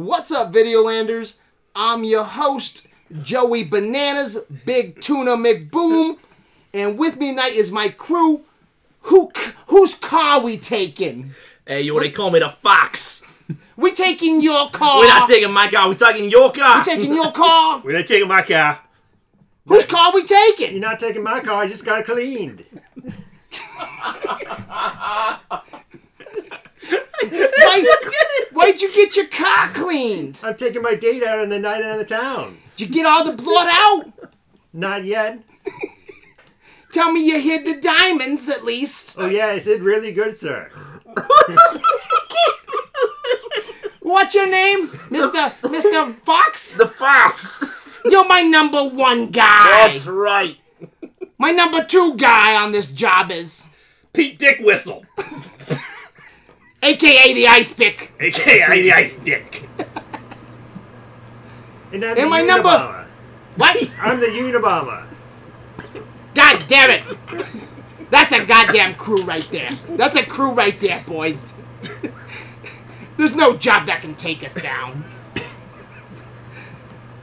What's 0.00 0.32
up, 0.32 0.50
Videolanders? 0.50 1.36
I'm 1.76 2.04
your 2.04 2.24
host, 2.24 2.86
Joey 3.20 3.64
Bananas, 3.64 4.38
Big 4.64 4.98
Tuna 5.02 5.32
McBoom, 5.32 6.16
and 6.72 6.98
with 6.98 7.18
me 7.18 7.32
tonight 7.32 7.52
is 7.52 7.70
my 7.70 7.90
crew. 7.90 8.40
Who, 9.02 9.30
whose 9.66 9.94
car 9.94 10.40
we 10.40 10.56
taking? 10.56 11.32
Hey, 11.66 11.82
you 11.82 12.00
they 12.00 12.10
call 12.10 12.30
me 12.30 12.38
the 12.38 12.48
Fox. 12.48 13.26
We 13.76 13.92
taking 13.92 14.40
your 14.40 14.70
car. 14.70 15.00
We're 15.00 15.08
not 15.08 15.28
taking 15.28 15.52
my 15.52 15.68
car. 15.68 15.86
We're 15.86 15.94
taking 15.96 16.30
your 16.30 16.50
car. 16.50 16.78
We 16.78 16.82
taking 16.82 17.14
your 17.14 17.32
car. 17.32 17.82
We're 17.84 17.98
not 17.98 18.06
taking 18.06 18.28
my 18.28 18.40
car. 18.40 18.80
Whose 19.66 19.84
car 19.84 20.12
we 20.14 20.24
taking? 20.24 20.72
You're 20.72 20.80
not 20.80 20.98
taking 20.98 21.22
my 21.22 21.40
car. 21.40 21.64
I 21.64 21.68
just 21.68 21.84
got 21.84 22.00
it 22.00 22.06
cleaned. 22.06 22.64
Why, 27.22 27.84
why'd 28.52 28.80
you 28.80 28.92
get 28.94 29.16
your 29.16 29.26
car 29.26 29.68
cleaned? 29.68 30.40
I'm 30.42 30.56
taking 30.56 30.82
my 30.82 30.94
date 30.94 31.22
out 31.24 31.38
on 31.40 31.48
the 31.48 31.58
night 31.58 31.82
out 31.82 31.92
of 31.92 31.98
the 31.98 32.04
town. 32.14 32.58
Did 32.76 32.94
you 32.94 33.02
get 33.02 33.06
all 33.06 33.24
the 33.24 33.32
blood 33.32 33.68
out? 33.70 34.12
Not 34.72 35.04
yet. 35.04 35.38
Tell 36.92 37.12
me 37.12 37.24
you 37.26 37.40
hid 37.40 37.66
the 37.66 37.80
diamonds 37.80 38.48
at 38.48 38.64
least. 38.64 39.16
Oh 39.18 39.28
yeah, 39.28 39.52
is 39.52 39.66
it 39.66 39.80
really 39.82 40.12
good, 40.12 40.36
sir? 40.36 40.70
What's 44.02 44.34
your 44.34 44.48
name, 44.48 44.90
Mister 45.10 45.52
Mister 45.68 46.06
Fox? 46.12 46.74
the 46.74 46.88
Fox. 46.88 48.00
You're 48.04 48.26
my 48.26 48.42
number 48.42 48.82
one 48.82 49.30
guy. 49.30 49.88
That's 49.88 50.06
right. 50.06 50.56
My 51.38 51.52
number 51.52 51.84
two 51.84 52.16
guy 52.16 52.56
on 52.56 52.72
this 52.72 52.86
job 52.86 53.30
is, 53.30 53.66
Pete 54.12 54.38
Dick 54.38 54.58
Whistle, 54.60 55.04
aka 56.82 57.34
the 57.34 57.46
Ice 57.48 57.72
Pick. 57.72 58.12
aka 58.20 58.82
the 58.82 58.92
Ice 58.92 59.16
Dick. 59.16 59.68
And 61.92 62.04
I'm 62.04 62.10
And 62.10 62.26
the 62.26 62.26
my 62.26 62.42
number- 62.42 63.06
What? 63.56 63.76
I'm 64.00 64.20
the 64.20 64.26
Unabomber. 64.26 65.06
God 66.36 66.64
damn 66.68 66.90
it! 66.90 67.04
That's 68.10 68.30
a 68.32 68.44
goddamn 68.44 68.94
crew 68.94 69.22
right 69.22 69.44
there. 69.50 69.72
That's 69.90 70.14
a 70.14 70.24
crew 70.24 70.52
right 70.52 70.78
there, 70.78 71.02
boys. 71.04 71.54
There's 73.16 73.34
no 73.34 73.56
job 73.56 73.86
that 73.86 74.02
can 74.02 74.14
take 74.14 74.44
us 74.44 74.54
down. 74.54 75.04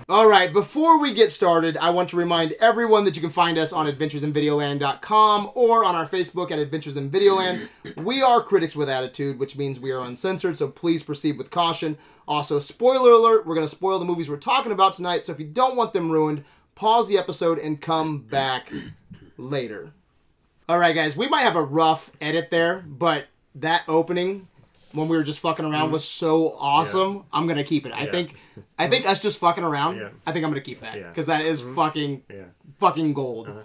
All 0.09 0.29
right, 0.29 0.53
before 0.53 0.99
we 0.99 1.11
get 1.11 1.31
started, 1.31 1.75
I 1.75 1.89
want 1.89 2.07
to 2.09 2.15
remind 2.15 2.53
everyone 2.61 3.03
that 3.03 3.17
you 3.17 3.21
can 3.21 3.29
find 3.29 3.57
us 3.57 3.73
on 3.73 3.87
adventuresinvideoland.com 3.87 5.51
or 5.53 5.83
on 5.83 5.95
our 5.95 6.07
Facebook 6.07 6.49
at 6.49 6.59
Adventures 6.59 6.95
in 6.95 7.11
Videoland. 7.11 7.67
We 7.97 8.21
are 8.21 8.41
critics 8.41 8.73
with 8.73 8.89
attitude, 8.89 9.37
which 9.37 9.57
means 9.57 9.81
we 9.81 9.91
are 9.91 10.05
uncensored, 10.05 10.57
so 10.57 10.69
please 10.69 11.03
proceed 11.03 11.37
with 11.37 11.49
caution. 11.49 11.97
Also, 12.25 12.57
spoiler 12.59 13.11
alert, 13.11 13.45
we're 13.45 13.53
going 13.53 13.67
to 13.67 13.75
spoil 13.75 13.99
the 13.99 14.05
movies 14.05 14.29
we're 14.29 14.37
talking 14.37 14.71
about 14.71 14.93
tonight, 14.93 15.25
so 15.25 15.33
if 15.33 15.41
you 15.41 15.45
don't 15.45 15.75
want 15.75 15.91
them 15.91 16.09
ruined, 16.09 16.45
pause 16.73 17.09
the 17.09 17.17
episode 17.17 17.59
and 17.59 17.81
come 17.81 18.19
back 18.19 18.71
later. 19.35 19.91
All 20.69 20.79
right, 20.79 20.95
guys, 20.95 21.17
we 21.17 21.27
might 21.27 21.41
have 21.41 21.57
a 21.57 21.61
rough 21.61 22.11
edit 22.21 22.49
there, 22.49 22.85
but 22.87 23.25
that 23.55 23.83
opening 23.89 24.47
when 24.93 25.07
we 25.07 25.17
were 25.17 25.23
just 25.23 25.39
fucking 25.39 25.65
around 25.65 25.85
mm-hmm. 25.85 25.93
was 25.93 26.07
so 26.07 26.55
awesome. 26.57 27.25
I'm 27.33 27.47
gonna 27.47 27.63
keep 27.63 27.85
it. 27.85 27.91
I 27.91 28.05
Yeah. 28.05 28.11
think, 28.11 28.35
I 28.79 28.87
think 28.87 29.07
us 29.07 29.19
just 29.19 29.39
fucking 29.39 29.63
around. 29.63 29.97
Yeah. 29.97 30.09
I 30.25 30.31
think 30.31 30.45
I'm 30.45 30.51
gonna 30.51 30.61
keep 30.61 30.81
that 30.81 30.97
Yeah. 30.97 31.09
because 31.09 31.25
that 31.27 31.41
is 31.41 31.61
mm-hmm. 31.61 31.75
fucking, 31.75 32.23
Yeah. 32.29 32.43
fucking 32.79 33.13
gold. 33.13 33.49
Uh-huh. 33.49 33.61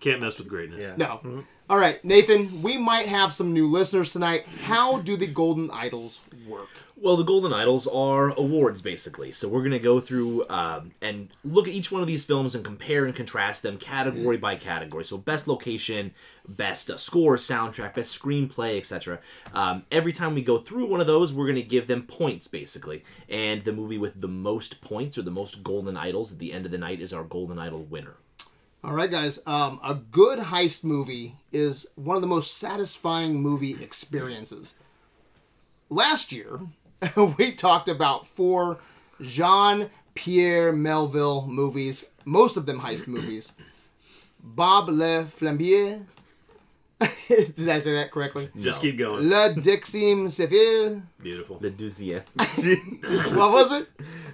Can't 0.00 0.20
mess 0.20 0.38
with 0.38 0.48
greatness. 0.48 0.84
Yeah. 0.84 0.96
No. 0.96 1.42
All 1.68 1.78
right, 1.78 2.02
Nathan. 2.04 2.62
We 2.62 2.78
might 2.78 3.06
have 3.06 3.32
some 3.32 3.52
new 3.52 3.68
listeners 3.68 4.12
tonight. 4.12 4.46
How 4.62 4.98
do 4.98 5.16
the 5.16 5.26
Golden 5.26 5.70
Idols 5.70 6.20
work? 6.48 6.68
Well, 7.02 7.16
the 7.16 7.24
Golden 7.24 7.54
Idols 7.54 7.86
are 7.86 8.28
awards, 8.28 8.82
basically. 8.82 9.32
So 9.32 9.48
we're 9.48 9.60
going 9.60 9.70
to 9.70 9.78
go 9.78 10.00
through 10.00 10.46
um, 10.50 10.90
and 11.00 11.30
look 11.42 11.66
at 11.66 11.72
each 11.72 11.90
one 11.90 12.02
of 12.02 12.06
these 12.06 12.26
films 12.26 12.54
and 12.54 12.62
compare 12.62 13.06
and 13.06 13.16
contrast 13.16 13.62
them 13.62 13.78
category 13.78 14.36
by 14.36 14.56
category. 14.56 15.06
So 15.06 15.16
best 15.16 15.48
location, 15.48 16.12
best 16.46 16.90
uh, 16.90 16.98
score, 16.98 17.38
soundtrack, 17.38 17.94
best 17.94 18.20
screenplay, 18.20 18.76
etc. 18.76 19.18
Um, 19.54 19.86
every 19.90 20.12
time 20.12 20.34
we 20.34 20.42
go 20.42 20.58
through 20.58 20.88
one 20.88 21.00
of 21.00 21.06
those, 21.06 21.32
we're 21.32 21.46
going 21.46 21.56
to 21.56 21.62
give 21.62 21.86
them 21.86 22.02
points, 22.02 22.48
basically. 22.48 23.02
And 23.30 23.62
the 23.62 23.72
movie 23.72 23.96
with 23.96 24.20
the 24.20 24.28
most 24.28 24.82
points 24.82 25.16
or 25.16 25.22
the 25.22 25.30
most 25.30 25.62
Golden 25.62 25.96
Idols 25.96 26.32
at 26.32 26.38
the 26.38 26.52
end 26.52 26.66
of 26.66 26.70
the 26.70 26.76
night 26.76 27.00
is 27.00 27.14
our 27.14 27.24
Golden 27.24 27.58
Idol 27.58 27.82
winner. 27.84 28.16
All 28.84 28.92
right, 28.92 29.10
guys. 29.10 29.38
Um, 29.46 29.80
a 29.82 29.94
good 29.94 30.38
heist 30.38 30.84
movie 30.84 31.36
is 31.50 31.86
one 31.94 32.16
of 32.16 32.20
the 32.20 32.28
most 32.28 32.58
satisfying 32.58 33.40
movie 33.40 33.82
experiences. 33.82 34.74
Last 35.88 36.30
year, 36.30 36.60
we 37.38 37.52
talked 37.52 37.88
about 37.88 38.26
four 38.26 38.78
Jean 39.20 39.90
Pierre 40.14 40.72
Melville 40.72 41.46
movies, 41.46 42.06
most 42.24 42.56
of 42.56 42.66
them 42.66 42.80
heist 42.80 43.06
movies. 43.16 43.52
Bob 44.42 44.88
Le 44.88 45.24
Flambier. 45.24 46.04
Did 47.28 47.68
I 47.70 47.78
say 47.78 47.94
that 47.94 48.10
correctly? 48.10 48.50
Just 48.58 48.82
No. 48.82 48.90
keep 48.90 48.98
going. 48.98 49.28
Le 49.28 49.54
Dixim 49.54 50.30
Seville. 50.30 51.02
Beautiful. 51.22 51.58
Le 51.60 51.70
Deuxième. 51.70 52.22
What 53.36 53.52
was 53.52 53.72
it? 53.72 53.88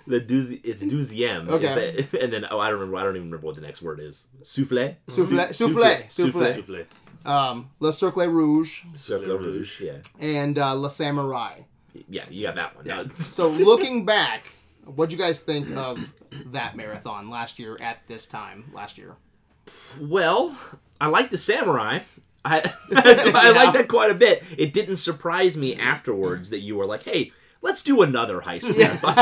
Le 0.07 0.21
Deuxi- 0.21 0.61
it's 0.65 0.83
Deuxième. 0.83 1.49
Okay. 1.49 1.95
It's 1.99 2.13
a- 2.15 2.23
and 2.25 2.33
then, 2.33 2.45
oh, 2.51 2.59
I 2.59 2.71
don't 2.71 2.81
remember. 2.81 2.97
I 2.99 3.03
don't 3.05 3.15
even 3.17 3.29
remember 3.29 3.47
what 3.47 3.55
the 3.55 3.61
next 3.61 3.83
word 3.83 4.01
is. 4.01 4.27
Souffle? 4.43 4.97
Souffle. 5.09 5.55
Sou- 5.55 5.69
Souffle. 5.69 6.09
Souffle. 6.09 6.33
Souffle. 6.33 6.55
Souffle. 6.57 6.87
Um, 7.25 7.71
Le 7.81 7.93
Cercle 7.93 8.27
Rouge 8.29 8.83
Cercle 8.97 9.37
Rouge. 9.39 9.81
Yeah. 9.81 9.99
and 10.21 10.59
uh, 10.59 10.75
Le 10.75 10.91
Samurai. 10.91 11.61
Yeah, 12.09 12.25
you 12.31 12.47
got 12.47 12.55
that 12.57 12.77
one. 12.77 12.87
Now, 12.87 13.05
So 13.09 13.49
looking 13.49 14.05
back, 14.15 14.47
what'd 14.85 15.13
you 15.13 15.19
guys 15.19 15.41
think 15.41 15.71
of 15.77 16.13
that 16.47 16.77
marathon 16.77 17.31
last 17.31 17.59
year 17.59 17.77
at 17.81 18.07
this 18.09 18.27
time 18.27 18.71
last 18.75 18.99
year? 18.99 19.17
well, 20.01 20.57
I 21.01 21.09
like 21.09 21.31
the 21.31 21.39
samurai. 21.39 22.01
I 22.45 22.59
I 22.95 23.51
like 23.51 23.73
that 23.75 23.89
quite 23.89 24.11
a 24.11 24.15
bit. 24.15 24.45
It 24.57 24.73
didn't 24.73 24.97
surprise 24.97 25.57
me 25.57 25.75
afterwards 25.77 26.51
that 26.51 26.61
you 26.61 26.77
were 26.77 26.87
like, 26.87 27.03
"Hey, 27.03 27.33
let's 27.63 27.83
do 27.83 28.03
another 28.03 28.41
heist 28.41 28.77
marathon. 28.79 29.17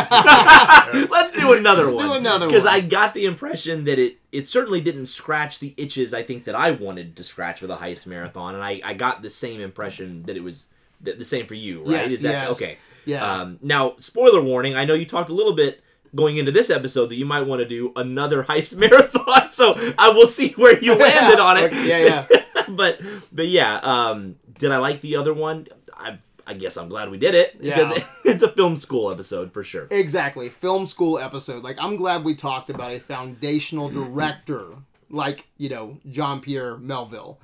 let's 1.11 1.33
do 1.39 1.53
another 1.55 1.85
Let's 1.85 1.95
one." 1.95 2.07
do 2.09 2.13
another 2.15 2.47
Because. 2.47 2.67
I 2.67 2.81
got 2.81 3.15
the 3.15 3.25
impression 3.25 3.85
that 3.85 3.99
it 3.99 4.19
it 4.33 4.49
certainly 4.49 4.81
didn't 4.83 5.07
scratch 5.07 5.59
the 5.59 5.73
itches 5.79 6.13
I 6.13 6.23
think 6.23 6.45
that 6.45 6.55
I 6.55 6.73
wanted 6.73 7.17
to 7.17 7.25
scratch 7.25 7.63
with 7.63 7.71
a 7.71 7.77
heist 7.77 8.07
marathon, 8.07 8.55
and 8.55 8.63
I 8.63 8.81
I 8.85 8.95
got 8.95 9.23
the 9.23 9.31
same 9.31 9.61
impression 9.61 10.25
that 10.25 10.37
it 10.37 10.43
was 10.43 10.69
the, 11.05 11.13
the 11.13 11.25
same 11.25 11.47
for 11.47 11.55
you, 11.55 11.81
right? 11.81 11.91
Yes, 11.91 12.13
Is 12.13 12.21
that 12.23 12.31
yes. 12.49 12.61
okay? 12.63 12.79
Yeah. 13.05 13.25
Um, 13.25 13.59
now, 13.63 13.95
spoiler 13.99 14.41
warning. 14.43 14.75
I 14.75 14.85
know 14.85 14.95
you 14.95 15.07
talked 15.07 15.31
a 15.31 15.35
little 15.35 15.53
bit 15.55 15.83
going 16.15 16.37
into 16.37 16.53
this 16.53 16.71
episode 16.71 17.07
that 17.09 17.17
you 17.17 17.27
might 17.27 17.43
want 17.43 17.61
to 17.61 17.69
do 17.69 17.93
another 17.97 18.43
heist 18.49 18.77
marathon. 18.77 19.51
So 19.51 19.75
I 19.99 20.09
will 20.11 20.27
see 20.27 20.53
where 20.53 20.79
you 20.83 20.95
landed 20.99 21.39
on 21.41 21.57
it. 21.59 21.73
Yeah, 21.75 21.99
yeah. 21.99 22.65
but 22.69 23.01
but 23.33 23.47
yeah, 23.49 23.77
um, 23.83 24.37
did 24.59 24.71
I 24.71 24.79
like 24.79 25.01
the 25.01 25.17
other 25.17 25.35
one? 25.35 25.67
I 25.93 26.19
I 26.47 26.55
guess 26.55 26.77
I'm 26.77 26.89
glad 26.89 27.11
we 27.11 27.19
did 27.19 27.35
it 27.35 27.59
because 27.61 27.97
Yeah. 27.99 28.05
it's 28.25 28.43
a 28.43 28.51
film 28.51 28.77
school 28.77 29.13
episode 29.13 29.53
for 29.53 29.65
sure. 29.65 29.87
Exactly. 29.91 30.49
Film 30.51 30.87
school 30.87 31.19
episode. 31.19 31.63
Like 31.63 31.77
I'm 31.81 31.97
glad 31.97 32.23
we 32.25 32.35
talked 32.35 32.71
about 32.71 32.93
a 32.93 33.01
foundational 33.01 33.89
director 33.89 34.67
like, 35.11 35.47
you 35.59 35.69
know, 35.69 35.99
Jean 36.11 36.41
Pierre 36.41 36.77
Melville. 36.77 37.39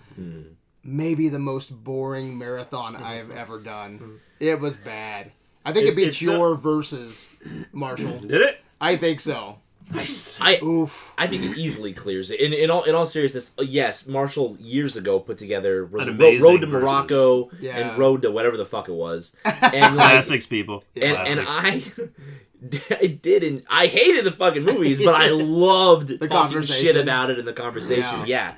Maybe 0.90 1.28
the 1.28 1.38
most 1.38 1.84
boring 1.84 2.36
marathon 2.36 2.96
I 2.96 3.14
have 3.14 3.30
ever 3.30 3.60
done. 3.60 4.18
It 4.40 4.58
was 4.58 4.74
bad. 4.76 5.30
I 5.64 5.72
think 5.72 5.86
it, 5.86 5.90
It- 5.90 5.96
beats 5.96 6.08
it's 6.08 6.22
your 6.22 6.56
versus 6.56 7.28
Marshall. 7.72 8.18
Did 8.20 8.40
it? 8.42 8.60
I 8.80 8.96
think 8.96 9.20
so. 9.20 9.58
I 9.92 10.58
Oof. 10.62 11.12
I 11.18 11.26
think 11.26 11.42
it 11.42 11.58
easily 11.58 11.92
clears 11.92 12.30
it. 12.30 12.40
In, 12.40 12.52
in 12.52 12.70
all 12.70 12.84
in 12.84 12.94
all 12.94 13.06
seriousness, 13.06 13.50
uh, 13.58 13.62
yes, 13.62 14.06
Marshall 14.06 14.56
years 14.60 14.96
ago 14.96 15.18
put 15.18 15.36
together 15.36 15.84
was 15.84 16.06
An 16.06 16.16
Ro- 16.16 16.28
amazing 16.28 16.48
Road 16.48 16.60
to 16.60 16.66
versus- 16.68 16.82
Morocco 16.84 17.50
Yeah. 17.60 17.76
and 17.76 17.98
Road 17.98 18.22
to 18.22 18.30
whatever 18.30 18.56
the 18.56 18.66
fuck 18.66 18.88
it 18.88 18.92
was, 18.94 19.34
and 19.44 19.96
like 19.96 20.10
Classics, 20.12 20.46
people. 20.46 20.84
and, 20.94 21.16
and 21.16 21.40
I, 21.48 21.82
I 22.90 23.06
didn't. 23.06 23.64
I 23.68 23.86
hated 23.88 24.24
the 24.24 24.30
fucking 24.32 24.64
movies, 24.64 24.98
but 25.02 25.14
I 25.16 25.28
loved 25.30 26.20
talking 26.30 26.62
shit 26.62 26.96
about 26.96 27.30
it 27.30 27.38
in 27.40 27.44
the 27.44 27.52
conversation. 27.52 28.20
Yeah. 28.26 28.26
Yeah, 28.26 28.54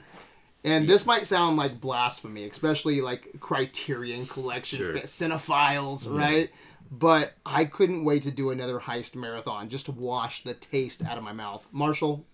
And 0.64 0.88
this 0.88 1.06
might 1.06 1.26
sound 1.26 1.56
like 1.56 1.80
blasphemy, 1.80 2.44
especially 2.44 3.00
like 3.00 3.40
Criterion 3.40 4.26
Collection 4.26 4.78
Sure. 4.78 4.94
cinephiles, 4.94 6.08
right? 6.08 6.50
But 6.90 7.32
I 7.44 7.64
couldn't 7.64 8.04
wait 8.04 8.22
to 8.24 8.30
do 8.30 8.50
another 8.50 8.78
heist 8.78 9.16
marathon 9.16 9.68
just 9.68 9.86
to 9.86 9.92
wash 9.92 10.44
the 10.44 10.54
taste 10.54 11.04
out 11.04 11.18
of 11.18 11.24
my 11.24 11.32
mouth. 11.32 11.66
Marshall, 11.72 12.24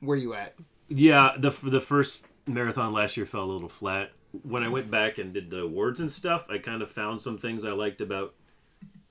where 0.00 0.16
you 0.16 0.34
at? 0.34 0.56
Yeah, 0.88 1.32
the 1.38 1.50
the 1.62 1.80
first 1.80 2.26
marathon 2.46 2.92
last 2.92 3.16
year 3.16 3.24
fell 3.24 3.44
a 3.44 3.52
little 3.52 3.68
flat. 3.68 4.10
When 4.42 4.62
I 4.62 4.68
went 4.68 4.90
back 4.90 5.18
and 5.18 5.32
did 5.32 5.50
the 5.50 5.60
awards 5.60 6.00
and 6.00 6.10
stuff, 6.10 6.46
I 6.50 6.58
kind 6.58 6.82
of 6.82 6.90
found 6.90 7.20
some 7.20 7.38
things 7.38 7.64
I 7.64 7.70
liked 7.70 8.00
about 8.00 8.34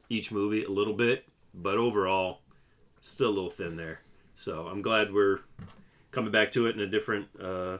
each 0.09 0.31
movie 0.31 0.63
a 0.63 0.69
little 0.69 0.93
bit, 0.93 1.25
but 1.53 1.77
overall, 1.77 2.41
still 3.01 3.29
a 3.29 3.35
little 3.35 3.49
thin 3.49 3.77
there. 3.77 4.01
So 4.35 4.67
I'm 4.67 4.81
glad 4.81 5.13
we're 5.13 5.39
coming 6.11 6.31
back 6.31 6.51
to 6.53 6.67
it 6.67 6.75
in 6.75 6.81
a 6.81 6.87
different 6.87 7.27
uh, 7.41 7.77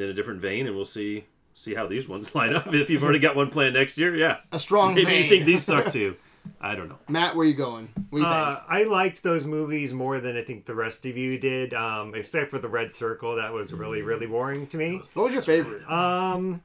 in 0.00 0.08
a 0.08 0.12
different 0.14 0.40
vein, 0.40 0.66
and 0.66 0.74
we'll 0.76 0.84
see 0.84 1.24
see 1.54 1.74
how 1.74 1.86
these 1.86 2.08
ones 2.08 2.34
line 2.34 2.54
up. 2.54 2.72
If 2.74 2.90
you've 2.90 3.02
already 3.02 3.18
got 3.20 3.36
one 3.36 3.48
planned 3.50 3.74
next 3.74 3.96
year, 3.98 4.14
yeah, 4.16 4.38
A 4.52 4.58
strong 4.58 4.94
maybe 4.94 5.06
vein. 5.06 5.22
you 5.24 5.28
think 5.28 5.44
these 5.46 5.62
suck 5.62 5.92
too. 5.92 6.16
I 6.60 6.74
don't 6.74 6.88
know. 6.90 6.98
Matt, 7.08 7.34
where 7.36 7.44
are 7.46 7.48
you 7.48 7.54
going? 7.54 7.88
What 8.10 8.18
do 8.18 8.22
you 8.24 8.30
Uh, 8.30 8.54
think? 8.56 8.64
I 8.68 8.82
liked 8.82 9.22
those 9.22 9.46
movies 9.46 9.94
more 9.94 10.20
than 10.20 10.36
I 10.36 10.42
think 10.42 10.66
the 10.66 10.74
rest 10.74 11.06
of 11.06 11.16
you 11.16 11.38
did, 11.38 11.72
um, 11.72 12.14
except 12.14 12.50
for 12.50 12.58
the 12.58 12.68
Red 12.68 12.92
Circle. 12.92 13.36
That 13.36 13.52
was 13.54 13.72
really, 13.72 14.02
really 14.02 14.26
boring 14.26 14.66
to 14.66 14.76
me. 14.76 15.00
What 15.14 15.22
was 15.24 15.32
your 15.32 15.40
favorite? 15.42 15.90
Um, 15.90 16.60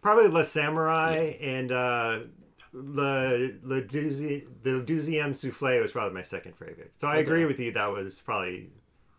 probably 0.00 0.28
Le 0.28 0.44
Samurai 0.44 1.34
and 1.42 1.70
uh, 1.72 2.20
Le 2.72 3.50
Le 3.62 3.82
Deuxi- 3.82 4.46
the 4.62 4.82
Deuxième 4.82 5.34
Souffle 5.34 5.80
was 5.82 5.92
probably 5.92 6.14
my 6.14 6.22
second 6.22 6.54
favorite. 6.56 6.92
So 6.98 7.08
I 7.08 7.16
agree 7.16 7.44
with 7.44 7.58
you. 7.60 7.72
That 7.72 7.90
was 7.92 8.20
probably 8.20 8.70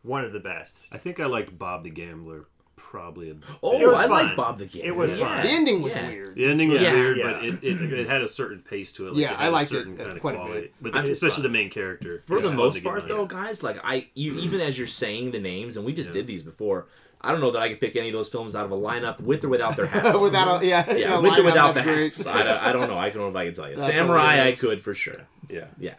one 0.02 0.24
of 0.24 0.34
the 0.34 0.40
best. 0.40 0.88
I 0.92 0.98
think 0.98 1.20
I 1.20 1.26
liked 1.26 1.58
Bob 1.60 1.84
the 1.84 1.90
Gambler 1.90 2.46
probably. 2.80 3.30
A 3.32 3.36
Oh, 3.62 3.80
It 3.80 3.86
was 3.88 4.00
I 4.02 4.06
like. 4.06 4.36
Bob 4.36 4.58
the 4.58 4.66
Gambler. 4.66 4.88
It 4.90 4.96
was 4.96 5.18
yeah. 5.18 5.26
fun. 5.28 5.44
the 5.46 5.50
ending 5.52 5.82
was 5.82 5.94
Yeah. 5.96 6.08
weird. 6.08 6.36
The 6.36 6.46
ending 6.46 6.70
was 6.70 6.82
Yeah. 6.82 6.94
weird, 6.94 7.18
Yeah. 7.18 7.32
but 7.34 7.46
it, 7.46 7.64
it, 7.64 7.94
it 8.00 8.08
had 8.10 8.22
a 8.22 8.28
certain 8.28 8.60
pace 8.60 8.92
to 8.94 9.08
it. 9.08 9.14
Like 9.14 9.22
Yeah, 9.22 9.32
it 9.34 9.38
I 9.38 9.44
had 9.44 9.48
a 9.50 9.52
liked 9.52 9.72
it, 9.72 9.74
certain 9.74 9.94
uh, 10.00 10.04
kind 10.04 10.12
of 10.16 10.20
quite 10.22 10.36
a 10.36 10.38
quality. 10.38 10.62
bit. 10.62 10.74
But 10.82 10.94
the- 10.94 11.12
especially 11.12 11.36
fun. 11.36 11.44
the 11.44 11.50
main 11.50 11.70
character. 11.70 12.20
For 12.26 12.38
It's 12.38 12.48
the 12.48 12.54
most 12.56 12.84
part, 12.84 13.08
though, 13.08 13.26
that. 13.26 13.30
guys, 13.36 13.62
like 13.64 13.80
I, 13.84 14.08
you 14.16 14.34
even 14.36 14.62
as 14.62 14.78
you're 14.78 14.88
saying 14.88 15.32
the 15.32 15.40
names, 15.40 15.78
and 15.78 15.86
we 15.86 15.94
just 15.94 16.12
did 16.14 16.26
these 16.28 16.42
before. 16.44 16.88
I 17.22 17.32
don't 17.34 17.42
know 17.42 17.52
that 17.52 17.62
I 17.62 17.68
could 17.68 17.82
pick 17.82 17.98
any 17.98 18.08
of 18.08 18.14
those 18.14 18.30
films 18.30 18.56
out 18.56 18.64
of 18.64 18.72
a 18.72 18.78
lineup 18.78 19.20
with 19.20 19.44
or 19.44 19.50
without 19.50 19.76
their 19.76 19.88
hats. 19.96 20.16
on. 20.16 20.22
without 20.22 20.64
a 20.64 20.66
yeah, 20.66 20.86
yeah, 20.88 20.96
you 20.98 21.06
know, 21.06 21.22
with 21.22 21.38
or 21.38 21.44
without 21.44 21.76
the 21.76 21.82
great. 21.82 22.04
hats. 22.04 22.26
I 22.26 22.44
don't, 22.44 22.58
I 22.64 22.72
don't 22.72 22.88
know. 22.88 22.98
I 22.98 23.10
don't 23.10 23.24
know 23.24 23.28
if 23.28 23.36
I 23.36 23.46
can 23.46 23.54
tell 23.54 23.70
you. 23.70 23.76
That's 23.78 23.94
Samurai, 23.94 24.48
I 24.48 24.54
could 24.54 24.82
for 24.82 24.94
sure. 24.94 25.28
yeah. 25.50 25.66
Yeah. 25.78 25.96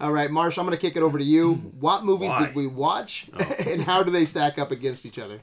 All 0.00 0.12
right, 0.12 0.30
Marsh, 0.30 0.56
I'm 0.58 0.64
going 0.64 0.74
to 0.74 0.80
kick 0.80 0.96
it 0.96 1.02
over 1.02 1.18
to 1.18 1.24
you. 1.24 1.54
What 1.78 2.04
movies 2.04 2.30
Why? 2.30 2.46
did 2.46 2.54
we 2.54 2.66
watch, 2.68 3.26
and 3.66 3.82
how 3.82 4.02
do 4.02 4.10
they 4.10 4.24
stack 4.24 4.58
up 4.58 4.70
against 4.70 5.04
each 5.04 5.18
other? 5.18 5.40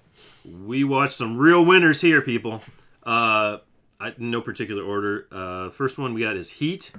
We 0.48 0.86
watched 0.86 1.14
some 1.14 1.38
real 1.38 1.66
winners 1.66 2.00
here, 2.00 2.22
people. 2.22 2.62
Uh, 3.04 3.58
I, 4.00 4.14
no 4.18 4.40
particular 4.42 4.82
order. 4.82 5.28
Uh, 5.30 5.70
first 5.72 5.98
one 5.98 6.14
we 6.14 6.22
got 6.22 6.38
is 6.38 6.52
Heat, 6.52 6.92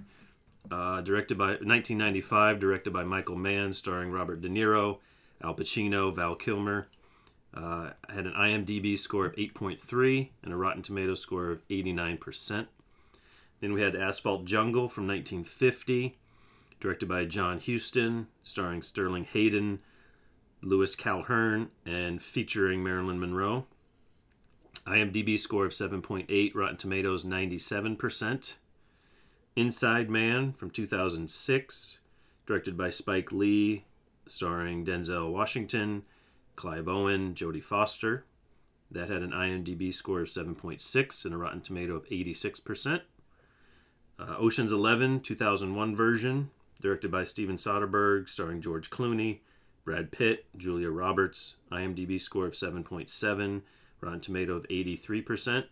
uh, 0.70 1.00
directed 1.00 1.38
by 1.38 1.50
1995, 1.50 2.60
directed 2.60 2.92
by 2.92 3.04
Michael 3.04 3.36
Mann, 3.36 3.72
starring 3.72 4.10
Robert 4.10 4.42
De 4.42 4.48
Niro, 4.48 4.98
Al 5.42 5.54
Pacino, 5.54 6.14
Val 6.14 6.34
Kilmer. 6.34 6.88
Uh, 7.54 7.90
had 8.10 8.26
an 8.26 8.34
IMDb 8.34 8.98
score 8.98 9.24
of 9.24 9.36
8.3 9.36 10.28
and 10.42 10.52
a 10.52 10.56
Rotten 10.56 10.82
Tomatoes 10.82 11.20
score 11.20 11.50
of 11.50 11.66
89%. 11.68 12.66
Then 13.60 13.72
we 13.72 13.80
had 13.80 13.96
Asphalt 13.96 14.44
Jungle 14.44 14.90
from 14.90 15.06
1950, 15.06 16.18
directed 16.80 17.08
by 17.08 17.24
John 17.24 17.60
Huston, 17.60 18.26
starring 18.42 18.82
Sterling 18.82 19.24
Hayden, 19.24 19.80
Louis 20.62 20.94
Calhern, 20.96 21.68
and 21.86 22.22
featuring 22.22 22.82
Marilyn 22.82 23.20
Monroe. 23.20 23.66
IMDb 24.86 25.38
score 25.38 25.66
of 25.66 25.72
7.8, 25.72 26.54
Rotten 26.54 26.76
Tomatoes 26.76 27.24
97%. 27.24 28.54
Inside 29.56 30.08
Man 30.08 30.52
from 30.52 30.70
2006, 30.70 31.98
directed 32.46 32.76
by 32.76 32.90
Spike 32.90 33.32
Lee, 33.32 33.84
starring 34.26 34.84
Denzel 34.84 35.32
Washington, 35.32 36.04
Clive 36.56 36.88
Owen, 36.88 37.34
Jodie 37.34 37.62
Foster. 37.62 38.24
That 38.90 39.10
had 39.10 39.22
an 39.22 39.32
IMDb 39.32 39.92
score 39.92 40.20
of 40.22 40.28
7.6 40.28 41.24
and 41.24 41.34
a 41.34 41.36
Rotten 41.36 41.60
Tomato 41.60 41.94
of 41.96 42.08
86%. 42.08 43.02
Uh, 44.18 44.36
Ocean's 44.38 44.72
11, 44.72 45.20
2001 45.20 45.94
version, 45.94 46.50
directed 46.80 47.10
by 47.10 47.24
Steven 47.24 47.56
Soderbergh, 47.56 48.28
starring 48.28 48.60
George 48.60 48.90
Clooney, 48.90 49.40
Brad 49.88 50.12
Pitt, 50.12 50.44
Julia 50.54 50.90
Roberts, 50.90 51.54
IMDb 51.72 52.20
score 52.20 52.44
of 52.44 52.52
7.7, 52.52 53.62
Rotten 54.02 54.20
Tomato 54.20 54.52
of 54.54 54.68
83%. 54.68 55.64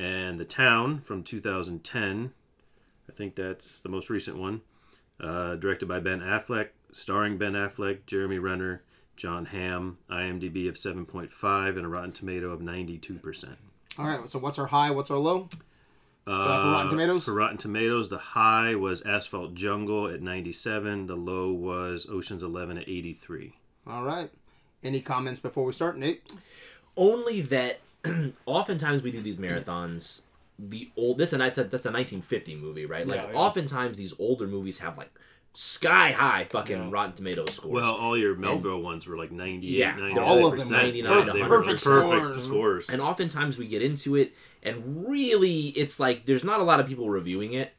And 0.00 0.40
The 0.40 0.44
Town 0.44 0.98
from 0.98 1.22
2010, 1.22 2.32
I 3.08 3.12
think 3.12 3.36
that's 3.36 3.78
the 3.78 3.88
most 3.88 4.10
recent 4.10 4.36
one, 4.36 4.62
uh, 5.20 5.54
directed 5.54 5.86
by 5.86 6.00
Ben 6.00 6.22
Affleck, 6.22 6.70
starring 6.90 7.38
Ben 7.38 7.52
Affleck, 7.52 8.04
Jeremy 8.04 8.40
Renner, 8.40 8.82
Jon 9.14 9.44
Hamm, 9.44 9.98
IMDb 10.10 10.68
of 10.68 10.74
7.5, 10.74 11.76
and 11.76 11.86
a 11.86 11.88
Rotten 11.88 12.10
Tomato 12.10 12.50
of 12.50 12.58
92%. 12.58 13.54
All 13.96 14.06
right, 14.06 14.28
so 14.28 14.40
what's 14.40 14.58
our 14.58 14.66
high? 14.66 14.90
What's 14.90 15.12
our 15.12 15.18
low? 15.18 15.48
Uh, 16.26 16.62
for 16.62 16.70
Rotten 16.70 16.88
Tomatoes? 16.88 17.24
For 17.26 17.32
Rotten 17.32 17.58
Tomatoes, 17.58 18.08
the 18.08 18.18
high 18.18 18.74
was 18.74 19.02
Asphalt 19.02 19.54
Jungle 19.54 20.08
at 20.08 20.22
97. 20.22 21.06
The 21.06 21.16
low 21.16 21.52
was 21.52 22.06
Ocean's 22.10 22.42
11 22.42 22.78
at 22.78 22.88
83. 22.88 23.52
All 23.86 24.02
right. 24.04 24.30
Any 24.82 25.00
comments 25.00 25.38
before 25.40 25.64
we 25.64 25.72
start, 25.72 25.98
Nate? 25.98 26.22
Only 26.96 27.40
that 27.42 27.80
oftentimes 28.46 29.02
we 29.02 29.10
do 29.12 29.20
these 29.20 29.36
marathons. 29.36 30.22
The 30.58 30.90
old 30.96 31.18
this 31.18 31.32
and 31.32 31.42
that's 31.42 31.58
a 31.58 31.62
1950 31.64 32.54
movie, 32.56 32.86
right? 32.86 33.06
Like 33.06 33.20
Yeah, 33.20 33.30
yeah. 33.32 33.38
oftentimes 33.38 33.96
these 33.96 34.14
older 34.20 34.46
movies 34.46 34.78
have 34.78 34.96
like 34.96 35.10
sky 35.52 36.12
high 36.12 36.44
fucking 36.44 36.76
Yeah. 36.84 36.88
Rotten 36.90 37.12
Tomatoes 37.14 37.54
scores. 37.54 37.72
Well, 37.72 37.94
all 37.94 38.16
your 38.16 38.36
Melgo 38.36 38.80
ones 38.80 39.06
were 39.06 39.16
like 39.16 39.32
98, 39.32 39.70
Yeah, 39.70 39.92
99%. 39.94 40.18
all 40.18 40.46
of 40.46 40.58
them 40.58 40.68
were 40.68 40.76
99 40.76 41.26
to 41.26 41.32
They 41.32 41.42
were 41.42 41.48
100. 41.48 41.64
perfect, 41.64 41.84
Perfect 41.84 42.40
scores. 42.44 42.88
and 42.88 43.00
oftentimes 43.02 43.58
we 43.58 43.66
get 43.66 43.82
into 43.82 44.14
it 44.16 44.32
and 44.64 45.08
really 45.08 45.68
it's 45.68 46.00
like 46.00 46.24
there's 46.26 46.44
not 46.44 46.60
a 46.60 46.64
lot 46.64 46.80
of 46.80 46.86
people 46.86 47.08
reviewing 47.08 47.52
it 47.52 47.74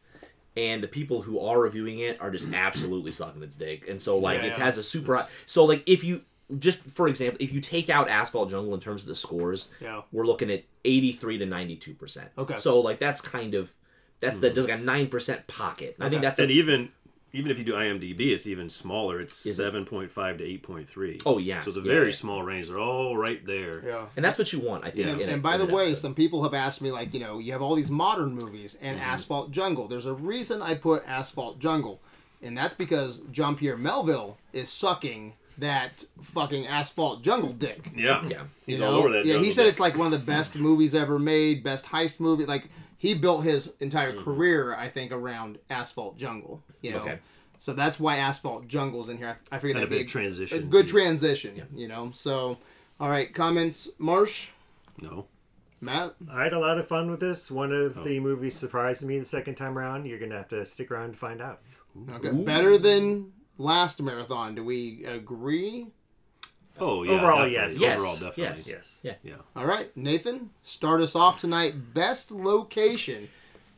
and 0.58 0.82
the 0.82 0.88
people 0.88 1.22
who 1.24 1.40
are 1.40 1.60
reviewing 1.60 2.00
it 2.00 2.20
are 2.22 2.32
just 2.32 2.52
absolutely 2.54 3.12
sucking 3.12 3.44
its 3.44 3.56
dick 3.56 3.88
and 3.90 4.02
so 4.02 4.18
like 4.18 4.40
Yeah, 4.40 4.48
it 4.48 4.50
yeah. 4.58 4.64
has 4.64 4.78
a 4.78 4.84
super 4.84 5.22
so 5.46 5.66
like 5.66 5.84
if 5.88 6.04
you 6.04 6.22
just 6.60 6.84
for 6.84 7.08
example 7.08 7.38
if 7.42 7.52
you 7.54 7.60
take 7.60 7.90
out 7.90 8.08
asphalt 8.08 8.50
jungle 8.52 8.74
in 8.74 8.80
terms 8.80 9.02
of 9.02 9.08
the 9.08 9.16
scores 9.16 9.72
Yeah. 9.80 10.02
we're 10.12 10.26
looking 10.26 10.52
at 10.52 10.64
83 10.84 11.40
to 11.40 11.46
92 11.46 11.94
percent 11.96 12.30
Okay. 12.38 12.58
so 12.58 12.80
like 12.80 13.00
that's 13.00 13.22
kind 13.22 13.56
of 13.56 13.74
that's 14.20 14.40
the 14.40 14.50
there's 14.50 14.66
hmm. 14.66 14.72
like 14.72 14.80
a 14.80 14.84
9 14.84 15.08
percent 15.08 15.48
pocket 15.48 15.96
i 16.00 16.10
think 16.10 16.22
that's 16.22 16.40
and 16.40 16.50
a, 16.50 16.54
even 16.54 16.90
even 17.36 17.52
if 17.52 17.58
you 17.58 17.64
do 17.64 17.74
IMDb, 17.74 18.32
it's 18.34 18.48
even 18.48 18.70
smaller. 18.70 19.20
It's 19.20 19.46
Is 19.46 19.60
it? 19.60 19.74
7.5 19.74 20.38
to 20.38 20.44
8.3. 20.44 21.22
Oh, 21.26 21.38
yeah. 21.38 21.62
So 21.62 21.68
it's 21.70 21.78
a 21.78 21.82
Yeah, 21.82 21.86
very 21.92 22.06
yeah. 22.08 22.12
small 22.16 22.44
range. 22.44 22.68
They're 22.68 22.80
all 22.80 23.18
right 23.18 23.46
there. 23.46 23.84
Yeah. 23.86 24.06
and 24.16 24.24
that's 24.24 24.40
what 24.40 24.52
you 24.54 24.60
want 24.60 24.86
i 24.86 24.90
think 24.90 25.08
And, 25.08 25.22
in 25.22 25.30
a- 25.30 25.34
and 25.34 25.44
by 25.44 25.54
in 25.56 25.60
the 25.62 25.68
an 25.68 25.74
way, 25.74 25.82
episode. 25.88 26.02
some 26.02 26.16
people 26.16 26.44
have 26.44 26.54
asked 26.54 26.82
me, 26.82 26.92
like, 26.92 27.14
you 27.14 27.20
know, 27.20 27.40
you 27.40 27.52
have 27.52 27.62
all 27.62 27.76
these 27.76 27.92
modern 27.92 28.34
movies 28.36 28.78
and 28.82 28.98
Mm-hmm. 28.98 29.10
Asphalt 29.10 29.52
Jungle. 29.52 29.88
There's 29.88 30.06
a 30.06 30.14
reason 30.14 30.62
I 30.62 30.76
put 30.76 31.04
Asphalt 31.08 31.60
Jungle, 31.60 32.00
and 32.42 32.58
that's 32.58 32.74
because 32.74 33.22
Jean 33.32 33.56
Pierre 33.56 33.78
Melville 33.78 34.38
is 34.54 34.70
sucking 34.70 35.34
that 35.58 36.04
fucking 36.22 36.68
Asphalt 36.68 37.22
Jungle 37.24 37.54
dick. 37.54 37.90
Yeah. 37.96 38.26
yeah 38.28 38.44
He's 38.66 38.80
You 38.80 38.86
all 38.86 38.92
know? 38.92 38.98
over 39.00 39.10
that. 39.14 39.26
Yeah, 39.26 39.34
he 39.36 39.40
jungle 39.40 39.52
said 39.54 39.64
dick. 39.64 39.70
it's 39.72 39.80
like 39.80 39.96
one 39.98 40.08
of 40.08 40.12
the 40.12 40.26
best 40.26 40.56
movies 40.56 40.94
ever 40.96 41.18
made, 41.18 41.64
best 41.64 41.86
heist 41.86 42.20
movie. 42.20 42.46
Like 42.46 42.68
he 43.06 43.14
built 43.14 43.44
his 43.44 43.72
entire 43.80 44.12
Mm-hmm. 44.14 44.24
career, 44.24 44.76
I 44.76 44.90
think, 44.90 45.12
around 45.12 45.60
Asphalt 45.70 46.18
Jungle. 46.18 46.62
You 46.82 46.92
know, 46.92 47.00
Okay. 47.00 47.20
so 47.60 47.74
that's 47.74 48.00
why 48.00 48.18
Asphalt 48.18 48.68
Jungle's 48.68 49.10
in 49.10 49.18
here. 49.18 49.38
I, 49.52 49.56
I 49.56 49.60
figured 49.60 49.78
that'd 49.78 49.90
be 49.90 49.98
a 49.98 50.00
good 50.00 50.08
transition 50.10 50.58
a 50.58 50.62
good 50.62 50.86
piece. 50.86 50.92
transition. 50.92 51.62
You 51.76 51.88
know, 51.88 52.10
so 52.12 52.58
all 53.00 53.10
right, 53.10 53.34
comments, 53.34 53.90
Marsh, 54.00 54.50
No. 55.02 55.26
Matt. 55.82 56.16
I 56.32 56.44
had 56.44 56.54
a 56.54 56.60
lot 56.60 56.80
of 56.80 56.88
fun 56.88 57.12
with 57.12 57.20
this. 57.20 57.52
One 57.52 57.72
of 57.72 58.04
the 58.04 58.20
movies 58.20 58.56
surprised 58.56 59.04
me 59.06 59.20
the 59.20 59.26
second 59.26 59.56
time 59.56 59.78
around. 59.78 60.06
You're 60.08 60.18
gonna 60.20 60.38
have 60.38 60.48
to 60.50 60.66
stick 60.66 60.90
around 60.90 61.12
to 61.12 61.18
find 61.18 61.42
out. 61.42 61.62
Okay, 62.14 62.32
better 62.32 62.78
than 62.78 63.34
last 63.58 64.02
marathon. 64.02 64.56
Do 64.56 64.64
we 64.64 65.04
agree? 65.06 65.88
Oh, 66.80 67.04
yeah. 67.04 67.12
Overall, 67.14 67.38
definitely. 67.48 67.54
yes. 67.54 67.80
Yes, 67.80 68.00
Overall, 68.00 68.14
definitely. 68.16 68.44
yes. 68.44 68.68
Yes. 68.68 69.00
yeah 69.04 69.14
Yeah. 69.24 69.36
All 69.56 69.66
right, 69.66 69.96
Nathan, 69.96 70.50
start 70.64 71.02
us 71.02 71.16
off 71.16 71.38
tonight. 71.38 71.94
Best 71.94 72.32
location 72.32 73.30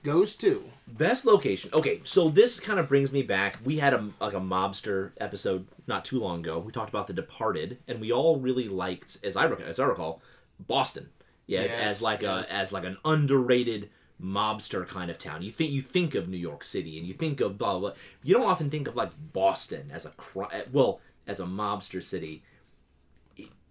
goes 0.04 0.36
to. 0.36 0.64
Best 0.88 1.26
location. 1.26 1.70
Okay, 1.74 2.02
so 2.04 2.30
this 2.30 2.60
kind 2.60 2.80
of 2.80 2.88
brings 2.88 3.12
me 3.12 3.22
back. 3.22 3.58
We 3.64 3.78
had 3.78 3.94
a 3.94 4.10
like 4.20 4.34
a 4.34 4.40
mobster 4.40 5.12
episode 5.20 5.68
not 5.86 6.06
too 6.06 6.20
long 6.20 6.40
ago. 6.40 6.60
We 6.60 6.72
talked 6.72 6.90
about 6.90 7.08
The 7.08 7.14
Departed, 7.14 7.78
and 7.88 8.00
we 8.02 8.12
all 8.12 8.40
really 8.40 8.68
liked, 8.68 9.18
as 9.24 9.36
I 9.36 9.46
rec- 9.46 9.62
as 9.62 9.80
I 9.80 9.86
recall, 9.86 10.22
Boston. 10.60 11.10
Yeah, 11.46 11.62
as, 11.62 11.72
Yes, 11.72 11.82
as 11.92 12.02
like 12.02 12.22
yes. 12.22 12.50
a 12.50 12.54
as 12.54 12.74
like 12.74 12.84
an 12.86 12.98
underrated 13.06 13.90
mobster 14.22 14.88
kind 14.88 15.12
of 15.12 15.20
town. 15.20 15.42
You 15.44 15.52
think 15.52 15.72
you 15.72 15.82
think 15.82 16.16
of 16.16 16.28
New 16.28 16.38
York 16.38 16.64
City, 16.64 16.98
and 16.98 17.06
you 17.08 17.14
think 17.14 17.40
of 17.42 17.58
blah 17.58 17.72
blah. 17.74 17.80
blah. 17.92 17.94
You 18.24 18.34
don't 18.34 18.48
often 18.48 18.70
think 18.70 18.88
of 18.88 18.96
like 18.96 19.12
Boston 19.34 19.92
as 19.94 20.06
a 20.06 20.10
cri- 20.12 20.64
well 20.72 21.00
as 21.28 21.40
a 21.40 21.46
mobster 21.46 22.02
city. 22.04 22.44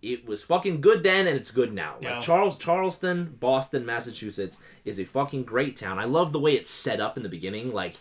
It, 0.06 0.20
it 0.20 0.26
was 0.26 0.42
fucking 0.42 0.80
good 0.80 1.02
then, 1.02 1.26
and 1.26 1.36
it's 1.36 1.50
good 1.50 1.72
now. 1.72 1.96
Yeah. 2.00 2.14
Like 2.14 2.22
Charles 2.22 2.56
Charleston, 2.56 3.36
Boston, 3.40 3.84
Massachusetts 3.84 4.62
is 4.84 4.98
a 4.98 5.04
fucking 5.04 5.44
great 5.44 5.76
town. 5.76 5.98
I 5.98 6.04
love 6.04 6.32
the 6.32 6.40
way 6.40 6.54
it's 6.54 6.70
set 6.70 7.00
up 7.00 7.16
in 7.16 7.22
the 7.22 7.28
beginning. 7.28 7.72
Like 7.72 7.96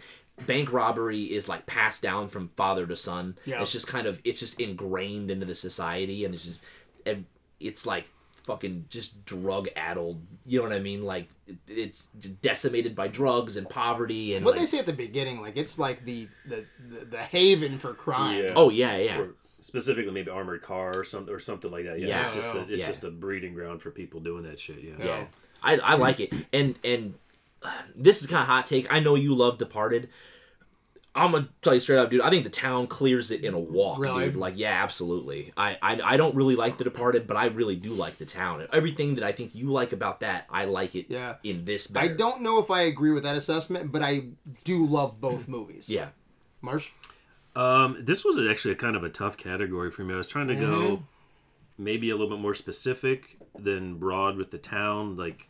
bank 0.45 0.71
robbery 0.71 1.23
is 1.23 1.47
like 1.47 1.65
passed 1.65 2.01
down 2.01 2.27
from 2.27 2.49
father 2.55 2.85
to 2.87 2.95
son. 2.95 3.37
Yeah. 3.45 3.61
It's 3.61 3.71
just 3.71 3.87
kind 3.87 4.07
of 4.07 4.21
it's 4.23 4.39
just 4.39 4.59
ingrained 4.59 5.31
into 5.31 5.45
the 5.45 5.55
society, 5.55 6.25
and 6.25 6.33
it's 6.33 6.45
just 6.45 6.61
and 7.05 7.25
it's 7.59 7.85
like 7.85 8.05
fucking 8.45 8.85
just 8.89 9.25
drug 9.25 9.67
addled. 9.75 10.21
You 10.45 10.59
know 10.59 10.67
what 10.67 10.73
I 10.73 10.79
mean? 10.79 11.03
Like 11.03 11.27
it's 11.67 12.07
decimated 12.07 12.95
by 12.95 13.07
drugs 13.07 13.57
and 13.57 13.69
poverty 13.69 14.35
and 14.35 14.45
What 14.45 14.51
like, 14.51 14.61
they 14.61 14.65
say 14.65 14.79
at 14.79 14.85
the 14.85 14.93
beginning, 14.93 15.41
like 15.41 15.57
it's 15.57 15.79
like 15.79 16.03
the 16.05 16.27
the, 16.47 16.65
the, 16.89 17.05
the 17.05 17.17
haven 17.17 17.79
for 17.79 17.93
crime. 17.93 18.45
Yeah. 18.47 18.53
oh 18.55 18.69
yeah 18.69 18.97
yeah. 18.97 19.19
Or 19.19 19.35
specifically, 19.65 20.11
maybe 20.11 20.29
armored 20.29 20.61
car 20.61 20.95
or 20.95 21.03
something 21.03 21.33
or 21.33 21.39
something 21.39 21.71
like 21.71 21.85
that. 21.85 21.99
Yeah. 21.99 22.07
Yeah, 22.09 22.21
it's 22.25 22.35
just 22.35 22.53
yeah. 22.53 22.59
a, 22.59 22.63
it's 22.67 22.81
Yeah. 22.81 22.87
just 22.87 23.03
a 23.03 23.09
breeding 23.09 23.55
ground 23.55 23.81
for 23.81 23.89
people 23.89 24.19
doing 24.19 24.43
that 24.43 24.59
shit. 24.59 24.77
Yeah. 24.79 24.93
Yeah. 24.99 25.05
Yeah, 25.05 25.25
I, 25.63 25.77
I 25.77 25.95
like 25.95 26.19
it, 26.19 26.31
and 26.53 26.75
and 26.83 27.15
uh, 27.63 27.71
this 27.95 28.21
is 28.21 28.27
kind 28.27 28.41
of 28.43 28.47
hot 28.47 28.67
take. 28.67 28.93
I 28.93 28.99
know 28.99 29.15
you 29.15 29.33
love 29.33 29.57
Departed. 29.57 30.09
I'm 31.15 31.31
gonna 31.31 31.49
tell 31.63 31.73
you 31.73 31.79
straight 31.79 31.97
up, 31.97 32.11
dude. 32.11 32.21
I 32.21 32.29
think 32.29 32.43
the 32.43 32.51
town 32.51 32.85
clears 32.85 33.31
it 33.31 33.43
in 33.43 33.55
a 33.55 33.59
walk, 33.59 33.97
Really? 33.97 34.25
dude. 34.25 34.35
Like, 34.35 34.55
yeah, 34.55 34.83
absolutely. 34.83 35.51
I, 35.57 35.79
I 35.81 35.99
I 36.13 36.17
don't 36.17 36.35
really 36.35 36.55
like 36.55 36.77
The 36.77 36.83
Departed, 36.83 37.25
but 37.25 37.35
I 37.35 37.47
really 37.47 37.75
do 37.75 37.93
like 37.93 38.19
the 38.19 38.25
town. 38.25 38.67
Everything 38.71 39.15
that 39.15 39.23
I 39.23 39.31
think 39.31 39.55
you 39.55 39.71
like 39.71 39.93
about 39.93 40.19
that, 40.19 40.45
I 40.51 40.65
like 40.65 40.93
it. 40.93 41.07
Yeah. 41.09 41.37
In 41.43 41.65
this, 41.65 41.91
I 41.95 42.09
don't 42.09 42.41
know 42.41 42.59
if 42.59 42.69
I 42.69 42.81
agree 42.81 43.11
with 43.13 43.23
that 43.23 43.35
assessment, 43.35 43.91
but 43.91 44.03
I 44.03 44.25
do 44.63 44.85
love 44.85 45.19
both 45.19 45.47
movies. 45.47 45.89
Yeah. 45.89 46.09
Marsh? 46.61 46.91
Um, 47.55 47.97
this 48.01 48.25
was 48.25 48.37
actually 48.49 48.73
a 48.73 48.77
kind 48.77 48.95
of 48.95 49.03
a 49.03 49.09
tough 49.09 49.37
category 49.37 49.89
for 49.91 50.03
me. 50.03 50.13
I 50.13 50.17
was 50.17 50.27
trying 50.27 50.47
to 50.49 50.55
go 50.55 51.03
maybe 51.77 52.09
a 52.09 52.15
little 52.15 52.29
bit 52.29 52.41
more 52.41 52.53
specific 52.53 53.37
than 53.57 53.95
broad 53.95 54.35
with 54.37 54.51
the 54.51 54.57
town, 54.57 55.15
like 55.15 55.47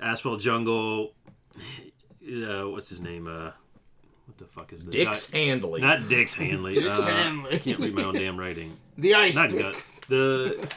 Asphalt 0.00 0.40
Jungle. 0.40 1.12
Uh, 2.22 2.68
what's 2.68 2.90
his 2.90 3.00
name? 3.00 3.26
Uh, 3.26 3.50
what 4.26 4.36
the 4.36 4.44
fuck 4.44 4.74
is 4.74 4.84
the 4.84 4.92
Dix 4.92 5.32
Not, 5.32 5.38
Handley. 5.40 5.80
not 5.80 6.06
Dix 6.06 6.34
Handley. 6.34 6.72
Dix 6.74 7.02
uh, 7.02 7.06
Hanley. 7.06 7.54
I 7.54 7.58
can't 7.58 7.80
read 7.80 7.94
my 7.94 8.04
own 8.04 8.14
damn 8.14 8.38
writing. 8.38 8.76
The 8.98 9.14
Ice 9.14 9.36
Not 9.36 9.50
Pick. 9.50 9.58
Gus. 9.60 9.82
The 10.08 10.68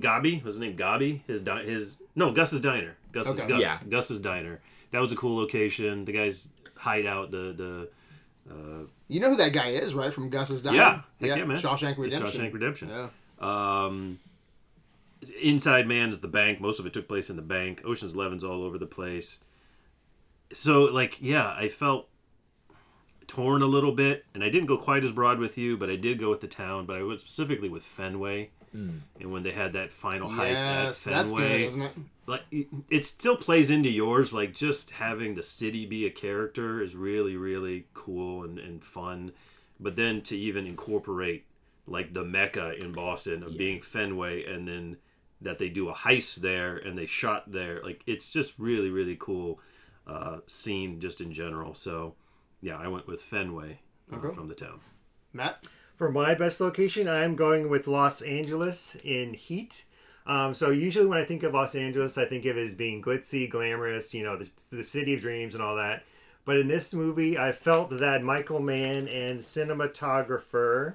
Gobby 0.00 0.40
was 0.42 0.54
his 0.54 0.62
name. 0.62 0.74
Gobby. 0.76 1.22
His 1.26 1.42
di- 1.42 1.62
his 1.62 1.98
no 2.16 2.32
Gus's 2.32 2.62
diner. 2.62 2.96
Gus's 3.12 3.38
Okay. 3.38 3.46
Gus. 3.46 3.60
Yeah. 3.60 3.78
Gus's 3.88 4.18
diner. 4.18 4.60
That 4.90 5.00
was 5.00 5.12
a 5.12 5.16
cool 5.16 5.36
location. 5.36 6.06
The 6.06 6.12
guy's 6.12 6.48
hideout. 6.74 7.30
The 7.30 7.52
the 7.56 7.90
You 9.08 9.20
know 9.20 9.30
who 9.30 9.36
that 9.36 9.52
guy 9.52 9.68
is, 9.68 9.94
right? 9.94 10.12
From 10.12 10.28
Gus's 10.28 10.62
Diner? 10.62 10.76
Yeah. 10.76 11.00
Heck 11.20 11.38
yeah, 11.38 11.44
man. 11.44 11.56
Shawshank 11.56 11.90
It's 11.90 11.98
Redemption. 11.98 12.40
Shawshank 12.40 12.52
Redemption. 12.52 12.88
Yeah. 12.90 13.08
Um, 13.40 14.18
Inside 15.42 15.88
Man 15.88 16.10
is 16.10 16.20
the 16.20 16.28
bank. 16.28 16.60
Most 16.60 16.78
of 16.78 16.86
it 16.86 16.92
took 16.92 17.08
place 17.08 17.30
in 17.30 17.36
the 17.36 17.42
bank. 17.42 17.82
Ocean's 17.84 18.14
Eleven's 18.14 18.44
all 18.44 18.62
over 18.62 18.78
the 18.78 18.86
place. 18.86 19.38
So, 20.52 20.84
like, 20.84 21.16
yeah, 21.20 21.54
I 21.56 21.68
felt 21.68 22.08
torn 23.26 23.62
a 23.62 23.66
little 23.66 23.92
bit, 23.92 24.24
and 24.34 24.44
I 24.44 24.48
didn't 24.48 24.66
go 24.66 24.78
quite 24.78 25.04
as 25.04 25.12
broad 25.12 25.38
with 25.38 25.58
you, 25.58 25.76
but 25.76 25.90
I 25.90 25.96
did 25.96 26.18
go 26.18 26.30
with 26.30 26.40
the 26.40 26.46
town. 26.48 26.86
But 26.86 26.96
I 26.96 27.02
went 27.02 27.20
specifically 27.20 27.68
with 27.68 27.82
Fenway, 27.82 28.50
and 29.20 29.32
when 29.32 29.42
they 29.42 29.50
had 29.52 29.72
that 29.72 29.90
final 29.90 30.28
heist 30.28 30.62
at 30.62 30.84
Yes, 30.84 31.02
that's 31.04 31.32
good, 31.32 31.40
Fenway, 31.40 31.64
isn't 31.64 31.82
it? 31.82 31.92
Like 32.28 32.44
it- 32.52 32.68
it 32.90 33.04
still 33.04 33.36
plays 33.36 33.70
into 33.70 33.88
yours. 33.90 34.32
Like 34.32 34.54
just 34.54 34.92
having 34.92 35.34
the 35.34 35.42
city 35.42 35.86
be 35.86 36.06
a 36.06 36.10
character 36.10 36.80
is 36.82 36.94
really, 36.94 37.36
really 37.36 37.86
cool 37.94 38.44
and, 38.44 38.58
and 38.58 38.84
fun. 38.84 39.32
But 39.80 39.96
then 39.96 40.20
to 40.22 40.36
even 40.36 40.66
incorporate 40.66 41.46
like 41.86 42.12
the 42.12 42.24
mecca 42.24 42.74
in 42.76 42.92
Boston 42.92 43.42
of 43.42 43.56
being 43.56 43.80
Fenway, 43.80 44.44
and 44.44 44.68
then 44.68 44.98
that 45.40 45.58
they 45.58 45.68
do 45.70 45.88
a 45.88 45.94
heist 45.94 46.36
there 46.36 46.76
and 46.76 46.98
they 46.98 47.06
shot 47.06 47.50
there, 47.50 47.80
like 47.82 48.02
it's 48.06 48.30
just 48.30 48.58
really, 48.58 48.90
really 48.90 49.16
cool 49.18 49.58
uh, 50.06 50.38
scene 50.46 51.00
just 51.00 51.20
in 51.20 51.32
general. 51.32 51.72
So 51.74 52.14
yeah, 52.60 52.76
I 52.76 52.88
went 52.88 53.06
with 53.06 53.22
Fenway 53.22 53.78
uh, 54.12 54.16
Okay. 54.16 54.34
from 54.34 54.48
the 54.48 54.54
town. 54.54 54.80
Matt? 55.32 55.66
For 55.96 56.10
my 56.12 56.34
best 56.34 56.60
location, 56.60 57.08
I'm 57.08 57.34
going 57.36 57.68
with 57.70 57.86
Los 57.88 58.20
Angeles 58.22 58.96
in 59.02 59.34
Heat. 59.34 59.84
Um, 60.28 60.54
so 60.54 60.70
usually 60.70 61.06
when 61.06 61.18
I 61.18 61.24
think 61.24 61.42
of 61.42 61.54
Los 61.54 61.74
Angeles, 61.74 62.18
I 62.18 62.26
think 62.26 62.44
of 62.44 62.56
it 62.56 62.64
as 62.64 62.74
being 62.74 63.02
glitzy, 63.02 63.50
glamorous, 63.50 64.14
you 64.14 64.22
know, 64.22 64.36
the, 64.36 64.50
the 64.70 64.84
city 64.84 65.14
of 65.14 65.20
dreams 65.20 65.54
and 65.54 65.62
all 65.62 65.74
that. 65.76 66.04
But 66.44 66.58
in 66.58 66.68
this 66.68 66.94
movie, 66.94 67.36
I 67.38 67.52
felt 67.52 67.90
that 67.90 68.22
Michael 68.22 68.60
Mann 68.60 69.08
and 69.08 69.40
cinematographer 69.40 70.94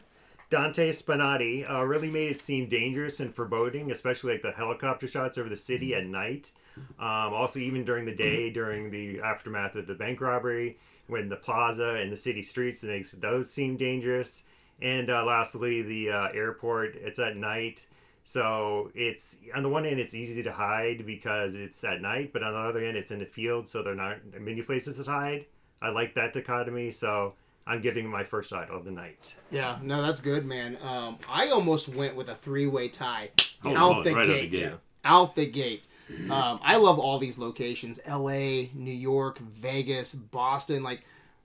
Dante 0.49 0.91
Spinotti 0.91 1.67
uh, 1.67 1.83
really 1.83 2.11
made 2.11 2.29
it 2.29 2.39
seem 2.39 2.69
dangerous 2.69 3.19
and 3.19 3.33
foreboding, 3.33 3.91
especially 3.91 4.33
like 4.33 4.43
the 4.43 4.51
helicopter 4.51 5.07
shots 5.07 5.39
over 5.39 5.49
the 5.49 5.57
city 5.57 5.95
at 5.95 6.05
night. 6.05 6.51
Um, 6.99 7.33
also, 7.33 7.59
even 7.59 7.83
during 7.83 8.05
the 8.05 8.15
day, 8.15 8.51
during 8.51 8.91
the 8.91 9.19
aftermath 9.21 9.75
of 9.75 9.87
the 9.87 9.95
bank 9.95 10.21
robbery, 10.21 10.77
when 11.07 11.29
the 11.29 11.35
plaza 11.35 11.95
and 11.95 12.11
the 12.11 12.17
city 12.17 12.43
streets, 12.43 12.83
it 12.83 12.87
makes 12.87 13.13
those 13.13 13.49
seem 13.49 13.77
dangerous. 13.77 14.43
And 14.81 15.09
uh, 15.09 15.25
lastly, 15.25 15.81
the 15.81 16.11
uh, 16.11 16.27
airport. 16.33 16.95
It's 16.95 17.19
at 17.19 17.35
night, 17.35 17.87
so 18.23 18.91
it's 18.95 19.37
on 19.55 19.63
the 19.63 19.69
one 19.69 19.83
hand 19.83 19.99
it's 19.99 20.13
easy 20.13 20.43
to 20.43 20.51
hide 20.51 21.05
because 21.05 21.55
it's 21.55 21.83
at 21.83 22.01
night, 22.01 22.31
but 22.33 22.43
on 22.43 22.53
the 22.53 22.59
other 22.59 22.83
hand 22.83 22.97
it's 22.97 23.11
in 23.11 23.19
the 23.19 23.25
field, 23.25 23.67
so 23.67 23.83
there 23.83 23.93
are 23.93 23.95
not 23.95 24.17
many 24.39 24.61
places 24.61 25.03
to 25.03 25.09
hide. 25.09 25.45
I 25.81 25.89
like 25.89 26.15
that 26.15 26.31
dichotomy, 26.33 26.91
so 26.91 27.33
I'm 27.67 27.81
giving 27.81 28.07
my 28.09 28.23
first 28.23 28.49
shot 28.49 28.69
of 28.69 28.85
the 28.85 28.91
night. 28.91 29.35
Yeah, 29.51 29.77
no, 29.81 30.01
that's 30.01 30.21
good, 30.21 30.45
man. 30.45 30.77
Um, 30.81 31.17
I 31.29 31.49
almost 31.49 31.89
went 31.89 32.15
with 32.15 32.29
a 32.29 32.35
three-way 32.35 32.87
tie 32.89 33.31
Oh, 33.65 33.75
out, 33.75 33.97
oh, 33.97 34.03
the 34.03 34.13
right 34.13 34.21
out 34.21 34.27
the 34.27 34.33
gate. 34.47 34.51
gate. 34.51 34.71
Out 35.05 35.35
the 35.35 35.45
gate. 35.45 35.87
Um, 36.29 36.59
I 36.63 36.77
love 36.77 36.99
all 36.99 37.17
these 37.19 37.37
locations: 37.37 37.99
L.A., 38.05 38.69
New 38.73 38.93
York, 38.93 39.39
Vegas, 39.39 40.13
Boston. 40.13 40.83
Like, 40.83 41.03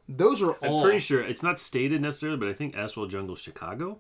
those 0.09 0.43
are 0.43 0.57
I'm 0.63 0.71
all. 0.71 0.83
pretty 0.83 0.99
sure 0.99 1.21
it's 1.23 1.43
not 1.43 1.59
stated 1.61 2.03
necessarily, 2.03 2.39
but 2.39 2.49
I 2.49 2.53
think 2.55 2.77
Asphalt 2.77 3.11
Jungle, 3.11 3.37
Chicago. 3.37 3.99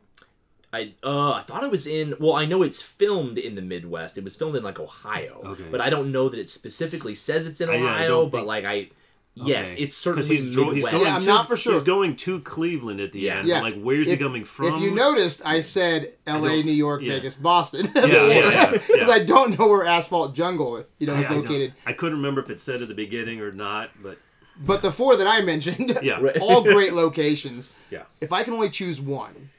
I 0.72 0.92
uh 1.02 1.32
I 1.32 1.42
thought 1.42 1.64
it 1.64 1.70
was 1.70 1.86
in 1.86 2.14
well 2.20 2.34
I 2.34 2.44
know 2.44 2.62
it's 2.62 2.82
filmed 2.82 3.38
in 3.38 3.54
the 3.54 3.62
Midwest. 3.62 4.18
It 4.18 4.24
was 4.24 4.36
filmed 4.36 4.56
in 4.56 4.62
like 4.62 4.78
Ohio. 4.78 5.40
Okay. 5.44 5.64
But 5.70 5.80
I 5.80 5.88
don't 5.90 6.12
know 6.12 6.28
that 6.28 6.38
it 6.38 6.50
specifically 6.50 7.14
says 7.14 7.46
it's 7.46 7.60
in 7.60 7.70
I- 7.70 7.76
yeah, 7.76 7.84
I 7.86 7.94
Ohio, 7.94 8.08
don't 8.08 8.30
but 8.32 8.38
think- 8.38 8.48
like 8.48 8.64
I 8.64 8.88
yes, 9.34 9.72
Okay. 9.72 9.82
it's 9.84 9.94
'Cause 9.96 10.26
certainly 10.26 10.36
he's, 10.36 10.52
dro- 10.54 10.70
he's 10.72 10.84
Midwest. 10.84 10.92
going 10.92 11.06
Yeah, 11.06 11.14
I'm 11.14 11.20
to, 11.22 11.26
not 11.28 11.48
for 11.48 11.56
sure. 11.56 11.72
He's 11.74 11.82
going 11.84 12.16
to 12.16 12.40
Cleveland 12.40 13.00
at 13.00 13.12
the 13.12 13.20
Yeah. 13.20 13.38
end. 13.38 13.48
Yeah. 13.48 13.60
Like, 13.62 13.80
where's 13.80 14.08
if, 14.08 14.18
he 14.18 14.24
coming 14.24 14.44
from? 14.44 14.74
If 14.74 14.80
you 14.80 14.90
noticed, 14.90 15.40
I 15.44 15.60
said 15.60 16.12
L.A., 16.26 16.48
don't- 16.56 16.66
New 16.66 16.72
York, 16.72 17.02
yeah. 17.02 17.14
Vegas, 17.14 17.36
Boston. 17.36 17.88
yeah, 17.94 18.04
yeah, 18.06 18.70
Because 18.72 18.88
yeah. 18.96 19.08
I 19.10 19.20
don't 19.24 19.56
know 19.56 19.68
where 19.68 19.86
Asphalt 19.86 20.34
Jungle, 20.34 20.84
you 20.98 21.06
know, 21.06 21.14
is 21.14 21.26
I 21.26 21.34
don't- 21.34 21.42
located. 21.44 21.72
I 21.86 21.92
couldn't 21.92 22.16
remember 22.18 22.40
if 22.42 22.50
it 22.50 22.58
said 22.58 22.82
at 22.82 22.88
the 22.88 22.94
beginning 22.94 23.40
or 23.40 23.52
not, 23.52 23.90
but 24.02 24.18
But 24.60 24.82
the 24.82 24.90
four 24.90 25.14
that 25.16 25.26
I 25.28 25.40
mentioned, 25.40 25.96
Yeah. 26.02 26.18
All 26.40 26.62
great 26.74 26.92
locations. 26.92 27.70
yeah. 27.90 28.02
If 28.20 28.32
I 28.32 28.42
can 28.42 28.52
only 28.54 28.70
choose 28.70 29.00
one, 29.00 29.50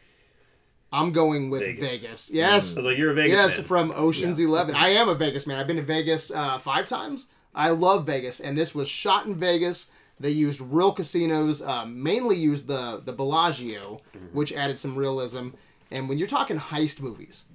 I'm 0.92 1.12
going 1.12 1.50
with 1.50 1.62
Vegas. 1.62 1.92
Vegas. 1.92 2.32
Yes. 2.32 2.74
I 2.74 2.78
was 2.78 2.86
like, 2.86 2.98
you're 2.98 3.12
a 3.12 3.16
Vegas 3.16 3.38
yes, 3.38 3.58
man. 3.58 3.68
from 3.68 3.94
Ocean's 3.96 4.40
Eleven. 4.40 4.76
I 4.76 4.90
am 4.90 5.10
a 5.10 5.16
Vegas 5.16 5.46
man. 5.46 5.60
I've 5.60 5.68
been 5.68 5.76
to 5.76 5.84
Vegas 5.84 6.32
uh, 6.32 6.58
five 6.58 6.88
times. 6.88 7.28
I 7.54 7.70
love 7.70 8.06
Vegas, 8.06 8.40
and 8.40 8.58
this 8.58 8.74
was 8.74 8.88
shot 8.90 9.26
in 9.26 9.36
Vegas. 9.36 9.90
They 10.20 10.30
used 10.32 10.60
real 10.60 10.92
casinos, 10.92 11.62
uh, 11.62 11.86
mainly 11.86 12.36
used 12.36 12.68
the 12.68 13.02
the 13.04 13.14
Bellagio, 13.14 14.02
which 14.34 14.52
added 14.54 14.80
some 14.80 14.96
realism. 14.96 15.50
And 15.92 16.08
when 16.08 16.18
you're 16.18 16.28
talking 16.28 16.58
heist 16.58 17.02
movies, 17.02 17.46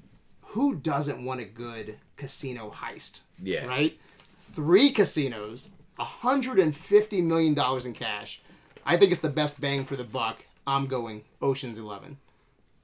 who 0.43 0.77
doesn't 0.77 1.25
want 1.25 1.41
a 1.41 1.45
good 1.45 1.99
casino 2.17 2.71
heist? 2.71 3.21
Yeah. 3.43 3.67
Right. 3.67 3.99
Three 4.39 4.91
casinos, 4.91 5.71
150 5.97 7.21
million 7.23 7.55
dollars 7.55 7.87
in 7.87 7.93
cash. 7.93 8.41
I 8.87 8.97
think 8.97 9.13
it's 9.13 9.21
the 9.21 9.29
best 9.29 9.61
bang 9.61 9.85
for 9.85 9.97
the 9.97 10.05
buck. 10.05 10.45
I'm 10.67 10.87
going 10.87 11.23
Ocean's 11.43 11.79
Eleven. 11.79 12.19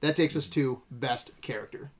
That 0.01 0.15
takes 0.15 0.35
us 0.35 0.47
to 0.49 0.81
best 0.91 1.31
character. 1.41 1.91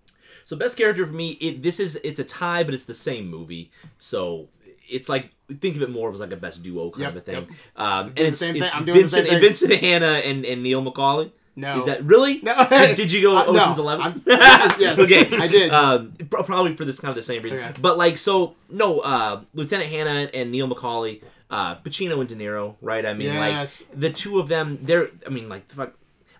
So 0.46 0.56
best 0.56 0.76
character 0.78 1.06
for 1.06 1.14
me, 1.14 1.32
it 1.42 1.62
this 1.62 1.80
is 1.80 1.98
it's 2.04 2.20
a 2.20 2.24
tie, 2.24 2.64
but 2.64 2.74
it's 2.74 2.86
the 2.86 2.94
same 2.94 3.30
movie. 3.30 3.72
So 4.00 4.50
it's 4.90 5.08
like 5.08 5.32
think 5.60 5.76
of 5.76 5.82
it 5.82 5.90
more 5.90 6.10
of 6.10 6.16
as 6.16 6.22
like 6.22 6.32
a 6.32 6.38
best 6.38 6.64
duo 6.64 6.90
kind 6.90 7.02
Yep, 7.04 7.10
of 7.12 7.16
a 7.18 7.22
thing. 7.22 7.36
yep. 7.36 7.48
Um, 7.76 8.08
and 8.10 8.20
it's, 8.20 8.42
it's 8.42 8.76
I'm 8.76 8.86
doing 8.86 8.98
the 8.98 9.02
Vincent, 9.04 9.28
same 9.28 9.40
thing. 9.40 9.42
Vincent 9.42 9.74
Hanna 9.76 10.22
and, 10.26 10.46
and 10.46 10.64
Neil 10.64 10.84
McCauley. 10.84 11.32
No. 11.56 11.78
Is 11.78 11.86
that 11.86 12.04
really? 12.06 12.40
No. 12.42 12.66
Did 12.96 13.12
you 13.12 13.22
go 13.22 13.38
Uh, 13.38 13.44
no. 13.52 13.60
Ocean's 13.60 13.78
Eleven? 13.78 14.06
I'm- 14.06 14.24
yes, 14.80 14.98
okay, 15.00 15.28
I 15.38 15.48
did. 15.48 15.72
Um, 15.72 16.14
probably 16.30 16.76
for 16.78 16.86
this 16.86 17.00
kind 17.00 17.10
of 17.10 17.18
the 17.18 17.22
same 17.22 17.44
reason. 17.44 17.60
Okay. 17.60 17.74
But 17.80 17.98
like, 17.98 18.18
so 18.18 18.56
no, 18.70 19.00
uh, 19.02 19.42
Lieutenant 19.54 19.90
Hanna 19.90 20.30
and 20.34 20.50
Neil 20.52 20.68
McCauley, 20.70 21.22
uh, 21.50 21.76
Pacino 21.76 22.20
and 22.22 22.30
De 22.30 22.36
Niro, 22.36 22.76
right? 22.82 23.06
I 23.06 23.14
mean, 23.14 23.28
Yes. 23.34 23.84
like 23.90 24.00
the 24.00 24.10
two 24.12 24.40
of 24.40 24.48
them, 24.48 24.80
they're. 24.82 25.10
I 25.28 25.30
mean, 25.30 25.50
like, 25.50 25.68
the 25.68 25.76
fuck. 25.76 25.94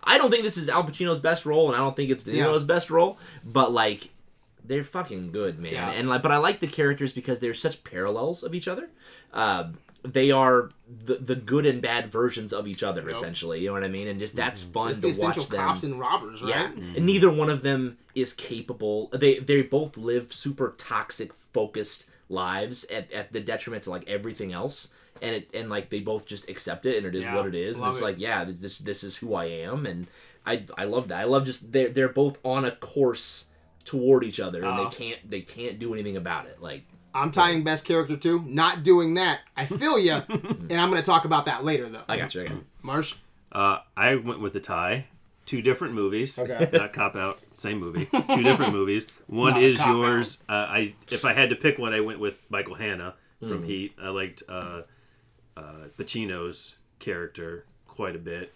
I 0.04 0.18
don't 0.18 0.32
think 0.32 0.44
this 0.44 0.58
is 0.58 0.70
Al 0.70 0.84
Pacino's 0.84 1.20
best 1.20 1.46
role, 1.46 1.68
and 1.68 1.76
I 1.76 1.80
don't 1.80 1.96
think 1.96 2.10
it's 2.10 2.24
De 2.24 2.36
Yeah. 2.36 2.58
Best 2.66 2.90
role. 2.90 3.18
But 3.46 3.72
like, 3.72 4.10
they're 4.64 4.84
fucking 4.84 5.32
good, 5.32 5.60
man. 5.60 5.74
Yeah. 5.74 5.92
And 5.92 6.10
like, 6.10 6.22
but 6.22 6.32
I 6.32 6.38
like 6.38 6.60
the 6.60 6.68
characters 6.68 7.14
because 7.14 7.40
they're 7.40 7.54
such 7.54 7.84
parallels 7.84 8.44
of 8.44 8.54
each 8.56 8.68
other. 8.68 8.90
Um, 9.34 9.78
they 10.04 10.32
are 10.32 10.70
the 11.06 11.16
the 11.16 11.36
good 11.36 11.66
and 11.66 11.82
bad 11.82 12.08
versions 12.08 12.52
of 12.54 12.68
each 12.68 12.82
other, 12.82 13.08
essentially. 13.08 13.60
You 13.60 13.68
know 13.68 13.74
what 13.74 13.84
I 13.84 13.88
mean? 13.88 14.08
And 14.08 14.20
just 14.20 14.36
that's 14.36 14.62
fun 14.62 14.90
it's 14.90 15.00
to 15.00 15.14
the 15.14 15.22
watch 15.22 15.36
them. 15.36 15.46
cops 15.60 15.84
and 15.84 16.00
robbers, 16.00 16.42
right? 16.42 16.50
Yeah, 16.50 16.72
and 16.96 17.06
neither 17.06 17.30
one 17.30 17.50
of 17.50 17.62
them 17.62 17.98
is 18.16 18.34
capable. 18.34 19.10
They 19.14 19.38
they 19.40 19.62
both 19.62 19.98
live 19.98 20.34
super 20.34 20.74
toxic, 20.78 21.34
focused 21.34 22.10
lives 22.30 22.84
at, 22.86 23.12
at 23.12 23.32
the 23.32 23.40
detriment 23.42 23.84
to 23.84 23.92
like 23.92 24.08
everything 24.10 24.52
else, 24.54 24.92
and 25.22 25.36
it 25.36 25.50
and 25.54 25.70
like 25.70 25.90
they 25.90 26.00
both 26.00 26.26
just 26.26 26.50
accept 26.50 26.86
it, 26.86 26.98
and 26.98 27.06
it 27.06 27.16
is 27.16 27.24
Yeah, 27.26 27.36
what 27.36 27.46
it 27.48 27.56
is. 27.56 27.80
And 27.80 27.88
it's 27.90 28.00
it. 28.00 28.04
like, 28.04 28.20
yeah, 28.20 28.44
this- 28.44 28.60
this 28.60 28.78
this 28.80 29.04
is 29.04 29.16
who 29.18 29.34
I 29.36 29.46
am, 29.46 29.86
and 29.86 30.08
I 30.46 30.66
I 30.78 30.86
love 30.86 31.08
that. 31.10 31.20
I 31.20 31.24
love 31.26 31.46
just 31.46 31.72
they're 31.72 31.90
they're 31.90 32.10
both 32.10 32.38
on 32.44 32.66
a 32.66 32.72
course 32.72 33.50
toward 33.86 34.24
each 34.24 34.40
other, 34.40 34.64
and 34.64 34.80
Uh. 34.80 34.84
they 34.90 34.96
can't 34.96 35.30
they 35.30 35.42
can't 35.42 35.80
do 35.80 35.94
anything 35.94 36.18
about 36.18 36.46
it. 36.48 36.62
Like, 36.62 36.84
I'm 37.14 37.32
tying 37.32 37.64
best 37.64 37.86
character 37.86 38.16
too. 38.18 38.44
Not 38.48 38.84
doing 38.84 39.16
that. 39.16 39.40
I 39.58 39.66
feel 39.66 39.98
you, 40.00 40.14
and 40.30 40.74
I'm 40.74 40.90
going 40.90 41.02
to 41.02 41.06
talk 41.06 41.26
about 41.26 41.46
that 41.46 41.64
later, 41.64 41.90
though. 41.90 42.02
I 42.08 42.18
got 42.18 42.34
you. 42.36 42.42
I 42.42 42.46
got 42.48 42.54
you. 42.56 42.66
Marsh. 42.82 43.16
Uh, 43.52 43.80
I 43.98 44.16
went 44.16 44.40
with 44.40 44.54
the 44.54 44.60
tie. 44.62 45.06
Two 45.46 45.62
different 45.62 45.94
movies. 45.96 46.40
Okay. 46.40 46.70
Not 46.78 46.94
cop 46.94 47.16
out. 47.18 47.40
Same 47.54 47.80
movie. 47.80 48.06
Two 48.34 48.44
different 48.44 48.72
movies. 48.72 49.08
One 49.28 49.54
Not 49.56 49.64
is 49.64 49.84
yours. 49.86 50.38
Uh, 50.48 50.54
I 50.70 50.94
if 51.10 51.26
I 51.26 51.34
had 51.34 51.50
to 51.50 51.56
pick 51.56 51.78
one, 51.78 51.94
I 51.94 52.00
went 52.00 52.20
with 52.20 52.42
Michael 52.50 52.76
Hanna 52.76 53.16
from 53.46 53.64
Heat. 53.64 53.94
I 54.02 54.10
liked 54.10 54.44
uh, 54.48 54.84
uh, 55.58 55.88
Pacino's 55.98 56.76
character 57.00 57.66
quite 57.88 58.16
a 58.16 58.20
bit. 58.20 58.54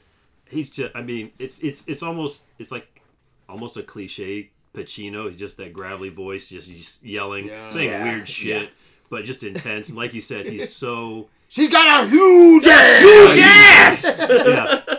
He's 0.49 0.69
just 0.69 0.95
I 0.95 1.01
mean, 1.01 1.31
it's 1.39 1.59
it's 1.59 1.87
it's 1.87 2.03
almost 2.03 2.43
it's 2.59 2.71
like 2.71 3.01
almost 3.49 3.77
a 3.77 3.83
cliche 3.83 4.51
Pacino. 4.73 5.29
He's 5.29 5.39
just 5.39 5.57
that 5.57 5.73
gravelly 5.73 6.09
voice, 6.09 6.49
just, 6.49 6.69
just 6.71 7.03
yelling, 7.03 7.47
Yeah. 7.47 7.67
saying 7.67 7.89
Yeah, 7.89 8.03
weird 8.03 8.27
shit, 8.27 8.63
yeah. 8.63 8.69
but 9.09 9.25
just 9.25 9.43
intense. 9.43 9.89
And 9.89 9.97
like 9.97 10.13
you 10.13 10.21
said, 10.21 10.47
he's 10.47 10.73
so 10.75 11.29
She's 11.47 11.69
got 11.69 12.03
a 12.03 12.07
huge 12.07 12.65
Yes! 12.65 14.25
yeah. 14.29 14.94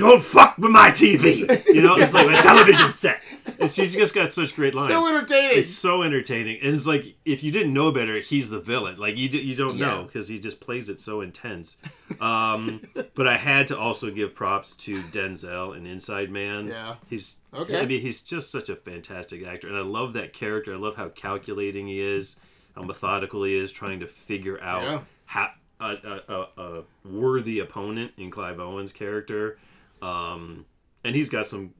Don't 0.00 0.22
fuck 0.22 0.56
with 0.58 0.70
my 0.70 0.90
TV. 0.90 1.38
You 1.66 1.82
know, 1.82 1.96
it's 1.96 2.12
like 2.14 2.26
a 2.28 2.42
television 2.42 2.92
set. 2.92 3.22
And 3.60 3.70
she's 3.70 3.94
just 3.94 4.14
got 4.14 4.32
such 4.32 4.54
great 4.56 4.74
lines. 4.74 4.88
so 4.88 5.06
entertaining. 5.08 5.58
It's 5.58 5.68
so 5.74 6.02
entertaining, 6.02 6.58
and 6.62 6.74
it's 6.74 6.86
like 6.86 7.14
if 7.24 7.42
you 7.44 7.52
didn't 7.52 7.72
know 7.74 7.92
better, 7.92 8.18
he's 8.20 8.50
the 8.50 8.60
villain. 8.60 8.96
Like 8.98 9.16
you, 9.16 9.28
d- 9.28 9.40
you 9.40 9.54
don't 9.56 9.76
know 9.78 10.04
because 10.04 10.28
he 10.28 10.38
just 10.38 10.60
plays 10.60 10.88
it 10.88 11.00
so 11.00 11.20
intense. 11.20 11.76
Um, 12.20 12.80
but 13.14 13.26
I 13.26 13.36
had 13.36 13.68
to 13.68 13.78
also 13.78 14.10
give 14.10 14.34
props 14.34 14.74
to 14.76 14.98
Denzel 15.02 15.76
in 15.76 15.86
Inside 15.86 16.30
Man. 16.30 16.68
Yeah. 16.68 16.96
he's 17.08 17.38
Okay. 17.52 17.78
I 17.80 17.84
mean, 17.86 18.00
he's 18.00 18.22
just 18.22 18.50
such 18.50 18.68
a 18.68 18.76
fantastic 18.76 19.44
actor, 19.44 19.68
and 19.68 19.76
I 19.76 19.80
love 19.82 20.12
that 20.14 20.32
character. 20.32 20.72
I 20.74 20.76
love 20.76 20.94
how 20.96 21.08
calculating 21.08 21.88
he 21.88 22.00
is, 22.00 22.36
how 22.76 22.82
methodical 22.82 23.42
he 23.44 23.56
is, 23.58 23.72
trying 23.72 24.00
to 24.00 24.06
figure 24.06 24.60
out 24.62 24.82
Yeah. 24.84 25.00
how 25.26 25.50
a, 25.80 26.20
a, 26.28 26.62
a 26.62 26.82
worthy 27.08 27.58
opponent 27.58 28.12
in 28.18 28.30
Clive 28.30 28.60
Owen's 28.60 28.92
character. 28.92 29.58
Um, 30.02 30.66
and 31.04 31.14
he's 31.14 31.30
got 31.30 31.46
some 31.46 31.74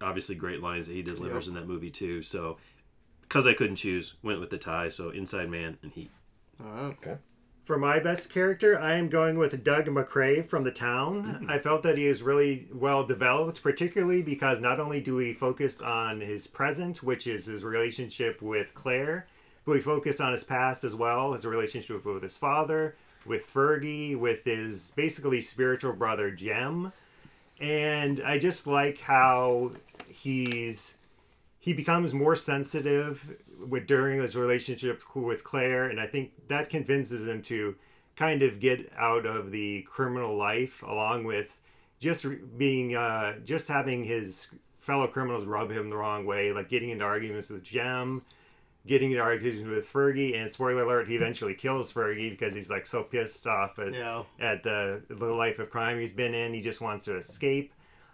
obviously 0.00 0.34
great 0.34 0.62
lines 0.62 0.86
that 0.86 0.94
he 0.94 1.02
delivers 1.02 1.48
in 1.48 1.54
that 1.54 1.66
movie 1.66 1.90
too. 1.90 2.22
So 2.22 2.56
because 3.22 3.46
I 3.46 3.54
couldn't 3.54 3.76
choose, 3.76 4.14
went 4.22 4.40
with 4.40 4.50
the 4.50 4.58
tie. 4.58 4.88
So 4.88 5.10
Inside 5.10 5.48
Man 5.50 5.78
and 5.82 5.92
Heat. 5.92 6.10
Okay, 6.76 7.16
For 7.64 7.78
my 7.78 8.00
best 8.00 8.30
character, 8.32 8.78
I 8.78 8.94
am 8.96 9.08
going 9.08 9.38
with 9.38 9.64
Doug 9.64 9.88
MacRay 9.88 10.42
from 10.42 10.64
The 10.64 10.70
Town. 10.70 11.46
I 11.48 11.58
felt 11.58 11.82
that 11.84 11.96
he 11.96 12.06
is 12.06 12.22
really 12.22 12.68
well 12.72 13.04
developed, 13.06 13.62
particularly 13.62 14.20
because 14.20 14.60
not 14.60 14.78
only 14.78 15.00
do 15.00 15.16
we 15.16 15.32
focus 15.32 15.80
on 15.80 16.20
his 16.20 16.46
present, 16.46 17.02
which 17.02 17.26
is 17.26 17.46
his 17.46 17.64
relationship 17.64 18.42
with 18.42 18.74
Claire, 18.74 19.26
but 19.64 19.72
we 19.72 19.80
focus 19.80 20.20
on 20.20 20.32
his 20.32 20.44
past 20.44 20.84
as 20.84 20.94
well, 20.94 21.32
his 21.32 21.46
relationship 21.46 22.04
with 22.04 22.22
his 22.22 22.36
father, 22.36 22.96
with 23.24 23.46
Fergie, 23.46 24.16
with 24.18 24.44
his 24.44 24.90
basically 24.96 25.40
spiritual 25.40 25.92
brother 25.94 26.30
Jem. 26.30 26.92
And 27.60 28.22
I 28.24 28.38
just 28.38 28.66
like 28.66 29.00
how 29.00 29.72
he's 30.08 30.96
he 31.58 31.74
becomes 31.74 32.14
more 32.14 32.34
sensitive 32.34 33.36
with 33.68 33.86
during 33.86 34.20
his 34.20 34.34
relationship 34.34 35.02
with 35.14 35.44
Claire, 35.44 35.84
and 35.84 36.00
I 36.00 36.06
think 36.06 36.48
that 36.48 36.70
convinces 36.70 37.28
him 37.28 37.42
to 37.42 37.76
kind 38.16 38.42
of 38.42 38.60
get 38.60 38.90
out 38.96 39.26
of 39.26 39.50
the 39.50 39.82
criminal 39.82 40.36
life, 40.36 40.82
along 40.82 41.24
with 41.24 41.60
just 41.98 42.26
being 42.56 42.96
uh, 42.96 43.38
just 43.44 43.68
having 43.68 44.04
his 44.04 44.48
fellow 44.78 45.06
criminals 45.06 45.44
rub 45.44 45.70
him 45.70 45.90
the 45.90 45.96
wrong 45.96 46.24
way, 46.24 46.52
like 46.52 46.70
getting 46.70 46.88
into 46.88 47.04
arguments 47.04 47.50
with 47.50 47.62
Jem, 47.62 48.22
getting 48.86 49.10
into 49.12 49.22
arguments 49.22 49.66
with 49.68 49.90
Fergie, 49.92 50.34
and 50.36 50.50
spoiler 50.50 50.82
alert, 50.82 51.08
he 51.08 51.16
eventually 51.16 51.54
kills 51.54 51.92
Fergie 51.92 52.30
because 52.30 52.54
he's 52.54 52.70
like 52.70 52.86
so 52.86 53.02
pissed 53.02 53.46
off 53.46 53.78
at 53.78 53.94
Yeah. 53.94 54.22
at 54.38 54.62
the 54.62 55.02
the 55.08 55.26
life 55.26 55.58
of 55.58 55.70
crime 55.70 56.00
he's 56.00 56.12
been 56.12 56.34
in. 56.34 56.54
He 56.54 56.60
just 56.60 56.80
wants 56.80 57.04
to 57.06 57.16
escape. 57.16 57.72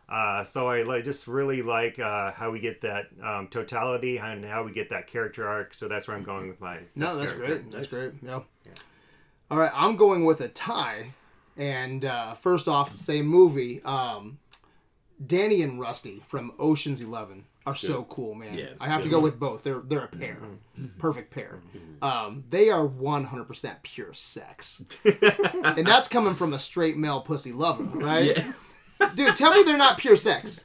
Uh, 0.09 0.45
so 0.45 0.69
I 0.69 0.83
like, 0.83 1.03
just 1.03 1.27
really 1.27 1.63
like 1.63 1.99
uh, 1.99 2.31
how 2.31 2.53
we 2.53 2.61
get 2.61 2.81
that 2.83 3.07
um, 3.23 3.49
totality 3.49 4.19
and 4.19 4.45
how 4.45 4.63
we 4.63 4.71
get 4.71 4.91
that 4.91 5.09
character 5.09 5.49
arc. 5.49 5.75
So 5.75 5.89
that's 5.89 6.07
where 6.07 6.17
I'm 6.17 6.23
going 6.23 6.47
with 6.49 6.61
my. 6.61 6.79
No, 6.95 7.17
that's 7.17 7.33
character. 7.33 7.57
great. 7.59 7.71
That's 7.73 7.87
great. 7.89 8.13
Yeah. 8.23 8.41
All 9.51 9.59
right, 9.59 9.73
I'm 9.75 9.97
going 9.97 10.25
with 10.25 10.41
a 10.41 10.49
tie. 10.49 11.13
And 11.57 12.05
uh, 12.05 12.35
first 12.35 12.69
off, 12.69 12.97
same 12.97 13.27
movie. 13.27 13.83
Um, 13.85 14.39
Danny 15.25 15.63
and 15.63 15.81
Rusty 15.81 16.23
from 16.27 16.53
Ocean's 16.59 17.01
Eleven 17.03 17.45
are 17.67 17.75
so 17.75 18.05
cool, 18.05 18.35
man. 18.35 18.57
Yeah. 18.57 18.67
I 18.81 18.89
have 18.89 19.03
to 19.03 19.09
go 19.09 19.19
with 19.21 19.39
both. 19.39 19.65
They're 19.65 19.81
they're 19.81 20.05
a 20.05 20.09
pair, 20.09 20.39
perfect 20.99 21.31
pair. 21.33 21.61
Um, 22.01 22.45
they 22.49 22.71
are 22.71 22.87
100% 22.87 23.83
pure 23.83 24.13
sex, 24.13 24.83
and 25.05 25.87
that's 25.87 26.09
coming 26.09 26.35
from 26.35 26.53
a 26.53 26.59
straight 26.59 26.97
male 26.97 27.21
pussy 27.21 27.53
lover, 27.53 27.83
right? 27.85 28.37
Yeah. 29.01 29.11
Dude, 29.15 29.37
tell 29.37 29.53
me 29.53 29.63
they're 29.63 29.77
not 29.77 29.99
pure 29.99 30.17
sex. 30.17 30.65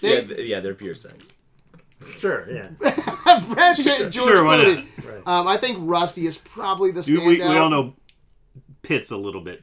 yeah, 0.00 0.20
They, 0.20 0.24
th- 0.26 0.48
yeah, 0.48 0.60
they're 0.60 0.74
pure 0.74 0.94
sex. 0.94 1.28
Sure, 2.16 2.50
yeah. 2.50 2.68
Brad 2.78 3.76
Pitt 3.76 4.00
and 4.00 4.12
George 4.12 4.26
Sure, 4.26 4.44
why 4.44 4.56
Clooney. 4.58 4.86
Right. 5.04 5.22
Um, 5.26 5.46
I 5.46 5.56
think 5.56 5.78
Rusty 5.80 6.26
is 6.26 6.36
probably 6.36 6.90
the 6.90 7.00
We, 7.00 7.16
standout. 7.16 7.26
we, 7.26 7.38
we 7.38 7.56
all 7.56 7.70
know 7.70 7.94
Pitt's 8.82 9.10
a 9.12 9.16
little 9.16 9.40
bit 9.40 9.62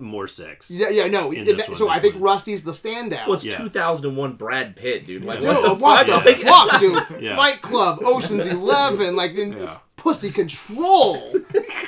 more 0.00 0.28
sex. 0.28 0.70
Yeah, 0.70 0.88
yeah, 0.88 1.08
no. 1.08 1.32
In 1.32 1.44
that- 1.44 1.56
this 1.58 1.68
one, 1.68 1.76
so 1.76 1.88
I 1.88 1.98
think 2.00 2.14
put- 2.14 2.22
Rusty's 2.22 2.62
the 2.62 2.70
standout. 2.72 3.26
Well, 3.26 3.34
it's 3.34 3.44
Yeah. 3.44 3.56
2001 3.58 4.34
Brad 4.34 4.76
Pitt, 4.76 5.04
dude. 5.06 5.24
Like, 5.24 5.40
Dude, 5.40 5.50
what 5.50 5.78
what 5.80 6.06
the 6.06 6.20
the, 6.20 6.34
fuck? 6.36 6.70
fuck, 6.70 6.80
dude? 6.80 7.02
Yeah. 7.22 7.36
Fight 7.36 7.60
Club, 7.62 7.98
Ocean's 8.04 8.46
Eleven, 8.46 9.16
like 9.16 9.32
in 9.34 9.52
Yeah. 9.56 9.78
pussy 9.96 10.30
control. 10.30 11.32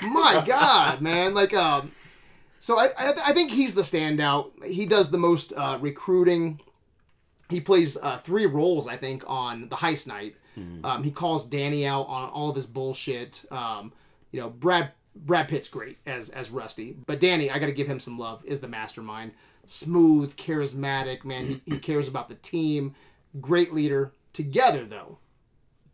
My 0.03 0.42
God, 0.46 1.01
man! 1.01 1.33
Like, 1.35 1.55
um, 1.55 1.92
so 2.61 2.79
I, 2.79 2.87
I, 2.99 3.12
I 3.27 3.33
think 3.33 3.51
he's 3.53 3.75
the 3.75 3.83
standout. 3.83 4.64
He 4.64 4.87
does 4.87 5.11
the 5.11 5.18
most 5.18 5.53
uh, 5.57 5.79
recruiting. 5.81 6.61
He 7.49 7.61
plays 7.61 7.96
uh, 7.96 8.16
three 8.16 8.46
roles, 8.46 8.88
I 8.88 8.96
think, 8.96 9.22
on 9.29 9.68
the 9.68 9.77
heist 9.77 10.07
night. 10.09 10.35
Um, 10.83 11.05
he 11.05 11.11
calls 11.11 11.44
Danny 11.44 11.87
out 11.87 12.07
on 12.09 12.31
all 12.31 12.49
of 12.49 12.57
his 12.57 12.64
bullshit. 12.66 13.44
Um, 13.51 13.92
you 14.33 14.40
know, 14.40 14.49
Brad 14.49 14.92
Brad 15.24 15.48
Pitt's 15.48 15.68
great 15.68 15.98
as 16.07 16.29
as 16.31 16.50
Rusty, 16.50 16.96
but 17.07 17.20
Danny, 17.20 17.50
I 17.50 17.59
got 17.59 17.66
to 17.66 17.72
give 17.72 17.87
him 17.87 18.00
some 18.00 18.18
love. 18.18 18.44
Is 18.44 18.61
the 18.61 18.68
mastermind, 18.68 19.33
smooth, 19.64 20.37
charismatic, 20.37 21.24
man. 21.24 21.46
He, 21.46 21.62
he 21.66 21.79
cares 21.79 22.09
about 22.09 22.29
the 22.29 22.35
team. 22.37 22.94
Great 23.40 23.72
leader. 23.72 24.12
Together 24.33 24.85
though, 24.85 25.18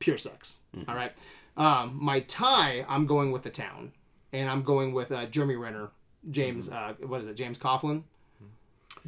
pure 0.00 0.18
sex. 0.18 0.58
All 0.88 0.94
right. 0.96 1.12
Um, 1.56 1.96
my 2.00 2.20
tie, 2.20 2.84
I'm 2.88 3.06
going 3.06 3.30
with 3.30 3.42
the 3.42 3.50
town, 3.50 3.92
and 4.32 4.50
I'm 4.50 4.62
going 4.62 4.92
with 4.92 5.12
uh, 5.12 5.26
Jeremy 5.26 5.54
Renner, 5.56 5.90
James. 6.30 6.68
Uh, 6.68 6.94
what 7.06 7.20
is 7.20 7.26
it? 7.28 7.34
James 7.36 7.58
Coughlin. 7.58 8.02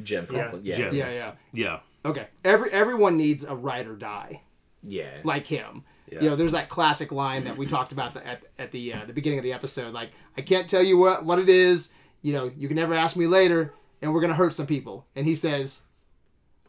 Jem 0.03 0.27
Coughlin. 0.27 0.61
Yeah. 0.62 0.77
Jem. 0.77 0.94
Yeah, 0.94 1.11
yeah. 1.11 1.33
Yeah. 1.53 1.79
Okay. 2.05 2.27
Every 2.44 2.70
everyone 2.70 3.16
needs 3.16 3.44
a 3.44 3.55
ride 3.55 3.87
or 3.87 3.96
die 3.96 4.42
Yeah. 4.83 5.11
like 5.24 5.46
him. 5.46 5.85
Yeah. 6.11 6.21
You 6.21 6.31
know, 6.31 6.37
there's 6.37 6.53
that 6.53 6.69
classic 6.69 7.11
line 7.12 7.45
that 7.45 7.57
we 7.57 7.67
talked 7.67 7.93
about 7.93 8.17
at 8.17 8.43
at 8.59 8.71
the 8.73 8.93
uh, 8.93 9.05
the 9.07 9.12
beginning 9.12 9.38
of 9.38 9.43
the 9.43 9.53
episode. 9.53 9.95
Like, 9.95 10.11
I 10.37 10.43
can't 10.43 10.69
tell 10.69 10.83
you 10.83 10.99
what 10.99 11.25
what 11.25 11.38
it 11.38 11.49
is. 11.49 11.93
You 12.23 12.33
know, 12.35 12.51
you 12.57 12.69
can 12.69 12.77
never 12.77 12.95
ask 12.95 13.17
me 13.17 13.27
later, 13.27 13.73
and 14.03 14.12
we're 14.12 14.21
gonna 14.21 14.35
hurt 14.35 14.55
some 14.55 14.67
people. 14.67 15.07
And 15.17 15.27
he 15.27 15.35
says, 15.35 15.81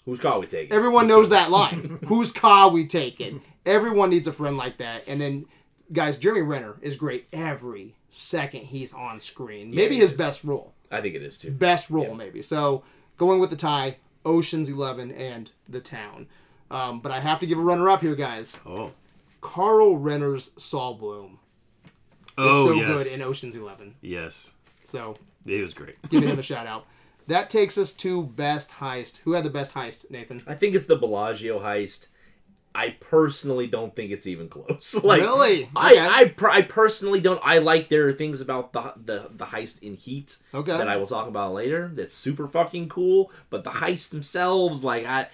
Whose 0.05 0.19
car 0.19 0.39
we 0.39 0.45
taking? 0.45 0.75
everyone 0.75 1.07
knows 1.07 1.29
that 1.29 1.49
line. 1.51 1.99
Whose 2.07 2.31
car 2.31 2.69
we 2.69 2.85
taking? 2.85 3.41
Everyone 3.65 4.09
needs 4.09 4.27
a 4.27 4.31
friend 4.31 4.57
like 4.57 4.77
that. 4.77 5.03
And 5.07 5.19
then, 5.19 5.45
guys, 5.91 6.17
Jeremy 6.17 6.41
Renner 6.43 6.75
is 6.81 6.95
great 6.95 7.27
every 7.33 7.95
second 8.09 8.61
he's 8.61 8.93
on 8.93 9.19
screen. 9.19 9.71
Maybe 9.71 9.95
he 9.95 10.01
his 10.01 10.11
is. 10.11 10.17
best 10.17 10.43
role. 10.43 10.73
I 10.91 11.01
think 11.01 11.15
it 11.15 11.23
is 11.23 11.37
too. 11.37 11.51
Best 11.51 11.89
role, 11.89 12.13
maybe. 12.15 12.41
So 12.41 12.83
going 13.17 13.39
with 13.39 13.49
the 13.49 13.55
tie, 13.55 13.97
Ocean's 14.23 14.69
Eleven 14.69 15.11
and 15.11 15.49
The 15.67 15.81
Town. 15.81 16.27
Um, 16.71 16.99
but 16.99 17.11
I 17.11 17.19
have 17.19 17.39
to 17.39 17.47
give 17.47 17.59
a 17.59 17.61
runner 17.61 17.89
up 17.89 18.01
here, 18.01 18.15
guys. 18.15 18.55
Oh. 18.65 18.91
Carl 19.45 19.95
Reiner's 19.99 20.51
Saul 20.61 20.95
Bloom 20.95 21.39
is 21.85 21.89
Oh 22.37 22.67
so 22.67 22.73
yes. 22.73 22.87
good 23.03 23.13
in 23.13 23.21
Ocean's 23.21 23.55
Eleven. 23.55 23.93
yes. 24.01 24.51
So 24.83 25.15
He 25.45 25.61
was 25.61 25.73
great. 25.73 25.95
giving 26.09 26.29
him 26.29 26.39
a 26.39 26.41
shout 26.51 26.65
out. 26.67 26.85
That 27.27 27.49
takes 27.49 27.77
us 27.77 27.91
to 27.93 28.23
best 28.23 28.69
heist. 28.71 29.17
Who 29.19 29.31
had 29.33 29.43
the 29.43 29.49
best 29.49 29.73
heist, 29.73 30.09
Nathan? 30.11 30.41
I 30.47 30.53
think 30.55 30.75
it's 30.75 30.85
the 30.87 30.95
Bellagio 30.95 31.59
heist. 31.59 32.07
I 32.75 32.89
personally 32.99 33.67
don't 33.67 33.95
think 33.95 34.11
it's 34.11 34.27
even 34.27 34.47
close. 34.49 34.95
like, 35.03 35.21
Really? 35.21 35.63
Okay. 35.63 35.69
I 35.75 36.19
I, 36.21 36.27
per- 36.29 36.49
I 36.49 36.61
personally 36.61 37.19
don't. 37.21 37.39
I 37.43 37.59
like 37.59 37.87
there 37.87 38.07
are 38.07 38.13
things 38.13 38.41
about 38.41 38.73
the 38.73 38.93
the 39.03 39.29
the 39.31 39.45
heist 39.45 39.81
in 39.81 39.93
Heat 39.95 40.37
Okay. 40.53 40.75
that 40.77 40.87
I 40.89 40.97
will 40.97 41.07
talk 41.07 41.27
about 41.27 41.53
later. 41.53 41.89
That's 41.93 42.13
super 42.13 42.47
fucking 42.47 42.89
cool. 42.89 43.31
But 43.49 43.63
the 43.63 43.69
heists 43.71 44.09
themselves, 44.09 44.83
like 44.83 45.05
I. 45.05 45.27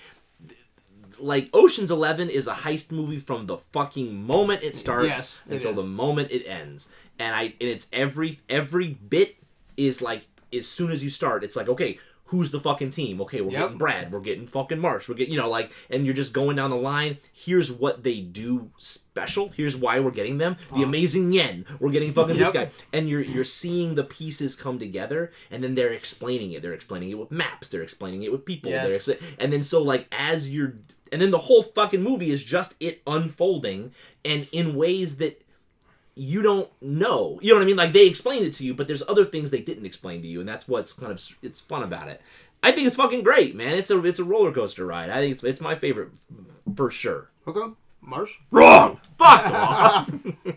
Like 1.22 1.50
Ocean's 1.54 1.92
Eleven 1.92 2.30
is 2.30 2.48
a 2.48 2.54
heist 2.54 2.92
movie 2.92 3.20
from 3.20 3.46
the 3.46 3.58
fucking 3.58 4.26
moment 4.26 4.64
it 4.64 4.76
starts 4.78 5.08
Yes, 5.08 5.44
it 5.48 5.54
until 5.54 5.72
is. 5.72 5.78
the 5.78 5.88
moment 5.88 6.32
it 6.32 6.46
ends, 6.48 6.92
and 7.20 7.36
I 7.36 7.44
and 7.44 7.54
it's 7.60 7.88
every 7.94 8.40
every 8.50 8.88
bit 8.90 9.38
is 9.78 10.02
like 10.02 10.28
as 10.54 10.68
soon 10.68 10.92
as 10.92 11.04
you 11.04 11.10
start, 11.10 11.44
it's 11.44 11.56
like 11.56 11.70
okay, 11.70 11.98
who's 12.26 12.52
the 12.52 12.60
fucking 12.60 12.90
team? 12.90 13.20
Okay, 13.22 13.42
we're 13.42 13.52
Yep. 13.52 13.62
getting 13.62 13.78
Brad, 13.78 14.12
we're 14.12 14.20
getting 14.22 14.48
fucking 14.48 14.80
Marsh, 14.80 15.08
we're 15.10 15.16
getting 15.16 15.34
you 15.34 15.40
know 15.40 15.50
like, 15.50 15.72
and 15.90 16.06
you're 16.06 16.16
just 16.16 16.34
going 16.34 16.56
down 16.56 16.70
the 16.70 16.76
line. 16.76 17.18
Here's 17.34 17.72
what 17.72 18.04
they 18.04 18.22
do 18.22 18.72
special. 18.78 19.50
Here's 19.50 19.76
why 19.78 20.00
we're 20.00 20.12
getting 20.12 20.38
them. 20.40 20.56
The 20.70 20.76
uh-huh. 20.76 20.84
amazing 20.86 21.32
Yen, 21.34 21.66
we're 21.80 21.92
getting 21.92 22.14
fucking 22.14 22.38
this 22.38 22.52
guy, 22.52 22.70
and 22.94 23.08
you're 23.10 23.22
you're 23.22 23.44
seeing 23.46 23.96
the 23.96 24.04
pieces 24.04 24.56
come 24.56 24.80
together, 24.80 25.32
and 25.52 25.64
then 25.64 25.76
they're 25.76 25.94
explaining 25.94 26.52
it. 26.52 26.62
They're 26.62 26.74
explaining 26.74 27.10
it 27.12 27.18
with 27.20 27.32
maps. 27.32 27.68
They're 27.68 27.84
explaining 27.84 28.24
it 28.24 28.32
with 28.32 28.46
people. 28.46 28.72
They're 28.72 28.90
Yes. 28.90 29.06
expla- 29.08 29.22
and 29.40 29.52
then 29.54 29.64
so 29.64 29.82
like 29.82 30.08
as 30.12 30.50
you're, 30.50 30.76
and 31.12 31.22
then 31.22 31.32
the 31.32 31.38
whole 31.38 31.64
fucking 31.64 32.02
movie 32.02 32.32
is 32.32 32.44
just 32.44 32.76
it 32.80 33.02
unfolding, 33.06 33.92
and 34.24 34.48
in 34.52 34.76
ways 34.76 35.18
that 35.18 35.42
you 36.16 36.42
don't 36.42 36.70
know. 36.82 37.40
You 37.42 37.50
know 37.50 37.56
what 37.56 37.64
I 37.64 37.66
mean? 37.66 37.78
Like 37.78 37.94
they 37.94 38.08
explained 38.08 38.46
it 38.46 38.54
to 38.54 38.66
you, 38.66 38.74
but 38.74 38.88
there's 38.88 39.04
other 39.08 39.26
things 39.26 39.50
they 39.50 39.62
didn't 39.62 39.86
explain 39.86 40.22
to 40.22 40.28
you, 40.28 40.40
and 40.40 40.48
that's 40.48 40.68
what's 40.68 40.94
kind 40.94 41.12
of 41.12 41.38
it's 41.42 41.60
fun 41.60 41.84
about 41.84 42.08
it. 42.10 42.22
I 42.64 42.72
think 42.72 42.88
it's 42.88 42.96
fucking 42.96 43.24
great, 43.24 43.56
man. 43.56 43.74
It's 43.74 43.90
a 43.90 44.04
it's 44.06 44.20
a 44.20 44.24
roller 44.24 44.52
coaster 44.52 44.86
ride. 44.86 45.10
I 45.10 45.20
think 45.20 45.34
it's 45.34 45.44
it's 45.44 45.62
my 45.62 45.76
favorite 45.76 46.10
for 46.76 46.92
sure. 46.92 47.30
Okay, 47.48 47.74
Marsh. 48.02 48.36
Wrong. 48.52 49.00
Fuck 49.18 49.46
off. 49.46 50.12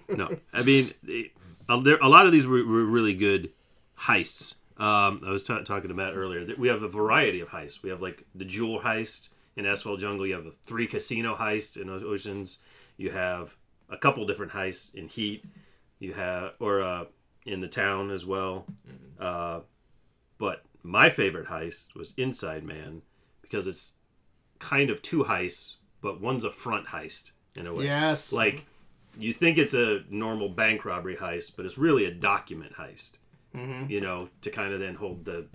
No, 0.08 0.36
I 0.52 0.62
mean, 0.62 0.92
it, 1.06 1.32
a, 1.68 1.80
there, 1.80 1.98
a 1.98 2.08
lot 2.08 2.26
of 2.26 2.32
these 2.32 2.46
were, 2.46 2.64
were 2.64 2.84
really 2.84 3.14
good 3.14 3.50
heists. 4.00 4.56
Um, 4.76 5.22
I 5.24 5.30
was 5.30 5.44
ta 5.44 5.60
talking 5.60 5.88
to 5.88 5.94
Matt 5.94 6.14
earlier. 6.14 6.46
We 6.58 6.68
have 6.68 6.82
a 6.82 6.88
variety 6.88 7.40
of 7.40 7.48
heists. 7.48 7.82
We 7.82 7.90
have 7.90 8.02
like 8.02 8.24
the 8.34 8.44
jewel 8.44 8.80
heist 8.80 9.28
in 9.56 9.66
Asphalt 9.66 10.00
Jungle. 10.00 10.26
You 10.26 10.34
have 10.34 10.44
the 10.44 10.50
three 10.50 10.86
casino 10.86 11.34
heist 11.36 11.80
in 11.80 11.88
O- 11.88 11.94
Oceans. 11.94 12.58
You 12.96 13.10
have 13.10 13.56
a 13.88 13.96
couple 13.96 14.26
different 14.26 14.52
heists 14.52 14.94
in 14.94 15.08
Heat. 15.08 15.44
You 15.98 16.14
have 16.14 16.52
or 16.58 16.82
uh, 16.82 17.04
in 17.46 17.60
the 17.60 17.68
town 17.68 18.10
as 18.10 18.24
well. 18.26 18.66
Uh, 19.18 19.60
but 20.38 20.62
my 20.82 21.10
favorite 21.10 21.46
heist 21.48 21.94
was 21.94 22.12
Inside 22.16 22.64
Man 22.64 23.02
because 23.42 23.66
it's 23.66 23.94
kind 24.58 24.90
of 24.90 25.02
two 25.02 25.24
heists, 25.24 25.76
but 26.00 26.20
one's 26.20 26.44
a 26.44 26.50
front 26.50 26.88
heist 26.88 27.32
in 27.56 27.66
a 27.66 27.72
way. 27.72 27.84
Yes. 27.84 28.32
Like 28.32 28.64
you 29.18 29.32
think 29.32 29.58
it's 29.58 29.74
a 29.74 30.02
normal 30.10 30.48
bank 30.48 30.84
robbery 30.84 31.16
heist, 31.16 31.52
but 31.56 31.64
it's 31.64 31.78
really 31.78 32.04
a 32.04 32.10
document 32.10 32.74
heist. 32.74 33.12
You 33.88 34.00
know, 34.00 34.28
to 34.40 34.50
kind 34.50 34.74
of 34.74 34.80
then 34.80 34.96
hold 34.96 35.24
the 35.24 35.46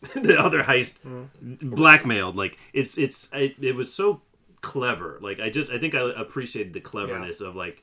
the 0.14 0.36
other 0.38 0.62
heist 0.62 0.98
mm. 1.00 1.58
blackmailed. 1.60 2.36
Like 2.36 2.58
it's 2.72 2.98
it's 2.98 3.28
it, 3.32 3.56
it 3.60 3.74
was 3.74 3.92
so 3.92 4.22
clever. 4.60 5.18
Like 5.20 5.40
I 5.40 5.50
just 5.50 5.72
I 5.72 5.78
think 5.78 5.94
I 5.94 6.10
appreciated 6.16 6.72
the 6.72 6.80
cleverness 6.80 7.40
of 7.40 7.56
like 7.56 7.82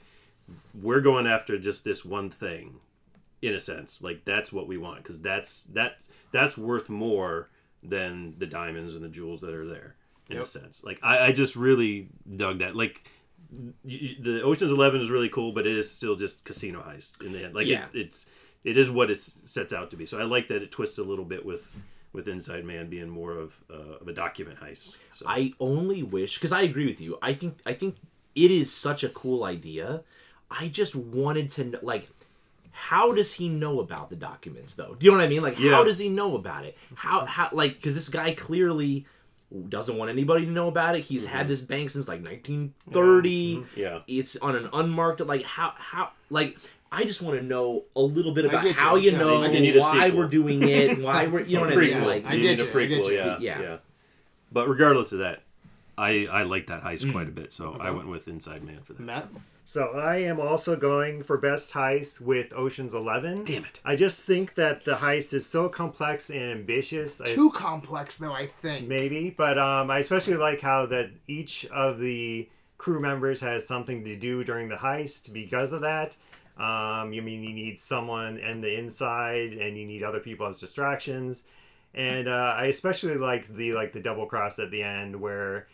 we're 0.79 1.01
going 1.01 1.27
after 1.27 1.57
just 1.57 1.83
this 1.83 2.05
one 2.05 2.29
thing 2.29 2.75
in 3.41 3.53
a 3.53 3.59
sense. 3.59 4.01
Like 4.01 4.25
that's 4.25 4.51
what 4.51 4.67
we 4.67 4.77
want 4.77 5.03
because 5.03 5.19
that's 5.19 5.63
that's 5.63 6.09
that's 6.31 6.57
worth 6.57 6.89
more 6.89 7.49
than 7.83 8.35
the 8.37 8.47
diamonds 8.47 8.95
and 8.95 9.03
the 9.03 9.09
jewels 9.09 9.41
that 9.41 9.53
are 9.53 9.67
there 9.67 9.95
in 10.29 10.37
a 10.37 10.45
sense. 10.45 10.83
Like 10.83 10.99
I, 11.03 11.27
I 11.27 11.31
just 11.31 11.55
really 11.55 12.09
dug 12.29 12.59
that. 12.59 12.75
Like 12.75 13.09
the 13.83 14.41
Ocean's 14.43 14.71
Eleven 14.71 15.01
is 15.01 15.11
really 15.11 15.29
cool, 15.29 15.51
but 15.51 15.67
it 15.67 15.77
is 15.77 15.89
still 15.89 16.15
just 16.15 16.43
casino 16.43 16.81
heist 16.81 17.21
in 17.23 17.31
the 17.31 17.43
end. 17.43 17.55
Like 17.55 17.67
Yeah. 17.67 17.85
it, 17.93 17.95
it's 17.95 18.27
it 18.63 18.77
is 18.77 18.89
what 18.91 19.11
it 19.11 19.19
sets 19.19 19.73
out 19.73 19.91
to 19.91 19.97
be. 19.97 20.05
So 20.05 20.19
I 20.19 20.23
like 20.23 20.47
that 20.47 20.63
it 20.63 20.71
twists 20.71 20.97
a 20.97 21.03
little 21.03 21.25
bit 21.25 21.45
with 21.45 21.71
with 22.15 22.27
Inside 22.27 22.65
Man 22.65 22.89
being 22.89 23.09
more 23.09 23.31
of 23.31 23.63
uh, 23.71 23.97
of 24.01 24.07
a 24.07 24.13
document 24.13 24.59
heist. 24.59 24.95
So 25.13 25.25
I 25.27 25.53
only 25.59 26.01
wish 26.03 26.35
because 26.37 26.51
I 26.51 26.61
agree 26.61 26.85
with 26.87 26.99
you. 27.01 27.17
I 27.21 27.33
think 27.33 27.55
I 27.65 27.73
think 27.73 27.95
it 28.35 28.51
is 28.51 28.73
such 28.73 29.03
a 29.03 29.09
cool 29.09 29.43
idea. 29.43 30.01
I 30.51 30.67
just 30.67 30.95
wanted 30.95 31.49
to 31.51 31.63
know, 31.65 31.79
like, 31.81 32.07
how 32.71 33.13
does 33.13 33.33
he 33.33 33.49
know 33.49 33.79
about 33.79 34.09
the 34.09 34.15
documents 34.15 34.75
though? 34.75 34.95
Do 34.95 35.05
you 35.05 35.11
know 35.11 35.17
what 35.17 35.25
I 35.25 35.29
mean? 35.29 35.41
Like, 35.41 35.57
Yeah. 35.59 35.71
how 35.71 35.83
does 35.83 35.97
he 35.99 36.09
know 36.09 36.35
about 36.35 36.65
it? 36.65 36.77
How 36.95 37.25
how 37.25 37.49
like 37.51 37.75
because 37.75 37.93
this 37.95 38.09
guy 38.09 38.33
clearly 38.33 39.05
doesn't 39.69 39.95
want 39.97 40.09
anybody 40.09 40.45
to 40.45 40.51
know 40.51 40.67
about 40.67 40.95
it. 40.95 41.01
He's 41.01 41.25
had 41.25 41.47
this 41.47 41.61
bank 41.61 41.89
since 41.91 42.07
like 42.07 42.21
1930. 42.23 43.63
yeah. 43.75 43.99
It's 44.07 44.35
on 44.37 44.55
an 44.55 44.69
unmarked. 44.73 45.21
Like 45.21 45.43
how 45.43 45.73
how 45.77 46.11
like. 46.29 46.57
I 46.91 47.03
just 47.03 47.21
want 47.21 47.37
to 47.39 47.45
know 47.45 47.83
a 47.95 48.01
little 48.01 48.33
bit 48.33 48.45
about 48.45 48.65
you. 48.65 48.73
how 48.73 48.95
you 48.95 49.11
Yeah, 49.11 49.17
know 49.17 49.41
I 49.43 49.49
get 49.51 49.63
you. 49.63 49.79
why 49.79 50.09
we're 50.11 50.27
doing 50.27 50.63
it, 50.67 50.91
and 50.91 51.03
why 51.03 51.27
we're 51.27 51.41
you 51.41 51.55
know 51.57 51.61
what 51.65 51.71
I 51.71 51.73
A 51.73 51.77
mean. 51.77 52.03
Like 52.05 52.25
I 52.25 52.33
You 52.33 52.43
need 52.43 52.59
a 52.59 52.63
you, 52.63 52.69
I 52.69 52.73
prequel, 52.73 53.11
yeah, 53.13 53.37
Yeah. 53.39 53.61
yeah. 53.61 53.77
But 54.51 54.69
regardless 54.69 55.11
of 55.11 55.19
that, 55.19 55.41
I 55.97 56.27
I 56.31 56.43
like 56.43 56.67
that 56.67 56.83
heist 56.83 57.11
quite 57.11 57.27
a 57.27 57.31
bit. 57.31 57.51
So 57.53 57.75
I 57.79 57.91
went 57.91 58.07
with 58.07 58.27
Inside 58.27 58.63
Man 58.63 58.79
for 58.83 58.93
that. 58.93 59.01
Matt. 59.01 59.27
So 59.67 59.93
I 59.93 60.17
am 60.17 60.39
also 60.39 60.75
going 60.75 61.23
for 61.23 61.37
best 61.37 61.73
heist 61.73 62.21
with 62.21 62.53
Ocean's 62.53 62.93
Eleven. 62.93 63.43
Damn 63.43 63.65
it. 63.65 63.81
I 63.83 63.95
just 63.95 64.25
think 64.25 64.53
that 64.55 64.85
the 64.85 64.95
heist 64.97 65.33
is 65.33 65.45
so 65.45 65.67
complex 65.69 66.29
and 66.29 66.39
ambitious. 66.39 67.17
Too 67.25 67.49
s- 67.53 67.57
complex 67.57 68.17
though, 68.17 68.31
I 68.33 68.45
think. 68.45 68.87
maybe, 68.87 69.31
but 69.35 69.57
um, 69.57 69.89
I 69.89 69.97
especially 69.99 70.35
like 70.35 70.61
how 70.61 70.85
that 70.87 71.09
each 71.27 71.65
of 71.67 71.99
the 71.99 72.47
crew 72.77 72.99
members 72.99 73.41
has 73.41 73.67
something 73.67 74.03
to 74.03 74.15
do 74.15 74.43
during 74.43 74.69
the 74.69 74.75
heist 74.75 75.33
because 75.33 75.73
of 75.73 75.81
that. 75.81 76.15
Um, 76.57 77.11
you 77.13 77.21
mean 77.21 77.43
you 77.43 77.53
need 77.53 77.79
someone 77.79 78.37
in 78.37 78.61
the 78.61 78.77
inside, 78.77 79.53
and 79.53 79.77
you 79.77 79.85
need 79.85 80.03
other 80.03 80.19
people 80.19 80.47
as 80.47 80.57
distractions. 80.57 81.43
And 81.93 82.27
uh, 82.27 82.55
I 82.57 82.65
especially 82.65 83.15
like 83.15 83.47
the 83.47 83.73
like 83.73 83.93
the 83.93 84.01
double 84.01 84.25
cross 84.25 84.59
at 84.59 84.71
the 84.71 84.83
end 84.83 85.19
where 85.19 85.67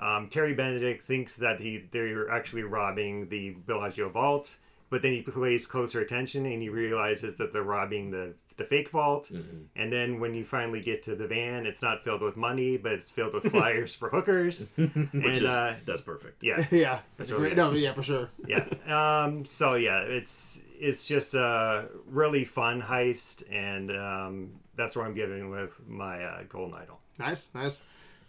um, 0.00 0.28
Terry 0.28 0.54
Benedict 0.54 1.02
thinks 1.04 1.36
that 1.36 1.60
he 1.60 1.78
they're 1.78 2.30
actually 2.30 2.62
robbing 2.62 3.28
the 3.28 3.50
Bellagio 3.50 4.08
vault, 4.08 4.56
but 4.90 5.02
then 5.02 5.12
he 5.12 5.22
pays 5.22 5.66
closer 5.66 6.00
attention 6.00 6.46
and 6.46 6.62
he 6.62 6.68
realizes 6.68 7.36
that 7.38 7.52
they're 7.52 7.62
robbing 7.62 8.10
the 8.10 8.34
the 8.58 8.64
fake 8.64 8.90
vault. 8.90 9.30
And 9.74 9.90
then 9.92 10.20
when 10.20 10.34
you 10.34 10.44
finally 10.44 10.82
get 10.82 11.02
to 11.04 11.14
the 11.14 11.26
van, 11.26 11.64
it's 11.64 11.80
not 11.80 12.04
filled 12.04 12.20
with 12.20 12.36
money, 12.36 12.76
but 12.76 12.92
it's 12.92 13.08
filled 13.10 13.32
with 13.32 13.44
flyers 13.44 13.94
for 13.94 14.10
hookers. 14.10 14.68
Which 14.76 14.90
and 14.96 15.24
is 15.24 15.44
uh, 15.44 15.76
that's 15.86 16.02
perfect. 16.02 16.42
yeah, 16.42 16.66
Yeah, 16.70 17.00
that's 17.16 17.30
really 17.30 17.44
great. 17.44 17.56
good. 17.56 17.56
No, 17.56 17.72
yeah, 17.72 17.94
for 17.94 18.02
sure. 18.02 18.28
yeah. 18.46 18.66
Um, 18.86 19.44
so 19.46 19.74
yeah, 19.74 20.00
it's 20.00 20.60
it's 20.78 21.06
just 21.06 21.34
a 21.34 21.88
really 22.06 22.44
fun 22.44 22.82
heist, 22.82 23.42
and 23.50 23.90
um, 23.90 24.50
that's 24.76 24.94
where 24.94 25.06
I'm 25.06 25.14
giving 25.14 25.50
with 25.50 25.72
my 25.88 26.22
uh, 26.22 26.42
golden 26.48 26.74
idol. 26.74 26.98
Nice, 27.18 27.50
nice. 27.54 27.82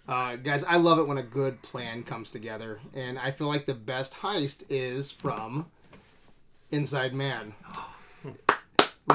Uh, 0.08 0.36
guys, 0.38 0.63
I 0.63 0.78
love 0.78 0.98
it 0.98 1.08
when 1.08 1.18
a 1.20 1.24
good 1.24 1.62
plan 1.62 2.02
comes 2.04 2.32
together, 2.32 2.80
and 2.96 3.20
I 3.20 3.32
feel 3.32 3.48
like 3.48 3.65
the 3.68 3.76
best 3.76 4.13
heist 4.15 4.63
is 4.70 5.12
from 5.12 5.68
Inside 6.72 7.13
Man. 7.13 7.54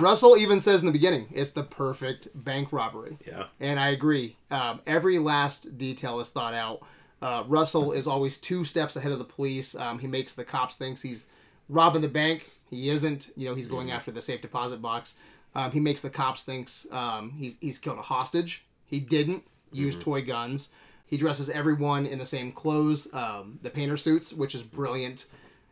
Russell 0.00 0.37
even 0.37 0.61
says 0.61 0.80
in 0.80 0.87
the 0.87 0.92
beginning, 0.92 1.28
it's 1.33 1.52
the 1.52 1.62
perfect 1.62 2.28
bank 2.35 2.72
robbery. 2.72 3.18
Yeah. 3.26 3.44
And 3.61 3.78
I 3.78 3.88
agree. 3.88 4.37
Um, 4.50 4.80
every 4.87 5.18
last 5.18 5.78
detail 5.78 6.20
is 6.20 6.30
thought 6.30 6.54
out. 6.54 6.83
Uh, 7.22 7.44
Russell 7.46 7.92
is 7.92 8.07
always 8.07 8.38
two 8.38 8.64
steps 8.64 8.96
ahead 8.96 9.12
of 9.12 9.18
the 9.18 9.24
police. 9.24 9.74
Um, 9.74 9.98
he 9.98 10.07
makes 10.07 10.35
the 10.35 10.44
cops 10.44 10.74
think 10.74 11.00
he's 11.00 11.28
robbing 11.68 12.02
the 12.02 12.09
bank. 12.09 12.50
He 12.68 12.90
isn't. 12.90 13.30
You 13.37 13.48
know, 13.48 13.54
he's 13.54 13.68
going 13.68 13.90
after 13.90 14.11
the 14.11 14.20
safe 14.20 14.40
deposit 14.40 14.83
box. 14.83 15.14
Um, 15.54 15.70
he 15.70 15.80
makes 15.80 16.02
the 16.02 16.11
cops 16.11 16.42
thinks 16.42 16.87
um, 16.90 17.30
he's 17.30 17.57
he's 17.61 17.78
killed 17.78 17.98
a 17.98 18.02
hostage. 18.02 18.64
He 18.87 19.00
didn't 19.00 19.44
use 19.72 19.96
toy 19.96 20.22
guns. 20.22 20.70
He 21.07 21.16
dresses 21.16 21.48
everyone 21.50 22.07
in 22.07 22.18
the 22.18 22.26
same 22.26 22.50
clothes, 22.50 23.07
um, 23.12 23.59
the 23.62 23.70
painter 23.70 23.96
suits, 23.96 24.33
which 24.33 24.54
is 24.54 24.62
brilliant. 24.62 25.26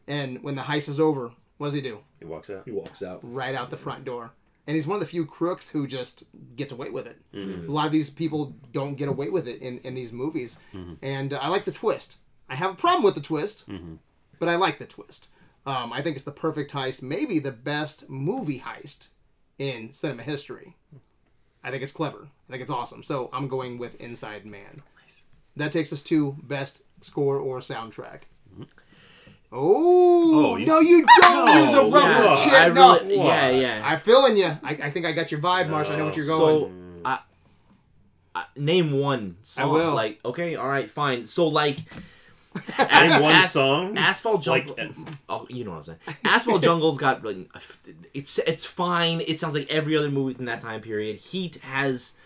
And 0.06 0.42
when 0.42 0.54
the 0.54 0.62
heist 0.62 0.88
is 0.88 1.00
over, 1.00 1.32
what 1.58 1.66
does 1.68 1.74
he 1.74 1.80
do? 1.80 1.98
He 2.18 2.24
walks 2.24 2.50
out. 2.50 2.62
he 2.64 2.72
walks 2.72 3.02
out. 3.02 3.20
right 3.22 3.54
out 3.54 3.70
the 3.70 3.76
front 3.76 4.04
door. 4.04 4.32
And 4.66 4.76
he's 4.76 4.86
one 4.86 4.94
of 4.94 5.00
the 5.00 5.06
few 5.06 5.26
crooks 5.26 5.68
who 5.68 5.86
just 5.88 6.24
gets 6.54 6.70
away 6.70 6.88
with 6.90 7.06
it. 7.08 7.18
A 7.34 7.70
lot 7.70 7.86
of 7.86 7.92
these 7.92 8.10
people 8.10 8.54
don't 8.72 8.94
get 8.94 9.08
away 9.08 9.28
with 9.28 9.48
it 9.48 9.60
in, 9.60 9.78
in 9.78 9.94
these 9.94 10.12
movies. 10.12 10.58
And 11.02 11.32
uh, 11.32 11.38
I 11.38 11.48
like 11.48 11.64
the 11.64 11.72
twist. 11.72 12.18
I 12.48 12.54
have 12.54 12.70
a 12.72 12.76
problem 12.76 13.02
with 13.02 13.14
the 13.16 13.20
twist, 13.20 13.64
but 14.38 14.48
I 14.48 14.54
like 14.56 14.78
the 14.78 14.86
twist. 14.86 15.28
Um, 15.66 15.92
I 15.92 16.00
think 16.02 16.14
it's 16.16 16.24
the 16.24 16.30
perfect 16.32 16.72
heist, 16.72 17.02
maybe 17.02 17.38
the 17.38 17.50
best 17.52 18.08
movie 18.08 18.60
heist 18.60 19.08
in 19.58 19.90
cinema 19.92 20.22
history. 20.22 20.76
I 21.64 21.70
think 21.70 21.82
it's 21.82 21.92
clever. 21.92 22.28
I 22.48 22.50
think 22.52 22.62
it's 22.62 22.70
awesome. 22.70 23.02
So 23.02 23.30
I'm 23.32 23.48
going 23.48 23.78
with 23.78 24.00
Inside 24.00 24.44
Man. 24.46 24.82
That 25.56 25.70
takes 25.72 25.92
us 25.92 26.02
to 26.04 26.36
best 26.44 26.82
score 27.00 27.38
or 27.38 27.58
soundtrack. 27.58 28.22
Oh, 29.52 30.52
Oh, 30.52 30.56
you- 30.56 30.66
no, 30.66 30.80
you 30.80 31.04
don't 31.20 31.44
No, 31.46 31.62
use 31.62 31.72
a 31.74 31.82
rubber 31.82 31.98
Yeah, 31.98 32.34
chip. 32.36 32.52
I 32.54 32.68
no, 32.70 32.98
really, 33.00 33.16
yeah, 33.18 33.50
yeah. 33.50 33.82
I'm 33.84 33.98
feeling 33.98 34.36
you. 34.36 34.46
I, 34.46 34.70
I 34.82 34.90
think 34.90 35.04
I 35.06 35.12
got 35.12 35.30
your 35.30 35.40
vibe, 35.40 35.68
Marsh. 35.68 35.90
I 35.90 35.96
know 35.96 36.06
what 36.06 36.16
you're 36.16 36.26
going. 36.26 36.64
So, 36.64 36.70
I, 37.04 37.18
I, 38.34 38.44
name 38.56 38.92
one 38.98 39.36
song. 39.42 39.70
will. 39.70 39.94
Like, 39.94 40.20
okay, 40.24 40.56
all 40.56 40.68
right, 40.68 40.90
fine. 40.90 41.26
So, 41.26 41.48
like, 41.48 41.76
Name 42.78 43.22
one 43.22 43.34
As- 43.36 43.52
song. 43.52 43.96
Asphalt 43.96 44.42
Jungle. 44.42 44.74
Like, 44.76 44.90
oh, 45.28 45.40
uh, 45.40 45.44
you 45.48 45.64
know 45.64 45.70
what 45.70 45.76
I'm 45.78 45.82
saying. 45.84 45.98
Asphalt 46.24 46.62
Jungle's 46.66 46.98
got 46.98 47.24
like, 47.24 47.48
it's 48.12 48.38
it's 48.40 48.64
fine. 48.66 49.22
It 49.22 49.40
sounds 49.40 49.54
like 49.54 49.70
every 49.70 49.96
other 49.96 50.10
movie 50.10 50.36
in 50.38 50.44
that 50.46 50.60
time 50.60 50.80
period. 50.82 51.16
Heat 51.16 51.56
has, 51.62 52.16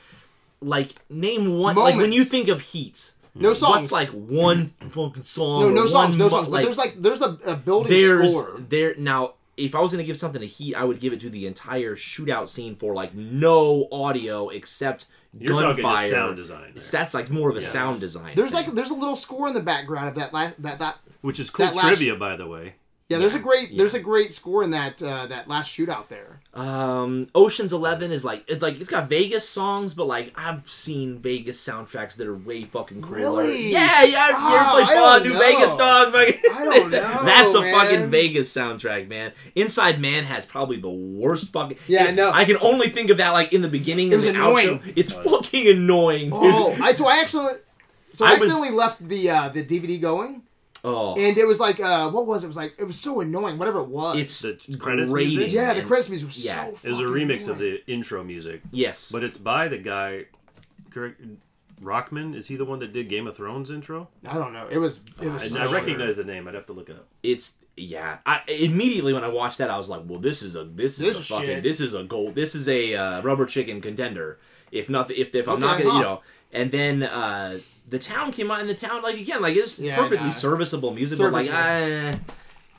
like, 0.60 0.94
name 1.08 1.58
one. 1.58 1.76
Like 1.76 1.90
when 1.94 1.96
Moments. 2.10 2.16
you 2.16 2.24
think 2.24 2.48
of 2.48 2.60
Heat, 2.60 3.12
no 3.40 3.52
songs. 3.52 3.76
what's 3.76 3.92
like 3.92 4.08
one 4.10 4.72
fucking 4.90 5.22
song? 5.22 5.62
no, 5.62 5.68
no 5.82 5.86
songs. 5.86 6.16
No 6.16 6.24
mo- 6.24 6.28
songs. 6.30 6.48
But 6.48 6.62
there's 6.62 6.78
like 6.78 6.94
there's 6.94 7.22
a, 7.22 7.36
a 7.46 7.56
building 7.56 7.92
there's 7.92 8.32
score. 8.32 8.60
there 8.68 8.94
now 8.96 9.34
if 9.56 9.74
i 9.74 9.80
was 9.80 9.90
going 9.90 10.02
to 10.02 10.06
give 10.06 10.18
something 10.18 10.42
a 10.42 10.46
heat 10.46 10.74
i 10.74 10.84
would 10.84 11.00
give 11.00 11.14
it 11.14 11.20
to 11.20 11.30
the 11.30 11.46
entire 11.46 11.96
shootout 11.96 12.46
scene 12.48 12.76
for 12.76 12.92
like 12.94 13.14
no 13.14 13.88
audio 13.90 14.48
except 14.50 15.06
You're 15.38 15.58
gunfire 15.58 15.94
just 15.96 16.10
sound 16.10 16.36
design 16.36 16.72
there. 16.74 16.82
That's 16.92 17.14
like 17.14 17.30
more 17.30 17.48
of 17.48 17.56
a 17.56 17.60
Yes. 17.60 17.72
sound 17.72 17.98
design 18.00 18.34
There's 18.36 18.50
thing. 18.52 18.66
like 18.66 18.74
there's 18.74 18.90
a 18.90 18.94
little 18.94 19.16
score 19.16 19.48
in 19.48 19.54
the 19.54 19.60
background 19.62 20.08
of 20.08 20.14
that 20.16 20.32
la- 20.34 20.52
that 20.58 20.78
that. 20.80 20.96
Which 21.22 21.40
is 21.40 21.48
cool 21.50 21.64
That 21.66 21.74
last- 21.74 21.86
trivia, 21.86 22.16
by 22.16 22.36
the 22.36 22.46
way. 22.46 22.74
Yeah, 23.08 23.18
there's 23.18 23.36
a 23.36 23.38
great 23.38 23.70
yeah. 23.70 23.78
there's 23.78 23.94
a 23.94 24.00
great 24.00 24.32
score 24.32 24.64
in 24.64 24.70
that 24.72 25.00
uh, 25.00 25.26
that 25.26 25.46
last 25.46 25.70
shootout 25.70 26.08
there. 26.08 26.40
Um, 26.54 27.28
Ocean's 27.36 27.72
Eleven 27.72 28.10
is 28.10 28.24
like 28.24 28.44
it's 28.48 28.60
like 28.62 28.80
it's 28.80 28.90
got 28.90 29.08
Vegas 29.08 29.48
songs, 29.48 29.94
but 29.94 30.08
like 30.08 30.32
I've 30.34 30.68
seen 30.68 31.20
Vegas 31.20 31.64
soundtracks 31.64 32.16
that 32.16 32.26
are 32.26 32.34
way 32.34 32.64
fucking 32.64 33.02
cooler. 33.02 33.16
Really? 33.16 33.70
Yeah, 33.70 34.02
yeah. 34.02 34.30
Oh, 34.32 34.48
you 34.50 34.56
ever 34.56 34.64
I 34.66 34.84
play 34.84 34.94
Fallout 34.96 35.22
don't 35.22 35.38
Vegas, 35.38 35.72
know. 35.72 35.78
dog? 35.78 36.14
I 36.16 36.64
don't 36.64 36.90
know, 36.90 37.24
That's 37.24 37.54
a 37.54 37.60
man. 37.60 37.74
fucking 37.74 38.10
Vegas 38.10 38.52
soundtrack, 38.52 39.06
man. 39.08 39.30
Inside 39.54 40.00
Man 40.00 40.24
has 40.24 40.44
probably 40.44 40.78
the 40.80 40.90
worst 40.90 41.52
fucking. 41.52 41.78
Yeah, 41.86 42.08
it- 42.08 42.16
no. 42.16 42.32
I 42.32 42.44
can 42.44 42.56
only 42.60 42.88
think 42.88 43.10
of 43.10 43.18
that 43.18 43.30
like 43.30 43.52
in 43.52 43.62
the 43.62 43.68
beginning 43.68 44.10
It 44.10 44.14
and 44.14 44.22
the 44.24 44.28
annoying. 44.30 44.80
outro. 44.80 44.92
It's 44.96 45.12
fucking 45.12 45.68
annoying, 45.68 46.30
dude. 46.30 46.40
Oh, 46.42 46.76
I 46.82 46.90
so 46.90 47.06
I 47.06 47.18
actually 47.18 47.52
so 48.12 48.24
I, 48.26 48.30
I 48.30 48.34
was- 48.34 48.44
accidentally 48.46 48.70
left 48.70 49.06
the 49.08 49.30
uh, 49.30 49.48
the 49.50 49.64
DVD 49.64 50.00
going, 50.00 50.42
Oh, 50.84 51.14
and 51.16 51.36
it 51.36 51.46
was 51.46 51.58
like 51.58 51.80
uh, 51.80 52.10
what 52.10 52.26
was 52.26 52.44
it? 52.44 52.46
It 52.46 52.48
was 52.48 52.56
like 52.56 52.74
it 52.78 52.84
was 52.84 52.98
so 52.98 53.20
annoying. 53.20 53.58
Whatever 53.58 53.80
it 53.80 53.88
was. 53.88 54.16
it's 54.18 54.40
The 54.66 54.76
credits 54.78 55.10
grating, 55.10 55.36
music? 55.38 55.52
yeah, 55.52 55.72
the 55.72 55.80
man. 55.80 55.88
credits 55.88 56.08
music 56.08 56.28
was 56.28 56.44
Yeah. 56.44 56.64
so. 56.74 56.86
It 56.86 56.90
was 56.90 57.00
a 57.00 57.06
fucking 57.08 57.28
remix 57.28 57.48
of 57.48 57.58
the 57.58 57.84
intro 57.90 58.22
music, 58.22 58.62
Yes, 58.70 59.10
but 59.10 59.24
it's 59.24 59.38
by 59.38 59.68
the 59.68 59.78
guy. 59.78 60.26
Correct, 60.90 61.20
Rockman 61.82 62.34
is 62.34 62.48
he 62.48 62.56
the 62.56 62.64
one 62.64 62.78
that 62.78 62.92
did 62.92 63.08
Game 63.08 63.26
of 63.26 63.36
Thrones 63.36 63.70
intro? 63.70 64.08
I 64.26 64.34
don't 64.34 64.52
know. 64.52 64.66
It 64.70 64.78
was. 64.78 65.00
It 65.20 65.28
I, 65.28 65.32
was. 65.32 65.42
I 65.56 65.66
so 65.66 65.72
recognize 65.72 66.16
the 66.16 66.24
name. 66.24 66.48
I'd 66.48 66.54
have 66.54 66.66
to 66.66 66.72
look 66.72 66.88
it 66.88 66.96
up. 66.96 67.06
it's 67.22 67.58
yeah. 67.76 68.18
I 68.24 68.40
immediately 68.48 69.12
when 69.12 69.24
I 69.24 69.28
watched 69.28 69.58
that, 69.58 69.68
I 69.70 69.76
was 69.76 69.88
like, 69.90 70.02
well, 70.06 70.18
this 70.18 70.42
is 70.42 70.56
a 70.56 70.64
this 70.64 70.92
is 70.92 70.98
This 70.98 71.18
a 71.18 71.22
fucking 71.22 71.46
shit. 71.46 71.62
this 71.62 71.80
is 71.80 71.92
a 71.94 72.04
gold. 72.04 72.34
This 72.34 72.54
is 72.54 72.68
a 72.68 72.94
uh, 72.94 73.22
rubber 73.22 73.44
chicken 73.46 73.80
contender. 73.80 74.38
If 74.72 74.88
not, 74.88 75.10
if 75.10 75.34
if 75.34 75.48
I'm 75.48 75.60
not 75.60 75.78
gonna, 75.78 75.90
huh. 75.90 75.96
you 75.98 76.02
know. 76.02 76.22
And 76.52 76.70
then 76.70 77.02
uh 77.02 77.58
the 77.88 77.98
town 77.98 78.32
came 78.32 78.50
out, 78.50 78.60
and 78.60 78.68
the 78.68 78.74
town 78.74 79.02
like 79.02 79.16
again, 79.16 79.40
like 79.42 79.56
it's 79.56 79.78
Yeah, 79.78 79.96
perfectly 79.96 80.26
nah. 80.26 80.32
serviceable 80.32 80.92
music, 80.92 81.18
but 81.18 81.32
like 81.32 81.46
Serviceable. 81.46 82.14
uh, 82.14 82.32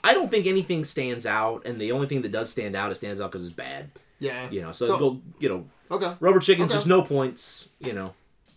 I 0.04 0.14
don't 0.14 0.30
think 0.32 0.46
anything 0.48 0.84
stands 0.86 1.26
out, 1.26 1.66
and 1.66 1.80
the 1.80 1.92
only 1.92 2.08
thing 2.08 2.22
that 2.22 2.32
does 2.32 2.50
stand 2.50 2.76
out, 2.76 2.92
it 2.92 2.96
stands 2.96 3.20
out 3.22 3.32
because 3.32 3.46
it's 3.46 3.56
bad. 3.56 3.90
Yeah. 4.20 4.50
You 4.50 4.62
know, 4.62 4.72
so, 4.72 4.86
So- 4.86 4.98
go, 4.98 5.22
you 5.40 5.50
know, 5.50 5.66
Okay. 5.92 6.14
rubber 6.20 6.40
chickens, 6.40 6.72
Okay. 6.72 6.78
just 6.78 6.88
no 6.88 7.02
points. 7.02 7.70
You 7.80 7.94
know, 7.94 8.14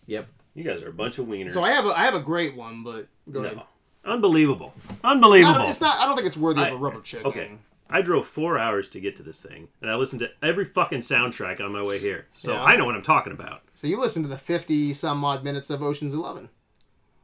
yep. 0.07 0.27
You 0.55 0.63
guys 0.63 0.81
are 0.81 0.89
a 0.89 0.93
bunch 0.93 1.17
of 1.19 1.27
wieners. 1.27 1.51
So 1.51 1.63
I 1.63 1.71
have 1.71 1.85
a 1.85 1.89
I 1.97 2.03
have 2.03 2.15
a 2.15 2.19
great 2.19 2.55
one, 2.55 2.83
but 2.83 3.07
go 3.31 3.41
ahead. 3.43 3.55
no, 3.57 3.63
unbelievable, 4.03 4.73
unbelievable. 5.03 5.59
don't, 5.59 5.69
it's 5.69 5.79
not. 5.81 5.99
I 5.99 6.05
don't 6.05 6.15
think 6.15 6.27
it's 6.27 6.37
worthy 6.37 6.61
I- 6.61 6.67
of 6.69 6.73
a 6.73 6.77
rubber 6.77 7.01
chicken. 7.01 7.27
Okay. 7.27 7.51
I 7.91 8.01
drove 8.01 8.25
four 8.25 8.57
hours 8.57 8.87
to 8.89 8.99
get 8.99 9.15
to 9.17 9.23
this 9.23 9.41
thing, 9.41 9.67
and 9.81 9.91
I 9.91 9.95
listened 9.95 10.21
to 10.21 10.29
every 10.41 10.65
fucking 10.65 11.01
soundtrack 11.01 11.59
on 11.59 11.71
my 11.73 11.83
way 11.83 11.99
here. 11.99 12.27
So 12.33 12.53
Yeah. 12.53 12.63
I 12.63 12.75
know 12.77 12.85
what 12.85 12.95
I'm 12.95 13.01
talking 13.01 13.33
about. 13.33 13.61
So 13.73 13.87
you 13.87 13.99
listened 13.99 14.25
to 14.25 14.29
the 14.29 14.37
fifty 14.37 14.93
some 14.93 15.23
odd 15.25 15.43
minutes 15.43 15.69
of 15.69 15.81
Ocean's 15.83 16.13
Eleven. 16.13 16.49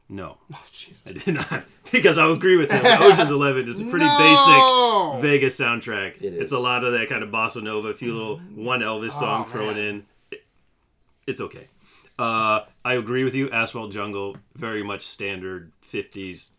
No, 0.10 0.38
Oh 0.53 0.65
Jesus. 0.71 1.01
I 1.06 1.12
did 1.13 1.36
not. 1.36 1.65
Because 1.91 2.17
I 2.17 2.30
agree 2.30 2.58
with 2.58 2.69
him. 2.69 2.86
Ocean's 2.86 3.32
Eleven 3.32 3.67
is 3.69 3.80
a 3.80 3.86
pretty 3.86 4.06
No! 4.06 4.17
basic 5.19 5.21
Vegas 5.21 5.58
soundtrack. 5.60 6.17
It 6.21 6.34
is. 6.34 6.43
It's 6.43 6.51
a 6.51 6.60
lot 6.60 6.84
of 6.84 6.91
that 6.93 7.08
kind 7.10 7.23
of 7.23 7.30
bossa 7.30 7.63
nova, 7.63 7.88
a 7.89 7.93
few 7.93 8.13
little 8.13 8.38
one 8.56 8.82
Elvis 8.82 9.12
song 9.13 9.41
Oh, 9.41 9.49
thrown 9.49 9.75
man. 9.75 9.84
in. 9.86 10.06
It- 10.32 10.43
it's 11.27 11.39
okay. 11.41 11.67
Uh, 12.19 12.62
I 12.84 12.93
agree 12.95 13.23
with 13.23 13.36
you. 13.36 13.49
Asphalt 13.51 13.91
Jungle, 13.91 14.36
very 14.56 14.82
much 14.84 15.03
standard 15.03 15.71
50s 15.82 16.49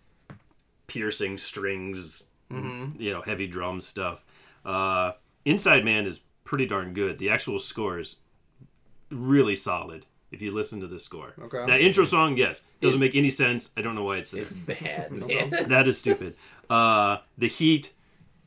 piercing 0.87 1.37
strings, 1.37 2.28
Mm-hmm. 2.51 3.01
you 3.01 3.13
know, 3.13 3.21
heavy 3.21 3.47
drum 3.47 3.81
stuff. 3.81 4.25
Uh, 4.65 5.13
Inside 5.45 5.85
Man 5.85 6.07
is 6.07 6.21
pretty 6.45 6.67
darn 6.67 6.95
good. 6.95 7.19
The 7.19 7.31
actual 7.31 7.59
score 7.59 7.99
is 7.99 8.17
really 9.11 9.57
solid 9.57 10.07
if 10.31 10.43
you 10.43 10.51
listen 10.51 10.81
to 10.81 10.87
the 10.87 10.99
score. 10.99 11.35
Okay. 11.41 11.65
That 11.67 11.81
intro 11.81 12.05
song, 12.05 12.37
yes, 12.37 12.63
doesn't 12.81 13.01
make 13.01 13.15
any 13.15 13.31
sense. 13.31 13.71
I 13.77 13.83
don't 13.83 13.95
know 13.95 14.05
why 14.05 14.19
it's 14.19 14.31
there. 14.31 14.43
It's 14.43 14.53
bad, 14.53 15.11
man. 15.13 15.51
that 15.69 15.89
is 15.89 15.99
stupid. 15.99 16.37
Uh, 16.69 17.19
the 17.37 17.49
Heat, 17.49 17.93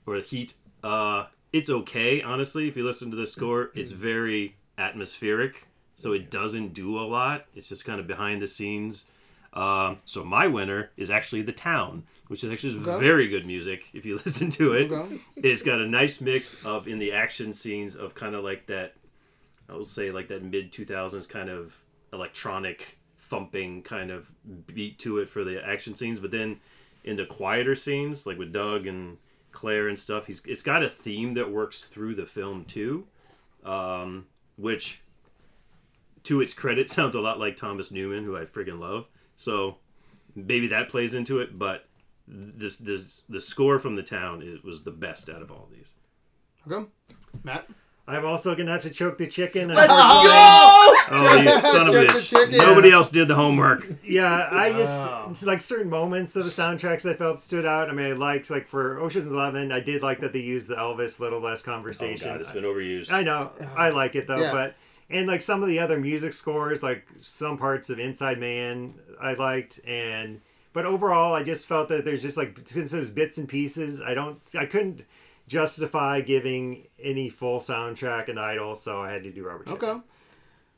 or 0.05 0.17
the 0.17 0.23
Heat, 0.23 0.53
uh, 0.83 1.25
it's 1.51 1.69
okay, 1.69 2.21
honestly. 2.21 2.67
If 2.67 2.77
you 2.77 2.85
listen 2.85 3.09
to 3.11 3.17
the 3.17 3.27
score, 3.27 3.71
it's 3.73 3.91
very 3.91 4.55
atmospheric, 4.77 5.67
so 5.95 6.13
it 6.13 6.29
doesn't 6.29 6.73
do 6.73 6.99
a 6.99 7.01
lot. 7.05 7.45
It's 7.55 7.69
just 7.69 7.85
kind 7.85 7.99
of 7.99 8.07
behind 8.07 8.41
the 8.41 8.47
scenes. 8.47 9.05
Um, 9.53 9.97
so 10.05 10.23
my 10.23 10.47
winner 10.47 10.91
is 10.95 11.09
actually 11.09 11.41
The 11.41 11.51
Town, 11.51 12.03
which 12.27 12.43
is 12.43 12.49
actually 12.49 12.77
Okay. 12.79 12.99
very 12.99 13.27
good 13.27 13.45
music 13.45 13.83
if 13.93 14.05
you 14.05 14.15
listen 14.25 14.49
to 14.51 14.73
it. 14.73 14.91
Okay. 14.91 15.19
It's 15.35 15.61
got 15.63 15.81
a 15.81 15.87
nice 15.87 16.21
mix 16.21 16.65
of 16.65 16.87
in 16.87 16.99
the 16.99 17.11
action 17.11 17.51
scenes 17.53 17.95
of 17.95 18.15
kind 18.15 18.33
of 18.35 18.43
like 18.43 18.67
that. 18.67 18.93
I 19.69 19.75
would 19.75 19.87
say 19.87 20.11
like 20.11 20.27
that 20.29 20.43
mid 20.43 20.71
two 20.71 20.85
thousands 20.85 21.27
kind 21.27 21.49
of 21.49 21.83
electronic 22.13 22.97
thumping 23.17 23.81
kind 23.83 24.11
of 24.11 24.31
beat 24.67 24.99
to 24.99 25.19
it 25.19 25.29
for 25.29 25.43
the 25.43 25.65
action 25.65 25.95
scenes, 25.95 26.19
but 26.19 26.31
then 26.31 26.59
in 27.03 27.15
the 27.15 27.25
quieter 27.25 27.75
scenes, 27.75 28.25
like 28.27 28.37
with 28.37 28.51
Doug 28.53 28.85
and 28.87 29.17
Claire 29.51 29.87
and 29.89 29.97
stuff, 29.99 30.27
he's 30.27 30.41
it's 30.45 30.63
got 30.63 30.83
a 30.83 30.89
theme 30.89 31.33
that 31.33 31.51
works 31.51 31.83
through 31.83 32.15
the 32.15 32.25
film 32.25 32.63
too, 32.65 33.05
um, 33.65 34.27
which 34.57 35.01
to 36.23 36.39
its 36.41 36.53
credit 36.53 36.89
sounds 36.89 37.15
a 37.15 37.21
lot 37.21 37.39
like 37.39 37.55
Thomas 37.57 37.91
Newman, 37.91 38.23
who 38.23 38.37
I 38.37 38.41
friggin' 38.45 38.79
love. 38.79 39.07
So 39.41 39.77
maybe 40.35 40.67
that 40.67 40.87
plays 40.87 41.15
into 41.15 41.39
it, 41.39 41.57
but 41.57 41.85
this 42.27 42.77
this 42.77 43.23
the 43.27 43.41
score 43.41 43.79
from 43.79 43.95
the 43.95 44.03
town 44.03 44.43
it 44.43 44.63
was 44.63 44.83
the 44.83 44.91
best 44.91 45.29
out 45.29 45.41
of 45.41 45.51
all 45.51 45.67
these. 45.71 45.95
Okay. 46.69 46.85
Matt. 47.43 47.67
I'm 48.07 48.25
also 48.25 48.55
gonna 48.55 48.71
have 48.71 48.81
to 48.83 48.89
choke 48.91 49.17
the 49.17 49.25
chicken. 49.25 49.69
Let's 49.69 49.91
uh, 49.91 49.95
go! 49.95 50.77
Oh, 51.13 51.41
you 51.41 51.51
son 51.59 51.87
of 51.87 51.93
a 51.93 52.05
bitch! 52.05 52.29
chicken. 52.29 52.57
Nobody 52.57 52.91
else 52.91 53.09
did 53.09 53.27
the 53.27 53.35
homework. 53.35 53.87
Yeah, 54.03 54.47
I 54.51 54.71
just 54.73 54.99
Wow. 54.99 55.27
it's 55.31 55.43
like 55.43 55.59
certain 55.59 55.89
moments 55.89 56.35
of 56.35 56.45
the 56.45 56.51
soundtracks 56.51 57.09
I 57.09 57.15
felt 57.15 57.39
stood 57.39 57.65
out. 57.65 57.89
I 57.89 57.93
mean, 57.93 58.05
I 58.05 58.13
liked 58.13 58.49
like 58.49 58.67
for 58.67 58.99
Ocean's 58.99 59.31
Eleven, 59.31 59.71
I 59.71 59.79
did 59.79 60.03
like 60.03 60.19
that 60.19 60.33
they 60.33 60.39
used 60.39 60.67
the 60.67 60.75
Elvis 60.75 61.19
"Little 61.19 61.39
Less 61.39 61.63
oh, 61.63 61.65
Conversation." 61.65 62.27
Oh 62.27 62.31
Conversation." 62.31 62.31
god, 62.31 62.41
it's 62.41 62.51
been 62.51 62.63
overused. 62.63 63.11
I 63.11 63.23
know, 63.23 63.51
I 63.75 63.89
like 63.89 64.15
it 64.15 64.27
though, 64.27 64.41
Yeah. 64.41 64.51
but 64.51 64.75
and 65.11 65.27
like 65.27 65.41
some 65.41 65.61
of 65.61 65.67
the 65.69 65.79
other 65.79 65.99
music 65.99 66.33
scores, 66.33 66.81
like 66.81 67.05
some 67.19 67.57
parts 67.57 67.89
of 67.89 67.99
Inside 67.99 68.39
Man, 68.39 68.93
I 69.21 69.33
liked, 69.33 69.79
and 69.85 70.41
but 70.73 70.85
overall, 70.85 71.33
I 71.33 71.43
just 71.43 71.67
felt 71.67 71.89
that 71.89 72.05
there's 72.05 72.21
just 72.21 72.37
like 72.37 72.59
since 72.65 72.91
those 72.91 73.09
bits 73.09 73.37
and 73.37 73.47
pieces, 73.47 74.01
I 74.01 74.13
don't, 74.13 74.39
I 74.57 74.65
couldn't 74.65 75.05
justify 75.47 76.21
giving 76.21 76.87
any 77.01 77.29
full 77.29 77.59
soundtrack 77.59 78.29
an 78.29 78.37
idol, 78.37 78.75
so 78.75 79.01
I 79.01 79.11
had 79.11 79.23
to 79.23 79.31
do 79.31 79.43
rubber. 79.43 79.65
Chicken. 79.65 79.89
Okay. 79.89 79.99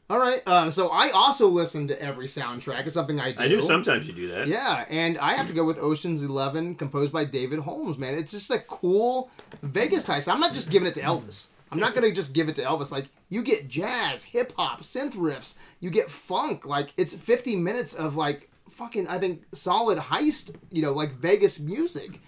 All 0.09 0.19
right. 0.19 0.45
Um, 0.47 0.69
so 0.69 0.89
I 0.89 1.11
also 1.11 1.47
listen 1.47 1.87
to 1.87 2.01
every 2.01 2.27
soundtrack. 2.27 2.85
It's 2.85 2.93
something 2.93 3.19
I 3.19 3.31
do. 3.31 3.43
I 3.43 3.47
knew 3.47 3.61
sometimes 3.61 4.07
you 4.07 4.13
do 4.13 4.27
that. 4.29 4.47
Yeah, 4.47 4.85
and 4.89 5.17
I 5.17 5.33
have 5.33 5.47
to 5.47 5.53
go 5.53 5.63
with 5.63 5.79
Ocean's 5.79 6.23
Eleven, 6.23 6.75
composed 6.75 7.13
by 7.13 7.23
David 7.23 7.59
Holmes. 7.59 7.97
Man, 7.97 8.15
it's 8.15 8.31
just 8.31 8.51
a 8.51 8.59
cool 8.59 9.31
Vegas 9.61 10.07
heist. 10.07 10.31
I'm 10.31 10.39
not 10.39 10.53
just 10.53 10.69
giving 10.69 10.87
it 10.87 10.93
to 10.95 11.01
Elvis. 11.01 11.47
I'm 11.73 11.79
not 11.79 11.95
gonna 11.95 12.11
just 12.11 12.33
give 12.33 12.49
it 12.49 12.55
to 12.57 12.61
Elvis. 12.61 12.91
Like 12.91 13.07
you 13.29 13.41
get 13.41 13.67
jazz, 13.67 14.23
hip 14.23 14.53
hop, 14.55 14.81
synth 14.81 15.15
riffs. 15.15 15.57
You 15.79 15.89
get 15.89 16.11
funk. 16.11 16.67
Like 16.67 16.93
it's 16.97 17.15
50 17.15 17.55
minutes 17.55 17.95
of 17.95 18.15
like 18.15 18.51
fucking 18.69 19.07
I 19.07 19.17
think 19.17 19.43
solid 19.53 19.97
heist. 19.97 20.55
You 20.71 20.83
know, 20.83 20.91
like 20.91 21.15
Vegas 21.15 21.59
music. 21.59 22.21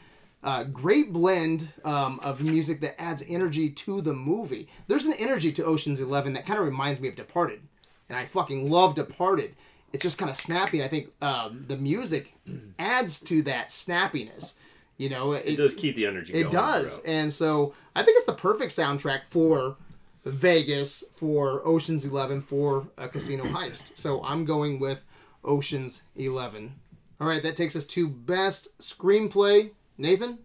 Uh, 0.44 0.64
great 0.64 1.14
blend 1.14 1.74
um, 1.84 2.20
of 2.24 2.42
music 2.42 2.82
that 2.82 3.00
adds 3.00 3.24
energy 3.28 3.70
to 3.70 4.02
the 4.02 4.14
movie. 4.14 4.68
There's 4.88 5.06
an 5.06 5.16
energy 5.20 5.52
to 5.52 5.66
Ocean's 5.66 6.02
Eleven 6.02 6.34
that 6.34 6.46
kind 6.48 6.60
of 6.60 6.66
reminds 6.66 7.00
me 7.00 7.08
of 7.08 7.16
Departed, 7.16 7.62
and 8.10 8.18
I 8.18 8.26
fucking 8.26 8.70
love 8.70 8.96
Departed. 8.96 9.56
It's 9.94 10.04
just 10.04 10.18
kind 10.18 10.30
of 10.30 10.38
snappy. 10.38 10.84
I 10.84 10.88
think 10.88 11.12
um, 11.22 11.66
the 11.68 11.78
music 11.78 12.34
adds 12.80 13.20
to 13.22 13.44
that 13.44 13.70
snappiness. 13.70 14.56
You 14.98 15.10
know, 15.10 15.34
it, 15.34 15.46
It 15.46 15.56
does 15.58 15.74
keep 15.74 15.96
the 15.96 16.06
energy. 16.06 16.34
it 16.34 16.44
going 16.44 16.52
does, 16.54 16.98
throughout. 17.00 17.14
and 17.16 17.34
so 17.34 17.74
I 17.96 18.04
think 18.04 18.18
it's 18.18 18.26
the 18.26 18.34
perfect 18.34 18.72
soundtrack 18.72 19.22
for 19.30 19.76
Vegas, 20.24 21.04
for 21.16 21.62
Ocean's 21.68 22.06
Eleven, 22.06 22.42
for 22.42 22.88
a 22.98 23.08
casino 23.10 23.44
heist. 23.46 23.98
So 23.98 24.24
I'm 24.24 24.46
going 24.46 24.80
with 24.80 25.04
Ocean's 25.44 26.04
Eleven. 26.16 26.76
All 27.20 27.28
right, 27.28 27.44
that 27.44 27.56
takes 27.56 27.76
us 27.76 27.86
to 27.86 28.08
best 28.08 28.70
screenplay. 28.80 29.72
Nathan. 29.98 30.40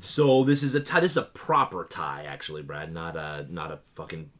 So 0.00 0.44
this 0.44 0.62
is 0.62 0.74
a 0.74 0.80
tie. 0.80 1.00
This 1.00 1.12
is 1.12 1.16
a 1.18 1.22
proper 1.22 1.84
tie, 1.84 2.24
actually, 2.26 2.62
Brad. 2.62 2.92
Not 2.92 3.16
a 3.16 3.46
not 3.50 3.70
a 3.70 3.78
fucking 3.94 4.30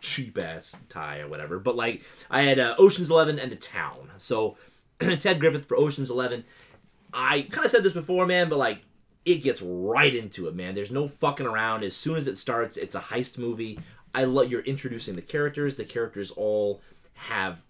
cheap 0.00 0.38
ass 0.38 0.74
tie 0.88 1.20
or 1.20 1.28
whatever. 1.28 1.58
But 1.58 1.76
like, 1.76 2.02
I 2.30 2.42
had 2.42 2.58
uh, 2.58 2.74
Ocean's 2.78 3.10
Eleven 3.10 3.38
and 3.38 3.52
The 3.52 3.56
Town. 3.56 4.10
So 4.16 4.56
Ted 5.00 5.40
Griffith 5.40 5.66
for 5.66 5.76
Ocean's 5.76 6.10
Eleven. 6.10 6.44
I 7.12 7.42
kind 7.42 7.64
of 7.64 7.70
said 7.70 7.82
this 7.82 7.92
before, 7.92 8.26
man, 8.26 8.48
but 8.48 8.58
like, 8.58 8.82
it 9.24 9.42
gets 9.42 9.60
right 9.62 10.14
into 10.14 10.46
it, 10.46 10.54
man. 10.54 10.74
There's 10.74 10.90
no 10.90 11.08
fucking 11.08 11.46
around. 11.46 11.82
As 11.82 11.96
soon 11.96 12.16
as 12.16 12.26
it 12.26 12.38
starts, 12.38 12.76
it's 12.76 12.94
a 12.94 13.00
heist 13.00 13.38
movie. 13.38 13.78
I 14.14 14.24
love 14.24 14.50
you're 14.50 14.60
introducing 14.62 15.16
the 15.16 15.22
characters. 15.22 15.74
The 15.74 15.84
characters 15.84 16.30
all 16.30 16.80
have 17.14 17.62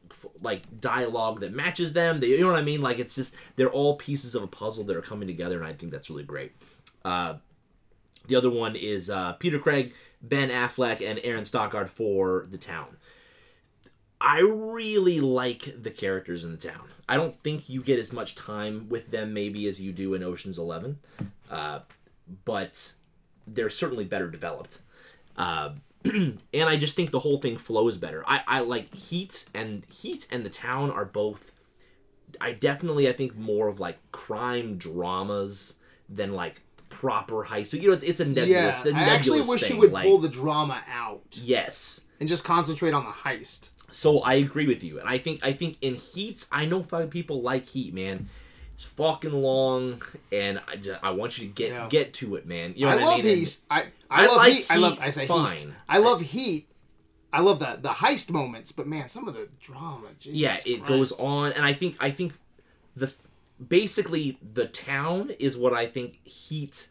like 0.42 0.80
dialogue 0.80 1.40
that 1.40 1.52
matches 1.52 1.92
them. 1.92 2.20
They, 2.20 2.28
you 2.28 2.40
know 2.40 2.48
what 2.48 2.58
I 2.58 2.62
mean? 2.62 2.82
Like 2.82 2.98
it's 2.98 3.14
just 3.14 3.36
they're 3.56 3.70
all 3.70 3.96
pieces 3.96 4.34
of 4.34 4.42
a 4.42 4.46
puzzle 4.46 4.84
that 4.84 4.96
are 4.96 5.02
coming 5.02 5.28
together, 5.28 5.58
and 5.58 5.66
I 5.66 5.72
think 5.72 5.92
that's 5.92 6.10
really 6.10 6.24
great. 6.24 6.52
Uh, 7.04 7.36
the 8.26 8.36
other 8.36 8.50
one 8.50 8.76
is 8.76 9.08
uh, 9.08 9.34
Peter 9.34 9.58
Craig, 9.58 9.94
Ben 10.20 10.50
Affleck, 10.50 11.00
and 11.08 11.20
Aaron 11.22 11.44
Stockard 11.44 11.88
for 11.88 12.46
The 12.50 12.58
Town. 12.58 12.96
I 14.20 14.40
really 14.40 15.20
like 15.20 15.82
the 15.82 15.90
characters 15.90 16.44
in 16.44 16.50
The 16.50 16.56
Town. 16.56 16.88
I 17.08 17.16
don't 17.16 17.40
think 17.42 17.68
you 17.68 17.82
get 17.82 17.98
as 17.98 18.12
much 18.12 18.34
time 18.34 18.88
with 18.88 19.10
them 19.10 19.32
maybe 19.32 19.68
as 19.68 19.80
you 19.80 19.92
do 19.92 20.14
in 20.14 20.22
Ocean's 20.22 20.58
Eleven. 20.58 20.98
Uh, 21.50 21.80
but 22.44 22.92
they're 23.46 23.70
certainly 23.70 24.04
better 24.04 24.28
developed. 24.28 24.80
Uh, 25.36 25.70
and 26.04 26.38
I 26.54 26.76
just 26.76 26.96
think 26.96 27.10
the 27.10 27.20
whole 27.20 27.38
thing 27.38 27.56
flows 27.56 27.96
better. 27.96 28.24
I, 28.26 28.40
I 28.46 28.60
like 28.60 28.92
Heat 28.94 29.44
and 29.54 29.84
Heat 29.88 30.26
and 30.30 30.44
the 30.44 30.50
Town 30.50 30.90
are 30.90 31.04
both. 31.04 31.52
I 32.40 32.52
definitely 32.52 33.08
I 33.08 33.12
think 33.12 33.36
more 33.36 33.68
of 33.68 33.80
like 33.80 33.98
crime 34.12 34.76
dramas 34.78 35.74
than 36.08 36.32
like 36.32 36.60
proper 36.88 37.44
heist. 37.44 37.66
So 37.66 37.76
you 37.76 37.88
know 37.88 37.94
it's, 37.94 38.04
it's 38.04 38.20
a 38.20 38.24
Yeah, 38.24 38.44
nebulous. 38.44 38.86
a 38.86 38.94
I 38.94 39.00
actually 39.02 39.42
wish 39.42 39.62
thing. 39.62 39.72
he 39.72 39.78
would 39.78 39.92
like, 39.92 40.04
pull 40.04 40.18
the 40.18 40.28
drama 40.28 40.82
out 40.92 41.22
yes. 41.42 42.02
and 42.20 42.28
just 42.28 42.44
concentrate 42.44 42.94
on 42.94 43.04
the 43.04 43.10
heist. 43.10 43.70
So 43.90 44.20
I 44.20 44.34
agree 44.34 44.66
with 44.66 44.82
you, 44.84 44.98
and 45.00 45.08
I 45.08 45.18
think 45.18 45.40
I 45.44 45.52
think 45.52 45.76
in 45.80 45.94
Heat, 45.94 46.46
I 46.52 46.66
know 46.66 46.82
fucking 46.82 47.10
people 47.10 47.42
like 47.42 47.66
Heat, 47.66 47.94
man. 47.94 48.28
It's 48.74 48.84
fucking 48.84 49.32
long, 49.32 50.02
and 50.30 50.60
I, 50.68 50.76
just, 50.76 51.02
I 51.02 51.10
want 51.10 51.38
you 51.38 51.46
to 51.48 51.52
get 51.54 51.70
Yeah. 51.72 51.86
get 51.88 52.12
to 52.14 52.36
it, 52.36 52.46
man. 52.46 52.74
You 52.76 52.84
know 52.86 52.92
I 52.92 52.94
what 52.96 53.04
love 53.04 53.20
I 53.20 53.22
mean? 53.22 53.36
Heat. 53.38 53.58
I, 53.70 53.80
I, 53.80 53.86
I 54.10 54.26
love 54.26 54.36
like 54.36 54.52
Heat. 54.52 54.66
I 54.68 54.76
love. 54.76 54.92
Heat 54.94 55.02
I 55.02 55.10
say 55.10 55.26
fine. 55.26 55.46
Heat. 55.46 55.68
I 55.88 55.98
love 55.98 56.20
Heat. 56.20 56.68
I 57.32 57.40
love 57.40 57.58
the 57.58 57.78
the 57.80 57.88
heist 57.90 58.30
moments, 58.30 58.72
but 58.72 58.86
man, 58.86 59.08
some 59.08 59.28
of 59.28 59.34
the 59.34 59.48
drama. 59.60 60.08
Jesus 60.18 60.38
yeah 60.38 60.56
it 60.66 60.78
Christ. 60.78 60.88
goes 60.88 61.12
on 61.12 61.52
and 61.52 61.64
i 61.64 61.72
think 61.74 61.96
i 62.00 62.10
think 62.10 62.32
the 62.94 63.12
basically 63.68 64.38
the 64.54 64.66
town 64.66 65.30
is 65.38 65.56
what 65.56 65.72
i 65.72 65.86
think 65.86 66.20
heat 66.26 66.88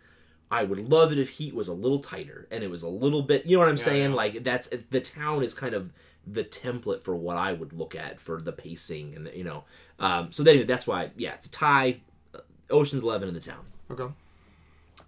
i 0.51 0.63
would 0.63 0.89
love 0.89 1.11
it 1.11 1.17
if 1.19 1.29
heat 1.29 1.53
was 1.55 1.67
a 1.67 1.73
little 1.73 1.99
tighter 1.99 2.47
and 2.51 2.63
it 2.63 2.69
was 2.69 2.83
a 2.83 2.87
little 2.89 3.21
bit 3.21 3.45
you 3.45 3.55
know 3.55 3.59
what 3.61 3.69
i'm 3.69 3.77
saying 3.77 4.11
like 4.13 4.43
that's 4.43 4.67
the 4.91 4.99
town 5.01 5.43
is 5.43 5.53
kind 5.53 5.73
of 5.73 5.91
the 6.27 6.43
template 6.43 7.01
for 7.03 7.15
what 7.15 7.37
i 7.37 7.53
would 7.53 7.73
look 7.73 7.95
at 7.95 8.19
for 8.19 8.41
the 8.41 8.51
pacing 8.51 9.15
and 9.15 9.27
the, 9.27 9.37
you 9.37 9.43
know 9.43 9.63
um 9.99 10.31
so 10.31 10.43
anyway 10.43 10.65
that's 10.65 10.87
why 10.87 11.11
yeah 11.17 11.33
it's 11.33 11.45
a 11.45 11.51
tie 11.51 11.99
uh, 12.33 12.39
oceans 12.69 13.03
11 13.03 13.27
in 13.27 13.33
the 13.33 13.39
town 13.39 13.65
Okay. 13.91 14.07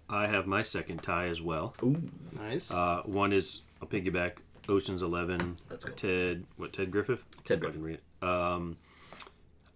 I 0.08 0.26
have 0.26 0.46
my 0.46 0.62
second 0.62 1.02
tie 1.02 1.26
as 1.26 1.42
well. 1.42 1.74
Ooh. 1.82 2.00
Nice. 2.32 2.70
Uh, 2.70 3.02
one 3.04 3.32
is 3.32 3.60
I'll 3.82 3.88
piggyback 3.88 4.34
Ocean's 4.68 5.02
Eleven. 5.02 5.56
Let's 5.68 5.84
go. 5.84 5.92
Ted, 5.92 6.44
what 6.56 6.72
Ted 6.72 6.90
Griffith? 6.90 7.24
Ted 7.44 7.58
I 7.58 7.60
Griffith. 7.60 7.74
can 7.74 7.82
read 7.82 7.98
it. 7.98 8.26
Um, 8.26 8.76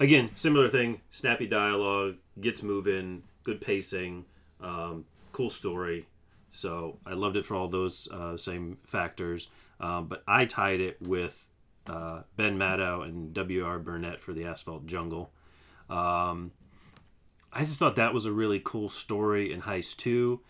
again, 0.01 0.31
similar 0.35 0.69
thing. 0.69 1.01
Snappy 1.11 1.47
dialogue, 1.47 2.17
gets 2.41 2.63
moving, 2.63 3.25
good 3.45 3.61
pacing, 3.61 4.25
um, 4.61 5.05
cool 5.33 5.51
story. 5.51 6.07
So 6.51 6.99
I 7.07 7.15
loved 7.15 7.37
it 7.37 7.45
for 7.45 7.55
all 7.55 7.69
those 7.69 8.09
uh, 8.11 8.37
same 8.37 8.79
factors. 8.85 9.49
Um, 9.83 10.07
but 10.07 10.23
I 10.29 10.45
tied 10.47 10.81
it 10.81 10.97
with 11.03 11.49
uh, 11.89 12.23
Ben 12.37 12.57
Maddow 12.57 13.03
and 13.05 13.35
W.R. 13.35 13.79
Burnett 13.81 14.21
for 14.23 14.33
the 14.33 14.45
Asphalt 14.45 14.87
Jungle. 14.87 15.31
Um, 15.91 16.53
I 17.53 17.65
just 17.65 17.79
thought 17.79 17.97
that 17.97 18.15
was 18.15 18.25
a 18.25 18.33
really 18.33 18.61
cool 18.65 18.89
story 18.89 19.53
in 19.53 19.63
Heist 19.63 19.97
2. 19.99 20.41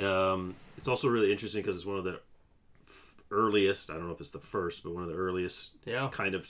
Um, 0.00 0.56
it's 0.76 0.88
also 0.88 1.08
really 1.08 1.30
interesting 1.30 1.62
because 1.62 1.76
it's 1.76 1.86
one 1.86 1.98
of 1.98 2.04
the 2.04 2.20
f- 2.88 3.14
earliest, 3.30 3.90
I 3.90 3.94
don't 3.94 4.06
know 4.06 4.12
if 4.14 4.20
it's 4.20 4.30
the 4.30 4.38
first, 4.40 4.82
but 4.82 4.92
one 4.94 5.02
of 5.04 5.08
the 5.10 5.14
earliest 5.16 5.70
Yeah. 5.84 6.08
kind 6.10 6.34
of 6.34 6.48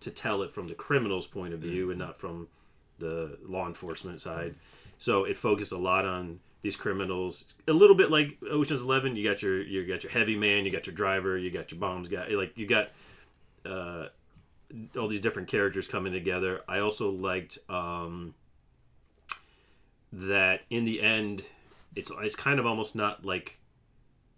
to 0.00 0.10
tell 0.10 0.42
it 0.42 0.52
from 0.52 0.68
the 0.68 0.74
criminal's 0.74 1.26
point 1.26 1.52
of 1.52 1.60
view 1.60 1.90
and 1.90 1.98
not 1.98 2.16
from 2.16 2.48
the 2.98 3.38
law 3.46 3.66
enforcement 3.66 4.20
side. 4.20 4.54
So 4.98 5.24
it 5.24 5.36
focused 5.36 5.72
a 5.72 5.78
lot 5.78 6.04
on 6.04 6.40
these 6.66 6.76
criminals, 6.76 7.44
a 7.68 7.72
little 7.72 7.94
bit 7.94 8.10
like 8.10 8.38
Ocean's 8.50 8.82
Eleven. 8.82 9.14
You 9.14 9.22
got 9.22 9.40
your 9.40 9.62
you 9.62 9.86
got 9.86 10.02
your 10.02 10.10
heavy 10.10 10.34
man, 10.34 10.64
you 10.64 10.72
got 10.72 10.88
your 10.88 10.96
driver, 10.96 11.38
you 11.38 11.48
got 11.52 11.70
your 11.70 11.78
bombs 11.78 12.08
guy. 12.08 12.26
Like 12.30 12.58
you 12.58 12.66
got 12.66 12.90
uh, 13.64 14.06
all 14.98 15.06
these 15.06 15.20
different 15.20 15.46
characters 15.46 15.86
coming 15.86 16.12
together. 16.12 16.62
I 16.66 16.80
also 16.80 17.08
liked 17.08 17.58
um, 17.68 18.34
that 20.10 20.62
in 20.68 20.84
the 20.84 21.00
end, 21.00 21.44
it's 21.94 22.10
it's 22.20 22.34
kind 22.34 22.58
of 22.58 22.66
almost 22.66 22.96
not 22.96 23.24
like 23.24 23.58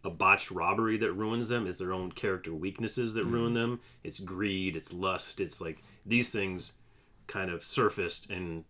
a 0.04 0.10
botched 0.10 0.50
robbery 0.50 0.98
that 0.98 1.12
ruins 1.12 1.48
them. 1.48 1.66
It's 1.66 1.78
their 1.78 1.94
own 1.94 2.12
character 2.12 2.52
weaknesses 2.52 3.14
that 3.14 3.24
ruin 3.24 3.54
them. 3.54 3.80
It's 4.04 4.20
greed. 4.20 4.76
It's 4.76 4.92
lust. 4.92 5.40
It's 5.40 5.62
like 5.62 5.82
these 6.04 6.28
things 6.28 6.74
kind 7.26 7.50
of 7.50 7.64
surfaced 7.64 8.28
and 8.28 8.64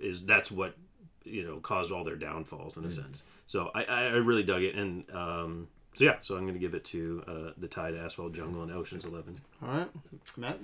is 0.00 0.24
that's 0.24 0.50
what 0.50 0.76
you 1.24 1.44
know 1.46 1.58
caused 1.58 1.92
all 1.92 2.04
their 2.04 2.16
downfalls 2.16 2.76
in 2.76 2.84
a 2.84 2.90
sense. 2.90 3.24
So 3.46 3.70
I, 3.74 3.84
I 3.84 4.02
I 4.04 4.16
really 4.16 4.42
dug 4.42 4.62
it 4.62 4.74
and 4.74 5.04
um, 5.12 5.68
so 5.94 6.04
yeah. 6.04 6.16
So 6.22 6.36
I'm 6.36 6.42
going 6.42 6.54
to 6.54 6.60
give 6.60 6.74
it 6.74 6.84
to 6.86 7.22
uh, 7.26 7.50
the 7.56 7.68
Tide 7.68 7.94
Asphalt 7.94 8.32
Jungle 8.32 8.62
and 8.62 8.72
Ocean's 8.72 9.04
Eleven. 9.04 9.40
All 9.62 9.68
right, 9.68 9.88
Matt. 10.36 10.58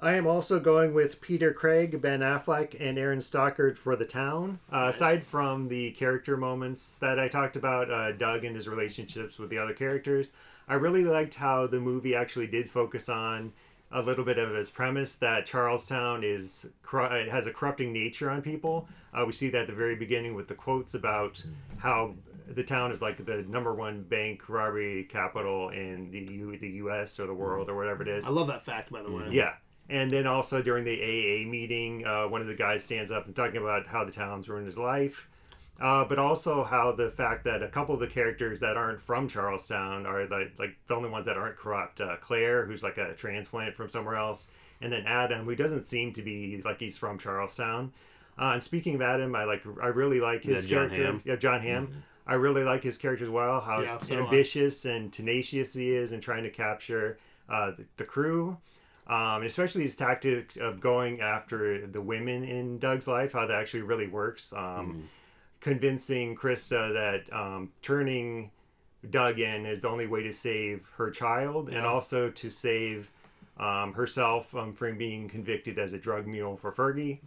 I 0.00 0.14
am 0.14 0.26
also 0.26 0.58
going 0.58 0.92
with 0.92 1.20
Peter 1.20 1.52
Craig, 1.52 2.02
Ben 2.02 2.20
Affleck, 2.20 2.76
and 2.78 2.98
Aaron 2.98 3.20
Stockard 3.20 3.78
for 3.78 3.94
the 3.96 4.04
town. 4.04 4.58
Uh, 4.70 4.88
Aside 4.90 5.24
from 5.24 5.68
the 5.68 5.92
character 5.92 6.36
moments 6.36 6.98
that 6.98 7.18
I 7.18 7.28
talked 7.28 7.56
about, 7.56 7.90
uh, 7.90 8.12
Doug 8.12 8.44
and 8.44 8.56
his 8.56 8.68
relationships 8.68 9.38
with 9.38 9.50
the 9.50 9.58
other 9.58 9.72
characters, 9.72 10.32
I 10.68 10.74
really 10.74 11.04
liked 11.04 11.36
how 11.36 11.68
the 11.68 11.80
movie 11.80 12.14
actually 12.14 12.48
did 12.48 12.70
focus 12.70 13.08
on 13.08 13.52
a 13.94 14.02
little 14.02 14.24
bit 14.24 14.38
of 14.38 14.52
its 14.54 14.70
premise 14.70 15.14
that 15.16 15.46
Charlestown 15.46 16.24
is 16.24 16.66
has 16.90 17.46
a 17.46 17.52
corrupting 17.52 17.92
nature 17.92 18.28
on 18.28 18.42
people. 18.42 18.88
Uh, 19.14 19.24
we 19.24 19.32
see 19.32 19.48
that 19.50 19.62
at 19.62 19.66
the 19.68 19.72
very 19.72 19.94
beginning 19.94 20.34
with 20.34 20.48
the 20.48 20.54
quotes 20.54 20.94
about 20.94 21.42
how 21.78 22.14
the 22.48 22.64
town 22.64 22.90
is 22.90 23.00
like 23.00 23.24
the 23.24 23.42
number 23.42 23.72
one 23.72 24.02
bank 24.02 24.48
robbery 24.48 25.04
capital 25.04 25.70
in 25.70 26.10
the 26.10 26.18
U- 26.18 26.58
the 26.58 26.68
U.S. 26.68 27.18
or 27.20 27.26
the 27.26 27.34
world 27.34 27.70
or 27.70 27.76
whatever 27.76 28.02
it 28.02 28.08
is. 28.08 28.26
I 28.26 28.30
love 28.30 28.48
that 28.48 28.64
fact, 28.64 28.92
by 28.92 29.02
the 29.02 29.12
way. 29.12 29.28
Yeah. 29.30 29.54
And 29.88 30.10
then 30.10 30.26
also 30.26 30.60
during 30.60 30.84
the 30.84 31.00
AA 31.00 31.48
meeting, 31.48 32.06
uh, 32.06 32.26
one 32.26 32.40
of 32.40 32.46
the 32.46 32.54
guys 32.54 32.84
stands 32.84 33.10
up 33.10 33.26
and 33.26 33.36
talking 33.36 33.60
about 33.60 33.86
how 33.86 34.04
the 34.04 34.12
town's 34.12 34.48
ruined 34.48 34.66
his 34.66 34.78
life, 34.78 35.28
uh, 35.80 36.04
but 36.04 36.18
also 36.18 36.64
how 36.64 36.92
the 36.92 37.10
fact 37.10 37.44
that 37.44 37.62
a 37.62 37.68
couple 37.68 37.94
of 37.94 38.00
the 38.00 38.06
characters 38.06 38.60
that 38.60 38.76
aren't 38.76 39.02
from 39.02 39.28
Charlestown 39.28 40.06
are 40.06 40.26
the, 40.26 40.50
like 40.58 40.76
the 40.86 40.94
only 40.94 41.10
ones 41.10 41.26
that 41.26 41.36
aren't 41.36 41.56
corrupt. 41.56 42.00
Uh, 42.00 42.16
Claire, 42.20 42.66
who's 42.66 42.82
like 42.82 42.96
a 42.96 43.14
transplant 43.14 43.74
from 43.74 43.90
somewhere 43.90 44.16
else, 44.16 44.48
and 44.80 44.92
then 44.92 45.04
Adam, 45.06 45.44
who 45.44 45.56
doesn't 45.56 45.84
seem 45.84 46.12
to 46.12 46.22
be 46.22 46.62
like 46.64 46.78
he's 46.78 46.96
from 46.96 47.18
Charlestown. 47.18 47.92
Uh, 48.38 48.52
and 48.54 48.62
speaking 48.62 48.94
of 48.94 49.02
Adam, 49.02 49.34
I 49.34 49.44
like 49.44 49.62
I 49.82 49.88
really 49.88 50.20
like 50.20 50.44
his 50.44 50.64
Yeah, 50.64 50.70
Jon 50.70 50.88
character. 50.88 51.06
Hamm. 51.06 51.22
Yeah, 51.24 51.36
Jon 51.36 51.60
Hamm. 51.60 52.04
I 52.26 52.34
really 52.34 52.64
like 52.64 52.82
his 52.82 52.96
character 52.96 53.24
as 53.24 53.30
well. 53.30 53.60
How 53.60 53.82
Yeah, 53.82 53.98
so 53.98 54.16
ambitious 54.16 54.84
and 54.84 55.12
tenacious 55.12 55.74
he 55.74 55.92
is 55.92 56.12
in 56.12 56.20
trying 56.20 56.44
to 56.44 56.50
capture 56.50 57.18
uh, 57.48 57.72
the, 57.72 57.84
the 57.98 58.04
crew 58.04 58.56
um, 59.06 59.42
especially 59.42 59.82
his 59.82 59.94
tactic 59.94 60.56
of 60.56 60.80
going 60.80 61.20
after 61.20 61.86
the 61.86 62.00
women 62.00 62.42
in 62.42 62.78
Doug's 62.78 63.06
life, 63.06 63.32
how 63.32 63.46
that 63.46 63.60
actually 63.60 63.82
really 63.82 64.06
works. 64.06 64.52
Um, 64.52 65.08
Convincing 65.64 66.36
Krista 66.36 66.92
that 66.92 67.32
um, 67.34 67.72
turning 67.80 68.50
Doug 69.08 69.40
in 69.40 69.64
is 69.64 69.80
the 69.80 69.88
only 69.88 70.06
way 70.06 70.22
to 70.22 70.30
save 70.30 70.86
her 70.98 71.10
child 71.10 71.70
and 71.70 71.86
also 71.86 72.28
to 72.28 72.50
save 72.50 73.10
um, 73.58 73.94
herself 73.94 74.54
um, 74.54 74.74
from 74.74 74.98
being 74.98 75.26
convicted 75.26 75.78
as 75.78 75.94
a 75.94 75.98
drug 75.98 76.26
mule 76.26 76.54
for 76.54 76.70
Fergie. 76.70 77.20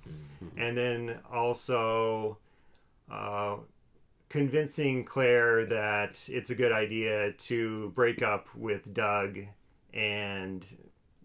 And 0.56 0.78
then 0.78 1.18
also 1.34 2.38
uh, 3.10 3.56
convincing 4.30 5.04
Claire 5.04 5.66
that 5.66 6.30
it's 6.32 6.52
a 6.52 6.56
good 6.56 6.72
idea 6.72 7.32
to 7.32 7.92
break 7.96 8.22
up 8.22 8.48
with 8.56 8.94
Doug 8.94 9.40
and 9.96 10.64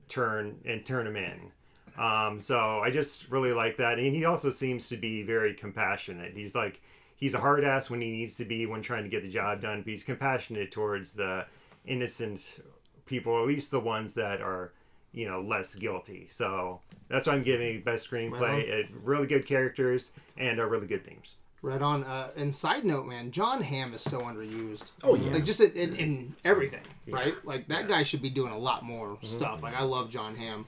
turn 0.08 0.56
and 0.64 0.86
turn 0.86 1.06
him 1.06 1.16
in. 1.16 1.52
Um, 1.98 2.40
so 2.40 2.80
I 2.80 2.90
just 2.90 3.30
really 3.30 3.52
like 3.52 3.76
that, 3.76 3.98
and 3.98 4.16
he 4.16 4.24
also 4.24 4.48
seems 4.48 4.88
to 4.88 4.96
be 4.96 5.22
very 5.22 5.52
compassionate. 5.52 6.32
He's 6.34 6.54
like 6.54 6.80
he's 7.22 7.34
a 7.34 7.38
hard 7.38 7.62
ass 7.62 7.88
when 7.88 8.00
he 8.00 8.10
needs 8.10 8.36
to 8.36 8.44
be 8.44 8.66
when 8.66 8.82
trying 8.82 9.04
to 9.04 9.08
get 9.08 9.22
the 9.22 9.30
job 9.30 9.62
done, 9.62 9.80
but 9.80 9.90
he's 9.90 10.02
compassionate 10.02 10.72
towards 10.72 11.14
the 11.14 11.46
innocent 11.86 12.58
people, 13.06 13.40
at 13.40 13.46
least 13.46 13.70
the 13.70 13.78
ones 13.78 14.14
that 14.14 14.40
are 14.40 14.72
you 15.12 15.28
know 15.28 15.40
less 15.40 15.76
guilty. 15.76 16.26
So 16.30 16.80
that's 17.08 17.28
why 17.28 17.34
I'm 17.34 17.44
giving 17.44 17.80
best 17.82 18.10
screenplay. 18.10 18.84
Uh, 18.84 18.88
really 19.04 19.28
good 19.28 19.46
characters 19.46 20.10
and 20.36 20.58
uh, 20.58 20.64
really 20.64 20.88
good 20.88 21.04
themes. 21.04 21.36
Right 21.62 21.80
on. 21.80 22.02
Uh, 22.02 22.32
and 22.36 22.52
side 22.52 22.84
note, 22.84 23.06
man, 23.06 23.30
Jon 23.30 23.62
Hamm 23.62 23.94
is 23.94 24.02
so 24.02 24.22
underused. 24.22 24.90
Oh, 25.04 25.14
yeah. 25.14 25.30
Like 25.30 25.44
just 25.44 25.60
in, 25.60 25.70
in, 25.76 25.94
in 25.94 26.34
everything, 26.44 26.82
right? 27.06 27.34
Like 27.44 27.68
that 27.68 27.86
guy 27.86 28.02
should 28.02 28.20
be 28.20 28.30
doing 28.30 28.52
a 28.52 28.58
lot 28.58 28.82
more 28.82 29.16
stuff. 29.22 29.62
Like 29.62 29.76
I 29.76 29.84
love 29.84 30.10
Jon 30.10 30.34
Hamm. 30.34 30.66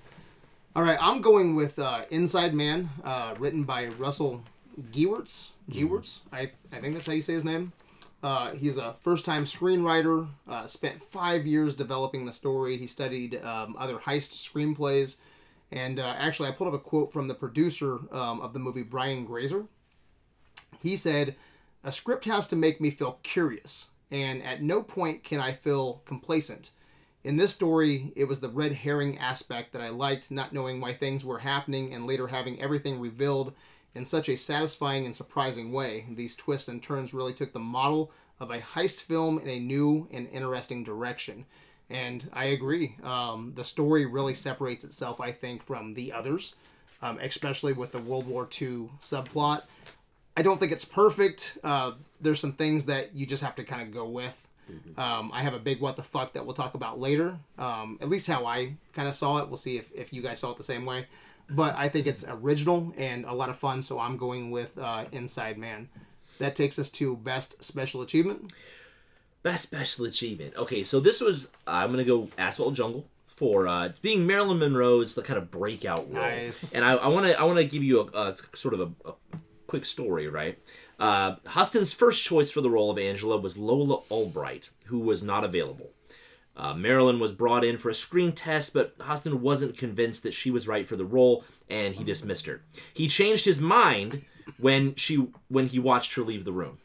All 0.77 0.85
right, 0.85 0.99
I'm 1.01 1.21
going 1.21 1.57
with 1.57 1.81
uh, 1.81 2.03
Inside 2.11 2.55
Man, 2.55 2.91
uh, 3.03 3.35
written 3.39 3.65
by 3.65 3.87
Russell 3.87 4.45
Gewirtz. 4.91 5.51
Gewirtz, 5.71 6.21
I 6.33 6.51
I 6.73 6.81
think 6.81 6.95
that's 6.95 7.07
how 7.07 7.13
you 7.13 7.23
say 7.23 7.35
his 7.35 7.45
name. 7.45 7.73
Uh, 8.23 8.55
he's 8.55 8.79
a 8.79 8.95
first-time 9.01 9.45
screenwriter. 9.45 10.27
Uh, 10.49 10.67
spent 10.67 11.03
five 11.03 11.47
years 11.47 11.75
developing 11.75 12.25
the 12.25 12.33
story. 12.33 12.79
He 12.79 12.87
studied 12.87 13.43
um, 13.45 13.77
other 13.79 13.99
heist 13.99 14.33
screenplays, 14.33 15.17
and 15.71 15.99
uh, 15.99 16.15
actually, 16.17 16.49
I 16.49 16.53
pulled 16.53 16.73
up 16.73 16.81
a 16.81 16.83
quote 16.83 17.13
from 17.13 17.29
the 17.29 17.35
producer 17.35 17.99
um, 18.11 18.41
of 18.41 18.55
the 18.55 18.59
movie, 18.59 18.83
Brian 18.83 19.27
Grazer. 19.27 19.67
He 20.81 20.97
said, 20.97 21.37
"A 21.83 21.93
script 21.93 22.25
has 22.25 22.47
to 22.49 22.57
make 22.57 22.81
me 22.81 22.91
feel 22.91 23.19
curious, 23.23 23.91
and 24.11 24.43
at 24.43 24.63
no 24.63 24.83
point 24.83 25.23
can 25.23 25.41
I 25.41 25.53
feel 25.53 26.01
complacent." 26.07 26.71
In 27.25 27.37
this 27.37 27.53
story, 27.53 28.13
it 28.17 28.25
was 28.25 28.41
the 28.41 28.51
red 28.51 28.73
herring 28.73 29.19
aspect 29.19 29.73
that 29.73 29.81
I 29.81 29.89
liked, 29.89 30.31
not 30.31 30.53
knowing 30.53 30.81
why 30.81 30.93
things 30.93 31.25
were 31.25 31.39
happening 31.39 31.95
and 31.95 32.07
later 32.07 32.27
having 32.29 32.61
everything 32.61 33.01
revealed 33.01 33.55
in 33.95 34.05
such 34.05 34.29
a 34.29 34.37
satisfying 34.37 35.05
and 35.05 35.15
surprising 35.15 35.73
way. 35.73 36.05
These 36.11 36.35
twists 36.35 36.69
and 36.69 36.83
turns 36.83 37.15
really 37.15 37.33
took 37.33 37.53
the 37.53 37.59
model 37.61 38.11
of 38.41 38.51
a 38.51 38.59
heist 38.59 39.03
film 39.03 39.39
in 39.39 39.49
a 39.49 39.61
new 39.61 40.09
and 40.11 40.29
interesting 40.29 40.83
direction. 40.85 41.47
And 41.91 42.29
I 42.33 42.47
agree. 42.47 42.97
Um, 43.03 43.53
the 43.55 43.65
story 43.65 44.07
really 44.07 44.35
separates 44.35 44.85
itself, 44.85 45.21
I 45.21 45.31
think, 45.31 45.63
from 45.63 45.95
the 45.95 46.13
others, 46.13 46.57
um, 47.03 47.19
especially 47.21 47.73
with 47.73 47.93
the 47.93 47.99
World 47.99 48.27
War 48.27 48.45
II 48.45 48.89
subplot. 49.01 49.63
I 50.37 50.43
don't 50.43 50.59
think 50.59 50.73
it's 50.73 50.85
perfect. 50.85 51.59
Uh, 51.63 51.93
there's 52.21 52.41
some 52.41 52.55
things 52.55 52.87
that 52.87 53.15
you 53.15 53.27
just 53.27 53.43
have 53.45 53.55
to 53.57 53.65
kind 53.65 53.83
of 53.83 53.93
go 53.93 54.09
with. 54.09 54.41
Um, 54.99 55.31
I 55.33 55.43
have 55.43 55.53
a 55.55 55.59
big 55.59 55.81
what 55.81 55.97
the 55.97 56.03
fuck 56.03 56.33
that 56.33 56.45
we'll 56.45 56.55
talk 56.55 56.75
about 56.75 56.99
later. 56.99 57.37
Um, 57.59 57.99
at 58.01 58.09
least 58.09 58.27
how 58.27 58.47
I 58.47 58.75
kind 58.95 59.07
of 59.07 59.15
saw 59.15 59.39
it. 59.39 59.49
We'll 59.49 59.59
see 59.59 59.77
if, 59.77 59.93
if 59.95 60.13
you 60.13 60.23
guys 60.23 60.41
saw 60.41 60.51
it 60.51 60.57
the 60.57 60.63
same 60.63 60.87
way. 60.87 61.07
But 61.51 61.77
I 61.77 61.89
think 61.89 62.07
it's 62.07 62.25
original 62.27 62.95
and 62.97 63.25
a 63.25 63.33
lot 63.33 63.51
of 63.51 63.57
fun, 63.57 63.83
so 63.83 63.99
I'm 63.99 64.17
going 64.17 64.51
with 64.51 64.79
uh, 64.79 65.05
Inside 65.13 65.59
Man. 65.59 65.89
That 66.39 66.57
takes 66.57 66.79
us 66.79 66.91
to 66.91 67.17
Best 67.17 67.63
Special 67.63 68.03
Achievement. 68.03 68.53
Best 69.43 69.65
special 69.65 70.07
achievement. 70.07 70.55
Okay, 70.57 70.85
so 70.85 71.01
this 71.01 71.21
was 71.21 71.53
I'm 71.67 71.91
gonna 71.91 72.03
go 72.03 72.31
Asphalt 72.39 72.73
Jungle 72.73 73.07
for 73.27 73.67
uh, 73.69 73.91
being 74.01 74.27
Marilyn 74.27 74.59
Monroe's 74.59 75.15
the 75.15 75.23
kind 75.23 75.37
of 75.37 75.51
breakout 75.51 76.11
role. 76.11 76.23
Nice. 76.23 76.73
And 76.73 76.85
I, 76.85 77.09
want 77.09 77.27
to 77.27 77.39
I 77.39 77.43
want 77.45 77.59
to 77.59 77.65
give 77.65 77.83
you 77.83 78.01
a, 78.01 78.31
a 78.31 78.37
sort 78.55 78.75
of 78.75 78.81
a, 78.81 79.09
a 79.11 79.13
quick 79.67 79.85
story, 79.87 80.29
right? 80.29 80.59
Uh, 80.99 81.37
Huston's 81.47 81.93
first 81.93 82.23
choice 82.23 82.51
for 82.51 82.61
the 82.61 82.71
role 82.71 82.91
of 82.91 82.99
Angela 82.99 83.37
was 83.37 83.59
Lola 83.59 83.97
Albright, 84.09 84.71
who 84.87 85.01
was 85.01 85.23
not 85.23 85.43
available. 85.45 85.91
Uh, 86.57 86.73
Marilyn 86.75 87.19
was 87.19 87.33
brought 87.33 87.65
in 87.65 87.77
for 87.79 87.91
a 87.91 87.95
screen 87.95 88.31
test, 88.33 88.73
but 88.73 88.95
Huston 89.01 89.41
wasn't 89.41 89.77
convinced 89.77 90.23
that 90.23 90.35
she 90.35 90.51
was 90.53 90.69
right 90.69 90.87
for 90.87 90.95
the 90.97 91.05
role, 91.05 91.45
and 91.69 91.95
he 91.97 92.05
dismissed 92.05 92.47
her. 92.47 92.63
He 92.93 93.09
changed 93.09 93.45
his 93.45 93.61
mind 93.61 94.25
when 94.59 94.95
she 94.95 95.27
when 95.49 95.67
he 95.67 95.79
watched 95.81 96.15
her 96.15 96.23
leave 96.23 96.45
the 96.45 96.53
room. 96.53 96.79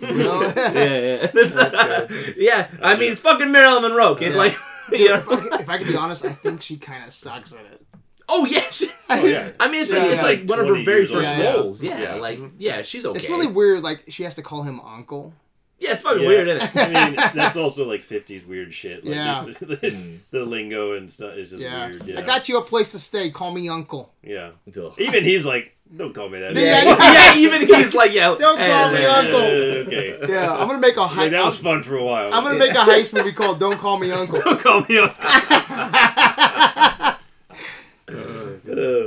Well, 0.00 0.42
yeah, 0.42 0.72
yeah. 0.72 1.26
That's- 1.26 2.34
yeah, 2.36 2.68
I 2.82 2.96
mean, 2.96 3.12
it's 3.12 3.20
fucking 3.20 3.52
Marilyn 3.52 3.82
Monroe, 3.82 4.14
kid. 4.14 4.32
Yeah. 4.32 4.38
Like, 4.38 4.56
you 4.90 5.08
know? 5.10 5.14
if, 5.16 5.28
I 5.28 5.36
could, 5.36 5.60
if 5.60 5.68
I 5.68 5.78
could 5.78 5.86
be 5.88 5.96
honest, 5.96 6.24
I 6.24 6.32
think 6.32 6.62
she 6.62 6.76
kind 6.78 7.04
of 7.04 7.12
sucks 7.12 7.52
at 7.54 7.64
it. 7.66 7.84
oh 8.28 8.46
yeah, 8.46 8.64
Oh 9.10 9.24
yeah. 9.26 9.50
I 9.60 9.70
mean, 9.70 9.82
it's, 9.82 9.90
Yeah, 9.90 10.04
it's 10.06 10.16
yeah. 10.16 10.22
like 10.22 10.48
one 10.48 10.58
of 10.58 10.66
her 10.68 10.82
very 10.82 11.04
first 11.06 11.12
old. 11.14 11.22
Yeah, 11.24 11.38
yeah. 11.38 11.52
roles. 11.52 11.82
Yeah, 11.82 12.00
Yeah. 12.00 12.14
like 12.14 12.40
yeah, 12.58 12.80
she's 12.82 13.04
okay. 13.04 13.16
It's 13.16 13.28
really 13.28 13.46
weird. 13.46 13.82
Like 13.82 14.04
she 14.08 14.22
has 14.22 14.34
to 14.36 14.42
call 14.42 14.62
him 14.62 14.80
uncle. 14.80 15.34
Yeah, 15.82 15.92
it's 15.92 16.02
fucking 16.02 16.22
Yeah. 16.22 16.28
weird, 16.28 16.48
isn't 16.48 16.62
it? 16.76 16.76
I 16.96 17.06
mean, 17.10 17.16
that's 17.34 17.56
also 17.56 17.86
like 17.88 18.00
'50s 18.02 18.46
weird 18.46 18.72
shit. 18.72 19.04
Like 19.04 19.14
Yeah. 19.14 19.42
this, 19.44 19.58
this, 19.58 20.08
the 20.30 20.44
lingo 20.44 20.92
and 20.96 21.10
stuff 21.10 21.34
is 21.36 21.50
just 21.50 21.62
Yeah. 21.62 21.86
weird. 21.90 22.04
Yeah, 22.06 22.18
I 22.20 22.22
got 22.22 22.48
you 22.48 22.56
a 22.58 22.62
place 22.62 22.92
to 22.92 22.98
stay. 22.98 23.30
Call 23.30 23.52
me 23.52 23.68
uncle. 23.68 24.12
yeah. 24.22 24.50
Ugh. 24.76 24.92
Even 24.98 25.24
he's 25.24 25.44
like, 25.44 25.76
don't 25.94 26.14
call 26.14 26.28
me 26.30 26.38
that. 26.40 26.54
Yeah. 26.54 26.84
yeah, 26.84 27.36
even 27.36 27.66
he's 27.66 27.92
like, 27.94 28.12
yeah, 28.12 28.28
Don't 28.38 28.56
call 28.56 28.90
me 28.92 28.96
hey, 28.98 29.04
uncle. 29.06 29.36
Uh, 29.40 29.86
okay. 29.86 30.18
Yeah, 30.28 30.50
I'm 30.56 30.66
gonna 30.68 30.78
make 30.78 30.96
a 30.96 31.00
Like, 31.02 31.10
heist. 31.10 31.30
that 31.32 31.44
was 31.44 31.58
fun 31.58 31.82
for 31.82 31.96
a 31.96 32.04
while. 32.04 32.32
I'm 32.32 32.44
gonna 32.44 32.58
make 32.58 32.70
a 32.70 32.74
heist 32.76 33.12
movie 33.12 33.32
called 33.32 33.58
"Don't 33.60 33.78
Call 33.78 33.98
Me 33.98 34.10
Uncle." 34.20 34.40
Don't 34.40 34.60
call 34.60 34.86
me. 34.88 34.98
Uncle. 34.98 35.16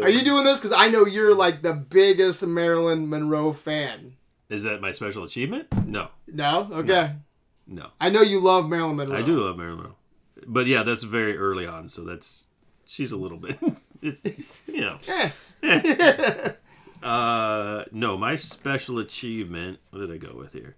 Are 0.04 0.10
you 0.10 0.24
doing 0.24 0.44
this? 0.44 0.60
Because 0.60 0.74
I 0.78 0.90
know 0.90 1.06
you're 1.06 1.34
like 1.36 1.62
the 1.62 1.74
biggest 1.74 2.46
Marilyn 2.46 3.10
Monroe 3.10 3.54
fan. 3.54 4.14
Is 4.50 4.64
that 4.64 4.82
my 4.82 4.91
special 4.91 5.24
achievement? 5.24 5.68
No, 5.88 6.10
No, 6.28 6.70
okay. 6.72 7.14
no. 7.68 7.89
I 8.00 8.10
know 8.10 8.22
you 8.22 8.39
love 8.39 8.70
Marilyn 8.70 8.96
Monroe. 8.98 9.18
I 9.18 9.22
do 9.24 9.38
love 9.43 9.58
Marilyn 9.58 9.78
Monroe, 9.78 9.96
but 10.46 10.68
yeah, 10.68 10.84
that's 10.84 11.04
very 11.04 11.38
early 11.38 11.66
on. 11.66 11.89
So 11.89 12.04
that's 12.04 12.46
she's 12.86 13.12
a 13.12 13.18
little 13.18 13.38
bit. 13.38 13.58
It's 14.02 14.24
you 14.68 14.82
know. 14.82 14.98
Eh. 15.64 16.52
Uh, 17.04 17.84
no, 17.91 18.18
my 18.18 18.36
special 18.36 18.98
achievement. 19.00 19.80
What 19.91 20.00
did 20.00 20.12
I 20.12 20.18
go 20.18 20.36
with 20.36 20.54
here? 20.54 20.76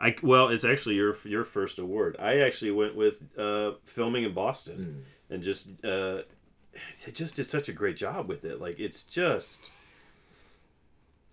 I 0.00 0.16
well, 0.22 0.48
it's 0.48 0.64
actually 0.64 0.96
your 0.96 1.14
your 1.24 1.44
first 1.44 1.78
award. 1.78 2.16
I 2.18 2.40
actually 2.40 2.72
went 2.72 2.96
with 2.96 3.22
uh, 3.38 3.72
filming 3.84 4.24
in 4.24 4.32
Boston, 4.34 5.04
and 5.30 5.40
just 5.42 5.68
uh, 5.84 6.22
it 7.06 7.14
just 7.14 7.36
did 7.36 7.46
such 7.46 7.68
a 7.68 7.72
great 7.72 7.96
job 7.96 8.28
with 8.28 8.44
it. 8.44 8.60
Like 8.60 8.80
it's 8.80 9.04
just, 9.04 9.70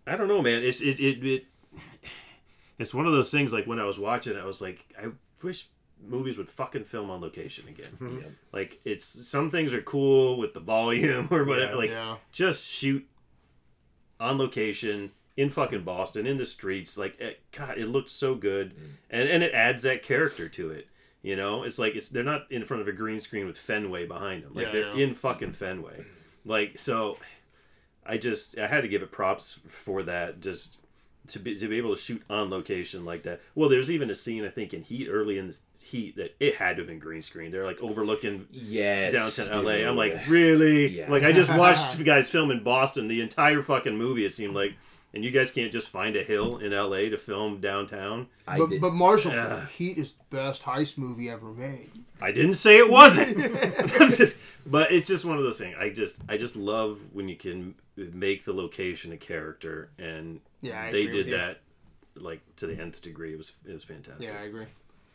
I 0.06 0.16
don't 0.16 0.28
know, 0.28 0.42
man. 0.44 0.62
It's 0.64 0.80
it 0.82 1.00
it, 1.00 1.26
it 1.26 1.46
it's 2.80 2.94
one 2.94 3.06
of 3.06 3.12
those 3.12 3.32
things. 3.32 3.54
Like 3.54 3.66
when 3.66 3.80
I 3.80 3.86
was 3.86 4.00
watching, 4.00 4.36
it, 4.36 4.40
I 4.40 4.46
was 4.46 4.62
like, 4.62 4.86
I 4.98 5.10
wish 5.44 5.68
movies 6.06 6.38
would 6.38 6.50
fucking 6.50 6.86
film 6.86 7.10
on 7.10 7.22
location 7.22 7.68
again. 7.68 8.36
Like 8.52 8.80
it's 8.84 9.28
some 9.28 9.52
things 9.52 9.76
are 9.76 9.82
cool 9.82 10.38
with 10.38 10.54
the 10.54 10.60
volume 10.60 11.28
or 11.32 11.44
whatever. 11.44 11.74
Yeah. 11.74 11.78
like 11.78 11.90
Yeah. 11.92 12.16
just 12.32 12.68
shoot 12.68 13.08
on 14.20 14.38
location 14.38 15.12
in 15.38 15.50
fucking 15.50 15.84
Boston 15.84 16.26
in 16.26 16.38
the 16.38 16.46
streets. 16.46 16.98
Like 16.98 17.20
it, 17.20 17.42
God, 17.52 17.78
it 17.78 17.88
looked 17.88 18.10
so 18.10 18.36
good, 18.36 18.76
mm. 18.76 18.90
and 19.10 19.30
and 19.30 19.44
it 19.44 19.54
adds 19.54 19.84
that 19.84 20.04
character 20.04 20.50
to 20.50 20.72
it. 20.72 20.88
You 21.22 21.36
know, 21.36 21.64
it's 21.64 21.78
like 21.78 21.96
it's 21.96 22.10
they're 22.10 22.24
not 22.24 22.52
in 22.52 22.66
front 22.66 22.82
of 22.82 22.88
a 22.88 22.92
green 22.92 23.20
screen 23.20 23.46
with 23.46 23.58
Fenway 23.58 24.08
behind 24.08 24.44
them. 24.44 24.54
Like 24.54 24.68
Yeah, 24.68 24.72
they're 24.72 24.96
yeah. 24.96 25.04
in 25.04 25.14
fucking 25.14 25.52
Fenway. 25.52 26.06
Like 26.44 26.80
so, 26.80 27.18
I 28.06 28.18
just 28.18 28.58
I 28.58 28.68
had 28.68 28.82
to 28.82 28.88
give 28.88 29.04
it 29.04 29.12
props 29.12 29.60
for 29.68 30.02
that. 30.04 30.42
Just 30.42 30.79
to 31.30 31.40
be 31.40 31.58
to 31.60 31.68
be 31.68 31.78
able 31.78 31.96
to 31.96 32.02
shoot 32.02 32.22
on 32.30 32.50
location 32.50 33.06
like 33.06 33.24
that. 33.24 33.42
Well, 33.56 33.70
there's 33.70 33.90
even 33.92 34.10
a 34.10 34.16
scene 34.16 34.46
I 34.46 34.50
think 34.50 34.74
in 34.74 34.82
Heat 34.84 35.08
early 35.10 35.38
in 35.38 35.48
the 35.48 35.58
Heat 35.82 36.18
that 36.18 36.36
it 36.40 36.56
had 36.56 36.76
to 36.76 36.82
have 36.82 36.88
been 36.88 37.00
green 37.00 37.22
screen. 37.22 37.52
They're 37.52 37.66
like 37.66 37.82
overlooking 37.82 38.48
Yes, 38.52 39.38
downtown 39.38 39.66
LA. 39.66 39.72
I'm 39.88 39.96
like, 39.96 40.28
really? 40.28 40.88
Yeah. 40.88 41.10
Like 41.10 41.24
I 41.24 41.32
just 41.32 41.56
watched 41.58 41.98
you 41.98 42.04
guys 42.06 42.30
film 42.30 42.52
in 42.52 42.64
Boston 42.64 43.08
the 43.08 43.22
entire 43.22 43.62
fucking 43.64 43.98
movie. 43.98 44.24
It 44.26 44.36
seemed 44.36 44.54
like, 44.54 44.74
and 45.14 45.24
you 45.26 45.32
guys 45.32 45.50
can't 45.52 45.72
just 45.72 45.90
find 45.90 46.16
a 46.16 46.24
hill 46.24 46.58
in 46.58 46.72
LA 46.74 47.10
to 47.10 47.18
film 47.18 47.60
downtown. 47.60 48.28
I 48.48 48.60
But, 48.60 48.80
but 48.80 48.94
Marshall, 48.94 49.32
Yeah. 49.32 49.66
Heat 49.68 49.98
is 49.98 50.14
the 50.14 50.36
best 50.38 50.64
heist 50.64 50.98
movie 51.00 51.30
ever 51.30 51.52
made. 51.54 51.90
I 52.22 52.32
didn't 52.32 52.56
say 52.56 52.78
it 52.78 52.90
wasn't. 52.92 53.38
I'm 54.00 54.12
just, 54.12 54.40
but 54.68 54.92
it's 54.92 55.08
just 55.08 55.26
one 55.26 55.38
of 55.38 55.44
those 55.44 55.58
things. 55.58 55.76
I 55.80 55.90
just, 55.90 56.20
I 56.30 56.38
just 56.38 56.56
love 56.56 57.00
when 57.14 57.28
you 57.28 57.36
can 57.38 57.74
make 58.14 58.46
the 58.46 58.54
location 58.54 59.12
a 59.12 59.18
character, 59.18 59.90
and 59.98 60.42
Yeah, 60.62 60.90
they 60.92 61.08
did 61.08 61.28
that 61.32 61.62
like 62.16 62.42
to 62.58 62.68
the 62.68 62.80
nth 62.80 63.02
degree. 63.02 63.34
It 63.34 63.38
was, 63.38 63.54
it 63.66 63.74
was 63.74 63.84
fantastic. 63.84 64.28
Yeah, 64.28 64.40
I 64.40 64.44
agree. 64.46 64.66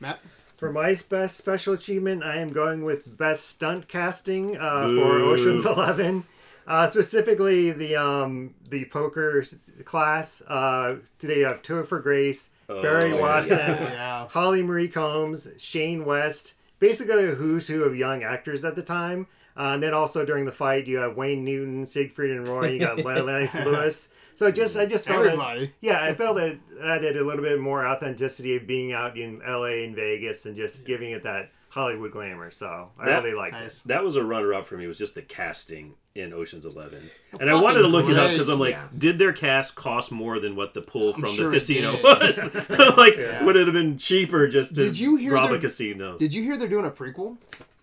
Matt? 0.00 0.20
For 0.56 0.70
my 0.72 0.96
best 1.08 1.36
special 1.36 1.74
achievement, 1.74 2.22
I 2.22 2.36
am 2.36 2.48
going 2.52 2.84
with 2.84 3.16
best 3.18 3.46
stunt 3.48 3.88
casting 3.88 4.56
uh, 4.56 4.82
for 4.86 5.18
Ocean's 5.18 5.66
Eleven, 5.66 6.24
uh, 6.66 6.86
specifically 6.86 7.72
the 7.72 7.96
um, 7.96 8.54
the 8.70 8.84
poker 8.86 9.44
class. 9.84 10.42
Uh, 10.42 10.96
they 11.20 11.40
have 11.40 11.60
Topher 11.62 12.02
Grace, 12.02 12.50
Barry 12.68 13.12
Oh, 13.12 13.20
Watson, 13.20 13.58
Yeah. 13.58 14.28
Holly 14.28 14.62
Marie 14.62 14.88
Combs, 14.88 15.48
Shane 15.58 16.04
West, 16.04 16.54
basically 16.78 17.28
a 17.28 17.34
who's 17.34 17.66
who 17.66 17.82
of 17.82 17.96
young 17.96 18.22
actors 18.22 18.64
at 18.64 18.76
the 18.76 18.82
time. 18.82 19.26
Uh, 19.56 19.70
and 19.74 19.82
then 19.82 19.94
also 19.94 20.24
during 20.24 20.44
the 20.44 20.52
fight, 20.52 20.86
you 20.86 20.98
have 20.98 21.16
Wayne 21.16 21.44
Newton, 21.44 21.86
Siegfried 21.86 22.30
and 22.32 22.48
Roy. 22.48 22.70
You 22.70 22.78
got 22.80 22.98
Lennox 23.04 23.54
Lewis. 23.54 24.10
So 24.34 24.50
just 24.50 24.76
I 24.76 24.84
just 24.86 25.06
felt 25.06 25.24
that- 25.24 25.70
yeah, 25.80 26.02
I 26.04 26.12
felt 26.14 26.36
that 26.38 26.58
added 26.82 27.16
a 27.16 27.22
little 27.22 27.42
bit 27.44 27.60
more 27.60 27.86
authenticity 27.86 28.56
of 28.56 28.66
being 28.66 28.92
out 28.92 29.16
in 29.16 29.38
LA 29.46 29.84
and 29.84 29.94
Vegas 29.94 30.46
and 30.46 30.56
just 30.56 30.84
giving 30.84 31.12
it 31.12 31.22
that 31.22 31.50
Hollywood 31.68 32.10
glamour. 32.10 32.50
So 32.50 32.90
I 32.98 33.06
That- 33.06 33.22
really 33.22 33.36
liked 33.36 33.54
Nice. 33.54 33.82
That 33.82 34.02
was 34.02 34.16
a 34.16 34.24
runner-up 34.24 34.66
for 34.66 34.76
me. 34.76 34.88
Was 34.88 34.98
just 34.98 35.14
the 35.14 35.22
casting 35.22 35.94
in 36.16 36.32
Ocean's 36.32 36.64
Eleven, 36.64 37.00
and 37.40 37.50
I 37.50 37.60
wanted 37.60 37.82
to 37.82 37.88
look 37.88 38.08
it 38.08 38.16
up 38.16 38.30
because. 38.30 38.48
I'm 38.48 38.58
like, 38.60 38.74
Yeah. 38.74 38.86
did 38.96 39.18
their 39.18 39.32
cast 39.32 39.74
cost 39.76 40.12
more 40.12 40.38
than 40.38 40.54
what 40.56 40.72
the 40.72 40.80
pull 40.80 41.12
from 41.12 41.28
sure 41.32 41.50
the 41.50 41.56
it 41.56 41.58
casino 41.60 42.00
was? 42.02 42.54
like, 42.96 43.16
Yeah. 43.16 43.44
would 43.44 43.54
it 43.56 43.66
have 43.66 43.74
been 43.74 43.98
cheaper 43.98 44.46
just 44.48 44.74
to 44.76 44.80
Did 44.82 44.98
you 44.98 45.14
hear 45.16 45.34
rob 45.34 45.48
their- 45.50 45.58
a 45.58 45.60
casino? 45.60 46.16
Did 46.18 46.32
you 46.34 46.42
hear 46.44 46.56
they're 46.56 46.68
doing 46.68 46.86
a 46.86 46.90
prequel? 46.90 47.36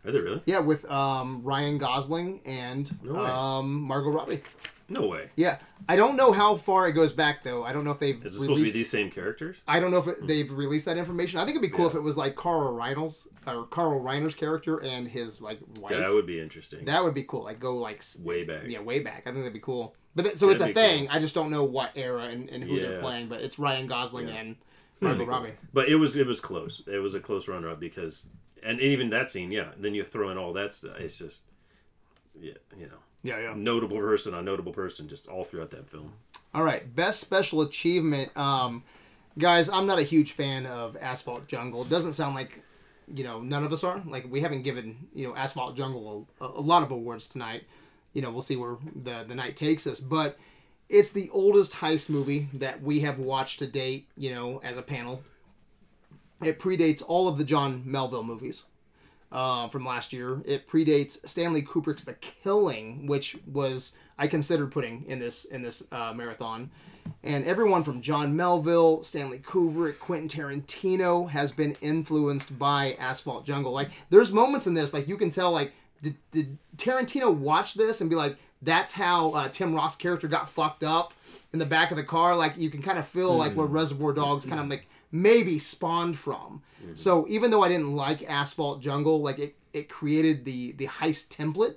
Are 0.05 0.11
they 0.11 0.19
really? 0.19 0.41
Yeah, 0.45 0.59
with 0.59 0.89
um, 0.89 1.41
Ryan 1.43 1.77
Gosling 1.77 2.41
and 2.45 2.91
No 3.03 3.17
um, 3.25 3.81
Margot 3.81 4.09
Robbie. 4.11 4.41
No 4.89 5.07
way. 5.07 5.29
Yeah, 5.37 5.59
I 5.87 5.95
don't 5.95 6.17
know 6.17 6.33
how 6.33 6.55
far 6.57 6.89
it 6.89 6.91
goes 6.91 7.13
back 7.13 7.43
though. 7.43 7.63
I 7.63 7.71
don't 7.71 7.85
know 7.85 7.91
if 7.91 7.99
they've 7.99 8.17
Is 8.25 8.35
it 8.35 8.39
supposed 8.39 8.59
to 8.59 8.65
be 8.65 8.71
these 8.71 8.89
same 8.89 9.09
characters? 9.09 9.55
I 9.65 9.79
don't 9.79 9.89
know 9.89 9.99
if 9.99 10.07
it, 10.07 10.27
they've 10.27 10.51
released 10.51 10.83
that 10.85 10.97
information. 10.97 11.39
I 11.39 11.45
think 11.45 11.55
it'd 11.57 11.61
be 11.61 11.73
cool 11.73 11.85
Yeah. 11.85 11.91
if 11.91 11.95
it 11.95 12.01
was 12.01 12.17
like 12.17 12.35
Carl 12.35 12.73
Reynolds 12.73 13.25
or 13.47 13.65
Carl 13.67 14.01
Reiner's 14.01 14.35
character 14.35 14.79
and 14.79 15.07
his 15.07 15.39
like 15.39 15.59
wife. 15.79 15.91
That 15.97 16.09
would 16.11 16.25
be 16.25 16.41
interesting. 16.41 16.83
That 16.85 17.01
would 17.03 17.13
be 17.13 17.23
cool. 17.23 17.43
Like 17.45 17.59
go 17.61 17.77
like 17.77 18.03
Way 18.21 18.43
back. 18.43 18.63
yeah, 18.67 18.81
way 18.81 18.99
back. 18.99 19.21
I 19.21 19.29
think 19.31 19.37
that'd 19.37 19.53
be 19.53 19.59
cool. 19.61 19.95
But 20.13 20.23
th- 20.23 20.35
so 20.35 20.49
it's 20.49 20.59
a 20.59 20.63
That'd 20.63 20.75
thing. 20.75 21.07
I 21.07 21.19
just 21.19 21.35
don't 21.35 21.51
know 21.51 21.63
what 21.63 21.91
era 21.95 22.23
and, 22.25 22.49
and 22.49 22.61
who 22.61 22.77
they're 22.77 22.99
playing. 22.99 23.29
But 23.29 23.39
it's 23.41 23.57
Ryan 23.57 23.87
Gosling 23.87 24.27
and 24.29 24.57
That'd 24.99 25.19
Margot. 25.19 25.31
Robbie. 25.31 25.53
But 25.73 25.87
it 25.87 25.95
was 25.95 26.17
it 26.17 26.27
was 26.27 26.41
close. 26.41 26.81
It 26.85 26.97
was 26.99 27.15
a 27.15 27.21
close 27.21 27.47
runner-up 27.47 27.79
because, 27.79 28.25
and 28.63 28.79
even 28.79 29.09
that 29.11 29.31
scene, 29.31 29.51
yeah. 29.51 29.69
Then 29.77 29.93
you 29.95 30.03
throw 30.03 30.29
in 30.29 30.37
all 30.37 30.53
that 30.53 30.73
stuff. 30.73 30.97
It's 30.99 31.17
just, 31.17 31.43
yeah, 32.39 32.53
you 32.77 32.87
know, 32.87 32.97
Yeah, 33.23 33.39
yeah. 33.39 33.53
notable 33.55 33.97
person 33.97 34.33
on 34.33 34.45
notable 34.45 34.71
person, 34.73 35.07
just 35.07 35.27
all 35.27 35.43
throughout 35.43 35.71
that 35.71 35.89
film. 35.89 36.13
All 36.53 36.63
right, 36.63 36.93
best 36.95 37.19
special 37.21 37.61
achievement. 37.61 38.35
Um, 38.37 38.83
guys, 39.37 39.69
I'm 39.69 39.85
not 39.87 39.99
a 39.99 40.03
huge 40.03 40.33
fan 40.33 40.65
of 40.65 40.97
Asphalt 40.97 41.47
Jungle. 41.47 41.83
It 41.83 41.89
doesn't 41.89 42.13
sound 42.13 42.35
like, 42.35 42.61
you 43.13 43.23
know, 43.23 43.41
none 43.41 43.63
of 43.63 43.71
us 43.71 43.83
are. 43.83 44.01
Like 44.05 44.25
we 44.29 44.41
haven't 44.41 44.63
given 44.63 45.07
you 45.13 45.27
know 45.27 45.35
Asphalt 45.35 45.75
Jungle 45.75 46.27
a, 46.41 46.45
a 46.45 46.61
lot 46.61 46.83
of 46.83 46.91
awards 46.91 47.29
tonight. 47.29 47.63
You 48.13 48.21
know, 48.21 48.31
we'll 48.31 48.41
see 48.41 48.57
where 48.57 48.75
the 49.03 49.23
the 49.27 49.35
night 49.35 49.55
takes 49.55 49.87
us, 49.87 49.99
but 50.01 50.37
it's 50.89 51.13
the 51.13 51.29
oldest 51.31 51.71
heist 51.73 52.09
movie 52.09 52.49
that 52.53 52.81
we 52.83 52.99
have 52.99 53.17
watched 53.19 53.59
to 53.59 53.67
date. 53.67 54.07
You 54.17 54.33
know, 54.35 54.59
as 54.63 54.75
a 54.77 54.81
panel. 54.81 55.23
It 56.43 56.59
predates 56.59 57.03
all 57.07 57.27
of 57.27 57.37
the 57.37 57.43
John 57.43 57.83
Melville 57.85 58.23
movies 58.23 58.65
uh, 59.31 59.67
from 59.67 59.85
last 59.85 60.11
year. 60.11 60.41
It 60.45 60.67
predates 60.67 61.27
Stanley 61.27 61.61
Kubrick's 61.61 62.03
The 62.03 62.13
Killing, 62.13 63.07
which 63.07 63.37
was 63.51 63.93
I 64.17 64.27
considered 64.27 64.71
putting 64.71 65.05
in 65.07 65.19
this 65.19 65.45
in 65.45 65.61
this 65.61 65.83
uh, 65.91 66.13
marathon. 66.13 66.69
And 67.23 67.45
everyone 67.45 67.83
from 67.83 68.01
John 68.01 68.35
Melville, 68.35 69.01
Stanley 69.01 69.39
Kubrick, 69.39 69.97
Quentin 69.99 70.27
Tarantino 70.27 71.29
has 71.29 71.51
been 71.51 71.75
influenced 71.81 72.57
by 72.59 72.93
Asphalt 72.99 73.45
Jungle. 73.45 73.71
Like, 73.71 73.89
there's 74.09 74.31
moments 74.31 74.67
in 74.67 74.75
this, 74.75 74.93
like 74.93 75.07
you 75.07 75.17
can 75.17 75.31
tell, 75.31 75.51
like, 75.51 75.73
did, 76.03 76.15
did 76.31 76.57
Tarantino 76.77 77.33
watch 77.33 77.73
this 77.73 78.01
and 78.01 78.09
be 78.09 78.15
like, 78.15 78.37
that's 78.61 78.91
how 78.91 79.31
uh, 79.31 79.47
Tim 79.49 79.73
Roth's 79.73 79.95
character 79.95 80.27
got 80.27 80.47
fucked 80.47 80.83
up 80.83 81.13
in 81.53 81.59
the 81.59 81.65
back 81.65 81.89
of 81.89 81.97
the 81.97 82.03
car? 82.03 82.35
Like, 82.35 82.55
you 82.57 82.69
can 82.69 82.83
kind 82.83 82.99
of 82.99 83.07
feel 83.07 83.35
like 83.35 83.53
where 83.53 83.65
Reservoir 83.65 84.13
Dogs 84.13 84.45
kind 84.45 84.59
of 84.59 84.67
like 84.67 84.87
maybe 85.11 85.59
spawned 85.59 86.17
from. 86.17 86.61
So 86.95 87.25
even 87.29 87.51
though 87.51 87.63
I 87.63 87.69
didn't 87.69 87.95
like 87.95 88.23
Asphalt 88.29 88.81
Jungle, 88.81 89.21
like 89.21 89.37
it, 89.39 89.55
it 89.73 89.87
created 89.89 90.45
the 90.45 90.71
the 90.73 90.87
heist 90.87 91.29
template, 91.29 91.75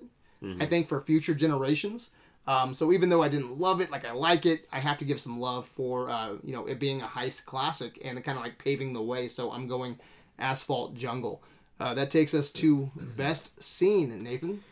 I 0.61 0.67
think, 0.67 0.89
for 0.89 1.01
future 1.01 1.35
generations. 1.35 2.11
Um, 2.47 2.75
so 2.75 2.93
even 2.93 3.09
though 3.09 3.23
I 3.23 3.29
didn't 3.29 3.59
love 3.59 3.81
it, 3.81 3.91
like 3.91 4.05
I 4.05 4.13
like 4.13 4.45
it, 4.45 4.67
I 4.71 4.79
have 4.79 4.99
to 4.99 5.05
give 5.07 5.19
some 5.19 5.41
love 5.41 5.67
for 5.67 6.11
uh, 6.11 6.35
you 6.43 6.53
know 6.53 6.67
it 6.67 6.79
being 6.81 7.01
a 7.03 7.07
heist 7.07 7.45
classic 7.47 7.99
and 8.05 8.23
kind 8.25 8.37
of 8.39 8.45
like 8.45 8.59
paving 8.59 8.93
the 8.93 9.03
way. 9.03 9.29
So 9.29 9.53
I'm 9.53 9.67
going 9.67 9.99
Asphalt 10.39 10.95
Jungle. 10.95 11.43
Uh, 11.81 11.93
that 11.95 12.11
takes 12.11 12.35
us 12.35 12.51
to 12.53 12.91
best 13.17 13.61
scene, 13.63 14.19
Nathan. 14.21 14.63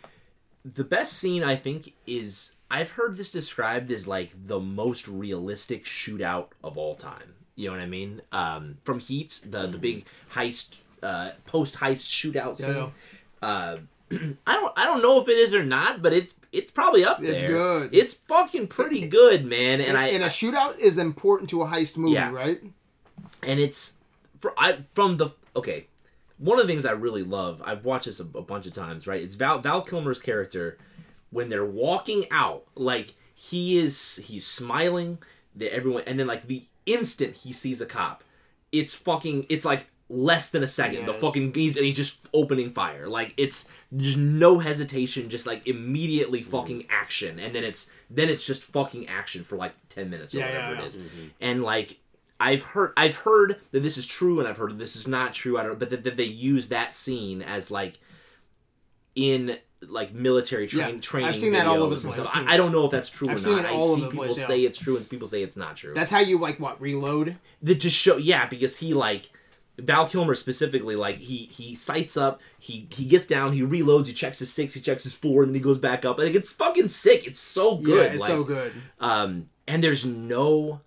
the 0.64 0.84
best 0.84 1.14
scene 1.14 1.42
I 1.42 1.56
think 1.56 1.94
is 2.06 2.52
I've 2.70 2.92
heard 2.92 3.16
this 3.16 3.30
described 3.30 3.90
as 3.90 4.06
like 4.06 4.30
the 4.46 4.60
most 4.60 5.08
realistic 5.08 5.84
shootout 5.84 6.48
of 6.62 6.78
all 6.78 6.94
time. 6.94 7.34
You 7.54 7.68
know 7.68 7.76
what 7.76 7.82
I 7.82 7.86
mean? 7.86 8.22
Um, 8.32 8.78
from 8.84 8.98
Heat, 9.00 9.40
the 9.48 9.66
the 9.66 9.78
big 9.78 10.06
heist, 10.34 10.76
uh, 11.02 11.32
post 11.46 11.76
heist 11.76 12.06
shootout 12.08 12.56
scene. 12.58 12.74
Yeah. 12.74 12.88
Uh, 13.48 13.78
I 14.46 14.54
don't 14.54 14.72
I 14.76 14.84
don't 14.84 15.02
know 15.02 15.20
if 15.20 15.28
it 15.28 15.38
is 15.38 15.54
or 15.54 15.62
not, 15.64 16.02
but 16.02 16.12
it's 16.12 16.34
it's 16.52 16.70
probably 16.70 17.04
up 17.04 17.20
It's 17.22 17.40
there. 17.42 17.48
good. 17.48 17.94
It's 17.94 18.14
fucking 18.14 18.68
pretty 18.68 19.08
good, 19.08 19.44
man. 19.44 19.80
And 19.80 19.90
And, 19.90 19.98
I, 19.98 20.08
and 20.08 20.22
a 20.22 20.26
shootout 20.28 20.78
is 20.78 20.98
important 20.98 21.48
to 21.50 21.62
a 21.62 21.66
heist 21.66 21.96
movie, 21.96 22.14
Yeah. 22.14 22.30
right? 22.32 22.60
and 23.42 23.58
it's 23.58 23.98
for 24.40 24.54
I 24.58 24.78
from 24.92 25.16
the 25.18 25.30
okay. 25.56 25.86
One 26.38 26.58
of 26.58 26.66
the 26.66 26.72
things 26.72 26.84
I 26.84 26.90
really 26.92 27.22
love, 27.22 27.62
I've 27.64 27.84
watched 27.84 28.06
this 28.06 28.18
a, 28.18 28.24
a 28.24 28.42
bunch 28.42 28.66
of 28.66 28.72
times, 28.72 29.06
right? 29.06 29.22
It's 29.22 29.34
Val 29.36 29.58
Val 29.60 29.80
Kilmer's 29.82 30.20
character 30.20 30.76
when 31.30 31.48
they're 31.50 31.64
walking 31.64 32.24
out, 32.30 32.64
like 32.74 33.14
he 33.34 33.78
is 33.78 34.16
he's 34.24 34.46
smiling, 34.46 35.18
that 35.56 35.72
everyone 35.74 36.02
and 36.06 36.18
then 36.18 36.26
like 36.26 36.46
the 36.48 36.64
instant 36.86 37.36
he 37.36 37.52
sees 37.52 37.80
a 37.80 37.86
cop, 37.86 38.24
it's 38.70 38.94
fucking 38.94 39.46
it's 39.48 39.64
like 39.64 39.86
less 40.08 40.50
than 40.50 40.62
a 40.62 40.68
second. 40.68 41.06
The 41.06 41.14
fucking 41.14 41.52
he's 41.54 41.76
and 41.76 41.86
he's 41.86 41.96
just 41.96 42.28
opening 42.32 42.72
fire. 42.72 43.08
Like 43.08 43.34
it's 43.36 43.68
just 43.96 44.18
no 44.18 44.58
hesitation, 44.58 45.28
just 45.30 45.46
like 45.46 45.66
immediately 45.66 46.40
mm-hmm. 46.40 46.50
fucking 46.50 46.86
action. 46.90 47.38
And 47.38 47.54
then 47.54 47.64
it's 47.64 47.90
then 48.10 48.28
it's 48.28 48.44
just 48.44 48.62
fucking 48.62 49.08
action 49.08 49.44
for 49.44 49.56
like 49.56 49.72
ten 49.88 50.10
minutes 50.10 50.34
or 50.34 50.38
Yeah, 50.38 50.48
yeah, 50.48 50.54
whatever 50.54 50.74
yeah. 50.74 50.82
it 50.82 50.86
is. 50.86 50.96
Mm-hmm. 50.96 51.26
And 51.40 51.62
like 51.62 51.98
I've 52.38 52.62
heard 52.62 52.92
I've 52.96 53.16
heard 53.16 53.60
that 53.70 53.80
this 53.80 53.96
is 53.96 54.06
true 54.06 54.38
and 54.38 54.48
I've 54.48 54.58
heard 54.58 54.76
this 54.78 54.96
is 54.96 55.08
not 55.08 55.32
true. 55.32 55.58
I 55.58 55.62
don't 55.62 55.78
but 55.78 55.90
that, 55.90 56.04
that 56.04 56.16
they 56.16 56.24
use 56.24 56.68
that 56.68 56.94
scene 56.94 57.42
as 57.42 57.70
like 57.70 57.98
in 59.14 59.58
like 59.88 60.12
military 60.12 60.66
train 60.66 60.94
Yeah, 60.96 61.00
training. 61.00 61.28
I've 61.28 61.36
seen 61.36 61.52
that 61.54 61.66
all 61.66 61.82
over 61.82 61.94
videos 61.96 62.02
the 62.02 62.08
and 62.08 62.14
place. 62.14 62.26
stuff. 62.28 62.46
I, 62.48 62.54
I 62.54 62.56
don't 62.56 62.72
know 62.72 62.84
if 62.86 62.90
that's 62.90 63.10
true 63.10 63.28
I've 63.28 63.36
or 63.36 63.38
seen 63.40 63.56
not. 63.56 63.64
it 63.66 63.70
all 63.70 63.82
I 63.82 63.84
over 63.86 63.94
see 63.96 64.00
the 64.02 64.10
people 64.10 64.24
place, 64.26 64.38
yeah. 64.38 64.46
say 64.46 64.60
it's 64.60 64.78
true 64.78 64.96
and 64.96 65.08
people 65.08 65.26
say 65.28 65.42
it's 65.42 65.56
not 65.56 65.76
true. 65.76 65.92
That's 65.94 66.10
how 66.10 66.20
you 66.20 66.38
like 66.38 66.58
what 66.60 66.80
reload. 66.80 67.36
the, 67.62 67.74
to 67.74 67.90
show 67.90 68.16
yeah 68.16 68.46
because 68.46 68.76
he 68.78 68.94
like 68.94 69.30
Val 69.78 70.06
Kilmer 70.06 70.34
specifically 70.34 70.94
like 70.96 71.16
he 71.18 71.46
he 71.50 71.74
sights 71.74 72.16
up 72.16 72.40
he 72.58 72.86
he 72.92 73.06
gets 73.06 73.26
down 73.26 73.52
he 73.52 73.62
reloads 73.62 74.06
he 74.06 74.12
checks 74.12 74.38
his 74.38 74.52
six 74.52 74.74
he 74.74 74.80
checks 74.80 75.02
his 75.04 75.14
four 75.14 75.42
and 75.42 75.50
then 75.50 75.54
he 75.54 75.60
goes 75.60 75.78
back 75.78 76.04
up 76.04 76.18
like 76.18 76.34
it's 76.34 76.52
fucking 76.52 76.88
sick 76.88 77.26
it's 77.26 77.40
so 77.40 77.78
good 77.78 77.96
yeah, 78.06 78.12
it's 78.12 78.20
like, 78.20 78.28
so 78.28 78.44
good. 78.44 78.72
um 79.00 79.46
and 79.66 79.82
there's 79.82 80.04
no 80.04 80.80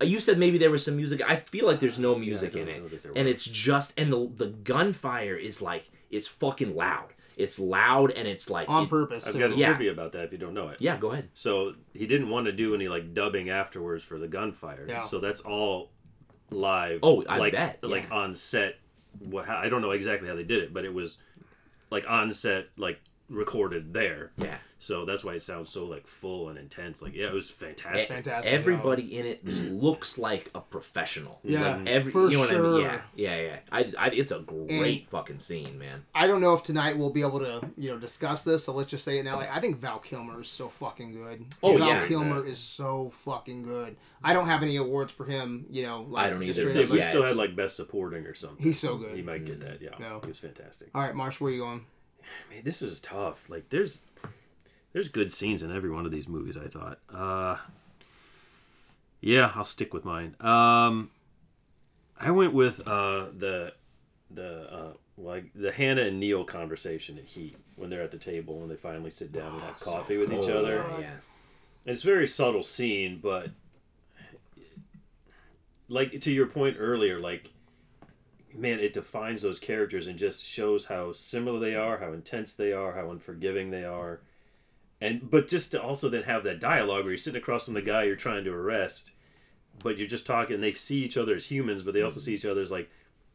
uh, 0.00 0.04
you 0.04 0.18
said 0.18 0.36
maybe 0.36 0.58
there 0.58 0.70
was 0.70 0.84
some 0.84 0.96
music 0.96 1.22
i 1.30 1.36
feel 1.36 1.64
like 1.64 1.78
there's 1.78 1.98
no 1.98 2.16
music 2.16 2.52
don't 2.54 2.62
in 2.62 2.68
it 2.68 2.82
know 2.82 2.88
that 2.88 3.02
there 3.04 3.12
and 3.14 3.28
it's 3.28 3.44
just 3.44 3.94
and 3.98 4.12
the 4.12 4.28
the 4.36 4.48
gunfire 4.48 5.36
is 5.36 5.62
like 5.62 5.88
it's 6.10 6.26
fucking 6.26 6.74
loud 6.74 7.14
it's 7.38 7.58
loud 7.58 8.10
and 8.12 8.26
it's 8.28 8.50
like 8.50 8.68
On 8.68 8.84
it- 8.84 8.90
purpose. 8.90 9.26
I've 9.26 9.32
too. 9.32 9.38
got 9.38 9.52
a 9.52 9.56
Yeah. 9.56 9.68
trivia 9.68 9.92
about 9.92 10.12
that 10.12 10.24
if 10.24 10.32
you 10.32 10.38
don't 10.38 10.52
know 10.54 10.68
it. 10.68 10.76
yeah 10.80 10.96
go 10.98 11.12
ahead 11.12 11.28
So 11.34 11.74
he 11.94 12.06
didn't 12.06 12.28
want 12.28 12.46
to 12.46 12.52
do 12.52 12.74
any 12.74 12.88
like 12.88 13.14
dubbing 13.14 13.48
afterwards 13.48 14.04
for 14.04 14.18
the 14.18 14.28
gunfire. 14.28 14.84
Yeah. 14.88 15.02
So 15.02 15.18
that's 15.20 15.40
all 15.40 15.90
live. 16.50 17.00
Oh, 17.02 17.24
I 17.28 17.38
like, 17.38 17.52
bet, 17.52 17.78
Like 17.82 18.04
yeah. 18.10 18.14
on 18.16 18.34
set. 18.34 18.76
What 19.20 19.48
I 19.48 19.68
don't 19.68 19.82
know 19.82 19.92
exactly 19.92 20.28
how 20.28 20.34
they 20.34 20.44
did 20.44 20.62
it, 20.62 20.74
but 20.74 20.84
it 20.84 20.92
was 20.92 21.16
like 21.90 22.04
on 22.08 22.32
set, 22.32 22.66
like 22.76 23.00
recorded 23.28 23.92
there. 23.94 24.32
yeah 24.38 24.58
So 24.80 25.04
that's 25.04 25.24
why 25.24 25.34
it 25.34 25.42
sounds 25.42 25.70
so 25.70 25.86
like 25.86 26.06
full 26.06 26.48
and 26.48 26.58
intense. 26.58 27.02
Like 27.02 27.14
yeah, 27.14 27.26
it 27.26 27.32
was 27.32 27.50
fantastic. 27.50 28.08
Fantastic. 28.08 28.52
everybody 28.52 29.18
in 29.18 29.26
it 29.26 29.44
looks 29.44 30.18
like 30.18 30.50
a 30.54 30.60
professional 30.60 31.40
Yeah, 31.42 31.76
like 31.76 31.86
every 31.88 32.12
for 32.12 32.30
you 32.30 32.32
know 32.32 32.40
what 32.40 32.50
i 32.50 32.52
sure. 32.52 32.72
mean 32.72 32.80
yeah 32.82 33.00
yeah 33.14 33.40
yeah 33.40 33.58
I, 33.72 33.92
I, 33.98 34.08
it's 34.10 34.32
a 34.32 34.38
great 34.40 35.08
fucking 35.10 35.40
scene 35.40 35.78
man 35.78 36.04
I 36.14 36.26
don't 36.26 36.40
know 36.40 36.54
if 36.54 36.62
tonight 36.62 36.98
we'll 36.98 37.10
be 37.10 37.22
able 37.22 37.40
to, 37.40 37.60
you 37.76 37.90
know, 37.90 37.98
discuss 37.98 38.42
this. 38.42 38.64
So 38.64 38.72
let's 38.72 38.90
just 38.90 39.04
say 39.04 39.18
it 39.18 39.24
now. 39.24 39.36
Like, 39.36 39.50
I 39.50 39.60
think 39.60 39.78
Val 39.78 39.98
Kilmer 39.98 40.40
is 40.40 40.48
so 40.48 40.68
fucking 40.68 41.12
good. 41.12 41.44
Oh, 41.62 41.76
Val 41.76 41.88
yeah. 41.88 42.06
Kilmer 42.06 42.44
is 42.44 42.58
so 42.58 43.10
fucking 43.10 43.62
good. 43.62 43.96
I 44.22 44.32
don't 44.32 44.46
have 44.46 44.62
any 44.62 44.76
awards 44.76 45.12
for 45.12 45.24
him. 45.24 45.66
You 45.70 45.84
know, 45.84 46.06
like 46.08 46.26
I 46.26 46.30
don't 46.30 46.42
either. 46.42 46.52
straight 46.52 46.76
If 46.76 46.84
up, 46.86 46.90
we 46.90 46.98
Yeah, 46.98 47.08
still 47.08 47.24
had 47.24 47.36
like 47.36 47.54
best 47.54 47.76
supporting 47.76 48.26
or 48.26 48.34
something. 48.34 48.64
He's 48.64 48.78
so 48.78 48.96
good. 48.96 49.14
He 49.14 49.22
might 49.22 49.44
get 49.44 49.60
mm-hmm. 49.60 49.68
that. 49.68 49.82
Yeah, 49.82 49.90
No. 49.98 50.20
he 50.22 50.28
was 50.28 50.38
fantastic. 50.38 50.88
All 50.94 51.02
right, 51.02 51.14
Marsh, 51.14 51.40
where 51.40 51.50
are 51.50 51.54
you 51.54 51.60
going? 51.60 51.86
Man, 52.50 52.62
this 52.64 52.82
is 52.82 53.00
tough. 53.00 53.48
Like 53.48 53.68
there's 53.70 54.00
there's 54.92 55.08
good 55.08 55.30
scenes 55.32 55.62
in 55.62 55.74
every 55.74 55.90
one 55.90 56.06
of 56.06 56.12
these 56.12 56.28
movies, 56.28 56.56
I 56.56 56.68
thought. 56.68 56.98
Uh 57.12 57.56
Yeah, 59.20 59.52
I'll 59.54 59.64
stick 59.64 59.92
with 59.94 60.04
mine. 60.04 60.34
Um 60.40 61.10
I 62.18 62.30
went 62.30 62.52
with 62.52 62.86
uh 62.88 63.26
the 63.36 63.72
the 64.30 64.72
uh 64.72 64.92
like 65.16 65.50
the 65.54 65.72
Hanna 65.72 66.02
and 66.02 66.20
Neil 66.20 66.44
conversation 66.44 67.18
at 67.18 67.24
Heat 67.24 67.56
when 67.76 67.90
they're 67.90 68.02
at 68.02 68.10
the 68.12 68.18
table 68.18 68.62
and 68.62 68.70
they 68.70 68.76
finally 68.76 69.10
sit 69.10 69.32
down 69.32 69.54
and 69.54 69.62
have 69.62 69.80
coffee 69.80 70.16
with 70.16 70.32
each 70.32 70.48
other. 70.48 70.84
Oh, 70.88 70.98
yeah 71.00 71.16
It's 71.84 72.02
a 72.02 72.06
very 72.06 72.26
subtle 72.26 72.62
scene, 72.62 73.18
but 73.22 73.50
like 75.88 76.20
to 76.20 76.30
your 76.32 76.46
point 76.46 76.76
earlier, 76.78 77.18
like 77.18 77.50
man, 78.54 78.80
it 78.80 78.92
defines 78.92 79.42
those 79.42 79.58
characters 79.58 80.06
and 80.06 80.18
just 80.18 80.44
shows 80.44 80.86
how 80.86 81.12
similar 81.12 81.60
they 81.60 81.76
are, 81.76 81.98
how 81.98 82.12
intense 82.12 82.54
they 82.54 82.72
are, 82.72 82.94
how 82.94 83.10
unforgiving 83.10 83.70
they 83.70 83.84
are. 83.84 84.20
And 85.00 85.30
but 85.30 85.48
just 85.48 85.70
to 85.72 85.82
also 85.82 86.08
then 86.08 86.24
have 86.24 86.44
that 86.44 86.60
dialogue 86.60 87.02
where 87.04 87.10
you're 87.12 87.16
sitting 87.18 87.40
across 87.40 87.64
from 87.66 87.74
the 87.74 87.82
guy 87.82 88.02
you're 88.04 88.16
trying 88.16 88.44
to 88.44 88.52
arrest, 88.52 89.10
but 89.82 89.96
you're 89.98 90.08
just 90.08 90.26
talking. 90.26 90.60
They 90.60 90.72
see 90.72 91.04
each 91.04 91.16
other 91.16 91.34
as 91.36 91.46
humans, 91.46 91.82
but 91.82 91.94
they 91.94 92.02
also 92.02 92.18
see 92.20 92.34
each 92.34 92.44
other 92.44 92.60
as 92.60 92.70
like, 92.72 92.90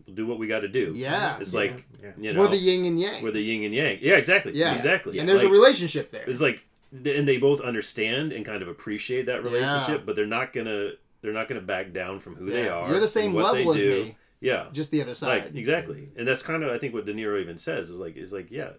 we'll 0.06 0.16
do 0.16 0.28
what 0.28 0.40
we 0.40 0.48
got 0.48 0.60
to 0.62 0.68
do. 0.68 0.92
Yeah. 0.96 1.38
it's 1.40 1.54
like 1.54 1.86
Yeah. 2.04 2.12
you 2.18 2.34
know, 2.34 2.42
We're 2.42 2.48
the 2.50 2.58
yin 2.58 2.84
and 2.86 3.00
yang. 3.00 3.24
we're 3.24 3.32
the 3.32 3.42
yin 3.42 3.64
and 3.64 3.74
yang. 3.74 4.00
Yeah, 4.02 4.16
exactly. 4.16 4.52
yeah, 4.54 4.74
exactly. 4.74 5.20
And 5.20 5.30
there's 5.30 5.42
Like, 5.42 5.50
a 5.50 5.54
relationship 5.54 6.12
there. 6.12 6.24
it's 6.30 6.42
like 6.42 6.64
and 6.92 7.28
they 7.28 7.38
both 7.40 7.60
understand 7.62 8.32
and 8.34 8.46
kind 8.46 8.62
of 8.62 8.68
appreciate 8.68 9.26
that 9.28 9.44
relationship 9.44 10.00
Yeah. 10.02 10.04
but 10.06 10.16
they're 10.16 10.28
not 10.28 10.54
gonna 10.54 10.92
they're 11.22 11.34
not 11.34 11.48
gonna 11.48 11.62
back 11.62 11.92
down 11.92 12.20
from 12.20 12.36
who 12.36 12.52
they 12.52 12.68
are 12.70 12.88
You're 12.90 13.00
the 13.00 13.08
same 13.08 13.34
what 13.34 13.52
level 13.56 13.74
they 13.74 13.80
as 13.80 13.82
do. 13.82 14.04
me, 14.04 14.16
yeah 14.42 14.68
just 14.72 14.92
the 14.92 15.02
other 15.02 15.16
side. 15.16 15.46
like 15.46 15.56
exactly 15.56 16.10
and 16.16 16.28
that's 16.28 16.44
kind 16.44 16.62
of 16.64 16.70
i 16.72 16.78
think 16.78 16.94
what 16.94 17.08
de 17.08 17.14
niro 17.16 17.42
even 17.42 17.58
says 17.58 17.90
is 17.90 17.96
like 17.96 18.16
is 18.16 18.32
like 18.32 18.52
yeah 18.52 18.74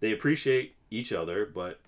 they 0.00 0.12
appreciate 0.12 0.74
each 0.90 1.14
other 1.14 1.46
but 1.46 1.80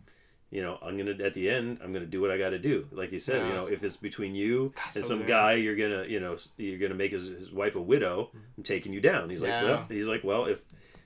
you 0.50 0.62
know 0.62 0.78
i'm 0.82 0.96
gonna 0.96 1.10
at 1.22 1.34
the 1.34 1.48
end 1.50 1.78
i'm 1.84 1.92
gonna 1.92 2.06
do 2.06 2.20
what 2.20 2.30
i 2.30 2.38
gotta 2.38 2.58
do 2.58 2.86
like 2.92 3.12
you 3.12 3.18
said 3.18 3.46
you 3.46 3.52
know 3.54 3.66
if 3.66 3.82
it's 3.84 3.96
between 3.98 4.34
you 4.34 4.72
God, 4.76 4.84
and 4.96 5.04
so 5.04 5.08
some 5.08 5.18
good. 5.18 5.28
guy 5.28 5.52
you're 5.54 5.76
gonna 5.76 6.04
you 6.06 6.20
know 6.20 6.36
you're 6.56 6.78
gonna 6.78 6.94
make 6.94 7.12
his, 7.12 7.26
his 7.28 7.52
wife 7.52 7.76
a 7.76 7.80
widow 7.80 8.30
and 8.56 8.64
taking 8.64 8.92
you 8.92 9.00
down 9.00 9.28
he's 9.28 9.42
Yeah. 9.42 9.60
like 9.60 9.62
well 9.64 9.86
he's 9.90 10.08
like 10.08 10.24
well 10.24 10.46
if 10.46 10.60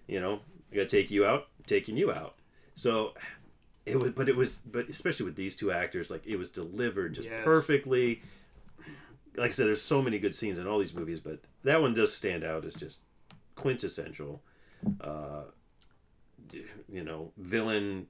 you 0.06 0.20
know 0.20 0.40
i 0.70 0.76
gotta 0.76 0.86
take 0.88 1.10
you 1.10 1.26
out 1.26 1.48
taking 1.66 1.96
you 1.96 2.12
out 2.12 2.36
so 2.76 3.14
it 3.84 3.96
was 4.00 4.12
but 4.12 4.28
it 4.28 4.36
was 4.36 4.60
but 4.60 4.88
especially 4.88 5.26
with 5.26 5.34
these 5.36 5.56
two 5.56 5.72
actors 5.72 6.08
like 6.10 6.24
it 6.26 6.36
was 6.36 6.50
delivered 6.50 7.14
just 7.14 7.28
Yes. 7.28 7.42
perfectly 7.44 8.22
like 9.36 9.48
i 9.48 9.52
said 9.52 9.66
there's 9.66 9.82
so 9.82 10.00
many 10.00 10.18
good 10.20 10.34
scenes 10.36 10.56
in 10.58 10.66
all 10.68 10.78
these 10.78 10.94
movies 10.94 11.18
but 11.18 11.40
that 11.64 11.80
one 11.80 11.94
does 11.94 12.14
stand 12.14 12.44
out 12.44 12.64
as 12.64 12.74
just 12.74 13.00
quintessential 13.56 14.40
uh 15.00 15.42
you 16.88 17.02
know 17.02 17.32
villain 17.36 18.06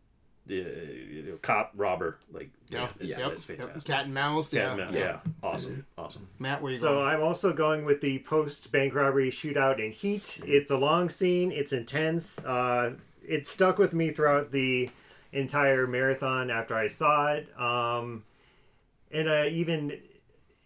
uh, 0.50 0.54
you 0.54 1.24
know, 1.28 1.36
cop 1.42 1.72
robber 1.76 2.18
like 2.32 2.50
Yeah, 2.70 2.80
yeah, 2.80 2.88
it's, 3.00 3.18
yep, 3.18 3.32
it's 3.32 3.48
yep. 3.48 3.58
fantastic 3.60 3.92
Cat 3.94 4.04
and 4.06 4.14
mouse. 4.14 4.50
Cat 4.50 4.58
Yeah. 4.60 4.70
and 4.70 4.78
mouse, 4.80 4.94
yeah. 4.94 5.18
awesome 5.42 5.86
awesome 5.96 6.26
Matt, 6.38 6.62
where 6.62 6.72
you 6.72 6.78
So 6.78 6.94
going? 6.94 7.06
I'm 7.06 7.22
also 7.22 7.52
going 7.52 7.84
with 7.84 8.00
the 8.00 8.18
post 8.20 8.72
bank 8.72 8.94
robbery 8.94 9.30
shootout 9.30 9.78
in 9.78 9.92
Heat. 9.92 10.40
It's 10.44 10.70
a 10.70 10.76
long 10.76 11.08
scene. 11.08 11.52
It's 11.52 11.72
intense. 11.72 12.38
Uh, 12.44 12.94
it 13.26 13.46
stuck 13.46 13.78
with 13.78 13.92
me 13.92 14.10
throughout 14.10 14.50
the 14.50 14.90
entire 15.32 15.86
marathon 15.86 16.50
after 16.50 16.74
I 16.74 16.88
saw 16.88 17.32
it. 17.32 17.48
Um, 17.58 18.24
and 19.12 19.28
uh, 19.28 19.44
even 19.48 19.98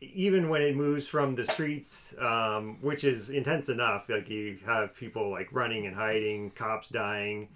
even 0.01 0.49
when 0.49 0.62
it 0.62 0.77
moves 0.77 1.09
from 1.09 1.35
the 1.35 1.45
streets, 1.45 2.14
um, 2.18 2.79
which 2.83 3.03
is 3.05 3.31
intense 3.31 3.68
enough, 3.68 4.09
like 4.09 4.29
you 4.29 4.59
have 4.66 4.95
people 4.97 5.31
like 5.31 5.49
running 5.53 5.87
and 5.87 5.97
hiding, 5.97 6.51
cops 6.51 6.89
dying, 6.89 7.49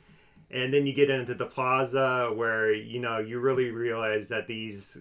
and 0.51 0.73
then 0.73 0.87
you 0.87 0.93
get 0.93 1.11
into 1.11 1.35
the 1.35 1.47
plaza 1.47 2.33
where 2.35 2.73
you 2.73 3.01
know 3.01 3.19
you 3.19 3.41
really 3.41 3.71
realize 3.71 4.29
that 4.29 4.47
these 4.47 4.99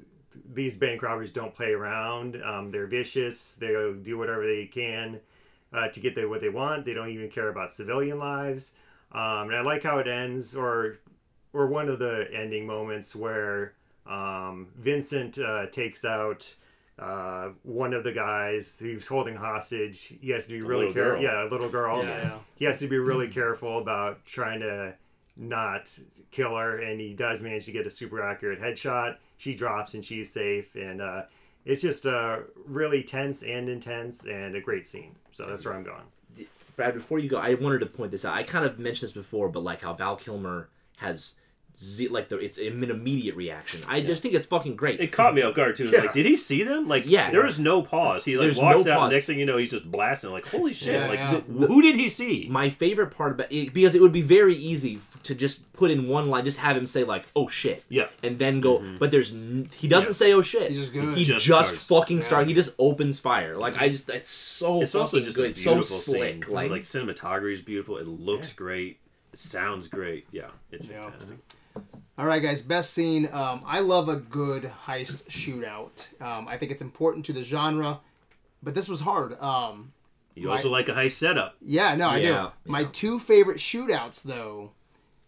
these 0.54 0.76
bank 0.76 1.02
robbers 1.02 1.32
don't 1.32 1.54
play 1.54 1.74
around. 1.74 2.42
Um, 2.44 2.72
they're 2.72 2.88
vicious. 2.88 3.56
They 3.56 3.74
do 4.02 4.18
whatever 4.18 4.46
they 4.46 4.66
can 4.66 5.20
uh, 5.74 5.88
to 5.90 6.00
get 6.00 6.16
the, 6.16 6.26
what 6.28 6.42
they 6.42 6.50
want. 6.50 6.86
They 6.86 6.94
don't 6.94 7.10
even 7.10 7.30
care 7.30 7.50
about 7.50 7.72
civilian 7.72 8.20
lives. 8.20 8.74
Um, 9.12 9.50
and 9.50 9.56
I 9.56 9.62
like 9.62 9.84
how 9.84 9.98
it 9.98 10.08
ends, 10.08 10.56
or 10.56 11.00
or 11.52 11.68
one 11.68 11.90
of 11.90 12.00
the 12.00 12.28
ending 12.32 12.68
moments 12.68 13.16
where 13.16 13.74
um, 14.06 14.68
Vincent 14.78 15.40
uh, 15.40 15.66
takes 15.68 16.06
out 16.06 16.54
uh, 17.00 17.50
one 17.64 17.94
of 17.94 18.04
the 18.04 18.12
guys 18.12 18.78
who's 18.80 19.08
holding 19.08 19.36
hostage. 19.36 20.14
He 20.22 20.30
has 20.30 20.46
to 20.46 20.52
be 20.52 20.62
really 20.62 20.94
careful. 20.94 21.24
Yeah, 21.24 21.48
a 21.48 21.50
little 21.50 21.70
girl. 21.70 22.04
Yeah, 22.04 22.18
yeah. 22.18 22.38
He 22.56 22.66
has 22.66 22.80
to 22.80 22.88
be 22.88 23.00
really 23.00 23.30
careful 23.30 23.80
about 23.80 24.26
trying 24.26 24.60
to 24.60 24.94
not 25.40 25.98
kill 26.32 26.56
her, 26.56 26.80
and 26.80 27.00
he 27.00 27.14
does 27.14 27.42
manage 27.42 27.66
to 27.66 27.72
get 27.72 27.88
a 27.88 27.90
super 27.90 28.22
accurate 28.22 28.62
headshot. 28.62 29.18
She 29.38 29.56
drops, 29.56 29.94
and 29.94 30.04
she's 30.04 30.32
safe, 30.32 30.76
and 30.76 31.02
uh, 31.02 31.24
it's 31.66 31.82
just 31.82 32.06
uh, 32.06 32.40
really 32.66 33.02
tense 33.04 33.42
and 33.42 33.70
intense, 33.70 34.26
and 34.26 34.56
a 34.56 34.62
great 34.62 34.86
scene. 34.86 35.16
So 35.32 35.46
that's 35.46 35.66
where 35.66 35.74
I'm 35.74 35.84
going. 35.84 36.04
Brad, 36.76 36.94
before 36.94 37.20
you 37.20 37.30
go, 37.30 37.38
I 37.38 37.56
wanted 37.56 37.80
to 37.80 37.86
point 37.86 38.12
this 38.12 38.24
out. 38.24 38.36
I 38.36 38.44
kind 38.44 38.66
of 38.66 38.80
mentioned 38.80 39.08
this 39.08 39.14
before, 39.14 39.50
but 39.50 39.64
like 39.64 39.82
how 39.82 39.94
Val 39.94 40.16
Kilmer 40.16 40.70
has 40.98 41.36
ze- 41.82 42.08
like 42.10 42.30
the 42.30 42.38
it's 42.38 42.58
an 42.58 42.84
immediate 42.84 43.36
reaction. 43.36 43.82
I 43.88 44.02
just 44.02 44.22
think 44.22 44.34
it's 44.34 44.48
fucking 44.48 44.76
great. 44.76 45.00
It 45.00 45.12
caught 45.12 45.34
me 45.34 45.42
off 45.42 45.56
guard 45.56 45.76
too. 45.76 45.86
It 45.88 45.92
was 45.92 46.00
Like, 46.02 46.14
did 46.14 46.26
he 46.26 46.36
see 46.36 46.64
them? 46.64 46.88
Like, 46.88 47.04
Yeah. 47.06 47.32
there 47.32 47.44
was 47.44 47.58
no 47.60 47.82
pause. 47.82 48.26
He 48.26 48.38
like 48.38 48.46
There's 48.46 48.58
walks 48.58 48.86
no 48.86 48.92
out. 48.94 49.00
pause. 49.00 49.14
Next 49.14 49.26
thing 49.28 49.40
you 49.40 49.46
know, 49.46 49.58
he's 49.58 49.72
just 49.72 49.90
blasting. 49.90 50.32
Like, 50.32 50.46
holy 50.48 50.74
shit! 50.74 50.94
Yeah, 50.94 51.08
like, 51.08 51.20
yeah. 51.20 51.32
th- 51.32 51.44
who 51.68 51.82
did 51.82 51.96
he 51.96 52.10
see? 52.10 52.48
My 52.50 52.70
favorite 52.70 53.12
part 53.12 53.32
about 53.34 53.52
it 53.52 53.74
because 53.74 53.96
it 53.96 54.02
would 54.02 54.12
be 54.14 54.22
very 54.22 54.56
easy 54.56 54.96
f- 54.98 55.18
to 55.24 55.36
just 55.36 55.72
put 55.74 55.92
in 55.92 56.08
one 56.08 56.30
line, 56.30 56.44
just 56.44 56.58
have 56.60 56.76
him 56.76 56.86
say 56.88 57.04
like, 57.04 57.26
"Oh 57.36 57.48
shit," 57.48 57.84
Yeah. 57.90 58.08
and 58.24 58.38
then 58.40 58.60
go. 58.62 58.80
Mm-hmm. 58.80 58.98
But 58.98 59.12
there's 59.12 59.32
n- 59.34 59.70
he 59.78 59.88
doesn't 59.88 60.14
say 60.16 60.34
"Oh 60.34 60.42
shit." 60.42 60.70
He's 60.70 60.80
just 60.80 60.94
good. 60.94 61.18
He 61.18 61.24
Just 61.24 61.46
just, 61.46 61.70
starts. 61.70 61.88
fucking 61.88 62.22
start. 62.22 62.48
He 62.48 62.54
just 62.54 62.76
opens 62.80 63.20
fire. 63.20 63.58
Like 63.58 63.80
I 63.82 63.90
just, 63.90 64.10
it's 64.10 64.32
so 64.32 64.82
it's 64.82 64.96
also 64.96 65.20
just 65.20 65.36
good. 65.38 65.46
a 65.46 65.50
It's 65.50 65.64
so 65.64 65.80
slick. 65.82 66.46
scene. 66.46 66.54
Like, 66.54 66.72
Like, 66.72 66.82
cinematography 66.82 67.54
is 67.54 67.62
beautiful. 67.62 67.98
It 67.98 68.08
looks 68.08 68.52
great. 68.54 68.98
It 69.32 69.40
sounds 69.40 69.88
great. 69.88 70.26
Yeah, 70.32 70.48
it's 70.72 70.88
Yeah. 70.88 71.04
fantastic. 71.04 71.38
All 72.20 72.26
right, 72.26 72.42
guys. 72.42 72.62
Best 72.62 72.94
scene. 72.94 73.30
Um, 73.32 73.64
I 73.66 73.80
love 73.80 74.10
a 74.10 74.18
good 74.18 74.70
heist 74.86 75.24
shootout. 75.30 76.22
Um, 76.22 76.48
I 76.50 76.58
think 76.58 76.70
it's 76.72 76.82
important 76.82 77.24
to 77.26 77.34
the 77.34 77.44
genre, 77.44 78.02
but 78.62 78.76
this 78.76 78.90
was 78.90 79.00
hard. 79.00 79.40
Um, 79.42 79.94
You 80.36 80.52
also 80.52 80.70
like 80.70 80.90
a 80.90 80.94
heist 80.94 81.12
setup. 81.12 81.56
yeah, 81.62 81.96
no, 81.96 82.10
I 82.10 82.18
Yeah, 82.18 82.50
do. 82.66 82.72
My 82.72 82.84
two 82.84 83.20
favorite 83.20 83.58
shootouts, 83.58 84.22
though, 84.22 84.72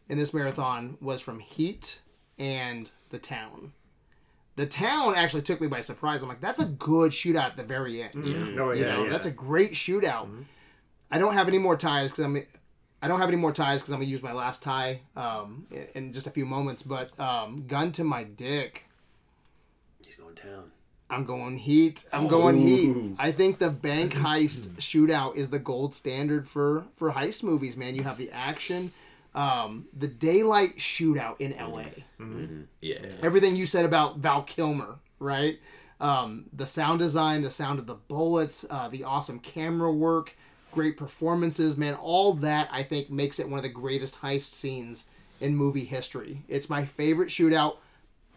in 0.09 0.17
this 0.17 0.33
marathon 0.33 0.97
was 0.99 1.21
from 1.21 1.39
Heat 1.39 2.01
and 2.37 2.91
The 3.09 3.19
Town. 3.19 3.71
The 4.57 4.65
Town 4.65 5.15
actually 5.15 5.43
took 5.43 5.61
me 5.61 5.67
by 5.67 5.79
surprise. 5.79 6.21
I'm 6.23 6.27
like, 6.29 6.41
that's 6.41 6.59
a 6.59 6.65
good 6.65 7.13
shootout 7.13 7.45
at 7.51 7.57
the 7.57 7.63
very 7.63 8.03
end. 8.03 8.11
Oh, 8.17 8.27
You 8.27 8.33
yeah, 8.35 8.95
know, 8.95 9.03
yeah. 9.05 9.09
that's 9.09 9.25
a 9.25 9.31
great 9.31 9.71
shootout. 9.71 10.27
I 11.09 11.17
don't 11.17 11.33
have 11.35 11.47
any 11.47 11.57
more 11.57 11.77
ties 11.77 12.11
because 12.11 12.25
I'm. 12.25 12.45
I 13.01 13.07
don't 13.07 13.19
have 13.19 13.29
any 13.29 13.37
more 13.37 13.51
ties 13.51 13.81
because 13.81 13.93
I'm 13.93 13.99
gonna 13.99 14.09
use 14.09 14.23
my 14.23 14.33
last 14.33 14.61
tie 14.61 15.01
um, 15.15 15.65
in, 15.71 15.87
in 15.95 16.13
just 16.13 16.27
a 16.27 16.31
few 16.31 16.45
moments. 16.45 16.81
But 16.83 17.17
um, 17.19 17.65
gun 17.67 17.91
to 17.93 18.03
my 18.03 18.23
dick, 18.23 18.85
He's 20.05 20.15
going 20.15 20.35
town. 20.35 20.71
I'm 21.09 21.25
going 21.25 21.57
heat. 21.57 22.05
I'm 22.13 22.27
going 22.27 22.55
heat. 22.55 23.15
I 23.19 23.31
think 23.33 23.59
the 23.59 23.69
bank 23.69 24.13
heist 24.13 24.69
shootout 24.75 25.35
is 25.35 25.49
the 25.49 25.59
gold 25.59 25.93
standard 25.93 26.47
for 26.47 26.85
for 26.95 27.11
heist 27.11 27.43
movies. 27.43 27.75
Man, 27.75 27.95
you 27.95 28.03
have 28.03 28.17
the 28.17 28.31
action, 28.31 28.93
um, 29.35 29.87
the 29.97 30.07
daylight 30.07 30.77
shootout 30.77 31.35
in 31.39 31.53
L.A. 31.53 32.05
yeah, 32.81 32.99
Everything 33.21 33.55
you 33.55 33.65
said 33.65 33.83
about 33.83 34.19
Val 34.19 34.43
Kilmer, 34.43 34.99
right? 35.19 35.59
Um, 35.99 36.45
the 36.53 36.65
sound 36.65 36.99
design, 36.99 37.41
the 37.41 37.51
sound 37.51 37.77
of 37.77 37.87
the 37.87 37.93
bullets, 37.93 38.65
uh, 38.69 38.87
the 38.87 39.03
awesome 39.03 39.37
camera 39.37 39.91
work, 39.91 40.35
great 40.71 40.97
performances, 40.97 41.77
man. 41.77 41.93
All 41.95 42.33
that 42.35 42.69
I 42.71 42.83
think 42.83 43.09
makes 43.09 43.39
it 43.39 43.47
one 43.49 43.57
of 43.59 43.63
the 43.63 43.69
greatest 43.69 44.21
heist 44.21 44.53
scenes 44.53 45.05
in 45.39 45.55
movie 45.55 45.85
history. 45.85 46.41
It's 46.47 46.69
my 46.69 46.85
favorite 46.85 47.29
shootout. 47.29 47.77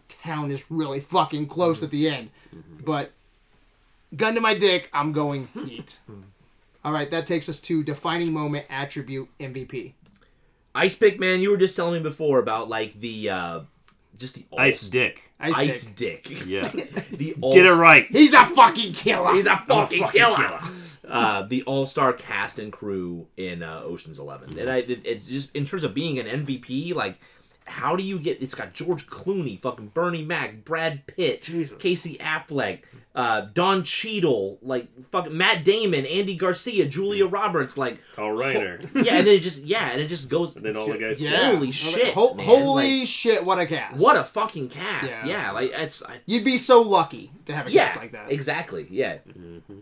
Town 0.07 0.51
is 0.51 0.69
really 0.69 0.99
fucking 0.99 1.47
close 1.47 1.81
at 1.81 1.89
the 1.89 2.07
end, 2.09 2.29
but 2.83 3.11
gun 4.15 4.35
to 4.35 4.41
my 4.41 4.53
dick, 4.53 4.89
I'm 4.93 5.11
going 5.11 5.47
heat. 5.65 5.99
All 6.83 6.93
right, 6.93 7.09
that 7.09 7.25
takes 7.25 7.49
us 7.49 7.59
to 7.61 7.83
defining 7.83 8.31
moment 8.31 8.65
attribute 8.69 9.27
MVP. 9.39 9.93
Ice 10.75 10.93
pick 10.95 11.19
man. 11.19 11.39
You 11.39 11.49
were 11.49 11.57
just 11.57 11.75
telling 11.75 11.93
me 11.95 11.99
before 12.01 12.37
about 12.37 12.69
like 12.69 12.99
the 12.99 13.29
uh 13.29 13.59
just 14.17 14.35
the 14.35 14.45
all- 14.51 14.59
Ice 14.59 14.87
dick. 14.89 15.21
Ice, 15.39 15.55
ice 15.57 15.85
dick. 15.87 16.23
dick. 16.25 16.45
Yeah. 16.45 16.67
the 17.11 17.35
all- 17.41 17.53
Get 17.53 17.65
it 17.65 17.73
right. 17.73 18.05
He's 18.07 18.33
a 18.33 18.45
fucking 18.45 18.93
killer. 18.93 19.33
He's 19.33 19.45
a 19.47 19.57
fucking, 19.67 20.01
fucking 20.03 20.21
killer. 20.21 20.35
killer. 20.35 20.59
Uh, 21.07 21.41
the 21.43 21.63
all-star 21.63 22.13
cast 22.13 22.59
and 22.59 22.71
crew 22.71 23.27
in 23.37 23.63
uh, 23.63 23.81
Ocean's 23.83 24.19
Eleven, 24.19 24.57
and 24.57 24.69
I, 24.69 24.77
it, 24.77 25.05
it's 25.05 25.25
just 25.25 25.55
in 25.55 25.65
terms 25.65 25.83
of 25.83 25.93
being 25.93 26.19
an 26.19 26.25
MVP, 26.25 26.93
like. 26.93 27.19
How 27.67 27.95
do 27.95 28.03
you 28.03 28.19
get? 28.19 28.41
It's 28.43 28.53
got 28.55 28.73
George 28.73 29.07
Clooney, 29.07 29.59
fucking 29.59 29.87
Bernie 29.87 30.23
Mac, 30.23 30.63
Brad 30.63 31.07
Pitt, 31.07 31.49
Casey 31.79 32.15
Affleck, 32.17 32.83
uh, 33.15 33.47
Don 33.55 33.81
Cheadle, 33.83 34.59
like 34.61 34.87
fucking 35.07 35.35
Matt 35.35 35.63
Damon, 35.65 36.05
Andy 36.05 36.35
Garcia, 36.35 36.85
Julia 36.85 37.25
Roberts, 37.25 37.75
like 37.75 37.97
Carl 38.15 38.37
Reiner. 38.37 38.79
yeah, 38.93 39.15
and 39.17 39.25
then 39.25 39.35
it 39.35 39.39
just 39.39 39.65
yeah, 39.65 39.89
and 39.91 39.99
it 39.99 40.07
just 40.07 40.29
goes. 40.29 40.55
And 40.55 40.63
then 40.63 40.77
all 40.77 40.85
the 40.87 40.97
guys. 40.99 41.19
Yeah. 41.19 41.51
Holy 41.53 41.71
shit, 41.71 42.13
Ho- 42.13 42.35
man, 42.35 42.45
holy 42.45 42.99
like- 42.99 43.07
shit! 43.07 43.43
What 43.43 43.57
a 43.57 43.65
cast! 43.65 43.97
What 43.99 44.15
a 44.15 44.23
fucking 44.23 44.69
cast! 44.69 45.25
Yeah. 45.25 45.45
Yeah, 45.45 45.51
like 45.51 45.71
it's 45.73 46.03
I, 46.03 46.19
You'd 46.27 46.45
be 46.45 46.59
so 46.59 46.81
lucky 46.83 47.31
to 47.45 47.55
have 47.55 47.65
a 47.65 47.71
yeah, 47.71 47.85
cast 47.87 47.97
like 47.97 48.11
that. 48.11 48.31
exactly. 48.31 48.85
Yeah, 48.91 49.17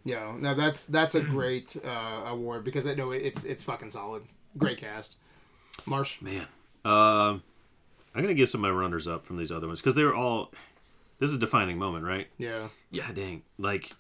Yeah, 0.06 0.34
no, 0.40 0.56
that's 0.56 0.86
that's 0.86 1.16
a 1.16 1.22
great 1.22 1.76
uh, 1.86 1.90
award 2.28 2.64
because 2.64 2.88
I 2.88 2.94
know 2.94 3.12
it, 3.12 3.24
it's 3.24 3.44
it's 3.44 3.64
fucking 3.64 3.90
solid. 3.92 4.24
Great 4.58 4.78
cast. 4.78 5.18
Marsh. 5.86 6.22
Man. 6.22 6.46
Um, 6.86 7.44
I'm 8.16 8.22
going 8.22 8.34
to 8.34 8.38
give 8.40 8.50
some 8.50 8.64
of 8.64 8.72
my 8.72 8.78
runners 8.80 9.08
up 9.08 9.26
from 9.26 9.38
these 9.38 9.52
other 9.52 9.68
ones 9.68 9.80
because 9.82 9.96
they 9.96 10.04
were 10.04 10.16
all. 10.16 10.52
This 11.20 11.30
is 11.30 11.38
a 11.38 11.40
defining 11.40 11.78
moment, 11.78 12.06
right? 12.06 12.28
Yeah. 12.38 12.68
Yeah, 12.92 13.12
dang. 13.14 13.44
Like. 13.58 13.92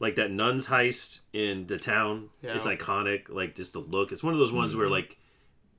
Like 0.00 0.16
that 0.16 0.30
nuns 0.30 0.66
heist 0.66 1.20
in 1.32 1.66
the 1.66 1.78
town. 1.78 2.28
Yeah. 2.42 2.54
It's 2.54 2.64
iconic. 2.66 3.28
Like 3.28 3.54
just 3.54 3.72
the 3.72 3.78
look. 3.78 4.12
It's 4.12 4.22
one 4.24 4.32
of 4.34 4.40
those 4.40 4.52
ones 4.52 4.74
where 4.74 4.90
like 4.90 5.16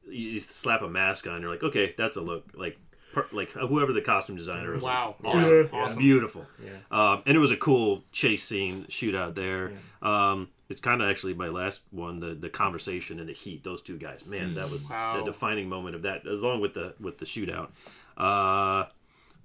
you 0.09 0.39
slap 0.39 0.81
a 0.81 0.87
mask 0.89 1.27
on, 1.27 1.41
you're 1.41 1.51
like, 1.51 1.63
okay, 1.63 1.93
that's 1.97 2.15
a 2.15 2.21
look. 2.21 2.45
Like, 2.55 2.77
per, 3.13 3.25
like 3.31 3.49
whoever 3.51 3.91
the 3.91 4.01
costume 4.01 4.37
designer 4.37 4.73
is. 4.75 4.83
like, 4.83 4.93
Wow. 4.93 5.15
awesome, 5.25 5.69
Yeah. 5.71 5.79
Awesome. 5.79 5.99
beautiful. 6.01 6.45
Um, 6.91 7.23
and 7.25 7.35
it 7.35 7.39
was 7.39 7.51
a 7.51 7.57
cool 7.57 8.03
chase 8.11 8.43
scene, 8.43 8.85
shootout 8.85 9.35
there. 9.35 9.73
Um, 10.01 10.47
it's 10.69 10.81
kind 10.81 11.01
of 11.01 11.09
actually 11.09 11.33
my 11.33 11.47
last 11.49 11.81
one, 11.91 12.19
the 12.19 12.33
the 12.33 12.49
conversation 12.49 13.19
and 13.19 13.29
the 13.29 13.33
heat. 13.33 13.63
Those 13.63 13.81
two 13.81 13.97
guys, 13.97 14.25
man, 14.25 14.55
that 14.55 14.69
was 14.71 14.89
Wow. 14.89 15.17
the 15.17 15.23
defining 15.31 15.69
moment 15.69 15.95
of 15.95 16.01
that, 16.03 16.25
as 16.27 16.41
long 16.41 16.59
with 16.61 16.73
the 16.73 16.95
with 16.99 17.17
the 17.19 17.25
shootout. 17.25 17.69
Uh, 18.17 18.85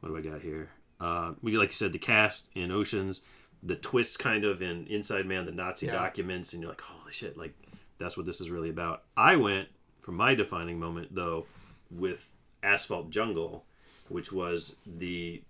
what 0.00 0.10
do 0.10 0.16
I 0.16 0.20
got 0.20 0.40
here? 0.42 0.70
Uh, 1.00 1.32
we 1.42 1.56
like 1.56 1.70
you 1.70 1.74
said, 1.74 1.92
the 1.92 1.98
cast 1.98 2.46
in 2.54 2.70
Oceans, 2.70 3.20
the 3.62 3.76
twist 3.76 4.18
kind 4.18 4.44
of 4.44 4.62
in 4.62 4.86
Inside 4.86 5.26
Man, 5.26 5.46
the 5.46 5.52
Nazi 5.52 5.86
Yeah. 5.86 5.92
documents, 5.92 6.52
and 6.52 6.62
you're 6.62 6.70
like, 6.70 6.80
holy 6.80 7.12
shit, 7.12 7.36
like 7.36 7.54
that's 7.98 8.16
what 8.16 8.26
this 8.26 8.40
is 8.40 8.50
really 8.50 8.70
about. 8.70 9.02
I 9.16 9.36
went 9.36 9.68
for 10.00 10.12
my 10.12 10.34
defining 10.34 10.78
moment 10.78 11.14
though 11.14 11.46
with 11.90 12.30
Asphalt 12.62 13.10
Jungle, 13.10 13.64
which 14.08 14.32
was 14.32 14.76
the 14.86 15.42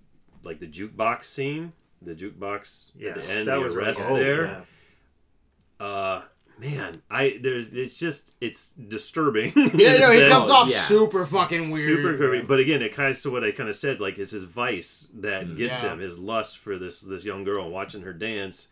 like 0.43 0.59
the 0.61 0.67
jukebox 0.67 1.25
scene, 1.25 1.73
the 2.03 2.15
jukebox 2.15 2.93
Yeah, 2.97 3.11
at 3.11 3.15
the 3.17 3.25
end, 3.31 3.49
that 3.49 3.55
the 3.57 3.61
was 3.61 3.75
really 3.75 3.87
arrest 3.89 4.01
cool. 4.03 4.17
there. 4.17 4.45
Yeah. 4.47 4.61
Uh, 5.81 6.23
man, 6.59 7.01
I 7.11 7.39
there's 7.41 7.69
it's 7.73 7.99
just 7.99 8.31
it's 8.41 8.69
disturbing. 8.73 9.53
Yeah, 9.75 9.97
no, 9.97 10.11
he 10.11 10.29
comes 10.29 10.51
off 10.51 10.69
yeah. 10.69 10.77
super 10.79 11.25
fucking 11.25 11.71
weird. 11.71 11.87
Super 11.87 12.17
creepy, 12.17 12.47
but 12.47 12.61
again, 12.61 12.83
it 12.83 12.95
kind 12.95 13.11
of 13.11 13.21
to 13.23 13.31
what 13.31 13.43
I 13.45 13.51
kind 13.53 13.69
of 13.69 13.77
said. 13.77 14.01
Like, 14.01 14.19
it's 14.19 14.33
his 14.33 14.45
vice 14.45 15.09
that 15.15 15.57
gets 15.57 15.83
Yeah. 15.83 15.95
him, 15.95 16.01
his 16.01 16.19
lust 16.19 16.59
for 16.59 16.79
this 16.79 17.01
this 17.01 17.25
young 17.25 17.45
girl, 17.45 17.71
watching 17.71 18.03
her 18.03 18.13
dance. 18.13 18.69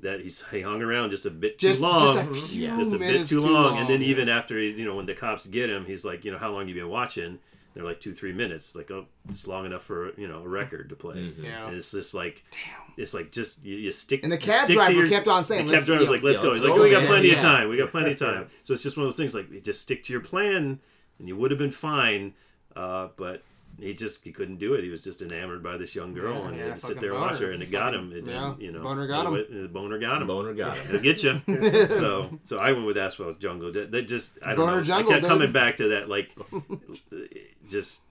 That 0.00 0.20
he's 0.20 0.44
he 0.50 0.60
hung 0.60 0.82
around 0.82 1.10
just 1.10 1.24
a 1.24 1.30
bit 1.30 1.58
Just- 1.58 1.80
too 1.80 1.86
long, 1.86 2.14
just 2.16 2.30
a 2.30 2.34
few 2.48 2.66
just 2.68 2.94
a 2.94 2.98
bit 2.98 3.26
too 3.26 3.40
too 3.40 3.46
long. 3.46 3.78
And 3.78 3.88
then 3.88 4.02
even 4.02 4.28
after 4.28 4.58
he, 4.58 4.68
you 4.72 4.84
know, 4.84 4.94
when 4.94 5.06
the 5.06 5.14
cops 5.14 5.46
get 5.46 5.70
him, 5.70 5.86
he's 5.86 6.04
like, 6.04 6.22
you 6.24 6.30
know, 6.32 6.36
how 6.38 6.50
long 6.52 6.68
you 6.68 6.74
been 6.74 6.88
watching? 6.90 7.38
They're 7.76 7.84
like 7.84 8.00
two, 8.00 8.14
three 8.14 8.32
minutes. 8.32 8.68
It's 8.68 8.74
like, 8.76 8.90
oh, 8.90 9.04
it's 9.28 9.46
long 9.46 9.66
enough 9.66 9.82
for 9.82 10.18
you 10.18 10.26
know 10.26 10.38
a 10.42 10.48
record 10.48 10.88
to 10.88 10.96
play. 10.96 11.34
Yeah. 11.38 11.66
And 11.68 11.76
it's 11.76 11.90
just 11.90 12.14
like, 12.14 12.42
damn, 12.50 12.94
it's 12.96 13.12
like 13.12 13.30
just 13.32 13.62
you, 13.62 13.76
you 13.76 13.92
stick. 13.92 14.22
And 14.22 14.32
the 14.32 14.36
you 14.36 14.40
cab 14.42 14.64
stick 14.64 14.76
driver 14.76 14.92
your- 14.92 15.08
kept 15.08 15.28
on 15.28 15.44
saying, 15.44 15.66
the 15.66 15.72
"Let's- 15.72 15.84
cab 15.84 15.86
driver's 15.88 16.06
yeah, 16.06 16.10
like, 16.12 16.22
let's 16.22 16.38
yeah, 16.38 16.42
go. 16.44 16.52
He's 16.54 16.62
like, 16.62 16.74
go, 16.74 16.82
we 16.82 16.90
got 16.90 17.04
plenty 17.04 17.28
Yeah. 17.28 17.34
of 17.36 17.42
time. 17.42 17.68
We 17.68 17.76
got 17.76 17.90
plenty 17.90 18.12
of 18.12 18.18
time. 18.28 18.48
So 18.64 18.72
it's 18.72 18.82
just 18.82 18.96
one 18.96 19.04
of 19.04 19.12
those 19.12 19.18
things 19.18 19.34
like 19.34 19.50
you 19.52 19.60
just 19.60 19.82
stick 19.82 20.02
to 20.04 20.12
your 20.14 20.22
plan, 20.22 20.80
and 21.18 21.28
you 21.28 21.36
would 21.36 21.50
have 21.50 21.58
been 21.58 21.70
fine. 21.70 22.32
Uh, 22.74 23.08
but 23.18 23.42
he 23.78 23.92
just 23.94 24.24
he 24.24 24.32
couldn't 24.32 24.56
do 24.56 24.74
it. 24.74 24.82
He 24.84 24.90
was 24.90 25.02
just 25.04 25.20
enamored 25.22 25.62
by 25.62 25.76
this 25.76 25.94
young 25.94 26.14
girl, 26.14 26.34
Yeah, 26.34 26.44
and 26.46 26.54
he 26.54 26.60
yeah, 26.60 26.66
had 26.68 26.74
to 26.78 26.86
sit 26.86 27.00
there 27.00 27.12
and 27.12 27.20
watch 27.20 27.38
her, 27.40 27.52
and 27.52 27.62
it 27.62 27.70
got 27.70 27.92
Fucking- 27.94 28.12
him. 28.12 28.28
It, 28.28 28.30
yeah, 28.30 28.54
you 28.58 28.72
know, 28.72 28.82
boner 28.82 29.06
got 29.06 29.26
him. 29.26 29.62
The 29.62 29.68
boner 29.68 29.98
got 29.98 30.20
him. 30.22 30.28
Boner 30.28 30.54
got 30.54 30.76
him. 30.76 30.86
It'll 30.88 31.00
get 31.02 31.22
you. 31.22 31.40
so, 31.90 32.38
so 32.44 32.58
I 32.58 32.72
went 32.72 32.86
with 32.86 32.96
Asphalt 32.98 33.38
Jungle. 33.40 33.72
They, 33.72 33.86
they 33.86 34.02
just, 34.02 34.38
I 34.42 34.54
don't 34.54 34.66
Boner 34.66 34.76
know. 34.78 34.82
Jungle, 34.82 35.12
I 35.12 35.14
kept 35.16 35.22
dude. 35.22 35.30
coming 35.30 35.52
back 35.52 35.76
to 35.78 35.88
that, 35.88 36.08
like, 36.08 36.30
just, 37.68 38.02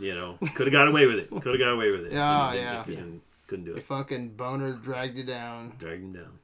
you 0.00 0.14
know, 0.14 0.38
could 0.54 0.66
have 0.66 0.72
got 0.72 0.88
away 0.88 1.06
with 1.06 1.16
it. 1.18 1.30
Could 1.30 1.46
have 1.46 1.58
got 1.58 1.72
away 1.72 1.90
with 1.90 2.04
it. 2.06 2.12
Yeah, 2.20 2.50
And- 2.50 2.58
and 2.58 2.64
yeah. 2.64 2.82
Couldn't, 2.84 3.22
couldn't 3.46 3.64
do 3.64 3.72
The 3.72 3.78
it. 3.78 3.84
fucking 3.86 4.28
boner 4.36 4.72
dragged 4.72 5.16
you 5.18 5.24
down. 5.24 5.72
Dragged 5.78 6.02
him 6.04 6.12
down. 6.12 6.38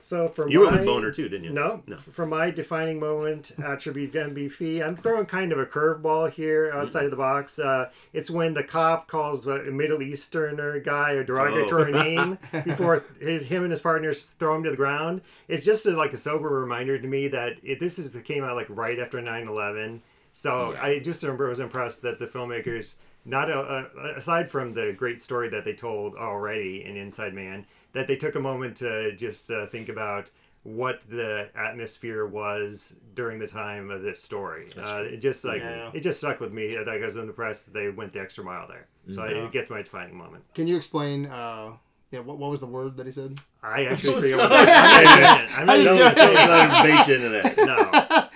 So 0.00 0.28
for 0.28 0.48
You 0.48 0.64
my, 0.64 0.70
were 0.72 0.76
with 0.78 0.86
Boner 0.86 1.12
too, 1.12 1.28
didn't 1.28 1.44
you? 1.44 1.50
No, 1.50 1.82
No. 1.86 1.96
For 1.98 2.26
my 2.26 2.50
defining 2.50 2.98
moment 2.98 3.52
attribute 3.62 4.12
MVP, 4.12 4.82
I'm 4.84 4.96
throwing 4.96 5.26
kind 5.26 5.52
of 5.52 5.58
a 5.58 5.66
curveball 5.66 6.30
here 6.32 6.70
outside 6.74 7.04
of 7.04 7.10
the 7.10 7.16
box. 7.16 7.58
Uh, 7.58 7.90
it's 8.12 8.30
when 8.30 8.54
the 8.54 8.62
cop 8.64 9.08
calls 9.08 9.46
a 9.46 9.58
Middle 9.64 10.02
Easterner 10.02 10.80
guy 10.80 11.10
a 11.12 11.24
derogatory 11.24 11.92
Oh. 11.94 12.02
name 12.02 12.38
before 12.64 13.04
his 13.20 13.46
him 13.46 13.62
and 13.62 13.70
his 13.70 13.80
partners 13.80 14.24
throw 14.24 14.56
him 14.56 14.64
to 14.64 14.70
the 14.70 14.76
ground. 14.76 15.20
It's 15.48 15.64
just 15.64 15.84
a, 15.86 15.90
like 15.90 16.12
a 16.12 16.18
sober 16.18 16.48
reminder 16.48 16.98
to 16.98 17.06
me 17.06 17.28
that 17.28 17.54
it, 17.62 17.78
this 17.80 17.98
is 17.98 18.16
came 18.22 18.42
out 18.44 18.56
like 18.56 18.66
right 18.70 18.98
after 18.98 19.18
9/11. 19.18 20.00
So 20.32 20.72
Yeah. 20.72 20.82
I 20.84 20.98
just 21.00 21.22
remember 21.22 21.46
I 21.46 21.50
was 21.50 21.60
impressed 21.60 22.02
that 22.02 22.18
the 22.18 22.26
filmmakers, 22.26 22.94
not 23.24 23.50
a, 23.50 23.58
a, 23.98 24.14
aside 24.16 24.48
from 24.50 24.74
the 24.74 24.92
great 24.96 25.20
story 25.20 25.48
that 25.50 25.64
they 25.64 25.74
told 25.74 26.14
already 26.14 26.84
in 26.84 26.96
Inside 26.96 27.34
Man, 27.34 27.66
that 27.92 28.06
they 28.08 28.16
took 28.16 28.34
a 28.34 28.40
moment 28.40 28.76
to 28.78 29.14
just 29.16 29.50
uh, 29.50 29.66
think 29.66 29.88
about 29.88 30.30
what 30.62 31.00
the 31.08 31.48
atmosphere 31.54 32.26
was 32.26 32.94
during 33.14 33.38
the 33.38 33.46
time 33.48 33.90
of 33.90 34.02
this 34.02 34.22
story. 34.22 34.68
Uh, 34.76 35.02
it 35.06 35.16
just 35.18 35.42
like 35.44 35.60
Yeah. 35.62 35.90
it 35.94 36.00
just 36.00 36.18
stuck 36.18 36.38
with 36.40 36.52
me. 36.52 36.76
Like 36.78 37.02
I 37.02 37.06
was 37.06 37.16
impressed 37.16 37.66
that 37.66 37.72
they 37.74 37.88
went 37.88 38.12
the 38.12 38.20
extra 38.20 38.44
mile 38.44 38.68
there. 38.68 38.86
So 39.14 39.24
Yeah. 39.24 39.44
it 39.44 39.52
gets 39.52 39.70
my 39.70 39.78
defining 39.82 40.16
moment. 40.16 40.44
Can 40.54 40.66
you 40.66 40.76
explain? 40.76 41.26
Uh, 41.26 41.72
yeah, 42.10 42.20
what, 42.20 42.38
what 42.38 42.50
was 42.50 42.60
the 42.60 42.66
word 42.66 42.96
that 42.98 43.06
he 43.06 43.12
said? 43.12 43.38
I 43.62 43.84
actually 43.86 44.14
forget 44.32 44.36
son. 44.36 44.50
what 44.50 44.68
I'm 44.68 45.04
not, 45.22 45.58
I'm 45.60 45.66
not 45.66 45.76
I 45.78 45.82
known 45.82 45.96
just 45.96 46.14
to 46.18 46.26
say 46.26 46.34
Let 46.34 46.46
that. 46.48 46.86
him 46.86 46.96
bait 46.96 47.08
you 47.08 47.14
into 47.14 47.28
that. 47.28 47.56
No. 47.56 48.26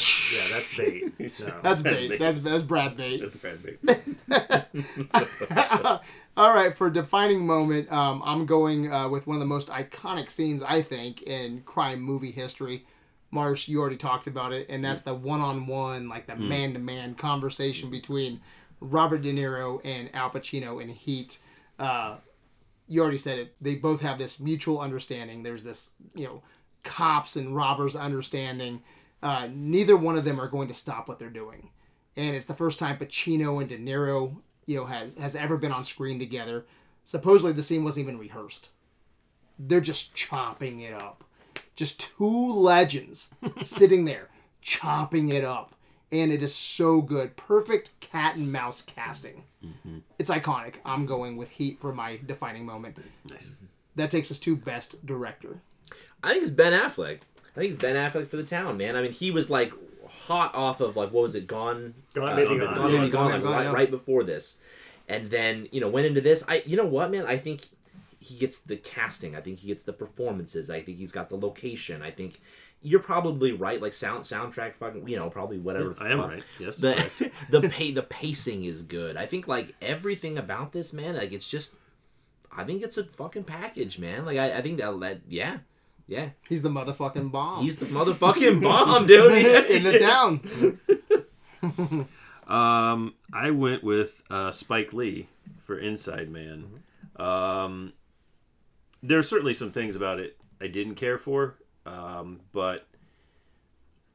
That's, 0.00 0.32
yeah, 0.32 0.48
that's 0.50 0.76
bait. 0.76 1.04
No. 1.18 1.60
That's 1.62 1.64
That's 1.82 1.82
bait. 1.82 2.08
bait. 2.10 2.18
That's 2.18 2.38
that's 2.38 2.62
Brad 2.62 2.96
bait. 2.96 3.20
That's 3.20 3.34
a 3.34 3.38
bad 3.38 3.62
bait. 3.62 3.78
All 6.36 6.54
right, 6.54 6.76
for 6.76 6.88
defining 6.88 7.44
moment, 7.44 7.90
um, 7.90 8.22
I'm 8.24 8.46
going 8.46 8.92
uh, 8.92 9.08
with 9.08 9.26
one 9.26 9.36
of 9.36 9.40
the 9.40 9.46
most 9.46 9.68
iconic 9.68 10.30
scenes 10.30 10.62
I 10.62 10.82
think 10.82 11.22
in 11.22 11.62
crime 11.62 12.00
movie 12.00 12.30
history. 12.30 12.86
Marsh, 13.30 13.68
you 13.68 13.80
already 13.80 13.96
talked 13.96 14.26
about 14.26 14.52
it, 14.52 14.66
and 14.70 14.82
that's 14.82 15.02
the 15.02 15.14
one-on-one, 15.14 16.08
like 16.08 16.26
the 16.26 16.36
man-to-man 16.36 17.14
conversation 17.16 17.90
between 17.90 18.40
Robert 18.80 19.22
De 19.22 19.32
Niro 19.32 19.80
and 19.84 20.08
Al 20.14 20.30
Pacino 20.30 20.80
in 20.80 20.88
Heat. 20.88 21.38
Uh, 21.78 22.16
you 22.86 23.02
already 23.02 23.18
said 23.18 23.38
it. 23.38 23.54
They 23.60 23.74
both 23.74 24.00
have 24.00 24.18
this 24.18 24.40
mutual 24.40 24.80
understanding. 24.80 25.42
There's 25.42 25.64
this, 25.64 25.90
you 26.14 26.24
know, 26.24 26.42
cops 26.84 27.36
and 27.36 27.54
robbers 27.54 27.96
understanding. 27.96 28.80
Uh, 29.22 29.48
neither 29.52 29.96
one 29.96 30.16
of 30.16 30.24
them 30.24 30.40
are 30.40 30.48
going 30.48 30.68
to 30.68 30.74
stop 30.74 31.08
what 31.08 31.18
they're 31.18 31.28
doing, 31.30 31.70
and 32.16 32.36
it's 32.36 32.46
the 32.46 32.54
first 32.54 32.78
time 32.78 32.98
Pacino 32.98 33.60
and 33.60 33.68
De 33.68 33.76
Niro, 33.78 34.36
you 34.66 34.76
know, 34.76 34.84
has 34.86 35.14
has 35.14 35.34
ever 35.34 35.56
been 35.56 35.72
on 35.72 35.84
screen 35.84 36.18
together. 36.18 36.66
Supposedly, 37.04 37.52
the 37.52 37.62
scene 37.62 37.84
wasn't 37.84 38.06
even 38.06 38.18
rehearsed. 38.18 38.70
They're 39.58 39.80
just 39.80 40.14
chopping 40.14 40.80
it 40.82 40.92
up. 40.94 41.24
Just 41.74 42.00
two 42.00 42.52
legends 42.52 43.28
sitting 43.62 44.04
there 44.04 44.28
chopping 44.60 45.30
it 45.30 45.44
up, 45.44 45.74
and 46.12 46.30
it 46.30 46.42
is 46.42 46.54
so 46.54 47.00
good. 47.00 47.36
Perfect 47.36 47.98
cat 48.00 48.36
and 48.36 48.52
mouse 48.52 48.82
casting. 48.82 49.44
It's 50.18 50.30
iconic. 50.30 50.74
I'm 50.84 51.06
going 51.06 51.36
with 51.36 51.50
Heat 51.50 51.80
for 51.80 51.92
my 51.92 52.20
defining 52.26 52.66
moment. 52.66 52.96
That 53.96 54.10
takes 54.10 54.30
us 54.30 54.38
to 54.40 54.54
best 54.56 55.04
director. 55.06 55.60
I 56.22 56.32
think 56.32 56.42
it's 56.42 56.52
Ben 56.52 56.72
Affleck. 56.72 57.20
I 57.58 57.62
think 57.62 57.72
it's 57.72 57.82
Ben 57.82 57.96
Affleck 57.96 58.28
for 58.28 58.36
the 58.36 58.44
town, 58.44 58.76
man. 58.76 58.94
I 58.94 59.02
mean, 59.02 59.10
he 59.10 59.32
was 59.32 59.50
like 59.50 59.72
hot 60.08 60.54
off 60.54 60.80
of 60.80 60.96
like 60.96 61.10
what 61.10 61.22
was 61.22 61.34
it, 61.34 61.48
Gone? 61.48 61.92
Gone, 62.14 62.28
uh, 62.28 62.36
Baby 62.36 62.56
Gone, 62.56 62.74
Gone. 62.74 62.92
Yeah, 62.92 63.00
Baby 63.00 63.10
Gone, 63.10 63.10
Gone, 63.10 63.32
like, 63.32 63.42
Gone, 63.42 63.52
right, 63.52 63.64
yeah. 63.64 63.72
right 63.72 63.90
before 63.90 64.22
this, 64.22 64.60
and 65.08 65.28
then 65.28 65.66
you 65.72 65.80
know 65.80 65.88
went 65.88 66.06
into 66.06 66.20
this. 66.20 66.44
I, 66.46 66.62
you 66.66 66.76
know 66.76 66.86
what, 66.86 67.10
man? 67.10 67.26
I 67.26 67.36
think 67.36 67.62
he 68.20 68.36
gets 68.38 68.60
the 68.60 68.76
casting. 68.76 69.34
I 69.34 69.40
think 69.40 69.58
he 69.58 69.66
gets 69.66 69.82
the 69.82 69.92
performances. 69.92 70.70
I 70.70 70.82
think 70.82 70.98
he's 70.98 71.10
got 71.10 71.30
the 71.30 71.36
location. 71.36 72.00
I 72.00 72.12
think 72.12 72.40
you're 72.80 73.00
probably 73.00 73.50
right. 73.50 73.82
Like 73.82 73.92
sound 73.92 74.22
soundtrack, 74.22 74.74
fucking, 74.74 75.08
you 75.08 75.16
know, 75.16 75.28
probably 75.28 75.58
whatever. 75.58 75.96
I 75.98 76.10
am 76.10 76.18
fuck. 76.18 76.30
right. 76.30 76.44
Yes. 76.60 76.76
The 76.76 76.94
correct. 76.94 77.34
the 77.50 77.62
pay 77.62 77.90
the 77.90 78.04
pacing 78.04 78.66
is 78.66 78.82
good. 78.84 79.16
I 79.16 79.26
think 79.26 79.48
like 79.48 79.74
everything 79.82 80.38
about 80.38 80.70
this 80.72 80.92
man, 80.92 81.16
like 81.16 81.32
it's 81.32 81.48
just. 81.48 81.74
I 82.56 82.64
think 82.64 82.82
it's 82.82 82.98
a 82.98 83.04
fucking 83.04 83.44
package, 83.44 83.98
man. 83.98 84.24
Like 84.24 84.38
I, 84.38 84.58
I 84.58 84.62
think 84.62 84.78
that, 84.78 84.98
that 85.00 85.20
yeah, 85.28 85.58
yeah. 86.08 86.30
He's 86.48 86.62
the 86.62 86.70
motherfucking 86.70 87.30
bomb. 87.30 87.62
He's 87.62 87.76
the 87.76 87.86
motherfucking 87.86 88.60
bomb, 88.62 89.06
dude. 89.06 89.30
In 89.70 89.84
the 89.84 89.98
town. 91.60 92.08
Um, 92.48 93.14
I 93.32 93.50
went 93.50 93.84
with 93.84 94.22
uh, 94.30 94.50
Spike 94.52 94.94
Lee 94.94 95.28
for 95.60 95.78
Inside 95.78 96.30
Man. 96.30 96.82
Um, 97.16 97.92
there 99.02 99.18
are 99.18 99.22
certainly 99.22 99.52
some 99.52 99.70
things 99.70 99.94
about 99.94 100.18
it 100.18 100.36
I 100.60 100.66
didn't 100.66 100.94
care 100.94 101.18
for, 101.18 101.56
um, 101.84 102.40
but 102.52 102.86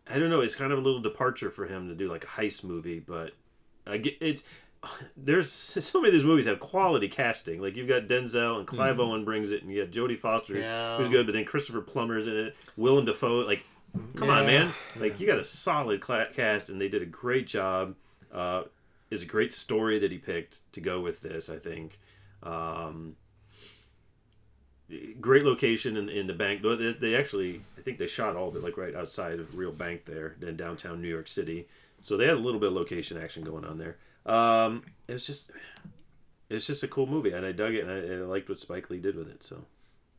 I 0.09 0.17
don't 0.17 0.29
know. 0.29 0.41
It's 0.41 0.55
kind 0.55 0.71
of 0.73 0.79
a 0.79 0.81
little 0.81 0.99
departure 0.99 1.51
for 1.51 1.67
him 1.67 1.87
to 1.89 1.95
do 1.95 2.09
like 2.11 2.23
a 2.23 2.27
heist 2.27 2.63
movie, 2.63 2.99
but 2.99 3.33
I 3.85 3.97
get 3.97 4.17
it's. 4.19 4.43
There's 5.15 5.51
so 5.51 5.99
many 6.01 6.09
of 6.09 6.13
these 6.13 6.23
movies 6.25 6.45
have 6.45 6.59
quality 6.59 7.07
casting. 7.07 7.61
Like 7.61 7.75
you've 7.75 7.87
got 7.87 8.07
Denzel 8.07 8.57
and 8.57 8.67
Clive 8.67 8.99
Owen 8.99 9.23
brings 9.25 9.51
it, 9.51 9.63
and 9.63 9.71
you 9.71 9.83
got 9.85 9.91
Jodie 9.93 10.19
Foster, 10.19 10.53
who's, 10.53 10.63
Yeah. 10.63 10.97
who's 10.97 11.09
good, 11.09 11.25
but 11.25 11.33
then 11.33 11.45
Christopher 11.45 11.81
Plummer's 11.81 12.27
in 12.27 12.35
it, 12.37 12.55
Willem 12.77 13.05
Dafoe. 13.05 13.39
Like, 13.45 13.63
come 14.15 14.29
on, 14.29 14.45
man! 14.45 14.73
Like 14.99 15.19
you 15.19 15.27
got 15.27 15.39
a 15.39 15.43
solid 15.43 16.01
cast, 16.01 16.69
and 16.69 16.79
they 16.81 16.89
did 16.89 17.01
a 17.01 17.05
great 17.07 17.47
job. 17.47 17.95
Uh, 18.31 18.63
it's 19.11 19.23
a 19.23 19.27
great 19.27 19.53
story 19.53 19.99
that 19.99 20.11
he 20.11 20.17
picked 20.17 20.59
to 20.73 20.81
go 20.81 20.99
with 20.99 21.21
this. 21.21 21.49
I 21.49 21.57
think. 21.57 21.99
Um, 22.41 23.15
great 25.21 25.43
location 25.43 25.97
in, 25.97 26.09
in 26.09 26.27
the 26.27 26.33
bank. 26.33 26.61
They, 26.61 26.91
they 26.93 27.15
actually, 27.15 27.61
I 27.77 27.81
think 27.81 27.97
they 27.97 28.07
shot 28.07 28.35
all 28.35 28.49
of 28.49 28.55
it 28.55 28.63
like 28.63 28.77
right 28.77 28.95
outside 28.95 29.39
of 29.39 29.57
real 29.57 29.71
bank 29.71 30.05
there 30.05 30.35
in 30.41 30.57
downtown 30.57 31.01
New 31.01 31.07
York 31.07 31.27
City. 31.27 31.67
So 32.01 32.17
they 32.17 32.25
had 32.25 32.35
a 32.35 32.39
little 32.39 32.59
bit 32.59 32.67
of 32.67 32.73
location 32.73 33.17
action 33.17 33.43
going 33.43 33.65
on 33.65 33.77
there. 33.77 33.97
Um, 34.25 34.83
it 35.07 35.13
was 35.13 35.27
just, 35.27 35.51
it's 36.49 36.67
just 36.67 36.83
a 36.83 36.87
cool 36.87 37.07
movie, 37.07 37.31
and 37.31 37.45
I 37.45 37.51
dug 37.51 37.73
it, 37.73 37.85
and 37.85 37.91
I, 37.91 38.15
I 38.15 38.25
liked 38.25 38.49
what 38.49 38.59
Spike 38.59 38.89
Lee 38.89 38.99
did 38.99 39.15
with 39.15 39.29
it. 39.29 39.43
So 39.43 39.65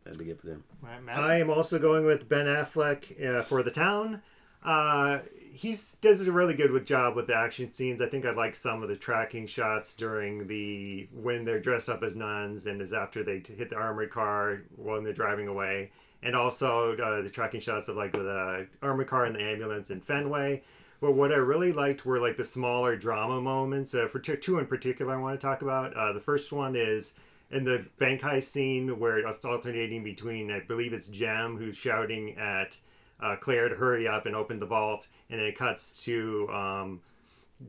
I 0.04 0.10
had 0.10 0.18
to 0.18 0.24
give 0.24 0.38
it 0.38 0.42
to 0.42 0.50
him. 0.50 0.64
I 1.08 1.36
am 1.36 1.50
also 1.50 1.78
going 1.78 2.04
with 2.04 2.28
Ben 2.28 2.46
Affleck 2.46 3.24
uh, 3.24 3.42
for 3.42 3.62
the 3.62 3.70
town. 3.70 4.22
Uh, 4.62 5.20
he 5.52 5.76
does 6.00 6.26
a 6.26 6.32
really 6.32 6.54
good 6.54 6.72
with 6.72 6.84
job 6.84 7.14
with 7.14 7.26
the 7.28 7.36
action 7.36 7.70
scenes. 7.70 8.02
I 8.02 8.08
think 8.08 8.26
I 8.26 8.32
like 8.32 8.56
some 8.56 8.82
of 8.82 8.88
the 8.88 8.96
tracking 8.96 9.46
shots 9.46 9.94
during 9.94 10.48
the 10.48 11.08
when 11.12 11.44
they're 11.44 11.60
dressed 11.60 11.88
up 11.88 12.02
as 12.02 12.16
nuns 12.16 12.66
and 12.66 12.82
as 12.82 12.92
after 12.92 13.22
they 13.22 13.42
hit 13.46 13.70
the 13.70 13.76
armored 13.76 14.10
car 14.10 14.62
when 14.76 15.04
they're 15.04 15.12
driving 15.12 15.46
away, 15.46 15.92
and 16.22 16.34
also 16.34 16.96
uh, 16.96 17.22
the 17.22 17.30
tracking 17.30 17.60
shots 17.60 17.88
of 17.88 17.96
like 17.96 18.12
the 18.12 18.66
armored 18.82 19.06
car 19.06 19.26
and 19.26 19.36
the 19.36 19.42
ambulance 19.42 19.90
in 19.90 20.00
Fenway. 20.00 20.62
But 21.00 21.12
what 21.12 21.32
I 21.32 21.36
really 21.36 21.72
liked 21.72 22.06
were 22.06 22.20
like 22.20 22.36
the 22.36 22.44
smaller 22.44 22.96
drama 22.96 23.40
moments. 23.40 23.94
Uh, 23.94 24.08
for 24.08 24.18
t- 24.18 24.36
two 24.36 24.58
in 24.58 24.66
particular, 24.66 25.14
I 25.14 25.20
want 25.20 25.38
to 25.38 25.46
talk 25.46 25.62
about. 25.62 25.94
Uh, 25.94 26.12
the 26.12 26.20
first 26.20 26.52
one 26.52 26.76
is 26.76 27.14
in 27.50 27.64
the 27.64 27.86
bank 27.98 28.22
heist 28.22 28.44
scene 28.44 28.98
where 28.98 29.18
it's 29.18 29.44
alternating 29.44 30.02
between, 30.02 30.50
I 30.50 30.60
believe 30.60 30.92
it's 30.92 31.08
Jem 31.08 31.56
who's 31.56 31.76
shouting 31.76 32.36
at 32.38 32.78
uh, 33.20 33.36
Claire 33.36 33.68
to 33.68 33.76
hurry 33.76 34.08
up 34.08 34.26
and 34.26 34.34
open 34.34 34.58
the 34.58 34.66
vault, 34.66 35.08
and 35.30 35.40
then 35.40 35.46
it 35.46 35.56
cuts 35.56 36.04
to 36.04 36.48
um, 36.50 37.00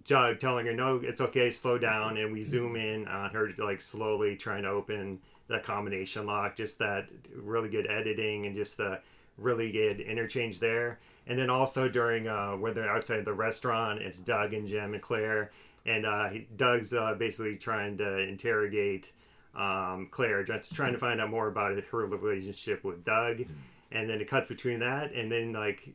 Doug 0.06 0.40
telling 0.40 0.66
her, 0.66 0.74
"No, 0.74 0.98
it's 0.98 1.22
okay, 1.22 1.52
slow 1.52 1.78
down," 1.78 2.18
and 2.18 2.34
we 2.34 2.44
zoom 2.44 2.76
in 2.76 3.08
on 3.08 3.32
her 3.32 3.52
like 3.58 3.82
slowly 3.82 4.36
trying 4.36 4.64
to 4.64 4.70
open 4.70 5.20
the 5.48 5.60
combination 5.60 6.26
lock. 6.26 6.56
Just 6.56 6.80
that 6.80 7.08
really 7.34 7.70
good 7.70 7.88
editing 7.88 8.46
and 8.46 8.56
just 8.56 8.78
the 8.78 9.00
really 9.38 9.72
good 9.72 10.00
interchange 10.00 10.60
there. 10.60 11.00
And 11.28 11.40
then 11.40 11.50
also 11.50 11.90
during 11.90 12.28
uh, 12.28 12.52
when 12.54 12.74
they're 12.74 12.90
outside 12.90 13.26
the 13.26 13.34
restaurant, 13.34 14.02
it's 14.02 14.20
Doug 14.20 14.54
and 14.54 14.68
Jem 14.68 14.94
and 14.94 15.02
Claire, 15.02 15.52
and 15.86 16.06
uh, 16.06 16.30
he, 16.30 16.48
Doug's 16.56 16.94
uh, 16.94 17.16
basically 17.16 17.56
trying 17.56 17.98
to 17.98 18.20
interrogate 18.20 19.12
um, 19.56 20.08
Claire, 20.12 20.44
just 20.44 20.76
trying 20.76 20.94
to 20.94 20.98
find 21.00 21.22
out 21.22 21.30
more 21.30 21.48
about 21.48 21.82
her 21.92 22.06
relationship 22.06 22.84
with 22.84 23.04
Doug. 23.04 23.44
And 23.92 24.10
then 24.10 24.20
it 24.20 24.30
cuts 24.30 24.48
between 24.48 24.80
that 24.80 25.14
and 25.14 25.32
then 25.32 25.54
like 25.54 25.90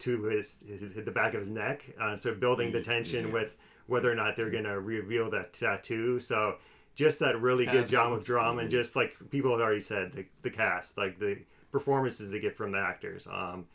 to 0.00 0.22
his, 0.24 0.58
his 0.66 1.04
the 1.04 1.10
back 1.10 1.34
of 1.34 1.40
his 1.40 1.50
neck. 1.50 1.84
Uh, 2.00 2.16
so 2.16 2.34
building 2.34 2.72
the 2.72 2.80
tension 2.82 3.32
with 3.32 3.56
whether 3.86 4.10
or 4.10 4.14
not 4.14 4.36
they're 4.36 4.50
gonna 4.50 4.78
reveal 4.78 5.30
that 5.30 5.52
tattoo. 5.52 6.20
So 6.20 6.56
just 6.94 7.20
that 7.20 7.40
really 7.40 7.64
good 7.64 7.88
job 7.88 8.12
with 8.12 8.24
drama 8.24 8.62
and 8.62 8.70
just 8.70 8.94
like 8.94 9.16
people 9.30 9.52
have 9.52 9.60
already 9.60 9.80
said, 9.80 10.12
the, 10.12 10.26
the 10.42 10.50
cast, 10.50 10.98
like 10.98 11.18
the 11.18 11.38
performances 11.70 12.30
they 12.30 12.40
get 12.40 12.54
from 12.54 12.72
the 12.72 12.78
actors. 12.78 13.26
Um, 13.26 13.66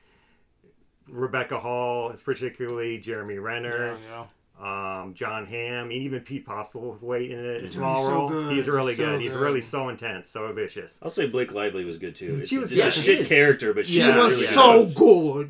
Rebecca 1.10 1.60
Hall, 1.60 2.14
particularly 2.24 3.00
Jeremy 3.00 3.38
Renner. 3.40 3.98
Yeah, 4.10 4.26
Um, 4.60 5.14
Jon 5.14 5.46
Hamm, 5.46 5.84
and 5.86 5.92
even 5.92 6.22
Pete 6.22 6.44
Postlethwaite 6.46 7.30
in 7.32 7.46
it, 7.46 7.64
a 7.64 7.68
small 7.68 7.96
He's 7.96 8.06
so 8.08 8.12
role. 8.14 8.30
good. 8.30 8.54
He's 8.56 8.68
really 8.68 8.94
He's 8.94 8.98
so 8.98 9.06
good. 9.06 9.22
He's 9.22 9.32
good. 9.32 9.40
really 9.40 9.62
so 9.62 9.90
intense, 9.90 10.30
so 10.30 10.52
vicious. 10.52 11.00
I'll 11.04 11.12
say 11.12 11.28
Blake 11.28 11.52
Lively 11.52 11.86
was 11.86 12.00
good 12.00 12.16
too. 12.16 12.40
It's, 12.42 12.50
She 12.50 12.58
was 12.58 12.72
it's 12.72 12.82
good. 12.82 12.88
a 12.88 12.92
She 12.92 13.02
shit 13.02 13.20
is. 13.20 13.28
character, 13.30 13.74
but 13.76 13.86
she 13.86 13.94
She 13.94 14.00
Yeah, 14.00 14.18
was 14.18 14.34
really 14.34 14.46
so 14.46 14.84
was. 14.86 14.94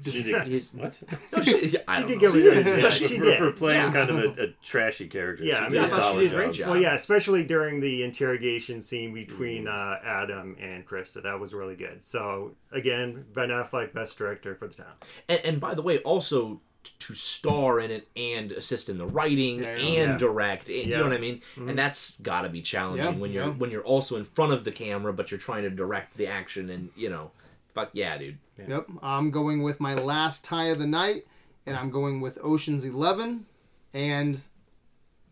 good. 0.04 0.12
She 0.14 0.24
did, 0.24 0.66
what? 0.74 1.04
No, 1.32 1.42
she, 1.42 1.78
I 1.88 2.02
She 2.02 2.08
did 2.08 2.16
know. 2.16 2.20
get 2.20 2.34
really 2.34 2.62
Yeah, 2.70 2.78
yeah, 2.78 2.90
she 2.90 3.08
she 3.08 3.18
for, 3.18 3.24
did. 3.24 3.38
for 3.38 3.52
playing 3.54 3.82
Yeah. 3.82 3.92
kind 3.94 4.10
of 4.10 4.18
a, 4.18 4.44
a 4.44 4.48
trashy 4.62 5.08
character. 5.08 5.46
Yeah, 5.46 5.60
she 5.60 5.66
I 5.66 5.70
did 5.70 5.74
mean, 5.74 5.82
a 5.82 5.86
I 5.86 5.88
thought 5.90 5.96
she 5.98 6.02
solid 6.04 6.20
did 6.24 6.34
a 6.34 6.36
great 6.36 6.46
job. 6.48 6.56
job. 6.56 6.70
Well, 6.72 6.82
yeah, 6.82 6.94
especially 6.94 7.46
during 7.46 7.80
the 7.80 8.04
interrogation 8.04 8.82
scene 8.82 9.14
between 9.14 9.66
Mm-hmm. 9.66 9.68
uh, 9.68 10.06
Adam 10.06 10.58
and 10.60 10.86
Krista, 10.86 11.24
that 11.24 11.40
was 11.40 11.54
really 11.54 11.76
good. 11.78 12.06
So 12.06 12.56
again, 12.74 13.24
Ben 13.34 13.50
Affleck, 13.50 13.94
best 13.94 14.18
director 14.18 14.54
for 14.56 14.68
the 14.68 14.74
town. 14.74 14.92
And, 15.30 15.40
and 15.46 15.60
by 15.62 15.76
the 15.76 15.82
way, 15.82 16.00
also 16.00 16.56
t- 16.56 16.60
to 17.00 17.14
star 17.14 17.80
in 17.80 17.92
it 17.92 18.08
and 18.16 18.52
assist 18.52 18.90
in 18.90 18.98
the 18.98 19.06
writing 19.06 19.64
Yeah, 19.64 19.76
yeah. 19.78 20.02
and 20.02 20.12
Yeah. 20.14 20.18
direct, 20.18 20.70
and, 20.70 20.78
you 20.84 20.98
know 20.98 21.04
what 21.04 21.14
I 21.14 21.18
mean. 21.20 21.42
And 21.58 21.78
that's 21.78 22.12
got 22.22 22.42
to 22.42 22.50
be 22.50 22.62
challenging 22.62 23.14
Yeah, 23.14 23.20
when 23.20 23.32
you're 23.32 23.46
yeah. 23.46 23.52
when 23.52 23.72
you're 23.72 23.84
also 23.84 24.16
in 24.18 24.24
front 24.24 24.54
of 24.54 24.64
the 24.64 24.72
camera, 24.72 25.14
but 25.14 25.32
you're 25.32 25.40
trying 25.40 25.64
to 25.64 25.70
direct 25.70 26.16
the 26.18 26.28
action, 26.28 26.70
and 26.70 26.90
you 26.96 27.10
know, 27.10 27.32
fuck 27.74 27.90
yeah, 27.94 28.18
dude. 28.18 28.38
Yep, 28.68 28.88
I'm 29.04 29.30
going 29.32 29.62
with 29.62 29.80
my 29.80 29.94
last 29.94 30.44
tie 30.44 30.66
of 30.68 30.80
the 30.80 30.88
night, 30.88 31.26
and 31.66 31.76
I'm 31.78 31.92
going 31.92 32.22
with 32.22 32.38
Ocean's 32.44 32.84
Eleven 32.86 33.46
and 33.94 34.42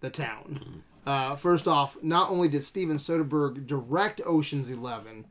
The 0.01 0.09
Town. 0.09 0.83
Uh, 1.05 1.35
first 1.35 1.67
off, 1.67 1.97
not 2.03 2.29
only 2.31 2.47
did 2.47 2.63
Steven 2.63 2.97
Soderbergh 2.97 3.65
direct 3.67 4.21
Ocean's 4.25 4.69
Eleven, 4.71 5.25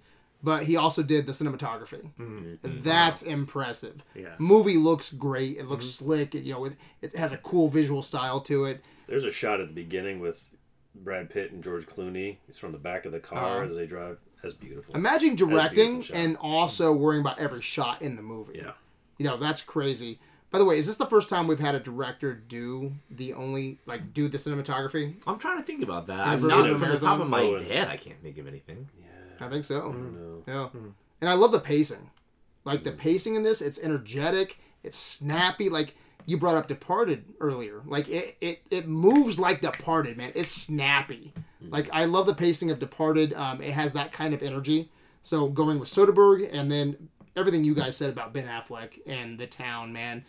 but 0.45 0.65
he 0.65 0.77
also 0.77 1.03
did 1.03 1.27
the 1.27 1.33
cinematography. 1.33 2.03
Mm-hmm. 2.21 2.55
Mm-hmm. 2.67 2.83
That's 2.83 3.23
impressive. 3.23 4.05
Yeah. 4.15 4.35
Movie 4.39 4.77
looks 4.77 5.11
great. 5.11 5.57
It 5.57 5.67
looks 5.67 5.87
mm-hmm. 5.87 6.05
slick. 6.05 6.35
It, 6.35 6.45
you 6.45 6.53
know, 6.53 6.67
it, 6.67 6.75
it 7.01 7.17
has 7.17 7.33
a 7.33 7.39
cool 7.39 7.69
visual 7.69 8.03
style 8.03 8.41
to 8.43 8.67
it. 8.67 8.85
There's 9.09 9.25
a 9.25 9.33
shot 9.33 9.61
at 9.61 9.69
the 9.69 9.75
beginning 9.75 10.21
with 10.21 10.47
Brad 10.95 11.31
Pitt 11.31 11.53
and 11.53 11.65
George 11.65 11.87
Clooney. 11.87 12.37
It's 12.49 12.59
from 12.59 12.73
the 12.73 12.79
back 12.79 13.07
of 13.07 13.13
the 13.13 13.21
car 13.21 13.63
Uh-huh. 13.63 13.67
as 13.69 13.77
they 13.77 13.87
drive. 13.87 14.19
That's 14.43 14.55
beautiful. 14.55 14.95
Imagine 14.95 15.35
directing 15.35 16.03
shot. 16.03 16.17
and 16.17 16.37
also 16.37 16.93
worrying 16.93 17.23
about 17.23 17.39
every 17.39 17.63
shot 17.63 18.03
in 18.03 18.17
the 18.17 18.23
movie. 18.23 18.59
yeah. 18.63 18.73
You 19.17 19.25
know, 19.27 19.39
that's 19.39 19.63
crazy. 19.63 20.19
By 20.51 20.59
the 20.59 20.65
way, 20.65 20.77
is 20.77 20.87
this 20.87 20.97
the 20.97 21.07
first 21.07 21.29
time 21.29 21.47
we've 21.47 21.59
had 21.59 21.75
a 21.75 21.81
director 21.81 22.35
do 22.35 22.93
the 23.11 23.33
only 23.33 23.79
like 23.87 24.13
do 24.13 24.29
the 24.29 24.39
cinematography? 24.39 25.15
I'm 25.27 25.39
trying 25.39 25.57
to 25.59 25.65
think 25.65 25.83
about 25.83 26.07
that. 26.07 26.21
I'm 26.21 26.41
Universal 26.41 26.69
not 26.69 26.79
from 26.79 26.91
the 26.91 26.99
top 26.99 27.21
of 27.21 27.29
my 27.29 27.43
oh, 27.43 27.61
head. 27.61 27.89
I 27.89 27.97
can't 27.97 28.21
think 28.23 28.39
of 28.39 28.47
anything. 28.47 28.89
I 29.41 29.49
think 29.49 29.65
so. 29.65 29.81
Mm-hmm. 29.81 30.17
No. 30.17 30.43
Yeah. 30.47 30.69
Hmm. 30.69 30.89
And 31.21 31.31
I 31.31 31.35
love 31.35 31.53
the 31.53 31.61
pacing. 31.61 32.11
Like 32.65 32.85
the 32.85 32.93
pacing 32.93 33.35
in 33.35 33.43
this, 33.43 33.61
it's 33.61 33.83
energetic, 33.83 34.59
it's 34.83 34.99
snappy. 34.99 35.69
Like 35.69 35.95
you 36.27 36.39
brought 36.39 36.57
up 36.57 36.67
Departed 36.67 37.25
earlier. 37.41 37.83
Like 37.87 38.09
it 38.09 38.37
it, 38.41 38.63
it 38.71 38.89
moves 38.89 39.39
like 39.39 39.61
Departed, 39.61 40.17
man. 40.17 40.33
It's 40.35 40.51
snappy. 40.51 41.33
Like 41.61 41.89
I 41.93 42.05
love 42.05 42.27
the 42.27 42.35
pacing 42.35 42.71
of 42.71 42.79
Departed. 42.79 43.33
Um, 43.35 43.61
it 43.61 43.73
has 43.73 43.93
that 43.93 44.13
kind 44.13 44.35
of 44.35 44.43
energy. 44.43 44.91
So 45.23 45.49
going 45.49 45.79
with 45.79 45.89
Soderbergh 45.89 46.51
and 46.53 46.71
then 46.71 47.09
everything 47.37 47.65
you 47.65 47.75
guys 47.75 47.97
said 47.97 48.11
about 48.11 48.33
Ben 48.33 48.47
Affleck 48.47 48.99
and 49.07 49.39
the 49.39 49.47
town, 49.47 49.93
man. 49.93 50.25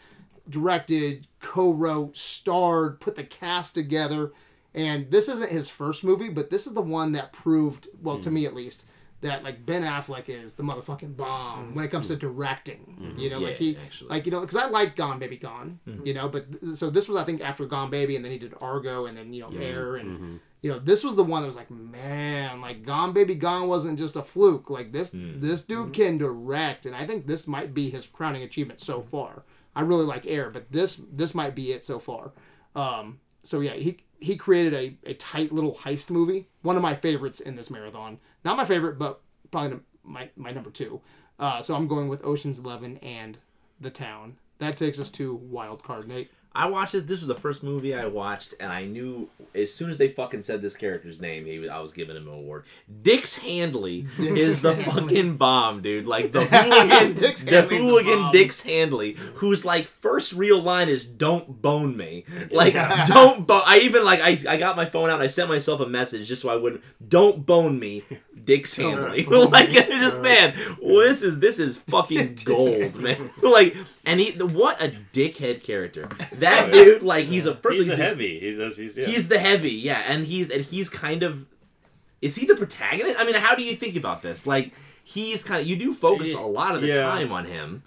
Directed, 0.50 1.28
co-wrote, 1.40 2.16
starred, 2.16 3.00
put 3.00 3.16
the 3.16 3.24
cast 3.24 3.74
together. 3.76 4.32
And 4.74 5.10
this 5.10 5.28
isn't 5.30 5.52
his 5.52 5.70
first 5.70 6.04
movie, 6.04 6.30
but 6.30 6.50
this 6.50 6.68
is 6.68 6.74
the 6.74 6.82
one 6.82 7.14
that 7.14 7.34
proved, 7.34 7.88
well, 8.02 8.20
to 8.20 8.30
me 8.30 8.46
at 8.46 8.54
least, 8.54 8.86
that 9.26 9.44
like 9.44 9.66
Ben 9.66 9.84
Affleck 9.84 10.30
is 10.30 10.54
the 10.54 10.64
motherfucking 10.64 11.18
bomb 11.18 11.66
mm-hmm. 11.66 11.76
when 11.76 11.86
it 11.86 11.92
comes 11.92 12.08
to 12.08 12.14
mm-hmm. 12.16 12.28
directing. 12.28 12.98
Mm-hmm. 13.00 13.20
You 13.20 13.30
know, 13.30 13.40
like 13.40 13.58
he, 13.58 13.78
actually. 13.78 14.10
like 14.10 14.26
you 14.26 14.32
know, 14.32 14.42
because 14.42 14.56
I 14.56 14.68
like 14.68 14.96
Gone 14.96 15.20
Baby 15.20 15.38
Gone. 15.38 15.80
You 16.04 16.14
know, 16.14 16.28
but 16.28 16.62
th- 16.62 16.76
so 16.76 16.90
this 16.90 17.08
was 17.08 17.18
I 17.18 17.24
think 17.24 17.42
after 17.42 17.66
Gone 17.66 17.90
Baby, 17.90 18.16
and 18.16 18.24
then 18.24 18.32
he 18.32 18.38
did 18.38 18.54
Argo, 18.62 19.06
and 19.06 19.18
then 19.18 19.34
you 19.34 19.42
know 19.42 19.50
Air, 19.60 19.96
and 19.96 20.40
you 20.62 20.72
know 20.72 20.80
this 20.80 21.04
was 21.04 21.16
the 21.16 21.24
one 21.24 21.42
that 21.42 21.48
was 21.48 21.56
like, 21.56 21.72
man, 21.72 22.62
like 22.62 22.86
Gone 22.86 23.14
Baby 23.14 23.36
Gone 23.36 23.68
wasn't 23.68 24.00
just 24.00 24.16
a 24.16 24.24
fluke. 24.24 24.70
Like 24.70 24.92
this, 24.92 25.12
this 25.14 25.62
dude 25.62 25.94
can 25.94 26.18
direct, 26.18 26.86
and 26.86 26.96
I 26.96 27.06
think 27.06 27.28
this 27.28 27.48
might 27.48 27.74
be 27.74 27.90
his 27.90 28.06
crowning 28.06 28.44
achievement 28.44 28.80
so 28.80 29.02
far. 29.02 29.44
I 29.76 29.82
really 29.82 30.06
like 30.06 30.26
Air, 30.26 30.50
but 30.50 30.72
this 30.72 31.02
this 31.12 31.36
might 31.36 31.56
be 31.56 31.72
it 31.72 31.86
so 31.86 32.00
far. 32.00 32.32
Um, 32.76 33.20
so 33.44 33.60
yeah, 33.60 33.74
he 33.74 33.98
he 34.20 34.36
created 34.36 34.74
a, 34.74 35.12
a 35.12 35.14
tight 35.14 35.52
little 35.52 35.76
heist 35.76 36.10
movie. 36.10 36.48
One 36.62 36.76
of 36.76 36.82
my 36.82 36.96
favorites 36.96 37.40
in 37.40 37.56
this 37.56 37.70
marathon. 37.70 38.20
Not 38.46 38.56
my 38.58 38.66
favorite, 38.66 38.98
but 39.00 39.20
probably 39.52 39.72
the- 39.78 39.84
my 40.04 40.30
my 40.38 40.52
number 40.52 40.70
two. 40.70 41.02
Uh, 41.40 41.62
so 41.62 41.76
I'm 41.76 41.88
going 41.88 42.08
with 42.08 42.24
Ocean's 42.24 42.60
Eleven 42.60 42.98
and 42.98 43.38
The 43.82 43.90
Town. 43.90 44.38
That 44.60 44.78
takes 44.78 45.00
us 45.00 45.10
to 45.12 45.34
Wild 45.36 45.84
Card 45.84 46.08
Nate. 46.08 46.30
I 46.58 46.68
watched 46.68 46.94
this. 46.94 47.04
This 47.04 47.20
was 47.20 47.28
the 47.28 47.36
first 47.36 47.64
movie 47.64 47.94
I 47.94 48.06
watched, 48.06 48.54
and 48.62 48.72
I 48.72 48.86
knew 48.86 49.28
as 49.54 49.74
soon 49.74 49.90
as 49.90 49.98
they 49.98 50.08
fucking 50.08 50.42
said 50.44 50.62
this 50.62 50.78
character's 50.78 51.20
name, 51.20 51.44
he 51.44 51.60
was, 51.60 51.68
I 51.68 51.80
was 51.80 51.92
giving 51.92 52.16
him 52.16 52.30
an 52.30 52.34
award. 52.34 52.64
Dix 53.02 53.36
Handley 53.40 54.08
Dix 54.18 54.40
is 54.40 54.62
the 54.62 54.74
Handley. 54.74 55.02
fucking 55.02 55.36
bomb, 55.36 55.82
dude. 55.82 56.06
Like 56.08 56.32
the 56.32 56.46
hooligan, 56.46 57.14
Dix 57.16 57.44
the 57.44 57.52
Handley's 57.60 57.82
the 57.82 57.86
hooligan 57.86 58.20
bomb. 58.20 58.32
Dix 58.32 58.62
Handley, 58.64 59.18
whose 59.34 59.66
like 59.66 59.86
first 59.88 60.32
real 60.32 60.62
line 60.62 60.88
is 60.88 61.04
"Don't 61.04 61.62
bone 61.62 61.98
me." 61.98 62.24
Like 62.50 62.74
don't 63.08 63.46
bone. 63.46 63.64
I 63.66 63.80
even 63.80 64.06
like 64.06 64.22
I, 64.22 64.38
I 64.54 64.56
got 64.56 64.78
my 64.78 64.86
phone 64.86 65.10
out. 65.10 65.16
and 65.16 65.24
I 65.24 65.28
sent 65.28 65.50
myself 65.50 65.82
a 65.82 65.88
message 65.90 66.26
just 66.26 66.42
so 66.42 66.48
I 66.50 66.56
wouldn't. 66.56 66.82
Don't 67.06 67.46
bone 67.46 67.78
me, 67.78 68.04
Dix 68.46 68.76
Handley. 68.76 69.26
like 69.26 69.70
just 69.70 70.20
man, 70.22 70.54
well, 70.82 70.98
this 70.98 71.22
is 71.22 71.40
this 71.40 71.60
is 71.60 71.78
fucking 71.90 72.38
gold, 72.46 72.96
man. 73.02 73.32
like 73.42 73.76
and 74.06 74.20
he 74.20 74.32
what 74.40 74.82
a 74.82 74.94
dickhead 75.14 75.64
character. 75.64 76.08
That 76.34 76.72
dude, 76.72 77.02
like 77.04 77.26
he's 77.26 77.46
a 77.46 77.56
first 77.56 77.78
He's 77.78 77.86
he's, 77.92 77.94
a 77.94 78.04
heavy. 78.04 78.40
He's, 78.40 78.58
that's- 78.58 78.78
he's, 78.78 78.98
yeah. 78.98 79.06
He's 79.08 79.28
the 79.28 79.40
heavy, 79.40 79.72
yeah, 79.72 80.04
and 80.08 80.26
he's 80.26 80.50
and 80.52 80.64
he's 80.64 80.90
kind 80.90 81.24
of. 81.24 81.46
Is 82.22 82.36
he 82.36 82.46
the 82.46 82.56
protagonist? 82.56 83.20
I 83.20 83.24
mean, 83.26 83.36
how 83.36 83.56
do 83.56 83.64
you 83.64 83.76
think 83.76 83.96
about 83.96 84.22
this? 84.22 84.48
Like, 84.48 84.74
he's 85.04 85.44
kind 85.44 85.62
of 85.62 85.68
you 85.68 85.76
do 85.76 85.94
focus 85.94 86.34
a 86.34 86.40
lot 86.40 86.74
of 86.76 86.82
the 86.82 86.88
Yeah. 86.88 87.02
time 87.06 87.32
on 87.32 87.46
him, 87.46 87.84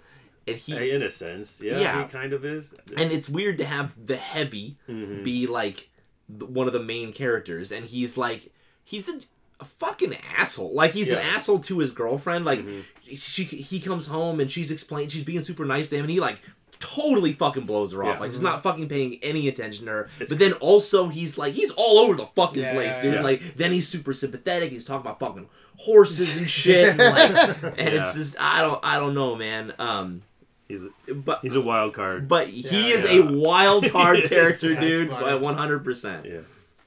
and 0.47 0.55
he 0.55 0.91
in 0.91 1.01
a 1.01 1.09
sense. 1.09 1.61
Yeah, 1.61 1.79
Yeah. 1.79 2.03
he 2.03 2.09
kind 2.09 2.31
of 2.31 2.45
is. 2.45 2.73
and 2.95 3.11
it's 3.11 3.27
weird 3.27 3.57
to 3.57 3.65
have 3.65 3.93
the 4.07 4.15
heavy 4.17 4.77
Mm-hmm. 4.87 5.23
be 5.23 5.47
like 5.47 5.89
one 6.27 6.67
of 6.67 6.73
the 6.73 6.79
main 6.79 7.11
characters, 7.11 7.71
and 7.71 7.85
he's 7.85 8.15
like 8.17 8.51
he's 8.83 9.09
a, 9.09 9.19
a 9.59 9.65
fucking 9.65 10.15
asshole. 10.37 10.73
Like 10.73 10.91
he's 10.91 11.09
an 11.09 11.15
Yeah. 11.15 11.21
Mm-hmm. 11.23 11.35
asshole 11.35 11.59
to 11.59 11.79
his 11.79 11.91
girlfriend. 11.91 12.45
Like 12.45 12.63
she 13.07 13.43
he 13.43 13.79
comes 13.79 14.07
home 14.07 14.39
and 14.39 14.49
she's 14.49 14.71
explaining 14.71 15.09
she's 15.09 15.23
being 15.23 15.43
super 15.43 15.65
nice 15.65 15.89
to 15.89 15.95
him, 15.97 16.03
and 16.05 16.11
he 16.11 16.19
like 16.19 16.39
totally 16.79 17.33
fucking 17.33 17.65
blows 17.65 17.91
her 17.91 18.03
off. 18.05 18.15
Yeah. 18.15 18.19
Like 18.21 18.31
he's 18.31 18.41
not 18.41 18.63
fucking 18.63 18.87
paying 18.87 19.19
any 19.21 19.47
attention 19.49 19.85
to 19.87 19.91
her. 19.91 20.09
but 20.29 20.39
then 20.39 20.53
also 20.53 21.09
he's 21.09 21.37
like 21.37 21.53
he's 21.53 21.71
all 21.71 21.99
over 21.99 22.15
the 22.15 22.25
fucking 22.27 22.61
Yeah, 22.63 22.73
place, 22.73 22.97
dude. 22.99 23.15
yeah. 23.15 23.21
Like 23.21 23.41
then 23.55 23.71
he's 23.73 23.87
super 23.87 24.13
sympathetic. 24.13 24.71
He's 24.71 24.85
talking 24.85 25.01
about 25.05 25.19
fucking 25.19 25.49
horses 25.77 26.37
and 26.37 26.49
shit, 26.49 26.89
and, 26.89 26.97
like, 26.99 27.63
and 27.63 27.89
it's 27.95 28.13
just 28.15 28.35
I 28.39 28.61
don't 28.61 28.79
I 28.83 28.97
don't 28.99 29.13
know, 29.13 29.35
man. 29.35 29.73
Um, 29.79 30.21
He's 30.69 30.83
a, 30.83 31.13
but 31.15 31.39
he's 31.41 31.55
a 31.55 31.61
wild 31.61 31.95
card. 31.95 32.27
but 32.27 32.47
he 32.47 32.61
Yeah, 32.61 32.95
is 32.97 33.11
yeah. 33.11 33.21
a 33.27 33.31
wild 33.39 33.89
card 33.91 34.19
character, 34.25 34.75
dude, 34.79 35.09
by 35.09 35.33
one 35.33 35.55
hundred 35.55 35.83
percent. 35.83 36.27
yeah. 36.27 36.41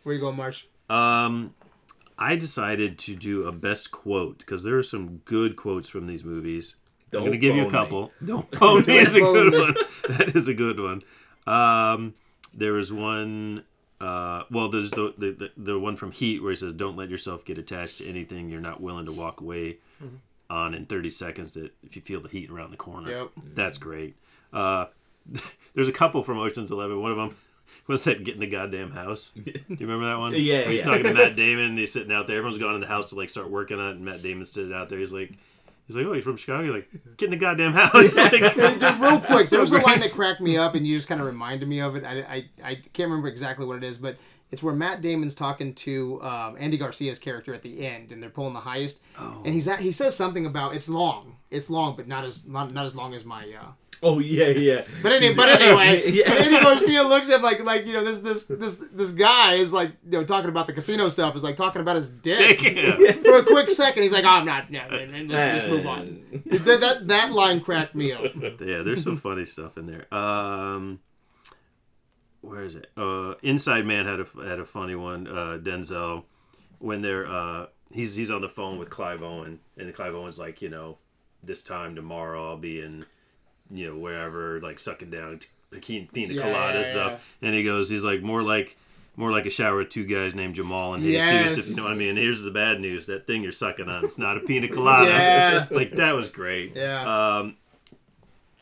Where 0.04 0.14
you 0.14 0.20
going, 0.20 0.36
Marsh? 0.36 0.64
Um, 0.88 1.52
I 2.18 2.36
decided 2.36 2.98
to 3.00 3.14
do 3.16 3.46
a 3.46 3.52
best 3.52 3.90
quote 3.90 4.38
because 4.38 4.62
there 4.64 4.76
are 4.78 4.82
some 4.82 5.18
good 5.24 5.56
quotes 5.56 5.88
from 5.88 6.06
these 6.06 6.24
movies. 6.24 6.76
Don't 7.10 7.22
I'm 7.22 7.28
going 7.28 7.40
to 7.40 7.46
give 7.46 7.56
you 7.56 7.62
a 7.62 7.64
bone 7.64 7.72
me. 7.72 7.78
couple. 7.78 8.12
Don't 8.24 8.50
bone 8.58 8.84
me 8.86 8.98
is 8.98 9.14
a 9.14 9.20
good 9.20 9.52
one. 9.52 9.74
That 10.16 10.34
is 10.36 10.48
a 10.48 10.54
good 10.54 10.80
one. 10.80 11.02
Um, 11.46 12.14
there 12.54 12.72
was 12.72 12.92
one. 12.92 13.64
Uh, 14.00 14.42
well, 14.50 14.68
there's 14.68 14.90
the, 14.90 15.14
the 15.16 15.50
the 15.56 15.78
one 15.78 15.94
from 15.96 16.10
Heat 16.10 16.42
where 16.42 16.50
he 16.50 16.56
says, 16.56 16.74
"Don't 16.74 16.96
let 16.96 17.08
yourself 17.08 17.44
get 17.44 17.56
attached 17.58 17.98
to 17.98 18.08
anything 18.08 18.48
you're 18.48 18.60
not 18.60 18.80
willing 18.80 19.06
to 19.06 19.12
walk 19.12 19.40
away 19.40 19.78
on 20.50 20.74
in 20.74 20.86
30 20.86 21.08
seconds. 21.10 21.52
That 21.54 21.72
if 21.84 21.94
you 21.96 22.02
feel 22.02 22.20
the 22.20 22.28
heat 22.28 22.50
around 22.50 22.70
the 22.72 22.76
corner, 22.76 23.10
Yep. 23.10 23.30
that's 23.54 23.78
great." 23.78 24.16
Uh, 24.52 24.86
there's 25.74 25.88
a 25.88 25.92
couple 25.92 26.22
from 26.22 26.38
Ocean's 26.38 26.70
Eleven. 26.70 27.00
One 27.00 27.12
of 27.12 27.16
them 27.16 27.36
was 27.86 28.04
that 28.04 28.24
get 28.24 28.34
in 28.34 28.40
the 28.40 28.46
goddamn 28.46 28.92
house. 28.92 29.30
Do 29.34 29.42
you 29.68 29.76
remember 29.80 30.06
that 30.06 30.18
one? 30.18 30.32
Yeah, 30.34 30.62
He's 30.68 30.80
yeah. 30.80 30.84
talking 30.86 31.04
to 31.04 31.14
Matt 31.14 31.36
Damon. 31.36 31.66
And 31.66 31.78
he's 31.78 31.92
sitting 31.92 32.12
out 32.12 32.26
there. 32.26 32.36
Everyone's 32.38 32.58
gone 32.60 32.74
in 32.74 32.80
the 32.80 32.86
house 32.86 33.10
to 33.10 33.16
like 33.16 33.30
start 33.30 33.50
working 33.50 33.78
on 33.80 33.88
it, 33.88 33.96
and 33.96 34.04
Matt 34.04 34.22
Damon's 34.22 34.50
sitting 34.52 34.72
out 34.72 34.88
there. 34.88 34.98
He's 34.98 35.12
like, 35.12 35.32
he's 35.86 35.96
like, 35.96 36.06
oh, 36.06 36.12
you're 36.12 36.22
from 36.22 36.36
Chicago. 36.36 36.62
You're 36.62 36.74
like, 36.74 36.88
get 37.16 37.26
in 37.26 37.30
the 37.32 37.36
goddamn 37.36 37.72
house. 37.72 38.14
Like, 38.16 38.54
Dude, 38.54 38.82
real 39.00 39.20
quick, 39.20 39.44
so 39.46 39.50
there 39.56 39.60
was 39.60 39.72
a 39.72 39.78
line 39.78 40.00
that 40.00 40.12
cracked 40.12 40.40
me 40.40 40.56
up, 40.56 40.74
and 40.74 40.86
you 40.86 40.94
just 40.94 41.08
kind 41.08 41.20
of 41.20 41.26
reminded 41.26 41.68
me 41.68 41.80
of 41.80 41.96
it. 41.96 42.04
I, 42.04 42.18
I, 42.20 42.44
I 42.62 42.74
can't 42.76 43.08
remember 43.10 43.28
exactly 43.28 43.66
what 43.66 43.76
it 43.76 43.84
is, 43.84 43.98
but 43.98 44.16
it's 44.50 44.62
where 44.62 44.74
Matt 44.74 45.02
Damon's 45.02 45.34
talking 45.34 45.74
to 45.74 46.22
um, 46.22 46.56
Andy 46.58 46.78
Garcia's 46.78 47.18
character 47.18 47.52
at 47.54 47.62
the 47.62 47.86
end, 47.86 48.12
and 48.12 48.22
they're 48.22 48.30
pulling 48.30 48.52
the 48.54 48.60
heist, 48.60 49.00
Oh. 49.18 49.42
and 49.44 49.54
he's 49.54 49.66
at, 49.66 49.80
he 49.80 49.90
says 49.92 50.14
something 50.16 50.46
about 50.46 50.74
it's 50.74 50.88
long, 50.88 51.36
it's 51.50 51.68
long, 51.68 51.96
but 51.96 52.06
not 52.06 52.24
as 52.24 52.46
not, 52.46 52.72
not 52.72 52.84
as 52.86 52.94
long 52.94 53.12
as 53.14 53.24
my. 53.24 53.42
Uh... 53.44 53.72
Oh 54.04 54.18
yeah, 54.18 54.48
yeah. 54.48 54.84
But 55.02 55.12
anyway, 55.12 55.34
but 55.36 55.60
anyway, 55.60 56.10
Yeah. 56.10 56.30
and 56.32 56.44
Andy 56.46 56.58
Garcia 56.60 57.02
looks 57.04 57.30
at 57.30 57.40
like 57.42 57.62
like 57.62 57.86
you 57.86 57.92
know 57.92 58.02
this 58.04 58.18
this 58.18 58.44
this 58.46 58.78
this 58.92 59.12
guy 59.12 59.54
is 59.54 59.72
like 59.72 59.92
you 60.04 60.12
know 60.18 60.24
talking 60.24 60.48
about 60.50 60.66
the 60.66 60.72
casino 60.72 61.08
stuff 61.08 61.36
is 61.36 61.44
like 61.44 61.56
talking 61.56 61.80
about 61.82 61.96
his 61.96 62.10
dick. 62.10 62.62
Yeah. 62.62 63.12
For 63.24 63.38
a 63.38 63.44
quick 63.44 63.70
second, 63.70 64.02
he's 64.02 64.12
like, 64.12 64.24
"Oh, 64.24 64.28
I'm 64.28 64.44
not. 64.46 64.70
No, 64.70 64.80
let's, 64.90 65.28
let's 65.30 65.66
move 65.68 65.86
on." 65.86 66.24
that, 66.46 66.80
that 66.80 67.08
that 67.08 67.32
line 67.32 67.60
cracked 67.60 67.94
me 67.94 68.12
up. 68.12 68.22
yeah, 68.60 68.82
there's 68.82 69.04
some 69.04 69.16
funny 69.16 69.44
stuff 69.44 69.78
in 69.78 69.86
there. 69.86 70.12
Um, 70.12 70.98
where 72.40 72.64
is 72.64 72.74
it? 72.74 72.88
Uh, 72.96 73.34
Inside 73.42 73.86
Man 73.86 74.06
had 74.06 74.20
a 74.20 74.26
had 74.48 74.58
a 74.58 74.66
funny 74.66 74.96
one. 74.96 75.26
Uh, 75.28 75.58
Denzel 75.62 76.24
when 76.80 77.00
they're 77.02 77.26
uh, 77.26 77.66
he's 77.92 78.16
he's 78.16 78.30
on 78.30 78.40
the 78.40 78.48
phone 78.48 78.78
with 78.78 78.90
Clive 78.90 79.22
Owen, 79.22 79.60
and 79.76 79.94
Clive 79.94 80.14
Owen's 80.14 80.38
like, 80.40 80.60
you 80.60 80.68
know, 80.68 80.98
this 81.42 81.62
time 81.62 81.94
tomorrow 81.94 82.50
I'll 82.50 82.56
be 82.58 82.80
in, 82.80 83.06
you 83.70 83.90
know, 83.90 83.98
wherever, 83.98 84.60
like 84.60 84.78
sucking 84.78 85.10
down 85.10 85.38
t- 85.38 85.48
pina 86.12 86.34
Yeah, 86.34 86.42
coladas 86.42 86.94
yeah, 86.94 86.94
yeah. 86.94 87.00
up, 87.14 87.20
and 87.40 87.54
he 87.54 87.64
goes, 87.64 87.88
he's 87.88 88.04
like 88.04 88.22
more 88.22 88.42
like. 88.42 88.76
More 89.14 89.30
like 89.30 89.44
a 89.44 89.50
shower 89.50 89.82
of 89.82 89.90
two 89.90 90.06
guys 90.06 90.34
named 90.34 90.54
Jamal 90.54 90.94
and 90.94 91.02
Jesus, 91.02 91.20
Yes. 91.30 91.58
if 91.58 91.68
you 91.68 91.76
know 91.76 91.82
what 91.82 91.92
I 91.92 91.96
mean. 91.96 92.16
Here's 92.16 92.44
the 92.44 92.50
bad 92.50 92.80
news: 92.80 93.04
that 93.08 93.26
thing 93.26 93.42
you're 93.42 93.52
sucking 93.52 93.86
on, 93.86 94.06
it's 94.06 94.16
not 94.16 94.38
a 94.38 94.40
pina 94.40 94.68
colada. 94.68 95.10
Yeah. 95.10 95.66
like 95.70 95.96
that 95.96 96.14
was 96.14 96.30
great. 96.30 96.74
Yeah. 96.74 97.36
Um, 97.40 97.56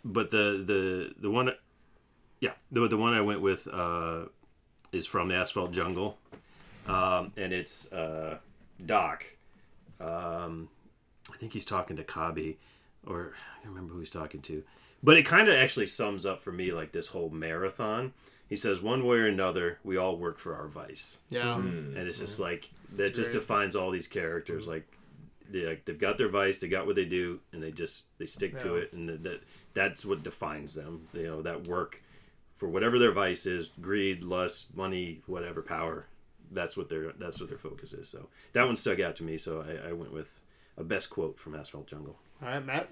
but 0.05 0.33
the 0.33 0.65
the 0.67 1.15
the 1.21 1.31
one, 1.31 1.53
yeah, 2.41 2.55
the 2.73 2.89
the 2.89 2.97
one 2.97 3.15
I 3.15 3.21
went 3.21 3.41
with 3.43 3.69
uh, 3.73 4.23
is 4.91 5.07
from 5.07 5.29
the 5.29 5.37
Asphalt 5.37 5.71
Jungle, 5.71 6.19
um, 6.89 7.33
and 7.37 7.53
it's 7.53 7.93
uh, 7.93 8.39
Doc. 8.85 9.25
Um, 10.01 10.69
I 11.33 11.37
think 11.37 11.53
he's 11.53 11.65
talking 11.65 11.97
to 11.97 12.03
Cobby, 12.03 12.59
or 13.07 13.35
I 13.57 13.63
can't 13.63 13.73
remember 13.73 13.93
who 13.95 14.01
he's 14.01 14.11
talking 14.11 14.43
to. 14.43 14.65
But 15.03 15.17
it 15.17 15.25
kind 15.25 15.49
of 15.49 15.55
actually 15.55 15.87
sums 15.87 16.27
up 16.27 16.43
for 16.43 16.53
me 16.53 16.73
like 16.73 16.93
this 16.93 17.09
whole 17.09 17.31
marathon. 17.31 18.13
He 18.49 18.57
says, 18.57 18.83
one 18.83 19.07
way 19.07 19.19
or 19.19 19.27
another, 19.27 19.79
we 19.85 19.97
all 19.97 20.17
work 20.17 20.39
for 20.39 20.57
our 20.57 20.69
vice. 20.69 21.19
Yeah. 21.31 21.43
Mm-hmm. 21.43 21.97
and 21.97 22.09
it's 22.09 22.19
just 22.19 22.41
like 22.41 22.69
that 22.97 23.15
just 23.15 23.31
great. 23.31 23.41
defines 23.41 23.77
all 23.77 23.91
these 23.91 24.09
characters. 24.09 24.65
Mm-hmm. 24.65 24.73
Like 24.73 24.97
they 25.51 25.67
like 25.67 25.85
they've 25.85 25.99
got 25.99 26.19
their 26.19 26.29
vice 26.29 26.59
they 26.59 26.69
got 26.69 26.87
what 26.87 26.97
they 26.97 27.05
do 27.05 27.41
and 27.53 27.63
they 27.63 27.73
just 27.73 28.07
they 28.19 28.27
stick 28.27 28.59
to 28.61 28.77
it. 28.77 28.93
And 28.93 29.09
that, 29.09 29.23
that 29.23 29.41
that's 29.75 30.05
what 30.05 30.23
defines 30.23 30.75
them 30.75 31.09
you 31.13 31.25
know 31.25 31.43
that 31.43 31.69
work 31.69 32.03
for 32.57 32.69
whatever 32.69 32.99
their 32.99 33.13
vice 33.13 33.47
is 33.47 33.71
greed 33.81 34.23
lust 34.23 34.67
money 34.75 35.21
whatever 35.27 35.63
power. 35.63 36.07
That's 36.53 36.77
what 36.77 36.89
their 36.89 37.13
that's 37.13 37.41
what 37.41 37.49
their 37.49 37.59
focus 37.59 37.93
is. 37.93 38.09
So 38.09 38.29
that 38.53 38.67
one 38.67 38.77
stuck 38.77 39.01
out 39.01 39.17
to 39.17 39.23
me. 39.23 39.39
So 39.39 39.65
i, 39.67 39.91
I 39.91 39.93
went 39.93 40.13
with 40.13 40.41
a 40.77 40.85
best 40.85 41.11
quote 41.11 41.39
from 41.39 41.55
asphalt 41.55 41.87
jungle. 41.87 42.17
All 42.43 42.49
right, 42.49 42.65
Matt. 42.65 42.89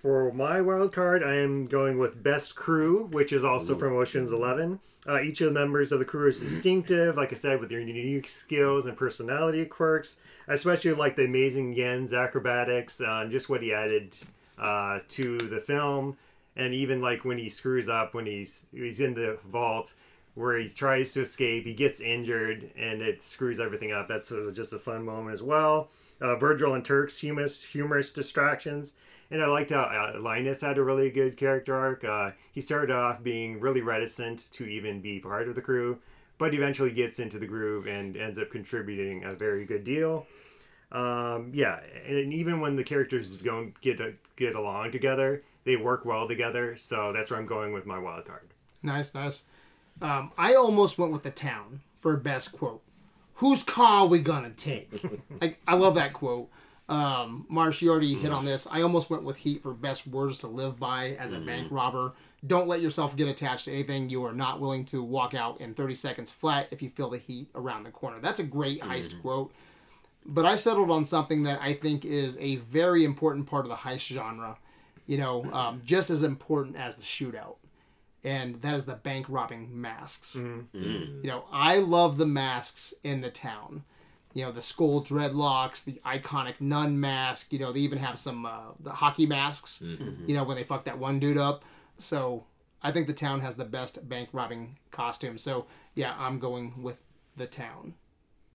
For 0.00 0.32
my 0.32 0.62
wild 0.62 0.94
card, 0.94 1.22
I 1.22 1.34
am 1.34 1.66
going 1.66 1.98
with 1.98 2.22
Best 2.22 2.54
Crew, 2.54 3.04
which 3.12 3.34
is 3.34 3.44
also 3.44 3.76
from 3.76 3.92
Ocean's 3.92 4.32
Eleven. 4.32 4.80
Uh, 5.06 5.20
each 5.20 5.42
of 5.42 5.52
the 5.52 5.60
members 5.60 5.92
of 5.92 5.98
the 5.98 6.06
crew 6.06 6.26
is 6.26 6.40
distinctive, 6.40 7.18
like 7.18 7.32
I 7.32 7.34
said, 7.34 7.60
with 7.60 7.68
their 7.68 7.80
unique 7.80 8.26
skills 8.26 8.86
and 8.86 8.96
personality 8.96 9.62
quirks. 9.66 10.18
I 10.48 10.54
especially 10.54 10.92
like 10.94 11.16
the 11.16 11.26
amazing 11.26 11.74
Yen's 11.74 12.14
acrobatics, 12.14 13.02
uh, 13.02 13.20
and 13.22 13.30
just 13.30 13.50
what 13.50 13.62
he 13.62 13.74
added 13.74 14.16
uh, 14.58 15.00
to 15.08 15.36
the 15.36 15.60
film, 15.60 16.16
and 16.56 16.72
even 16.72 17.02
like 17.02 17.26
when 17.26 17.36
he 17.36 17.50
screws 17.50 17.90
up 17.90 18.14
when 18.14 18.24
he's 18.24 18.64
he's 18.72 19.00
in 19.00 19.12
the 19.12 19.38
vault 19.44 19.92
where 20.34 20.56
he 20.56 20.70
tries 20.70 21.12
to 21.12 21.20
escape, 21.20 21.66
he 21.66 21.74
gets 21.74 22.00
injured, 22.00 22.70
and 22.74 23.02
it 23.02 23.22
screws 23.22 23.60
everything 23.60 23.92
up. 23.92 24.08
That's 24.08 24.28
sort 24.28 24.46
of 24.46 24.54
just 24.54 24.72
a 24.72 24.78
fun 24.78 25.04
moment 25.04 25.34
as 25.34 25.42
well. 25.42 25.90
Uh, 26.22 26.36
Virgil 26.36 26.72
and 26.72 26.84
Turk's 26.84 27.18
humorous, 27.18 27.62
humorous 27.62 28.14
distractions. 28.14 28.94
And 29.30 29.42
I 29.42 29.46
liked 29.46 29.70
how 29.70 29.82
uh, 29.82 30.18
Linus 30.20 30.60
had 30.60 30.78
a 30.78 30.82
really 30.82 31.10
good 31.10 31.36
character 31.36 31.74
arc. 31.74 32.04
Uh, 32.04 32.32
he 32.52 32.60
started 32.60 32.90
off 32.90 33.22
being 33.22 33.60
really 33.60 33.80
reticent 33.80 34.50
to 34.52 34.66
even 34.66 35.00
be 35.00 35.20
part 35.20 35.48
of 35.48 35.54
the 35.54 35.62
crew, 35.62 35.98
but 36.38 36.52
eventually 36.52 36.90
gets 36.90 37.18
into 37.18 37.38
the 37.38 37.46
groove 37.46 37.86
and 37.86 38.16
ends 38.16 38.38
up 38.38 38.50
contributing 38.50 39.24
a 39.24 39.32
very 39.32 39.64
good 39.64 39.84
deal. 39.84 40.26
Um, 40.92 41.52
yeah, 41.54 41.78
and 42.06 42.32
even 42.32 42.60
when 42.60 42.74
the 42.74 42.82
characters 42.82 43.36
don't 43.36 43.80
get 43.80 44.00
get 44.36 44.56
along 44.56 44.90
together, 44.90 45.44
they 45.64 45.76
work 45.76 46.04
well 46.04 46.26
together. 46.26 46.76
So 46.76 47.12
that's 47.12 47.30
where 47.30 47.38
I'm 47.38 47.46
going 47.46 47.72
with 47.72 47.86
my 47.86 47.98
wild 47.98 48.24
card. 48.24 48.48
Nice, 48.82 49.14
nice. 49.14 49.44
Um, 50.02 50.32
I 50.36 50.54
almost 50.54 50.98
went 50.98 51.12
with 51.12 51.22
the 51.22 51.30
town 51.30 51.80
for 51.98 52.16
best 52.16 52.52
quote. 52.52 52.82
Whose 53.34 53.62
car 53.62 54.06
we 54.06 54.18
gonna 54.18 54.50
take? 54.50 54.90
like, 55.40 55.60
I 55.66 55.74
love 55.74 55.94
that 55.94 56.12
quote. 56.12 56.50
Um, 56.90 57.46
Marsh, 57.48 57.80
you 57.80 57.90
already 57.90 58.14
hit 58.14 58.32
on 58.32 58.44
this. 58.44 58.66
I 58.70 58.82
almost 58.82 59.10
went 59.10 59.22
with 59.22 59.36
Heat 59.36 59.62
for 59.62 59.72
best 59.72 60.06
words 60.06 60.38
to 60.40 60.48
live 60.48 60.78
by 60.78 61.10
as 61.20 61.32
a 61.32 61.38
bank 61.38 61.68
robber. 61.70 62.12
Don't 62.46 62.68
let 62.68 62.80
yourself 62.80 63.16
get 63.16 63.28
attached 63.28 63.66
to 63.66 63.72
anything 63.72 64.08
you 64.08 64.24
are 64.24 64.32
not 64.32 64.60
willing 64.60 64.84
to 64.86 65.02
walk 65.02 65.34
out 65.34 65.60
in 65.60 65.72
30 65.74 65.94
seconds 65.94 66.30
flat 66.30 66.68
if 66.70 66.82
you 66.82 66.88
feel 66.88 67.08
the 67.10 67.18
heat 67.18 67.48
around 67.54 67.84
the 67.84 67.90
corner. 67.90 68.18
That's 68.20 68.40
a 68.40 68.44
great 68.44 68.80
heist 68.80 69.20
quote. 69.22 69.52
But 70.26 70.44
I 70.46 70.56
settled 70.56 70.90
on 70.90 71.04
something 71.04 71.44
that 71.44 71.60
I 71.62 71.74
think 71.74 72.04
is 72.04 72.36
a 72.40 72.56
very 72.56 73.04
important 73.04 73.46
part 73.46 73.64
of 73.64 73.70
the 73.70 73.76
heist 73.76 74.12
genre. 74.12 74.58
You 75.06 75.18
know, 75.18 75.44
um, 75.52 75.82
just 75.84 76.10
as 76.10 76.22
important 76.22 76.76
as 76.76 76.96
the 76.96 77.02
shootout 77.02 77.56
and 78.24 78.60
that 78.62 78.74
is 78.74 78.84
the 78.84 78.94
bank 78.94 79.26
robbing 79.28 79.68
masks. 79.80 80.36
You 81.22 81.30
know, 81.30 81.44
I 81.52 81.78
love 81.78 82.16
the 82.18 82.26
masks 82.26 82.92
in 83.02 83.20
the 83.20 83.30
town. 83.30 83.84
You 84.32 84.44
know, 84.44 84.52
the 84.52 84.62
skull 84.62 85.04
dreadlocks, 85.04 85.82
the 85.84 86.00
iconic 86.06 86.60
nun 86.60 87.00
mask. 87.00 87.52
You 87.52 87.58
know, 87.58 87.72
they 87.72 87.80
even 87.80 87.98
have 87.98 88.18
some 88.18 88.46
uh, 88.46 88.72
the 88.78 88.92
hockey 88.92 89.26
masks. 89.26 89.82
You 90.26 90.34
know, 90.34 90.44
when 90.44 90.56
they 90.56 90.64
fuck 90.64 90.84
that 90.84 90.98
one 90.98 91.18
dude 91.18 91.38
up. 91.38 91.64
So 91.98 92.44
I 92.82 92.92
think 92.92 93.06
the 93.06 93.12
town 93.12 93.40
has 93.40 93.56
the 93.56 93.64
best 93.64 94.08
bank 94.08 94.28
robbing 94.32 94.78
costume. 94.90 95.36
So 95.38 95.66
yeah, 95.94 96.14
I'm 96.18 96.38
going 96.38 96.82
with 96.82 97.02
the 97.36 97.46
town. 97.46 97.94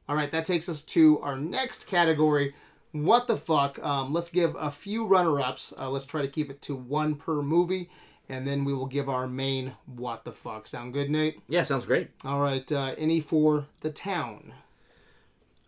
All 0.08 0.16
right, 0.16 0.32
that 0.32 0.46
takes 0.46 0.70
us 0.70 0.82
to 0.84 1.20
our 1.22 1.36
next 1.36 1.88
category. 1.88 2.54
What 2.92 3.28
the 3.28 3.36
fuck? 3.36 3.84
Um, 3.84 4.14
let's 4.14 4.30
give 4.30 4.56
a 4.58 4.72
few 4.72 5.06
runner 5.06 5.42
ups. 5.42 5.74
Uh, 5.78 5.90
let's 5.90 6.06
try 6.06 6.22
to 6.22 6.28
keep 6.28 6.50
it 6.50 6.62
to 6.62 6.76
one 6.76 7.16
per 7.16 7.42
movie, 7.42 7.90
and 8.30 8.48
then 8.48 8.64
we 8.64 8.74
will 8.74 8.86
give 8.86 9.10
our 9.10 9.28
main 9.28 9.74
what 9.86 10.24
the 10.24 10.32
fuck. 10.32 10.68
Sound 10.68 10.94
good, 10.94 11.10
Nate? 11.10 11.42
Yeah, 11.50 11.64
sounds 11.64 11.86
great. 11.86 12.10
All 12.24 12.40
right, 12.40 12.72
uh, 12.72 12.94
any 12.98 13.20
for 13.20 13.66
the 13.82 13.90
town? 13.90 14.54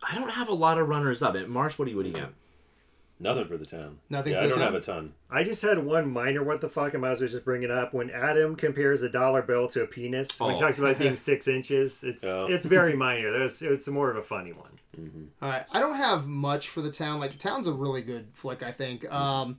I 0.02 0.14
don't 0.14 0.30
have 0.30 0.48
a 0.48 0.54
lot 0.54 0.78
of 0.78 0.88
runners 0.88 1.22
up. 1.22 1.34
Marsh, 1.48 1.78
what 1.78 1.84
do 1.86 1.90
you 1.90 1.96
what 1.96 2.04
do 2.04 2.08
you 2.10 2.14
got? 2.14 2.32
nothing 3.20 3.46
for 3.48 3.56
the 3.56 3.66
town 3.66 3.98
Nothing 4.08 4.32
yeah 4.32 4.38
for 4.38 4.44
i 4.44 4.46
the 4.46 4.52
don't 4.52 4.62
town? 4.62 4.72
have 4.74 4.80
a 4.80 4.84
ton 4.84 5.12
I 5.28 5.42
just 5.42 5.60
had 5.60 5.76
one 5.84 6.08
minor 6.12 6.44
what 6.44 6.60
the 6.60 6.68
fuck. 6.68 6.94
I 6.94 6.98
might 6.98 7.10
as 7.10 7.20
well 7.20 7.28
just 7.28 7.44
bring 7.44 7.64
it 7.64 7.70
up. 7.70 7.92
When 7.92 8.10
Adam 8.10 8.54
compares 8.54 9.02
a 9.02 9.08
dollar 9.08 9.42
bill 9.42 9.66
to 9.70 9.82
a 9.82 9.86
penis, 9.88 10.38
when 10.38 10.50
he 10.50 10.56
Oh. 10.56 10.60
talks 10.60 10.78
about 10.78 10.92
it 10.92 10.98
being 11.00 11.16
six 11.30 11.48
inches, 11.48 12.04
it's 12.04 12.22
Oh. 12.24 12.46
it's 12.48 12.64
very 12.64 12.94
minor. 12.94 13.28
It's, 13.42 13.60
it's 13.60 13.88
more 13.88 14.08
of 14.08 14.16
a 14.16 14.22
funny 14.22 14.52
one. 14.52 14.78
All 15.42 15.48
right, 15.48 15.64
I 15.72 15.80
don't 15.80 15.96
have 15.96 16.28
much 16.28 16.68
for 16.68 16.80
the 16.80 16.90
town. 16.92 17.18
Like, 17.20 17.32
the 17.32 17.38
town's 17.38 17.66
a 17.66 17.72
really 17.72 18.02
good 18.02 18.28
flick, 18.34 18.62
I 18.62 18.70
think. 18.72 19.04
Um, 19.12 19.58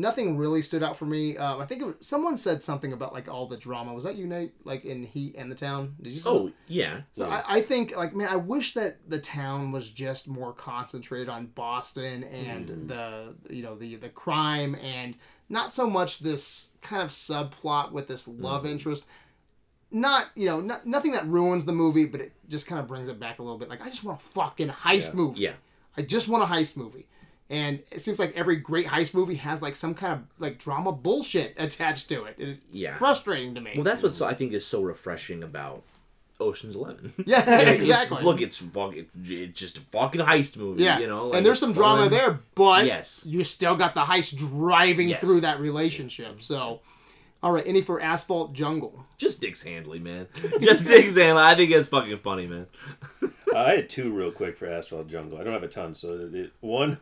nothing 0.00 0.36
really 0.36 0.62
stood 0.62 0.82
out 0.82 0.96
for 0.96 1.06
me. 1.06 1.36
Um, 1.36 1.60
I 1.60 1.66
think 1.66 1.82
it 1.82 1.84
was, 1.84 1.94
someone 2.00 2.36
said 2.36 2.62
something 2.62 2.92
about 2.92 3.12
like 3.12 3.28
all 3.28 3.46
the 3.46 3.56
drama. 3.56 3.92
Was 3.92 4.04
that 4.04 4.16
you, 4.16 4.26
Nate? 4.26 4.52
Like 4.64 4.84
in 4.84 5.02
Heat 5.02 5.34
and 5.36 5.50
the 5.50 5.54
Town? 5.54 5.94
Did 6.00 6.12
you? 6.12 6.20
Say 6.20 6.30
Oh 6.30 6.52
yeah. 6.66 7.02
So 7.12 7.26
yeah. 7.26 7.42
I, 7.46 7.58
I 7.58 7.60
think, 7.60 7.96
like, 7.96 8.14
man, 8.14 8.28
I 8.28 8.36
wish 8.36 8.74
that 8.74 8.98
the 9.08 9.18
town 9.18 9.72
was 9.72 9.90
just 9.90 10.26
more 10.28 10.52
concentrated 10.52 11.28
on 11.28 11.46
Boston 11.46 12.24
and 12.24 12.88
the, 12.88 13.34
you 13.48 13.62
know, 13.62 13.76
the 13.76 13.96
the 13.96 14.08
crime 14.08 14.74
and 14.76 15.16
not 15.48 15.72
so 15.72 15.88
much 15.88 16.20
this 16.20 16.70
kind 16.80 17.02
of 17.02 17.10
subplot 17.10 17.92
with 17.92 18.06
this 18.06 18.26
love 18.26 18.64
interest. 18.66 19.06
Not, 19.92 20.28
you 20.36 20.46
know, 20.46 20.60
not, 20.60 20.86
nothing 20.86 21.12
that 21.12 21.26
ruins 21.26 21.64
the 21.64 21.72
movie, 21.72 22.06
but 22.06 22.20
it 22.20 22.32
just 22.48 22.66
kind 22.66 22.80
of 22.80 22.86
brings 22.86 23.08
it 23.08 23.18
back 23.18 23.40
a 23.40 23.42
little 23.42 23.58
bit. 23.58 23.68
Like, 23.68 23.82
I 23.82 23.90
just 23.90 24.04
want 24.04 24.20
a 24.20 24.24
fucking 24.24 24.68
heist 24.68 25.14
movie. 25.14 25.40
yeah. 25.40 25.52
I 25.96 26.02
just 26.02 26.28
want 26.28 26.44
a 26.44 26.46
heist 26.46 26.76
movie. 26.76 27.08
And 27.50 27.80
it 27.90 28.00
seems 28.00 28.18
like 28.20 28.32
every 28.36 28.56
great 28.56 28.86
heist 28.86 29.12
movie 29.12 29.34
has 29.34 29.60
like 29.60 29.74
some 29.74 29.92
kind 29.94 30.12
of 30.12 30.20
like 30.38 30.58
drama 30.58 30.92
bullshit 30.92 31.54
attached 31.58 32.08
to 32.10 32.24
it. 32.24 32.36
It's 32.38 32.60
Yeah. 32.80 32.94
frustrating 32.94 33.54
to 33.56 33.60
me. 33.60 33.72
Well, 33.74 33.82
that's 33.84 34.02
what 34.04 34.14
so, 34.14 34.24
I 34.26 34.34
think 34.34 34.52
is 34.52 34.64
so 34.64 34.82
refreshing 34.82 35.42
about 35.42 35.82
Ocean's 36.38 36.76
Eleven. 36.76 37.12
yeah, 37.26 37.40
It's- 37.60 37.74
exactly. 37.76 38.22
look, 38.22 38.40
it's 38.40 38.58
fucking, 38.58 39.06
it's 39.24 39.58
just 39.58 39.78
a 39.78 39.80
fucking 39.80 40.20
heist 40.20 40.56
movie. 40.56 40.84
Yeah, 40.84 41.00
you 41.00 41.08
know, 41.08 41.26
like, 41.26 41.38
and 41.38 41.44
there's 41.46 41.54
it's 41.54 41.60
some 41.60 41.72
drama 41.72 42.02
fun. 42.02 42.10
there, 42.12 42.38
but 42.54 42.86
Yes. 42.86 43.24
you 43.26 43.42
still 43.42 43.74
got 43.76 43.94
the 43.96 44.02
heist 44.02 44.36
driving 44.38 45.08
Yes. 45.08 45.20
through 45.20 45.40
that 45.40 45.58
relationship. 45.60 46.40
So, 46.40 46.80
all 47.42 47.50
right, 47.52 47.64
any 47.66 47.82
for 47.82 48.00
Asphalt 48.00 48.52
Jungle? 48.52 49.04
Just 49.18 49.40
Dix 49.40 49.60
Handley, 49.62 49.98
man. 49.98 50.28
Just 50.60 50.86
Dix 50.86 51.16
Handley. 51.16 51.42
I 51.42 51.56
think 51.56 51.72
it's 51.72 51.88
fucking 51.88 52.18
funny, 52.20 52.46
man. 52.46 52.68
I 53.54 53.72
had 53.74 53.90
two 53.90 54.12
real 54.12 54.30
quick 54.30 54.56
for 54.56 54.66
Asphalt 54.66 55.08
Jungle. 55.08 55.38
I 55.40 55.42
don't 55.42 55.52
have 55.52 55.64
a 55.64 55.68
ton, 55.68 55.94
so 55.94 56.30
it, 56.32 56.52
one, 56.60 56.98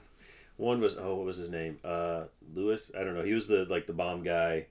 one 0.59 0.81
was 0.83 0.97
oh, 0.99 1.15
what 1.15 1.25
was 1.25 1.39
his 1.39 1.49
name? 1.49 1.79
Uh, 1.83 2.25
Louis. 2.55 2.91
I 2.99 3.03
don't 3.05 3.15
know. 3.15 3.23
He 3.25 3.33
was 3.33 3.47
the 3.47 3.65
like 3.71 3.87
the 3.87 3.93
bomb 3.95 4.23
guy. 4.23 4.67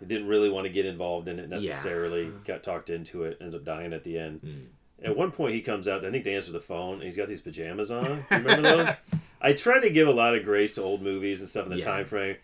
He 0.00 0.06
didn't 0.06 0.26
really 0.26 0.48
want 0.50 0.66
to 0.66 0.72
get 0.72 0.86
involved 0.86 1.28
in 1.28 1.38
it 1.38 1.48
necessarily. 1.48 2.32
Got 2.44 2.62
talked 2.64 2.90
into 2.90 3.22
it. 3.24 3.38
Ends 3.40 3.54
up 3.54 3.64
dying 3.64 3.92
at 3.92 4.02
the 4.02 4.18
end. 4.18 4.40
Hmm. 4.40 5.04
At 5.04 5.16
one 5.16 5.30
point, 5.32 5.54
he 5.54 5.60
comes 5.60 5.86
out. 5.86 6.04
I 6.04 6.10
think 6.10 6.24
to 6.24 6.32
answer 6.32 6.50
the 6.52 6.60
phone. 6.60 6.94
And 6.94 7.02
he's 7.04 7.16
got 7.16 7.28
these 7.28 7.40
pajamas 7.40 7.90
on. 7.90 8.24
Remember 8.30 8.62
those? 8.62 8.88
I 9.40 9.52
try 9.52 9.80
to 9.80 9.90
give 9.90 10.08
a 10.08 10.12
lot 10.12 10.34
of 10.36 10.44
grace 10.44 10.74
to 10.74 10.82
old 10.82 11.02
movies 11.02 11.40
and 11.40 11.48
stuff 11.48 11.64
in 11.66 11.70
the 11.72 11.78
Yeah. 11.78 11.84
time 11.84 12.04
frame. 12.06 12.36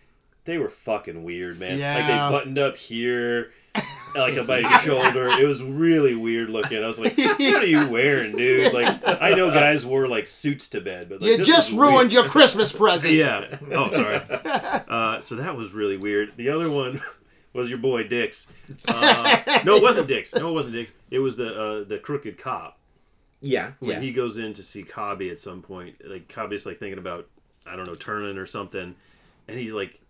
They 0.45 0.59
were 0.59 0.69
fucking 0.69 1.23
weird, 1.25 1.59
man. 1.59 1.73
Like 1.73 1.79
Yeah. 1.79 2.29
they 2.29 2.37
buttoned 2.37 2.59
up 2.59 2.77
here. 2.77 3.53
Like 4.15 4.47
by 4.49 4.63
his 4.63 4.81
shoulder, 4.81 5.29
it 5.29 5.47
was 5.47 5.63
really 5.63 6.17
weird 6.17 6.51
looking. 6.51 6.83
I 6.83 6.87
was 6.89 6.99
like, 6.99 7.17
"What 7.17 7.41
are 7.41 7.67
you 7.67 7.89
wearing, 7.89 8.37
dude?" 8.37 8.73
Like, 8.73 9.01
I 9.07 9.35
know 9.35 9.51
guys 9.51 9.87
wore 9.87 10.09
like 10.09 10.27
suits 10.27 10.69
to 10.71 10.81
bed, 10.81 11.09
but 11.09 11.21
like, 11.21 11.31
You 11.39 11.45
just 11.45 11.73
ruined 11.73 11.97
weird. 11.97 12.13
your 12.13 12.29
Christmas 12.29 12.73
present. 12.83 13.15
Yeah. 13.15 13.59
Oh, 13.71 13.91
sorry. 13.93 14.21
Uh, 14.89 15.21
so 15.21 15.37
that 15.37 15.55
was 15.57 15.73
really 15.73 15.97
weird. 15.99 16.33
The 16.37 16.49
other 16.49 16.69
one 16.71 17.01
was 17.53 17.69
your 17.69 17.79
boy 17.79 18.09
Dix. 18.09 18.49
Uh, 18.89 19.61
no, 19.65 19.77
it 19.77 19.83
wasn't 19.83 20.09
Dix. 20.09 20.35
No, 20.35 20.49
it 20.49 20.53
wasn't 20.55 20.75
Dix. 20.77 20.93
It 21.11 21.19
was 21.21 21.37
the 21.37 21.49
uh, 21.55 21.85
the 21.85 21.99
crooked 21.99 22.39
cop 22.39 22.79
Yeah, 23.41 23.73
when 23.79 23.91
yeah. 23.97 24.01
he 24.01 24.13
goes 24.13 24.39
in 24.39 24.55
to 24.55 24.63
see 24.63 24.83
Cobby 24.83 25.31
at 25.31 25.39
some 25.39 25.63
point. 25.63 25.97
Like 26.05 26.29
Cobby's 26.29 26.65
like 26.67 26.79
thinking 26.81 26.99
about 26.99 27.29
I 27.67 27.77
don't 27.77 27.87
know 27.87 27.95
turning 27.95 28.39
or 28.39 28.47
something, 28.47 28.97
and 29.47 29.59
he's 29.59 29.73
like 29.73 30.01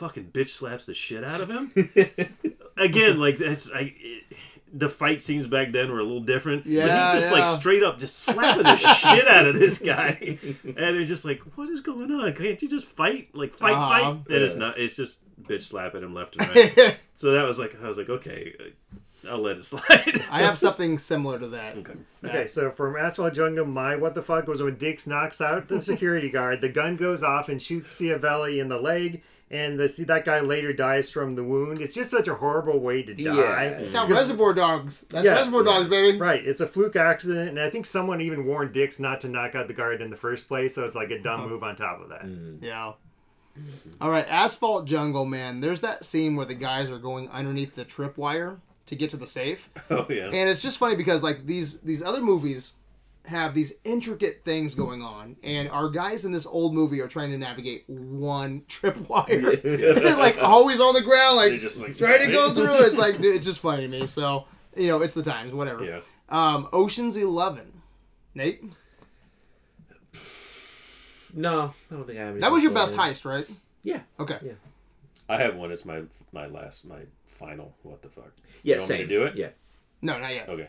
fucking 0.00 0.30
bitch 0.32 0.48
slaps 0.48 0.86
the 0.86 0.94
shit 0.94 1.22
out 1.22 1.40
of 1.40 1.48
him. 1.50 1.70
Again, 2.76 3.18
like 3.20 3.38
that's 3.38 3.70
I. 3.70 3.94
It, 3.96 4.24
the 4.72 4.88
fight 4.88 5.20
scenes 5.20 5.48
back 5.48 5.72
then 5.72 5.90
were 5.90 5.98
a 5.98 6.04
little 6.04 6.20
different. 6.20 6.62
but 6.62 6.70
Yeah, 6.72 7.06
he's 7.06 7.14
just 7.22 7.32
yeah. 7.34 7.40
like 7.42 7.58
straight 7.58 7.82
up 7.82 7.98
just 7.98 8.20
slapping 8.20 8.62
the 8.62 8.76
shit 8.76 9.26
out 9.26 9.46
of 9.46 9.54
this 9.56 9.78
guy. 9.80 10.38
And 10.64 10.76
they're 10.76 11.04
just 11.04 11.24
like, 11.24 11.40
what 11.56 11.68
is 11.68 11.80
going 11.80 12.08
on? 12.12 12.32
Can't 12.34 12.62
you 12.62 12.68
just 12.68 12.86
fight? 12.86 13.34
Like 13.34 13.52
fight, 13.52 13.72
Uh-huh. 13.74 13.88
fight. 14.14 14.16
And 14.28 14.42
it's 14.44 14.54
not 14.54 14.78
it's 14.78 14.94
just 14.94 15.22
bitch 15.42 15.62
slapping 15.62 16.02
him 16.04 16.14
left 16.14 16.36
and 16.36 16.48
right. 16.54 16.96
so 17.14 17.32
that 17.32 17.44
was 17.46 17.58
like 17.58 17.76
I 17.82 17.88
was 17.88 17.98
like, 17.98 18.08
okay, 18.08 18.54
uh, 18.60 19.28
I'll 19.28 19.38
let 19.38 19.56
it 19.58 19.64
slide. 19.64 20.24
I 20.30 20.42
have 20.42 20.56
something 20.56 20.98
similar 21.00 21.40
to 21.40 21.48
that. 21.48 21.76
okay. 21.78 21.94
Okay, 22.24 22.46
so 22.46 22.70
from 22.70 22.96
Asphalt 22.96 23.34
Jungle, 23.34 23.66
my 23.66 23.96
what 23.96 24.14
the 24.14 24.22
fuck 24.22 24.46
was 24.46 24.62
when 24.62 24.76
Dix 24.76 25.04
knocks 25.06 25.40
out 25.40 25.66
the 25.66 25.82
security 25.82 26.30
guard, 26.30 26.60
the 26.60 26.68
gun 26.68 26.94
goes 26.96 27.24
off 27.24 27.48
and 27.48 27.60
shoots 27.60 27.98
Ciavelli 28.00 28.60
in 28.60 28.68
the 28.68 28.78
leg, 28.78 29.22
and 29.50 29.78
the 29.78 29.88
see 29.88 30.04
that 30.04 30.24
guy 30.24 30.40
later 30.40 30.72
dies 30.72 31.10
from 31.10 31.34
the 31.34 31.42
wound. 31.42 31.80
It's 31.80 31.94
just 31.94 32.10
such 32.10 32.28
a 32.28 32.34
horrible 32.34 32.78
way 32.78 33.02
to 33.02 33.14
die. 33.14 33.34
Yeah. 33.34 33.60
It's 33.62 33.94
how 33.94 34.06
Reservoir 34.06 34.54
Dogs. 34.54 35.04
That's 35.10 35.26
Yeah. 35.26 35.34
Reservoir 35.34 35.64
Dogs, 35.64 35.88
baby. 35.88 36.18
Right, 36.18 36.46
it's 36.46 36.60
a 36.60 36.66
fluke 36.66 36.96
accident, 36.96 37.50
and 37.50 37.60
I 37.60 37.70
think 37.70 37.86
someone 37.86 38.20
even 38.20 38.46
warned 38.46 38.72
Dix 38.72 39.00
not 39.00 39.20
to 39.22 39.28
knock 39.28 39.54
out 39.54 39.66
the 39.66 39.74
guard 39.74 40.00
in 40.00 40.10
the 40.10 40.16
first 40.16 40.48
place, 40.48 40.74
so 40.74 40.84
it's 40.84 40.94
like 40.94 41.10
a 41.10 41.18
dumb 41.18 41.40
uh-huh. 41.40 41.48
move 41.48 41.62
on 41.62 41.76
top 41.76 42.00
of 42.00 42.08
that. 42.10 42.22
Mm-hmm. 42.22 42.64
Yeah. 42.64 42.92
All 44.00 44.10
right, 44.10 44.26
Asphalt 44.28 44.86
Jungle, 44.86 45.24
man. 45.24 45.60
There's 45.60 45.80
that 45.80 46.04
scene 46.04 46.36
where 46.36 46.46
the 46.46 46.54
guys 46.54 46.90
are 46.90 46.98
going 46.98 47.28
underneath 47.30 47.74
the 47.74 47.84
tripwire 47.84 48.58
to 48.86 48.94
get 48.94 49.10
to 49.10 49.16
the 49.16 49.26
safe, 49.26 49.68
Oh 49.90 50.06
yeah. 50.08 50.26
and 50.26 50.48
it's 50.48 50.62
just 50.62 50.78
funny 50.78 50.96
because 50.96 51.22
like 51.22 51.46
these 51.46 51.80
these 51.80 52.02
other 52.02 52.20
movies 52.20 52.74
have 53.26 53.54
these 53.54 53.74
intricate 53.84 54.42
things 54.44 54.74
going 54.74 55.02
on, 55.02 55.36
and 55.42 55.68
our 55.68 55.88
guys 55.90 56.24
in 56.24 56.32
this 56.32 56.46
old 56.46 56.74
movie 56.74 57.00
are 57.00 57.08
trying 57.08 57.30
to 57.30 57.38
navigate 57.38 57.84
one 57.88 58.62
tripwire, 58.68 60.16
like 60.18 60.42
always 60.42 60.80
on 60.80 60.94
the 60.94 61.02
ground, 61.02 61.36
like, 61.36 61.50
They 61.50 61.58
just, 61.58 61.80
like, 61.82 61.94
trying 61.96 62.26
to 62.26 62.32
go 62.32 62.50
through. 62.54 62.84
It's 62.84 62.96
like 62.96 63.20
dude, 63.20 63.36
it's 63.36 63.44
just 63.46 63.60
funny 63.60 63.82
to 63.82 63.88
me. 63.88 64.06
So 64.06 64.46
you 64.76 64.88
know, 64.88 65.02
it's 65.02 65.14
the 65.14 65.22
times, 65.22 65.52
whatever. 65.52 65.84
Yeah. 65.84 66.00
Um, 66.28 66.68
Ocean's 66.72 67.16
Eleven, 67.16 67.82
Nate. 68.34 68.62
No, 71.32 71.72
I 71.90 71.94
don't 71.94 72.06
think 72.06 72.18
I 72.18 72.22
have. 72.22 72.40
That 72.40 72.50
was 72.50 72.62
your 72.62 72.72
best 72.72 72.94
for 72.94 73.02
it. 73.02 73.04
heist, 73.04 73.24
right? 73.24 73.46
Yeah, 73.82 74.00
Okay. 74.18 74.38
Yeah. 74.42 74.52
I 75.28 75.36
have 75.40 75.54
one. 75.56 75.70
It's 75.70 75.84
my 75.84 76.02
my 76.32 76.46
last 76.46 76.84
my 76.84 77.00
final. 77.28 77.72
What 77.82 78.02
the 78.02 78.08
fuck? 78.08 78.32
yeah, 78.62 78.74
You 78.76 78.80
want 78.80 78.90
me 78.90 78.96
same. 78.96 79.08
to 79.08 79.14
do 79.14 79.22
it? 79.24 79.36
Yeah, 79.36 79.48
No, 80.02 80.18
not 80.18 80.34
yet. 80.34 80.48
Okay. 80.48 80.68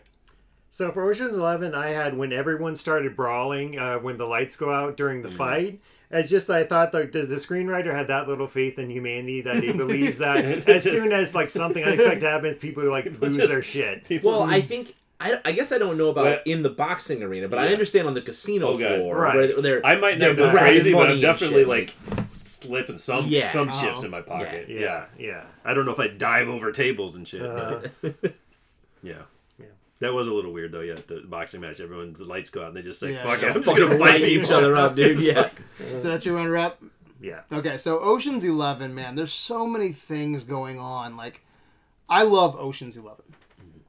So 0.73 0.91
for 0.91 1.03
Ocean's 1.03 1.35
Eleven, 1.37 1.75
I 1.75 1.89
had 1.89 2.17
when 2.17 2.31
everyone 2.31 2.75
started 2.75 3.15
brawling 3.15 3.77
uh, 3.77 3.97
when 3.99 4.15
the 4.17 4.25
lights 4.25 4.55
go 4.55 4.73
out 4.73 4.95
during 4.97 5.21
the 5.21 5.27
Mm-hmm. 5.29 5.37
fight. 5.37 5.81
It's 6.13 6.29
just 6.29 6.49
I 6.49 6.65
thought 6.65 6.93
like, 6.93 7.11
does 7.11 7.29
the 7.29 7.35
screenwriter 7.35 7.93
have 7.93 8.07
that 8.07 8.27
little 8.27 8.47
faith 8.47 8.77
in 8.79 8.89
humanity 8.89 9.41
that 9.41 9.63
he 9.63 9.71
believes 9.83 10.17
that 10.17 10.43
as 10.67 10.83
soon 10.83 11.11
as 11.11 11.33
like 11.35 11.49
something 11.49 11.83
unexpected 11.83 12.23
happens, 12.23 12.57
people 12.57 12.83
like 12.89 13.05
lose 13.21 13.37
Just- 13.37 13.49
their 13.49 13.61
shit. 13.61 14.23
Well, 14.23 14.43
I 14.43 14.61
think 14.61 14.95
I, 15.19 15.39
I 15.45 15.51
guess 15.51 15.71
I 15.71 15.77
don't 15.77 15.97
know 15.97 16.09
about 16.09 16.23
But- 16.25 16.47
in 16.47 16.63
the 16.63 16.69
boxing 16.69 17.21
arena, 17.21 17.47
but 17.47 17.59
I 17.59 17.67
understand 17.67 18.07
on 18.07 18.13
the 18.13 18.21
casino 18.21 18.69
Oh, 18.69 18.77
floor 18.77 19.15
Right. 19.19 19.35
where 19.35 19.47
they're, 19.47 19.61
they're 19.61 19.85
I 19.85 19.95
might 19.97 20.19
they're 20.19 20.29
not 20.35 20.53
go 20.53 20.57
crazy, 20.57 20.93
but 20.93 21.11
I'm 21.11 21.21
definitely 21.21 21.63
like 21.65 21.93
slipping 22.43 22.97
some 22.97 23.27
Yeah. 23.27 23.49
some 23.49 23.69
Oh. 23.71 23.81
chips 23.81 24.03
in 24.03 24.09
my 24.11 24.21
pocket. 24.21 24.67
Yeah. 24.69 24.79
Yeah. 24.79 25.05
Yeah, 25.17 25.43
I 25.65 25.73
don't 25.73 25.85
know 25.85 25.91
if 25.93 25.99
I 25.99 26.07
dive 26.07 26.47
over 26.49 26.71
tables 26.71 27.15
and 27.15 27.27
shit. 27.27 27.41
Uh, 27.41 27.81
yeah. 29.03 29.13
Yeah. 30.01 30.07
That 30.07 30.13
was 30.13 30.27
a 30.27 30.33
little 30.33 30.51
weird 30.51 30.71
though. 30.71 30.81
Yeah, 30.81 30.95
the 31.07 31.21
boxing 31.27 31.61
match. 31.61 31.79
Everyone's 31.79 32.19
the 32.19 32.25
lights 32.25 32.49
go 32.49 32.61
out 32.61 32.69
and 32.69 32.77
they 32.77 32.81
just 32.81 32.99
say, 32.99 33.13
Yeah. 33.13 33.23
"Fuck 33.23 33.43
it, 33.43 33.55
I'm 33.55 33.63
just 33.63 33.77
gonna 33.77 33.97
fight 33.97 34.21
each 34.21 34.49
other 34.51 34.75
up, 34.75 34.95
dude. 34.95 35.19
Yeah, 35.21 35.49
So 35.93 36.09
that 36.09 36.25
you 36.25 36.37
interrupt. 36.37 36.83
yeah. 37.21 37.41
Okay, 37.51 37.77
so 37.77 37.99
Ocean's 37.99 38.43
Eleven, 38.43 38.93
man, 38.95 39.15
there's 39.15 39.33
so 39.33 39.67
many 39.67 39.91
things 39.91 40.43
going 40.43 40.79
on. 40.79 41.15
Like, 41.17 41.41
I 42.09 42.23
love 42.23 42.55
Ocean's 42.55 42.97
Eleven. 42.97 43.25
Mm-hmm. 43.61 43.79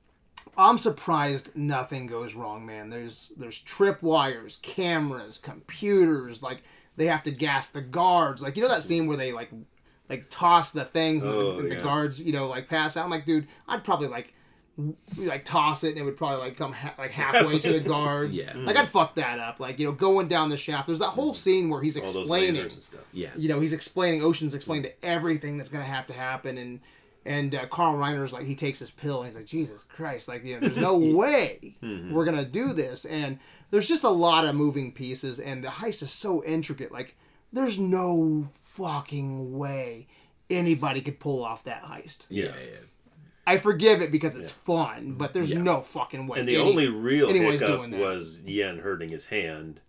I'm 0.61 0.77
surprised 0.79 1.57
nothing 1.57 2.07
goes 2.07 2.35
wrong, 2.35 2.67
man. 2.67 2.91
There's 2.91 3.33
there's 3.39 3.59
trip 3.59 4.03
wires, 4.03 4.59
cameras, 4.63 5.39
computers. 5.39 6.43
Like 6.43 6.63
they 6.97 7.07
have 7.07 7.23
to 7.23 7.31
gas 7.31 7.69
the 7.69 7.81
guards. 7.81 8.43
Like 8.43 8.57
you 8.57 8.63
know 8.63 8.69
that 8.69 8.83
scene 8.83 9.07
where 9.07 9.17
they 9.17 9.33
like 9.33 9.51
like 10.11 10.27
toss 10.29 10.73
the 10.73 10.85
things 10.85 11.23
and 11.25 11.33
Oh, 11.33 11.57
the, 11.57 11.69
the 11.71 11.75
yeah. 11.77 11.81
guards 11.83 12.23
you 12.23 12.33
know 12.35 12.49
like 12.49 12.69
pass 12.69 12.97
out. 12.99 13.05
I'm 13.05 13.11
like, 13.11 13.25
dude, 13.25 13.47
I'd 13.67 13.83
probably 13.83 14.09
like 14.09 14.27
w- 14.27 14.35
like 15.19 15.45
toss 15.45 15.85
it 15.85 15.91
and 15.91 15.99
it 15.99 16.03
would 16.03 16.17
probably 16.17 16.39
like 16.39 16.57
come 16.57 16.73
ha- 16.73 16.95
like 16.99 17.11
halfway 17.23 17.59
to 17.59 17.73
the 17.73 17.81
guards. 17.81 18.39
Yeah. 18.39 18.53
Like 18.57 18.77
I'd 18.77 18.89
fuck 18.89 19.15
that 19.17 19.39
up. 19.39 19.61
Like 19.61 19.79
you 19.79 19.87
know 19.87 19.93
going 19.93 20.29
down 20.29 20.49
the 20.49 20.57
shaft. 20.57 20.87
There's 20.87 20.99
that 21.01 21.11
whole 21.11 21.35
scene 21.35 21.69
where 21.69 21.83
he's 21.83 21.97
All 21.97 22.03
those 22.05 22.17
explaining 22.17 22.57
and 22.61 22.73
stuff. 22.73 23.01
yeah. 23.13 23.29
you 23.37 23.49
know 23.49 23.61
he's 23.61 23.73
explaining 23.73 24.23
ocean's 24.23 24.55
explained 24.55 24.85
to 24.85 25.05
everything 25.05 25.59
that's 25.59 25.69
going 25.71 25.85
to 25.85 25.91
have 25.91 26.07
to 26.09 26.15
happen 26.15 26.57
and 26.59 26.81
and 27.25 27.55
uh, 27.55 27.67
carl 27.67 27.95
reiner's 27.97 28.33
like 28.33 28.45
he 28.47 28.55
takes 28.57 28.81
his 28.81 28.91
pill 28.91 29.19
and 29.19 29.27
he's 29.27 29.37
like 29.37 29.47
jesus 29.47 29.85
christ 29.85 30.27
like 30.27 30.43
you 30.45 30.55
know 30.55 30.61
there's 30.61 30.77
no 30.77 30.97
way 31.17 31.77
we're 32.11 32.25
going 32.25 32.37
to 32.37 32.45
do 32.45 32.73
this 32.73 33.05
and 33.05 33.39
there's 33.71 33.87
just 33.87 34.03
a 34.03 34.09
lot 34.11 34.45
of 34.45 34.57
moving 34.57 34.91
pieces 34.91 35.39
and 35.39 35.63
the 35.63 35.69
heist 35.69 36.03
is 36.03 36.11
so 36.11 36.43
intricate 36.45 36.91
like 36.91 37.15
there's 37.53 37.79
no 37.79 38.49
fucking 38.55 39.57
way 39.57 40.09
anybody 40.51 41.01
could 41.01 41.21
pull 41.21 41.45
off 41.45 41.63
that 41.65 41.85
heist 41.85 42.27
Yeah, 42.29 42.47
Yeah. 42.47 42.79
Yeah. 43.47 43.53
i 43.53 43.57
forgive 43.57 44.03
it 44.03 44.11
because 44.11 44.35
it's 44.35 44.51
fun 44.51 45.13
but 45.19 45.33
there's 45.33 45.55
no 45.55 45.81
fucking 45.81 46.27
way 46.27 46.41
And 46.41 46.49
the 46.49 46.57
any- 46.57 46.69
only 46.69 46.89
real 46.89 47.29
anyone's 47.29 47.61
hiccup 47.61 47.91
was 47.91 48.41
Yen 48.47 48.79
hurting 48.79 49.09
his 49.11 49.27
hand. 49.27 49.81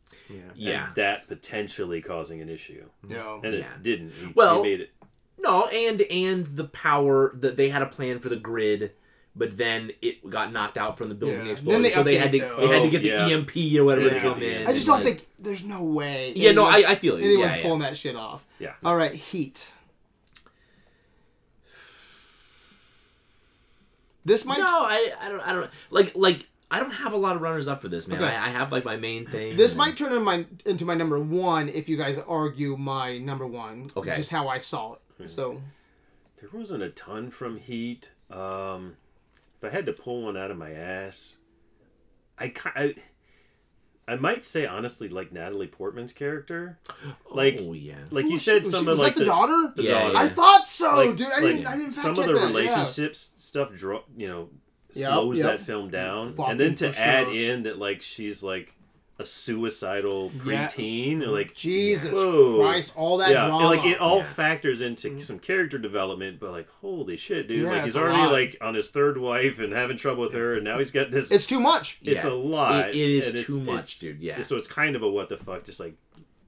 Yeah. 0.56 0.88
And 0.88 0.96
that 0.96 1.28
potentially 1.28 2.02
causing 2.02 2.42
an 2.42 2.50
issue. 2.50 2.86
no. 3.08 3.42
And 3.44 3.54
it 3.54 3.60
Yeah. 3.60 3.70
didn't. 3.82 4.12
He, 4.14 4.32
Well- 4.34 4.64
he 4.64 4.70
made 4.72 4.82
it. 4.82 4.92
No, 5.38 5.66
and 5.68 6.02
and 6.04 6.46
the 6.46 6.64
power 6.66 7.32
that 7.36 7.58
they 7.58 7.70
had 7.70 7.82
a 7.82 7.86
plan 7.88 8.20
for 8.20 8.30
the 8.30 8.38
grid, 8.38 8.92
but 9.36 9.58
then 9.58 9.92
it 10.02 10.28
got 10.30 10.54
knocked 10.54 10.78
out 10.78 10.98
from 10.98 11.10
the 11.10 11.16
building 11.16 11.46
Yeah. 11.46 11.52
exploded. 11.52 11.84
They 11.86 11.90
so 11.90 12.02
they 12.04 12.16
had 12.16 12.32
to 12.32 12.40
though. 12.40 12.56
they 12.62 12.68
had 12.68 12.82
to 12.84 12.88
Oh, 12.88 12.92
get 12.92 13.02
the 13.04 13.12
oh, 13.14 13.28
yeah. 13.28 13.36
EMP 13.36 13.78
or 13.80 13.84
whatever 13.84 14.10
to 14.10 14.20
come 14.22 14.42
in. 14.42 14.66
i 14.68 14.72
just 14.74 14.86
don't 14.88 14.98
like- 14.98 15.06
think 15.06 15.28
there's 15.40 15.64
no 15.66 15.84
way 15.84 16.32
Yeah, 16.36 16.52
no, 16.54 16.66
I, 16.66 16.84
I 16.92 16.96
feel 16.96 17.20
you. 17.20 17.26
anyone's 17.26 17.56
yeah, 17.58 17.62
pulling 17.62 17.82
yeah. 17.82 17.90
that 17.90 17.98
shit 17.98 18.16
off 18.16 18.46
Yeah. 18.60 18.74
all 18.86 18.96
right 18.96 19.14
heat 19.14 19.72
this 24.26 24.46
might 24.46 24.58
No, 24.60 24.66
I, 24.66 25.12
I 25.22 25.30
don't 25.30 25.40
I 25.42 25.54
don't 25.54 25.70
like 25.90 26.12
like 26.16 26.48
I 26.72 26.80
don't 26.80 26.92
have 26.94 27.14
a 27.14 27.18
lot 27.18 27.36
of 27.36 27.42
runners 27.44 27.68
up 27.68 27.82
for 27.82 27.88
this 27.88 28.08
man. 28.08 28.24
Okay. 28.24 28.36
I, 28.36 28.48
I 28.48 28.50
have 28.50 28.72
like 28.72 28.84
my 28.84 28.98
main 28.98 29.28
thing. 29.28 29.56
This 29.58 29.74
and- 29.74 29.78
might 29.80 29.96
turn 29.96 30.12
in 30.12 30.24
my, 30.24 30.46
into 30.66 30.86
my 30.86 30.96
number 30.96 31.20
one 31.20 31.70
if 31.70 31.88
you 31.88 31.98
guys 31.98 32.18
argue 32.18 32.76
my 32.78 33.20
number 33.20 33.46
one. 33.46 33.88
Okay. 33.96 34.16
Just 34.16 34.32
how 34.32 34.48
I 34.48 34.58
saw 34.58 34.96
Hmm. 35.18 35.24
it. 35.24 35.30
So, 35.30 35.62
There 36.42 36.50
wasn't 36.52 36.82
a 36.82 36.90
ton 36.90 37.30
from 37.30 37.58
Heat. 37.60 38.10
Um, 38.32 38.98
if 39.62 39.64
I 39.64 39.70
had 39.70 39.86
to 39.86 39.94
pull 39.94 40.24
one 40.24 40.36
out 40.36 40.50
of 40.50 40.58
my 40.58 40.72
ass, 40.72 41.36
I, 42.40 42.48
ki- 42.50 42.96
I 44.08 44.14
I 44.14 44.16
might 44.18 44.44
say 44.44 44.66
honestly 44.66 45.08
like 45.10 45.32
Natalie 45.32 45.68
Portman's 45.68 46.14
character. 46.14 46.78
Oh, 47.06 47.16
like 47.36 47.58
oh 47.60 47.74
yeah. 47.74 47.96
like 48.12 48.26
you 48.26 48.34
Was 48.34 48.44
said 48.44 48.66
she- 48.66 48.72
some 48.72 48.86
was 48.86 49.00
of 49.00 49.06
like 49.06 49.14
that 49.16 49.20
the, 49.20 49.26
daughter? 49.26 49.74
the 49.76 49.84
Yeah, 49.84 49.92
daughter. 50.02 50.14
yeah. 50.14 50.20
I 50.20 50.30
thought 50.30 50.68
so, 50.68 50.96
Like- 50.96 51.16
dude. 51.18 51.28
I 51.28 51.30
like, 51.36 51.42
didn't. 51.42 51.68
I 51.68 51.78
didn't 51.78 51.92
some 51.92 52.12
of 52.12 52.16
the 52.18 52.24
that, 52.24 52.34
yeah. 52.40 52.46
relationships 52.48 53.32
stuff 53.38 53.74
dro- 53.74 54.04
you 54.18 54.28
know 54.28 54.50
slows 54.92 55.38
yep. 55.40 55.46
that 55.48 55.60
film 55.66 55.90
down 55.90 56.36
Fucking 56.36 56.52
and 56.52 56.60
then 56.60 56.76
to 56.76 56.92
for 56.94 57.00
add 57.00 57.26
sure. 57.28 57.34
in 57.36 57.64
that 57.64 57.80
like 57.80 58.02
she's 58.02 58.44
like 58.44 58.76
a 59.20 59.26
suicidal 59.26 60.32
Yeah. 60.44 60.68
preteen 60.68 61.26
like 61.28 61.54
Jesus 61.54 62.14
Whoa. 62.18 62.60
Christ! 62.60 62.94
All 62.96 63.18
that 63.18 63.30
yeah, 63.30 63.46
drama. 63.48 63.58
and, 63.58 63.78
like 63.78 63.86
it 63.86 64.00
all 64.00 64.18
Yeah. 64.18 64.24
factors 64.24 64.82
into 64.82 65.10
mm-hmm. 65.10 65.20
some 65.20 65.40
character 65.40 65.78
development, 65.78 66.40
but 66.40 66.52
like 66.52 66.68
holy 66.82 67.16
shit, 67.18 67.48
dude! 67.48 67.62
Yeah, 67.64 67.70
like 67.72 67.84
he's 67.84 67.96
already 67.96 68.28
like 68.28 68.58
on 68.60 68.74
his 68.76 68.90
third 68.90 69.18
wife 69.20 69.60
and 69.60 69.72
having 69.72 69.98
trouble 69.98 70.24
with 70.24 70.34
her, 70.34 70.56
and 70.56 70.64
now 70.64 70.80
he's 70.80 70.92
got 70.92 71.12
this. 71.12 71.30
it's 71.32 71.46
too 71.46 71.60
much. 71.60 72.00
it's 72.04 72.24
Yeah. 72.24 72.32
a 72.32 72.34
lot. 72.34 72.90
It- 72.90 72.96
it 72.96 73.10
is 73.10 73.28
and 73.28 73.36
it's- 73.36 73.46
too 73.46 73.60
much, 73.60 73.76
it's- 73.76 74.00
dude, 74.00 74.20
yeah. 74.20 74.42
So 74.42 74.58
it's 74.58 74.68
kind 74.68 74.96
of 74.96 75.04
a 75.04 75.10
what 75.10 75.30
the 75.30 75.38
fuck, 75.38 75.64
just 75.66 75.80
like, 75.80 75.94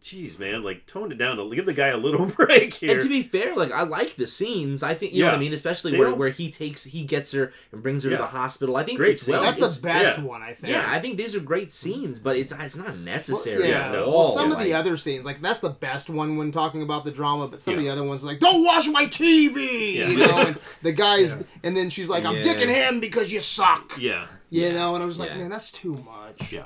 jeez, 0.05 0.37
man, 0.39 0.61
like 0.63 0.85
tone 0.85 1.11
it 1.11 1.17
down. 1.17 1.37
To 1.37 1.55
give 1.55 1.65
the 1.65 1.73
guy 1.73 1.87
a 1.87 1.97
little 1.97 2.25
break 2.37 2.75
here. 2.75 2.91
And 2.93 3.01
to 3.01 3.09
be 3.09 3.23
fair, 3.23 3.55
like 3.55 3.71
I 3.71 3.81
like 3.83 4.15
the 4.15 4.27
scenes. 4.27 4.83
I 4.83 4.93
think 4.93 5.13
you 5.13 5.21
know 5.23 5.29
what 5.29 5.35
I 5.35 5.39
mean, 5.39 5.53
especially 5.53 5.91
They 5.93 5.97
where, 5.97 6.09
don't- 6.09 6.19
where 6.19 6.29
he 6.29 6.51
takes 6.51 6.83
he 6.83 7.03
gets 7.05 7.31
her 7.31 7.51
and 7.71 7.81
brings 7.81 8.03
her 8.03 8.11
Yeah. 8.11 8.17
to 8.17 8.23
the 8.23 8.27
hospital. 8.27 8.77
I 8.77 8.83
think 8.83 8.97
Great 8.99 9.13
it's 9.13 9.27
well. 9.27 9.41
That's 9.41 9.57
it's- 9.57 9.77
the 9.77 9.81
best 9.81 10.17
yeah. 10.19 10.23
one, 10.23 10.41
I 10.43 10.53
think. 10.53 10.71
Yeah, 10.73 10.85
I 10.87 10.99
think 10.99 11.17
these 11.17 11.35
are 11.35 11.39
great 11.39 11.73
scenes, 11.73 12.19
but 12.19 12.37
it's 12.37 12.53
it's 12.59 12.77
not 12.77 12.97
necessary 12.97 13.69
yeah. 13.69 13.87
at 13.87 13.91
no. 13.93 14.05
all. 14.05 14.17
Well, 14.25 14.27
some 14.27 14.51
of 14.51 14.57
like- 14.57 14.65
the 14.67 14.73
other 14.73 14.95
scenes, 14.97 15.25
like 15.25 15.41
that's 15.41 15.59
the 15.59 15.69
best 15.71 16.09
one 16.09 16.37
when 16.37 16.51
talking 16.51 16.83
about 16.83 17.03
the 17.05 17.11
drama, 17.11 17.47
but 17.47 17.61
some 17.61 17.73
of 17.73 17.79
the 17.79 17.89
other 17.89 18.03
ones, 18.03 18.23
like 18.23 18.39
"Don't 18.39 18.63
watch 18.63 18.87
my 18.89 19.05
TV," 19.05 19.95
Yeah. 19.95 20.07
you 20.09 20.17
know, 20.19 20.37
and 20.37 20.57
the 20.83 20.91
guys, 20.91 21.43
and 21.63 21.75
then 21.75 21.89
she's 21.89 22.09
like, 22.09 22.25
"I'm 22.25 22.35
Yeah. 22.35 22.41
dicking 22.43 22.67
him 22.69 22.99
because 22.99 23.31
you 23.33 23.41
suck," 23.41 23.97
yeah, 23.99 24.27
you 24.49 24.71
know, 24.71 24.93
and 24.93 25.03
I 25.03 25.05
was 25.05 25.19
like, 25.19 25.29
Yeah. 25.31 25.37
"Man, 25.37 25.49
that's 25.49 25.71
too 25.71 25.95
much." 25.95 26.51
yeah, 26.53 26.65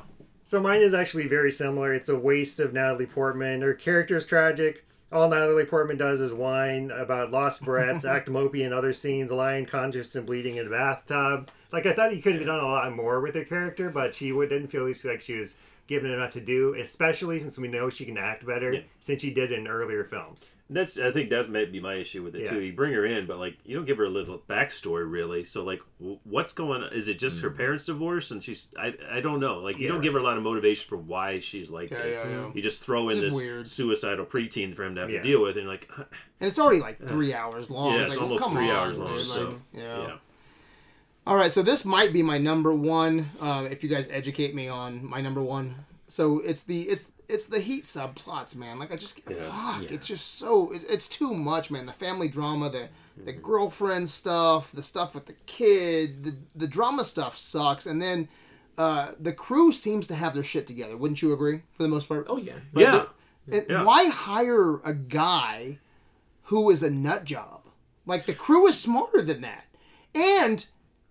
So 0.49 0.59
mine 0.59 0.81
is 0.81 0.95
actually 0.95 1.27
very 1.27 1.51
similar. 1.51 1.93
It's 1.93 2.09
a 2.09 2.17
waste 2.17 2.59
of 2.59 2.73
Natalie 2.73 3.05
Portman. 3.05 3.61
Her 3.61 3.75
character 3.75 4.17
is 4.17 4.25
tragic. 4.25 4.83
All 5.11 5.29
Natalie 5.29 5.63
Portman 5.63 5.97
does 5.97 6.21
is 6.21 6.33
whine 6.33 6.89
about 6.89 7.29
lost 7.29 7.63
breaths, 7.63 8.03
act 8.15 8.27
mopey 8.27 8.61
in 8.61 8.73
other 8.73 8.91
scenes, 8.91 9.29
lying 9.29 9.67
conscious 9.67 10.15
and 10.15 10.25
bleeding 10.25 10.55
in 10.55 10.65
a 10.65 10.69
bathtub. 10.71 11.51
Like 11.71 11.85
I 11.85 11.93
thought 11.93 12.15
you 12.15 12.21
could 12.23 12.33
have 12.33 12.47
done 12.47 12.61
a 12.61 12.65
lot 12.65 12.95
more 12.95 13.21
with 13.21 13.35
her 13.35 13.45
character, 13.45 13.91
but 13.91 14.15
she 14.15 14.31
didn't 14.31 14.69
feel 14.69 14.91
like 15.05 15.21
she 15.21 15.37
was 15.37 15.55
given 15.89 16.11
enough 16.11 16.31
to 16.31 16.39
do, 16.39 16.75
especially 16.75 17.39
since 17.39 17.57
we 17.57 17.67
know 17.67 17.89
she 17.89 18.05
can 18.05 18.15
act 18.15 18.45
better 18.45 18.71
Yeah. 18.71 18.81
since 18.99 19.23
she 19.23 19.33
did 19.33 19.51
in 19.51 19.67
earlier 19.67 20.03
films. 20.03 20.47
That's 20.69 20.99
I 20.99 21.11
think 21.11 21.31
that 21.31 21.49
might 21.49 21.71
be 21.71 21.79
my 21.79 21.95
issue 21.95 22.21
with 22.21 22.35
it 22.35 22.41
Yeah. 22.41 22.51
too. 22.51 22.59
You 22.61 22.73
bring 22.73 22.93
her 22.93 23.03
in, 23.03 23.25
but 23.25 23.39
like 23.39 23.57
you 23.65 23.75
don't 23.75 23.85
give 23.87 23.97
her 23.97 24.03
a 24.03 24.09
little 24.09 24.43
backstory 24.47 25.11
really. 25.11 25.43
So 25.43 25.63
like, 25.63 25.81
what's 26.25 26.53
going? 26.53 26.83
on? 26.83 26.93
Is 26.93 27.07
it 27.07 27.17
just 27.17 27.41
her 27.41 27.49
mm. 27.49 27.57
parents' 27.57 27.85
divorce 27.85 28.29
and 28.29 28.43
she's? 28.43 28.69
I 28.77 28.93
I 29.11 29.19
don't 29.19 29.39
know. 29.39 29.57
Like 29.57 29.79
you 29.79 29.85
Yeah. 29.87 29.93
don't 29.93 30.01
give 30.01 30.13
her 30.13 30.19
a 30.19 30.23
lot 30.23 30.37
of 30.37 30.43
motivation 30.43 30.87
for 30.87 30.97
why 30.97 31.39
she's 31.39 31.71
like 31.71 31.89
Yeah, 31.89 32.03
this. 32.03 32.21
yeah, 32.23 32.29
yeah. 32.29 32.51
You 32.53 32.61
just 32.61 32.81
throw 32.81 33.09
in 33.09 33.13
It's 33.13 33.21
this 33.21 33.33
just 33.33 33.37
weird. 33.43 33.67
suicidal 33.67 34.27
preteen 34.27 34.75
for 34.75 34.83
him 34.83 34.93
to 34.93 35.01
have 35.01 35.09
Yeah. 35.09 35.17
to 35.17 35.23
deal 35.23 35.41
with, 35.41 35.57
and 35.57 35.63
you're 35.63 35.73
like, 35.73 35.89
And 35.97 36.47
it's 36.47 36.59
already 36.59 36.81
like 36.81 36.99
three 37.07 37.33
hours 37.33 37.71
long. 37.71 37.95
Yeah, 37.95 38.01
it's 38.03 38.11
like, 38.11 38.21
almost 38.21 38.43
come 38.43 38.53
three 38.53 38.69
on, 38.69 38.75
hours 38.77 38.99
long, 38.99 39.15
dude, 39.15 39.19
so, 39.25 39.45
like, 39.47 39.55
yeah. 39.73 40.17
Yeah. 41.29 41.33
All 41.33 41.37
right, 41.39 41.51
so 41.51 41.61
this 41.61 41.85
might 41.85 42.11
be 42.13 42.23
my 42.23 42.37
number 42.37 42.73
one. 42.73 43.29
Uh, 43.39 43.67
if 43.69 43.83
you 43.83 43.89
guys 43.89 44.07
educate 44.11 44.53
me 44.55 44.67
on 44.67 45.05
my 45.05 45.21
number 45.21 45.41
one, 45.41 45.75
so 46.07 46.39
it's 46.39 46.63
the 46.63 46.81
it's 46.83 47.07
it's 47.27 47.45
the 47.45 47.59
heat 47.59 47.83
subplots, 47.83 48.55
man. 48.55 48.79
Like 48.79 48.91
I 48.91 48.95
just 48.95 49.19
fuck, 49.21 49.81
Yeah. 49.83 49.87
it's 49.91 50.07
just 50.07 50.35
so 50.39 50.71
it's, 50.71 50.83
it's 50.85 51.07
too 51.07 51.33
much, 51.33 51.69
man. 51.71 51.85
The 51.85 51.93
family 51.93 52.27
drama, 52.27 52.69
the 52.69 52.89
the 53.17 53.33
Mm-hmm. 53.33 53.41
girlfriend 53.41 54.07
stuff, 54.09 54.71
the 54.71 54.81
stuff 54.81 55.13
with 55.13 55.25
the 55.25 55.35
kid, 55.45 56.23
the 56.23 56.35
the 56.55 56.67
drama 56.67 57.03
stuff 57.03 57.37
sucks, 57.37 57.85
and 57.85 58.01
then. 58.01 58.27
Uh, 58.77 59.11
the 59.19 59.33
crew 59.33 59.73
seems 59.73 60.07
to 60.07 60.15
have 60.15 60.33
their 60.33 60.41
shit 60.41 60.65
together. 60.65 60.95
Wouldn't 60.95 61.21
you 61.21 61.33
agree? 61.33 61.63
For 61.73 61.83
the 61.83 61.89
most 61.89 62.07
part. 62.07 62.27
Oh 62.29 62.37
yeah. 62.37 62.53
Like, 62.71 62.85
Yeah. 62.85 63.05
the- 63.45 63.57
and 63.57 63.65
Yeah. 63.69 63.83
Why 63.83 64.05
hire 64.07 64.77
a 64.85 64.93
guy 64.93 65.79
who 66.43 66.69
is 66.69 66.81
a 66.81 66.89
nut 66.89 67.25
job? 67.25 67.63
Like 68.05 68.25
the 68.25 68.33
crew 68.33 68.67
is 68.67 68.79
smarter 68.79 69.21
than 69.21 69.41
that. 69.41 69.65
And 70.15 70.65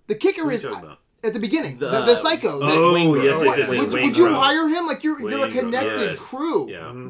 the 0.09 0.15
kicker 0.17 0.43
What 0.43 0.49
are 0.49 0.53
you 0.53 0.57
is 0.57 0.63
talking 0.63 0.85
about? 0.85 0.99
at 1.23 1.33
the 1.33 1.39
beginning, 1.39 1.79
the, 1.79 1.89
The- 1.89 2.03
the, 2.03 2.17
psycho. 2.17 2.59
that- 2.61 2.77
Oh, 2.77 2.95
Wayne 2.95 3.15
yes, 3.23 3.39
Grove. 3.39 3.57
yes, 3.57 3.71
yes, 3.71 3.79
would, 3.81 3.93
would 3.93 4.17
you 4.17 4.25
Grove. 4.25 4.43
hire 4.43 4.69
him? 4.69 4.87
Like 4.87 5.05
you're 5.05 5.21
you're 5.31 5.47
a 5.47 5.51
connected 5.51 6.11
yes. 6.11 6.19
crew. 6.19 6.69
Yeah. 6.69 6.79
Mm-hmm. 6.79 7.09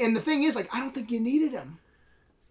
And 0.00 0.16
the 0.16 0.20
thing 0.20 0.42
is, 0.42 0.56
like, 0.56 0.68
I 0.74 0.80
don't 0.80 0.92
think 0.92 1.10
you 1.12 1.20
needed 1.20 1.52
him 1.52 1.78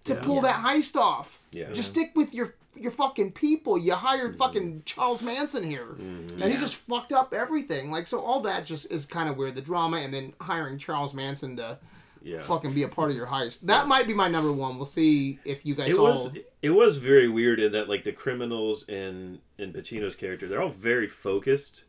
to 0.05 0.13
Yeah. 0.13 0.21
pull 0.21 0.41
that 0.41 0.63
heist 0.63 0.95
off. 0.95 1.39
Yeah. 1.51 1.71
Just 1.73 1.91
stick 1.91 2.11
with 2.15 2.33
your 2.33 2.55
your 2.75 2.91
fucking 2.91 3.33
people. 3.33 3.77
You 3.77 3.93
hired 3.93 4.31
mm-hmm. 4.31 4.37
fucking 4.39 4.83
Charles 4.85 5.21
Manson 5.21 5.63
here, 5.69 5.87
mm-hmm. 5.99 6.41
and 6.41 6.51
he 6.51 6.57
just 6.57 6.75
fucked 6.75 7.11
up 7.11 7.33
everything. 7.33 7.91
Like, 7.91 8.07
so 8.07 8.21
all 8.21 8.41
that 8.41 8.65
just 8.65 8.91
is 8.91 9.05
kind 9.05 9.29
of 9.29 9.37
weird. 9.37 9.55
The 9.55 9.61
drama, 9.61 9.97
and 9.97 10.13
then 10.13 10.33
hiring 10.39 10.77
Charles 10.77 11.13
Manson 11.13 11.57
to 11.57 11.77
Yeah. 12.23 12.39
fucking 12.41 12.73
be 12.73 12.83
a 12.83 12.87
part 12.87 13.09
of 13.11 13.17
your 13.17 13.27
heist. 13.27 13.61
That 13.61 13.87
might 13.87 14.05
be 14.07 14.13
my 14.13 14.27
number 14.27 14.51
one. 14.51 14.75
We'll 14.77 14.85
see 14.85 15.39
if 15.45 15.65
you 15.65 15.73
guys 15.75 15.91
It 15.93 15.95
saw. 15.95 16.09
was 16.09 16.31
it 16.61 16.69
was 16.69 16.97
very 16.97 17.27
weird 17.27 17.59
in 17.59 17.71
that 17.71 17.89
like 17.89 18.03
the 18.03 18.11
criminals 18.11 18.87
in 18.87 19.39
in 19.57 19.73
Pacino's 19.73 20.15
character, 20.15 20.47
they're 20.47 20.61
all 20.61 20.69
very 20.69 21.07
focused, 21.07 21.85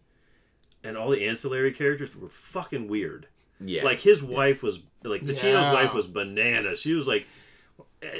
and 0.82 0.96
all 0.96 1.10
the 1.10 1.26
ancillary 1.26 1.72
characters 1.72 2.16
were 2.16 2.28
fucking 2.28 2.88
weird. 2.88 3.26
Yeah. 3.64 3.84
Like 3.84 4.00
his 4.00 4.22
wife 4.22 4.62
was 4.62 4.82
like 5.04 5.22
Pacino's 5.22 5.66
Yeah. 5.66 5.72
wife 5.74 5.94
was 5.94 6.06
banana. 6.06 6.76
She 6.76 6.94
was 6.94 7.06
like. 7.06 7.26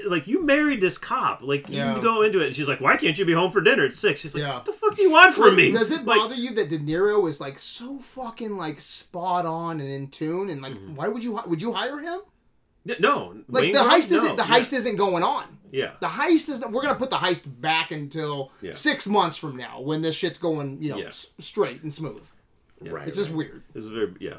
Like 0.07 0.29
you 0.29 0.45
married 0.45 0.81
this 0.81 0.97
cop, 0.97 1.41
like 1.43 1.67
Yeah. 1.69 1.97
you 1.97 2.03
go 2.03 2.23
into 2.23 2.41
it, 2.41 2.47
and 2.47 2.55
she's 2.57 2.69
like, 2.69 2.81
"Why 2.81 2.97
can't 2.97 3.19
you 3.19 3.25
be 3.25 3.33
home 3.33 3.51
for 3.51 3.61
dinner 3.61 3.85
at 3.85 3.93
6? 3.93 4.21
She's 4.21 4.33
like, 4.35 4.43
Yeah. 4.45 4.55
"What 4.55 4.65
the 4.65 4.73
fuck 4.73 4.95
do 4.95 5.03
you 5.03 5.11
want 5.11 5.35
from 5.35 5.57
me?" 5.57 5.73
Does 5.73 5.91
it 5.91 6.05
Like, 6.05 6.19
bother 6.21 6.37
you 6.37 6.55
that 6.55 6.69
De 6.69 6.79
Niro 6.79 7.29
is 7.29 7.41
like 7.41 7.59
so 7.59 7.99
fucking 7.99 8.57
like 8.57 8.81
spot 8.81 9.45
on 9.45 9.81
and 9.81 9.89
in 9.89 10.09
tune? 10.09 10.51
And 10.51 10.63
like, 10.63 10.75
Mm-hmm. 10.75 10.95
why 10.95 11.09
would 11.09 11.25
you 11.25 11.41
would 11.47 11.61
you 11.61 11.73
hire 11.73 11.99
him? 12.01 12.21
no, 13.01 13.37
Like 13.49 13.63
Wayne 13.63 13.73
the 13.73 13.79
heist 13.81 14.11
No. 14.11 14.17
isn't 14.19 14.37
the 14.37 14.45
Yeah. 14.45 14.49
heist 14.59 14.73
isn't 14.73 14.97
going 14.97 15.23
on. 15.25 15.45
Yeah, 15.73 15.93
The 16.01 16.07
heist 16.09 16.49
is 16.49 16.61
we're 16.61 16.83
gonna 16.83 16.95
put 16.95 17.11
the 17.11 17.17
heist 17.17 17.61
back 17.61 17.91
until 17.91 18.53
Yeah. 18.61 18.73
six 18.73 19.07
months 19.09 19.37
from 19.37 19.57
now 19.57 19.81
when 19.81 20.03
this 20.03 20.15
shit's 20.15 20.39
going 20.39 20.83
you 20.83 20.91
know 20.91 20.99
Yeah. 20.99 21.07
s- 21.07 21.29
straight 21.39 21.83
and 21.83 21.93
smooth. 21.93 22.23
right. 22.83 23.07
It's 23.09 23.17
just 23.17 23.31
weird 23.33 23.63
It's 23.75 23.87
very 23.87 24.13
yeah, 24.21 24.39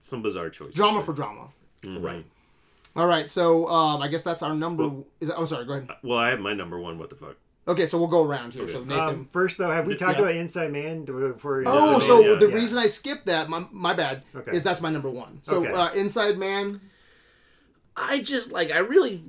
some 0.00 0.22
bizarre 0.22 0.50
choice. 0.50 0.74
drama 0.74 0.98
there. 0.98 1.06
for 1.06 1.12
drama. 1.14 1.48
right. 1.84 2.24
All 2.96 3.06
right, 3.08 3.28
so 3.28 3.68
um, 3.68 4.02
I 4.02 4.08
guess 4.08 4.22
that's 4.22 4.42
our 4.42 4.54
number. 4.54 4.90
is 5.20 5.28
that, 5.28 5.36
oh, 5.36 5.44
sorry. 5.44 5.64
Go 5.64 5.72
ahead. 5.74 5.88
Well, 6.02 6.18
I 6.18 6.30
have 6.30 6.40
my 6.40 6.52
number 6.54 6.78
one. 6.78 6.98
What 6.98 7.10
the 7.10 7.16
fuck? 7.16 7.36
Okay, 7.66 7.86
so 7.86 7.98
we'll 7.98 8.08
go 8.08 8.22
around 8.22 8.52
here. 8.52 8.68
So 8.68 8.84
Nathan. 8.84 9.00
Um, 9.00 9.28
first, 9.32 9.56
though, 9.58 9.70
have 9.70 9.86
we 9.86 9.96
talked 9.96 10.18
Yeah. 10.18 10.24
about 10.24 10.34
Inside 10.36 10.70
Man? 10.70 11.04
Before 11.04 11.62
Oh, 11.66 11.92
Yeah, 11.92 11.98
so 11.98 12.20
yeah, 12.20 12.34
the 12.36 12.48
yeah. 12.48 12.54
reason 12.54 12.78
I 12.78 12.86
skipped 12.86 13.26
that, 13.26 13.48
my, 13.48 13.66
my 13.72 13.94
bad, 13.94 14.22
Okay. 14.36 14.54
is 14.54 14.62
that's 14.62 14.80
my 14.82 14.90
number 14.90 15.10
one. 15.10 15.40
So 15.42 15.64
Okay. 15.64 15.72
uh, 15.72 15.92
Inside 15.94 16.36
Man, 16.38 16.80
I 17.96 18.20
just 18.20 18.52
like 18.52 18.70
I 18.70 18.78
really 18.78 19.22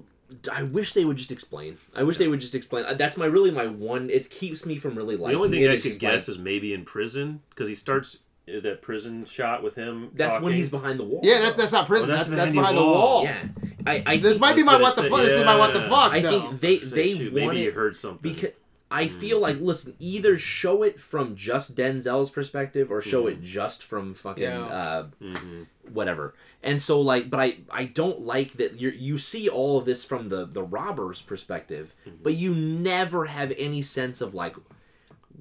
I 0.52 0.64
wish 0.64 0.94
they 0.94 1.06
would 1.06 1.18
just 1.18 1.32
explain. 1.32 1.78
I 1.96 2.04
wish 2.04 2.18
they 2.18 2.28
would 2.28 2.40
just 2.42 2.56
explain. 2.56 2.84
Uh, 2.86 2.94
That's 2.96 3.16
my 3.16 3.28
really 3.28 3.52
my 3.52 3.68
one. 3.68 4.10
It 4.10 4.30
keeps 4.32 4.66
me 4.66 4.76
from 4.78 4.96
really 4.96 5.16
liking. 5.16 5.38
The 5.38 5.44
only 5.46 5.58
thing 5.58 5.66
it. 5.66 5.70
I 5.72 5.74
It's 5.76 5.84
could 5.84 6.00
guess 6.00 6.28
like, 6.28 6.36
is 6.36 6.42
maybe 6.44 6.74
in 6.74 6.84
prison 6.84 7.42
because 7.52 7.68
he 7.68 7.76
starts 7.76 8.18
that 8.48 8.82
prison 8.82 9.26
shot 9.26 9.64
with 9.64 9.76
him. 9.76 10.12
that's 10.14 10.40
when 10.42 10.54
he's 10.54 10.70
behind 10.70 11.00
the 11.00 11.04
wall. 11.04 11.22
yeah, 11.24 11.40
that's 11.40 11.56
that's 11.56 11.72
not 11.72 11.88
prison. 11.88 12.12
Oh, 12.12 12.16
that's 12.16 12.28
that's 12.28 12.38
that's 12.38 12.54
behind 12.54 12.76
behind 12.76 12.78
the 12.78 12.82
the 12.82 12.88
wall. 12.88 13.24
wall. 13.24 13.24
Yeah, 13.24 13.48
I. 13.86 14.04
I 14.06 14.18
This 14.18 14.40
might 14.40 14.56
be 14.56 14.64
my 14.64 14.80
what 14.80 14.96
the 14.96 15.04
fuck. 15.04 15.12
said, 15.20 15.26
This 15.26 15.34
is 15.34 15.46
my 15.46 15.58
what 15.58 15.74
the 15.74 15.82
fuck. 15.82 16.14
I 16.14 16.22
though. 16.22 16.42
think 16.50 16.60
they 16.62 16.78
So, 16.78 16.96
they 16.96 17.14
shoot, 17.14 17.34
want 17.34 17.56
maybe 17.56 17.62
you 17.62 17.72
heard 17.72 17.98
something. 17.98 18.32
because 18.34 18.52
I 18.92 19.06
hmm. 19.06 19.20
feel 19.20 19.40
like 19.40 19.60
listen, 19.60 19.96
either 20.00 20.38
show 20.38 20.84
it 20.84 21.00
from 21.00 21.36
just 21.36 21.76
Denzel's 21.76 22.30
perspective 22.30 22.92
or 22.92 23.02
show 23.02 23.28
it 23.28 23.38
hmm. 23.38 23.44
just 23.44 23.84
from 23.84 24.14
fucking 24.14 24.44
Yeah. 24.44 24.66
uh, 24.66 25.08
mm-hmm. 25.22 25.64
whatever. 25.92 26.36
And 26.62 26.82
so 26.82 27.02
like, 27.02 27.30
but 27.30 27.40
I 27.40 27.58
I 27.72 27.86
don't 27.86 28.22
like 28.22 28.54
that 28.54 28.80
you 28.80 28.90
you 28.90 29.18
see 29.18 29.50
all 29.50 29.80
of 29.80 29.86
this 29.86 30.04
from 30.04 30.30
the 30.30 30.46
the 30.46 30.64
robber's 30.64 31.22
perspective, 31.22 31.96
mm-hmm. 32.08 32.24
but 32.24 32.34
you 32.34 32.54
never 32.54 33.26
have 33.26 33.54
any 33.58 33.82
sense 33.82 34.22
of 34.22 34.36
like 34.36 34.56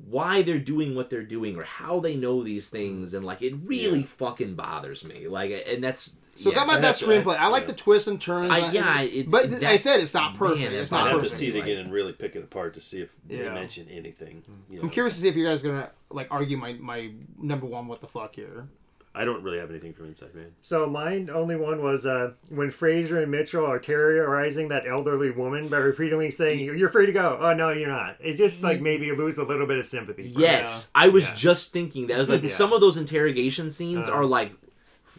why 0.06 0.42
they're 0.42 0.58
doing 0.58 0.94
what 0.94 1.10
they're 1.10 1.22
doing 1.22 1.56
or 1.56 1.62
how 1.64 2.00
they 2.00 2.16
know 2.16 2.42
these 2.42 2.68
things 2.68 3.14
and 3.14 3.24
like 3.24 3.42
it 3.42 3.54
really 3.64 4.02
fucking 4.02 4.54
bothers 4.54 5.04
me 5.04 5.26
like 5.28 5.50
and 5.68 5.82
that's 5.82 6.16
So 6.36 6.50
yeah, 6.50 6.56
got 6.56 6.66
my 6.66 6.80
best 6.80 7.02
screenplay. 7.02 7.36
I 7.38 7.46
like 7.48 7.62
yeah. 7.62 7.66
the 7.68 7.74
twists 7.74 8.08
and 8.08 8.20
turns. 8.20 8.50
I- 8.50 8.70
yeah, 8.72 9.00
and- 9.00 9.10
it- 9.12 9.30
but 9.30 9.50
that- 9.50 9.62
I 9.62 9.76
said 9.76 10.00
it's 10.00 10.14
not 10.14 10.34
perfect. 10.36 10.60
that 10.62 10.72
it's 10.72 10.90
not. 10.90 11.02
I'd 11.06 11.12
not 11.12 11.20
have 11.20 11.22
to 11.22 11.28
see 11.28 11.48
it 11.48 11.56
again 11.56 11.78
and 11.78 11.92
really 11.92 12.12
pick 12.12 12.34
it 12.36 12.42
apart 12.42 12.74
to 12.74 12.80
see 12.80 13.00
if 13.00 13.14
Yeah. 13.28 13.44
they 13.44 13.48
mention 13.50 13.88
anything. 13.88 14.42
you 14.68 14.76
know? 14.78 14.82
I'm 14.82 14.90
curious 14.90 15.14
to 15.16 15.20
see 15.20 15.28
if 15.28 15.36
you 15.36 15.44
guys 15.46 15.64
are 15.64 15.68
gonna 15.68 15.90
like 16.10 16.28
argue 16.30 16.56
my 16.56 16.72
my 16.74 17.12
number 17.38 17.66
one. 17.66 17.86
What 17.86 18.00
the 18.00 18.08
fuck 18.08 18.34
here? 18.36 18.68
I 19.16 19.24
don't 19.24 19.45
really 19.45 19.59
have 19.59 19.70
anything 19.70 19.93
from 19.93 20.07
Inside 20.07 20.35
Man. 20.35 20.53
So 20.61 20.89
mine 20.89 21.31
only 21.32 21.55
one 21.55 21.81
was 21.82 22.05
uh, 22.05 22.32
when 22.49 22.70
Frazier 22.70 23.20
and 23.20 23.31
Mitchell 23.31 23.65
are 23.65 23.78
terrorizing 23.78 24.69
that 24.69 24.86
elderly 24.89 25.31
woman 25.31 25.69
by 25.69 25.77
repeatedly 25.77 26.31
saying, 26.32 26.65
"You're 26.65 26.89
free 26.91 27.07
to 27.07 27.12
go." 27.12 27.39
Oh 27.41 27.55
no, 27.55 27.70
you're 27.70 27.89
not. 27.89 28.16
It 28.20 28.35
just 28.35 28.62
like 28.65 28.81
maybe 28.81 29.12
lose 29.12 29.39
a 29.39 29.45
little 29.45 29.66
bit 29.66 29.78
of 29.78 29.86
sympathy. 29.86 30.32
for 30.32 30.41
Yes, 30.41 30.91
I 30.95 31.09
was 31.11 31.27
Yeah. 31.28 31.35
just 31.36 31.73
thinking 31.73 32.09
that. 32.09 32.16
I 32.16 32.19
was 32.19 32.28
like, 32.28 32.43
Yeah. 32.45 32.51
some 32.51 32.73
of 32.73 32.81
those 32.81 32.97
interrogation 32.97 33.70
scenes 33.70 34.09
Uh, 34.09 34.12
are 34.12 34.24
like, 34.24 34.51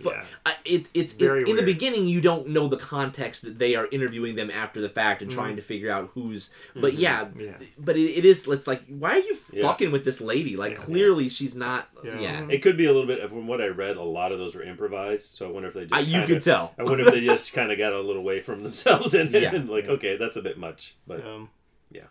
fu- 0.04 0.10
yeah. 0.10 0.26
I- 0.46 0.56
it, 0.66 0.88
it's 0.94 1.14
Very 1.14 1.44
it, 1.44 1.50
in 1.50 1.56
the 1.56 1.64
beginning 1.64 2.08
you 2.08 2.22
don't 2.22 2.48
know 2.50 2.68
the 2.68 2.78
context 2.78 3.44
that 3.44 3.60
they 3.60 3.76
are 3.76 3.88
interviewing 3.92 4.36
them 4.36 4.50
after 4.52 4.82
the 4.82 4.90
fact 4.90 5.22
and 5.22 5.30
trying 5.32 5.56
to 5.56 5.62
figure 5.62 5.92
out 5.92 6.12
who's. 6.14 6.50
But 6.76 6.94
yeah, 6.94 7.26
Mm-hmm. 7.26 7.40
Yeah. 7.42 7.54
but 7.78 7.96
it, 7.98 8.12
it 8.18 8.26
is. 8.26 8.48
It's 8.48 8.68
like, 8.68 8.84
why 8.88 9.12
are 9.12 9.20
you 9.20 9.38
Yeah. 9.54 9.62
fucking 9.64 9.92
with 9.92 10.04
this 10.06 10.20
lady? 10.22 10.56
Like, 10.58 10.74
Yeah. 10.74 10.84
clearly 10.84 11.30
she's 11.30 11.56
not. 11.56 11.88
Yeah. 12.04 12.20
Yeah, 12.20 12.48
It 12.50 12.62
could 12.62 12.78
be 12.78 12.86
a 12.86 12.92
little 12.94 13.08
bit. 13.08 13.22
From 13.30 13.48
what 13.48 13.62
I 13.62 13.68
read, 13.68 13.98
a 13.98 14.04
lot 14.04 14.32
of 14.32 14.40
those 14.40 14.56
were 14.56 14.64
improvised. 14.64 15.32
So 15.32 15.48
I 15.48 15.52
wonder 15.52 15.68
if 15.70 15.74
they 15.76 15.82
just. 15.86 15.94
I, 15.94 16.00
you 16.00 16.12
kinda- 16.14 16.28
could 16.28 16.42
tell. 16.42 16.74
I 16.78 16.84
wonder 16.84 17.06
if 17.08 17.14
they 17.14 17.22
just 17.26 17.54
kind 17.54 17.72
of 17.72 17.78
got 17.78 17.94
a 17.94 18.00
little 18.02 18.22
away 18.22 18.42
from 18.42 18.64
themselves 18.64 19.14
and, 19.14 19.32
Yeah. 19.32 19.54
and 19.56 19.70
like, 19.70 19.88
okay, 19.88 20.18
that's 20.18 20.38
a 20.38 20.42
bit 20.42 20.58
much. 20.58 20.96
But 21.08 21.26
Um, 21.26 21.50
Yeah. 21.92 22.02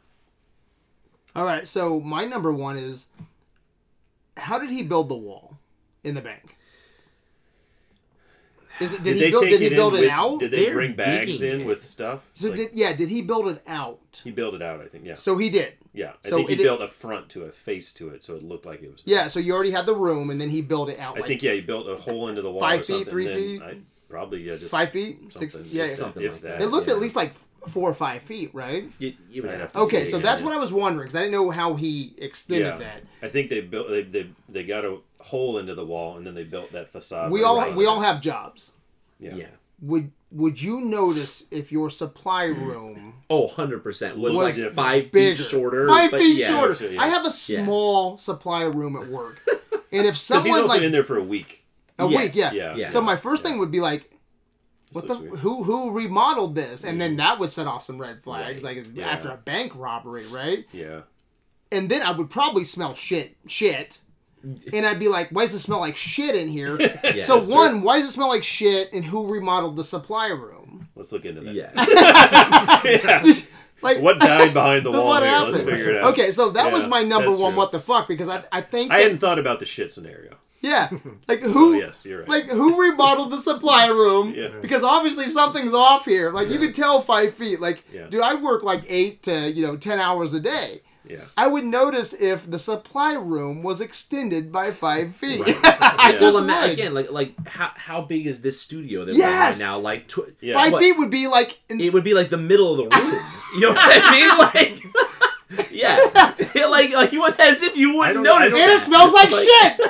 All 1.37 1.45
right, 1.45 1.67
so 1.67 2.01
my 2.01 2.25
number 2.25 2.53
one 2.53 2.77
is 2.77 3.07
how 4.37 4.59
did 4.59 4.71
he 4.71 4.83
build 4.83 5.09
the 5.09 5.17
wall 5.17 5.59
in 6.05 6.15
the 6.15 6.21
bank? 6.21 6.57
Is 8.81 8.93
it 8.93 9.03
did, 9.05 9.17
he 9.17 9.31
build 9.31 9.43
take 9.45 9.51
did 9.51 9.61
he 9.61 9.67
it 9.67 9.73
in 9.73 9.77
build 9.79 9.95
it 9.95 10.01
with- 10.01 10.11
out? 10.11 10.41
Did 10.41 10.51
they 10.51 10.65
They're 10.67 10.75
bring 10.75 10.95
bags 10.97 11.31
digging 11.39 11.55
in 11.55 11.61
it. 11.61 11.67
with 11.67 11.87
stuff? 11.87 12.29
so 12.35 12.49
Like, 12.49 12.57
did 12.57 12.71
yeah, 12.73 12.93
did 12.93 13.09
he 13.09 13.23
build 13.23 13.47
it 13.49 13.63
out? 13.67 14.21
he 14.25 14.31
built 14.33 14.55
it 14.55 14.63
out. 14.63 14.81
I 14.81 14.87
think. 14.89 15.05
Yeah. 15.05 15.15
So 15.15 15.39
he 15.39 15.49
did. 15.49 15.75
Yeah. 15.93 16.13
I 16.25 16.29
so 16.29 16.37
think 16.39 16.49
he 16.49 16.55
it- 16.57 16.59
built 16.59 16.81
a 16.81 16.89
front 16.89 17.29
to 17.31 17.45
a 17.45 17.53
face 17.53 17.93
to 17.95 18.09
it, 18.11 18.25
so 18.25 18.35
it 18.35 18.43
looked 18.43 18.67
like 18.67 18.83
it 18.83 18.91
was. 18.91 19.03
Yeah, 19.05 19.29
so 19.29 19.39
you 19.39 19.55
already 19.55 19.71
had 19.71 19.87
the 19.87 19.95
room 19.95 20.31
and 20.31 20.41
then 20.41 20.51
he 20.51 20.61
built 20.61 20.89
it 20.91 20.99
out 20.99 21.17
I 21.17 21.21
like 21.21 21.29
think 21.29 21.43
yeah, 21.43 21.53
he 21.53 21.61
built 21.61 21.89
a 21.89 21.95
hole 21.95 22.29
into 22.29 22.43
the 22.43 22.51
wall. 22.51 22.61
Five 22.61 22.81
or 22.81 22.85
feet, 22.85 22.95
something, 22.97 23.11
three 23.11 23.27
feet? 23.35 23.63
I, 23.63 23.77
probably 24.09 24.43
yeah, 24.43 24.57
just 24.57 24.71
five 24.73 24.91
feet, 24.91 25.33
six 25.33 25.57
yeah. 25.71 25.85
yeah. 25.85 25.93
something 25.93 26.23
if 26.25 26.33
like 26.33 26.41
that. 26.43 26.59
that. 26.59 26.65
It 26.65 26.69
looked 26.69 26.89
yeah. 26.89 26.95
at 26.95 27.01
least 27.01 27.15
like 27.17 27.33
four 27.69 27.89
or 27.89 27.95
five 27.95 28.23
feet, 28.23 28.51
right? 28.55 28.85
You, 28.99 29.15
you 29.31 29.41
would 29.43 29.51
have 29.53 29.61
have 29.61 29.73
to. 29.73 29.79
to 29.79 29.85
Okay, 29.87 30.05
see 30.05 30.11
so 30.11 30.17
again, 30.19 30.25
that's 30.27 30.41
yeah. 30.43 30.47
what 30.49 30.57
I 30.57 30.59
was 30.59 30.73
wondering 30.73 31.05
because 31.07 31.17
I 31.17 31.21
didn't 31.21 31.33
know 31.33 31.49
how 31.51 31.75
he 31.75 32.15
extended 32.19 32.67
Yeah. 32.67 32.77
that. 32.79 33.03
I 33.23 33.29
think 33.29 33.49
they 33.51 33.61
built 33.63 33.89
they, 33.89 34.03
they 34.03 34.27
they 34.51 34.65
got 34.65 34.85
a 34.85 34.99
hole 35.25 35.59
into 35.59 35.75
the 35.75 35.85
wall 35.85 36.17
and 36.17 36.27
then 36.27 36.35
they 36.35 36.45
built 36.45 36.73
that 36.73 36.89
facade. 36.91 37.31
We 37.33 37.43
all 37.43 37.73
we 37.75 37.85
it. 37.85 37.89
all 37.89 38.01
have 38.01 38.21
jobs. 38.21 38.73
yeah. 39.19 39.35
Yeah. 39.37 39.47
Would 39.81 40.13
would 40.31 40.61
you 40.61 40.81
notice 40.81 41.47
if 41.51 41.71
your 41.73 41.91
supply 41.91 42.45
room 42.45 43.15
Oh, 43.31 43.49
100% 43.49 44.17
was, 44.17 44.37
Was 44.37 44.59
like 44.61 44.73
five 44.73 45.11
bigger, 45.13 45.37
feet 45.43 45.47
shorter. 45.47 45.87
five 45.89 46.11
but 46.11 46.21
feet 46.21 46.39
yeah. 46.39 46.49
shorter? 46.49 46.75
sure, 46.75 46.91
yeah. 46.93 47.01
I 47.03 47.09
have 47.09 47.25
a 47.27 47.31
small 47.31 48.17
supply 48.19 48.63
room 48.65 48.97
at 48.97 49.07
work, 49.09 49.41
and 49.49 49.53
if 49.93 49.93
Because 49.93 50.05
he's 50.07 50.21
someone 50.21 50.61
also 50.63 50.67
like 50.75 50.83
in 50.83 50.93
there 50.93 51.05
for 51.05 51.17
a 51.19 51.23
week. 51.23 51.65
a 51.99 52.07
Yeah, 52.09 52.19
week, 52.19 52.35
yeah. 52.35 52.53
Yeah. 52.53 52.77
Yeah. 52.77 52.89
So 52.89 53.01
my 53.01 53.17
first 53.17 53.43
thing 53.45 53.59
would 53.59 53.71
be 53.71 53.81
like, 53.81 54.11
what 54.93 55.07
looks 55.07 55.21
the 55.21 55.29
weird. 55.31 55.39
who 55.41 55.63
who 55.65 55.91
remodeled 55.93 56.55
this? 56.55 56.85
And 56.85 57.01
then 57.01 57.17
that 57.17 57.39
would 57.39 57.51
set 57.51 57.67
off 57.67 57.83
some 57.85 57.99
red 58.01 58.23
flags, 58.23 58.63
Right. 58.63 58.77
like 58.79 58.87
Yeah. 58.95 59.09
after 59.09 59.31
a 59.31 59.37
bank 59.37 59.73
robbery, 59.75 60.27
right? 60.27 60.65
Yeah. 60.73 61.03
And 61.73 61.89
then 61.89 62.03
I 62.03 62.11
would 62.13 62.31
probably 62.31 62.65
smell 62.65 62.95
shit, 62.95 63.37
shit, 63.47 64.01
and 64.73 64.87
I'd 64.87 64.99
be 64.99 65.09
like, 65.09 65.31
"Why 65.31 65.43
does 65.43 65.55
it 65.55 65.61
smell 65.61 65.81
like 65.81 65.97
shit 65.97 66.35
in 66.35 66.49
here?" 66.49 66.79
Yeah, 67.05 67.23
so 67.23 67.37
that's 67.39 67.47
one, 67.47 67.83
why 67.83 67.99
does 67.99 68.09
it 68.09 68.13
smell 68.13 68.29
like 68.29 68.43
shit? 68.45 68.93
And 68.93 69.05
who 69.05 69.27
remodeled 69.29 69.77
the 69.77 69.85
supply 69.85 70.29
room? 70.29 70.89
Let's 70.97 71.13
look 71.13 71.25
into 71.25 71.41
that. 71.43 71.55
Yeah. 71.55 73.21
Just, 73.23 73.49
like 73.83 74.01
What 74.01 74.19
died 74.21 74.53
behind 74.55 74.87
the 74.87 74.93
wall 74.93 75.07
what 75.09 75.23
here? 75.23 75.31
happened? 75.33 75.53
Let's 75.55 75.65
figure 75.65 75.91
it 75.91 75.97
out. 76.03 76.13
Okay, 76.13 76.31
so 76.31 76.51
that 76.51 76.73
was 76.73 76.87
my 76.87 77.03
number 77.03 77.31
one. 77.31 77.53
true. 77.53 77.59
What 77.59 77.73
the 77.73 77.81
fuck? 77.81 78.09
Because 78.09 78.29
I 78.29 78.43
I 78.53 78.61
think 78.61 78.91
I 78.93 78.97
that- 78.99 79.03
hadn't 79.05 79.19
thought 79.19 79.39
about 79.39 79.59
the 79.61 79.67
shit 79.67 79.93
scenario. 79.93 80.37
yeah, 80.63 80.89
like 81.29 81.45
Oh 81.45 81.51
who 81.53 81.75
yes, 81.79 82.07
you're 82.07 82.21
right. 82.21 82.29
like 82.29 82.45
who 82.47 82.81
remodeled 82.81 83.31
the 83.31 83.39
supply 83.39 83.89
room 83.89 84.33
Yeah. 84.35 84.49
because 84.63 84.83
obviously 84.83 85.27
something's 85.27 85.75
off 85.75 86.07
here 86.07 86.31
like 86.31 86.49
you 86.49 86.59
could 86.59 86.75
tell 86.75 87.03
five 87.03 87.35
feet 87.35 87.61
like 87.61 87.85
Yeah. 87.93 88.07
dude 88.07 88.23
i 88.23 88.35
work 88.35 88.63
like 88.63 88.83
eight 88.89 89.23
to 89.25 89.51
you 89.51 89.67
know 89.67 89.77
ten 89.77 89.99
hours 90.01 90.33
a 90.33 90.41
day 90.41 90.81
yeah. 91.09 91.21
i 91.37 91.47
would 91.47 91.65
notice 91.65 92.13
if 92.15 92.51
the 92.51 92.59
supply 92.59 93.15
room 93.15 93.63
was 93.63 93.81
extended 93.81 94.51
by 94.51 94.71
five 94.71 95.15
feet 95.15 95.41
Right. 95.41 95.57
i 95.65 96.09
Yeah. 96.13 96.19
just 96.19 96.35
well, 96.35 96.45
ima- 96.45 96.61
would. 96.63 96.71
again, 96.73 96.95
like 96.95 97.11
like 97.11 97.35
how 97.49 97.71
how 97.75 98.01
big 98.03 98.27
is 98.27 98.41
this 98.43 98.61
studio 98.61 99.05
that 99.05 99.15
we're 99.15 99.25
in 99.27 99.31
right 99.33 99.59
now? 99.59 99.79
Like 99.79 100.09
tw- 100.09 100.33
Yeah. 100.41 100.55
five 100.55 100.73
what- 100.73 100.83
feet 100.83 100.97
would 100.99 101.11
be 101.11 101.27
like 101.29 101.59
in, 101.69 101.81
it 101.81 101.93
would 101.93 102.05
be 102.05 102.15
like 102.15 102.31
the 102.31 102.39
middle 102.39 102.71
of 102.73 102.77
the 102.79 102.85
room. 102.97 103.21
You 103.55 103.61
know 103.61 103.73
what 103.73 104.03
I 104.03 104.11
mean? 104.11 104.39
Like, 104.39 104.83
yeah, 105.71 106.35
Yeah, 106.57 106.67
like 106.67 106.91
like 106.93 107.13
you 107.13 107.21
want 107.21 107.39
as 107.39 107.63
if 107.63 107.77
you 107.77 107.95
wouldn't 107.97 108.23
notice. 108.23 108.53
don't- 108.53 108.63
and 108.63 108.73
it 108.73 108.81
smells 108.81 109.13
like 109.13 109.31
Like- 109.31 109.47
shit 109.47 109.81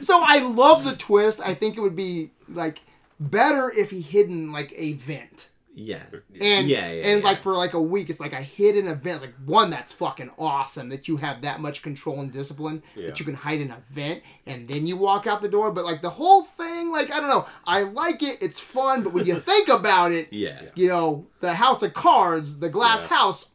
so 0.00 0.20
i 0.24 0.38
love 0.40 0.84
the 0.84 0.96
twist 0.96 1.40
i 1.40 1.54
think 1.54 1.76
it 1.76 1.80
would 1.80 1.96
be 1.96 2.30
like 2.48 2.80
better 3.20 3.70
if 3.76 3.90
he 3.90 4.00
hidden 4.00 4.52
like 4.52 4.72
a 4.76 4.92
vent 4.94 5.48
Yeah, 5.74 6.02
and 6.38 6.68
Yeah, 6.68 6.90
yeah, 6.92 7.02
and 7.08 7.20
yeah. 7.22 7.24
like 7.26 7.40
for 7.40 7.54
like 7.56 7.72
a 7.72 7.80
week 7.80 8.10
it's 8.10 8.20
like 8.20 8.34
a 8.34 8.42
hidden 8.42 8.88
event 8.88 9.22
like 9.22 9.32
one 9.46 9.70
that's 9.70 9.90
fucking 9.90 10.30
awesome 10.38 10.90
that 10.90 11.08
you 11.08 11.16
have 11.16 11.40
that 11.42 11.60
much 11.60 11.82
control 11.82 12.20
and 12.20 12.30
discipline 12.30 12.82
Yeah. 12.94 13.06
that 13.06 13.18
you 13.18 13.24
can 13.24 13.34
hide 13.34 13.60
in 13.62 13.70
a 13.70 13.78
vent 13.90 14.22
and 14.46 14.68
then 14.68 14.86
you 14.86 14.98
walk 14.98 15.26
out 15.26 15.40
the 15.40 15.48
door 15.48 15.72
but 15.72 15.86
like 15.86 16.02
the 16.02 16.10
whole 16.10 16.42
thing 16.42 16.90
like 16.92 17.10
i 17.10 17.18
don't 17.20 17.30
know 17.30 17.46
i 17.66 17.84
like 17.84 18.22
it 18.22 18.36
it's 18.42 18.60
fun 18.60 19.02
but 19.02 19.14
when 19.14 19.24
you 19.24 19.40
think 19.50 19.68
about 19.70 20.12
it 20.12 20.30
yeah. 20.30 20.60
you 20.74 20.88
know 20.88 21.26
the 21.40 21.54
house 21.54 21.82
of 21.82 21.94
cards 21.94 22.58
the 22.58 22.68
glass 22.68 23.04
Yeah. 23.10 23.16
house 23.16 23.50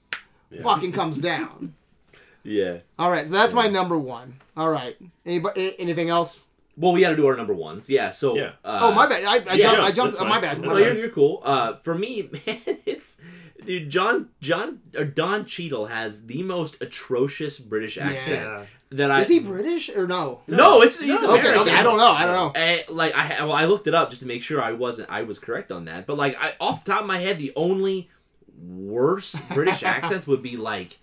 Yeah. 0.49 0.63
fucking 0.63 0.93
comes 0.93 1.19
down 1.19 1.75
yeah. 2.43 2.77
all 2.97 3.11
right 3.11 3.27
so 3.27 3.33
that's 3.35 3.53
my 3.53 3.67
number 3.67 3.97
one 3.99 4.37
all 4.55 4.71
right 4.71 4.97
anybody 5.23 5.75
anything 5.79 6.09
else 6.09 6.45
Well, 6.79 6.93
we 6.93 7.01
got 7.01 7.09
to 7.09 7.15
do 7.15 7.25
our 7.25 7.35
number 7.35 7.53
ones. 7.55 7.89
Yeah. 7.89 8.09
So. 8.09 8.35
Yeah. 8.37 8.51
Uh, 8.63 8.79
oh 8.83 8.91
my 8.93 9.07
bad 9.07 9.23
i, 9.25 9.51
I 9.51 9.55
yeah, 9.55 9.63
jumped 9.63 9.77
no, 9.79 9.83
i 9.83 9.91
jumped 9.91 10.13
that's 10.13 10.23
oh, 10.23 10.27
my 10.29 10.39
bad 10.39 10.57
That's 10.57 10.67
my 10.67 10.67
No, 10.67 10.79
bad. 10.79 10.85
you're, 10.85 10.97
you're 11.05 11.09
cool. 11.09 11.41
Uh, 11.43 11.73
for 11.75 11.95
me, 11.95 12.29
man, 12.47 12.59
it's 12.85 13.17
dude. 13.65 13.89
John 13.89 14.29
John 14.41 14.79
or 14.95 15.03
Don 15.05 15.45
Cheadle 15.45 15.87
has 15.87 16.27
the 16.27 16.43
most 16.43 16.79
atrocious 16.81 17.57
British 17.59 17.97
accent 17.97 18.43
Yeah. 18.43 18.65
that 18.91 19.09
I. 19.11 19.21
is 19.21 19.27
he 19.27 19.39
british 19.39 19.89
or 19.89 20.05
no 20.07 20.41
No, 20.47 20.81
it's 20.83 20.99
he's 20.99 21.15
okay 21.15 21.25
American. 21.25 21.49
okay 21.53 21.61
okay, 21.61 21.75
i 21.75 21.83
don't 21.83 21.97
know 21.97 22.11
i 22.11 22.25
don't 22.25 22.35
know 22.35 22.51
Eh, 22.55 22.81
like 22.89 23.13
I 23.15 23.43
well, 23.43 23.53
I 23.53 23.65
looked 23.65 23.87
it 23.87 23.93
up 23.95 24.09
just 24.11 24.21
to 24.21 24.27
make 24.27 24.41
sure 24.43 24.61
I 24.61 24.73
wasn't 24.73 25.09
I 25.09 25.23
was 25.23 25.39
correct 25.39 25.71
on 25.71 25.85
that. 25.85 26.05
But 26.05 26.17
like 26.17 26.37
I, 26.39 26.53
off 26.61 26.85
the 26.85 26.91
top 26.91 27.01
of 27.01 27.07
my 27.07 27.17
head, 27.17 27.37
the 27.39 27.51
only 27.55 28.09
worse 28.57 29.39
British 29.53 29.83
accents 29.95 30.27
would 30.27 30.41
be 30.41 30.57
like 30.57 30.99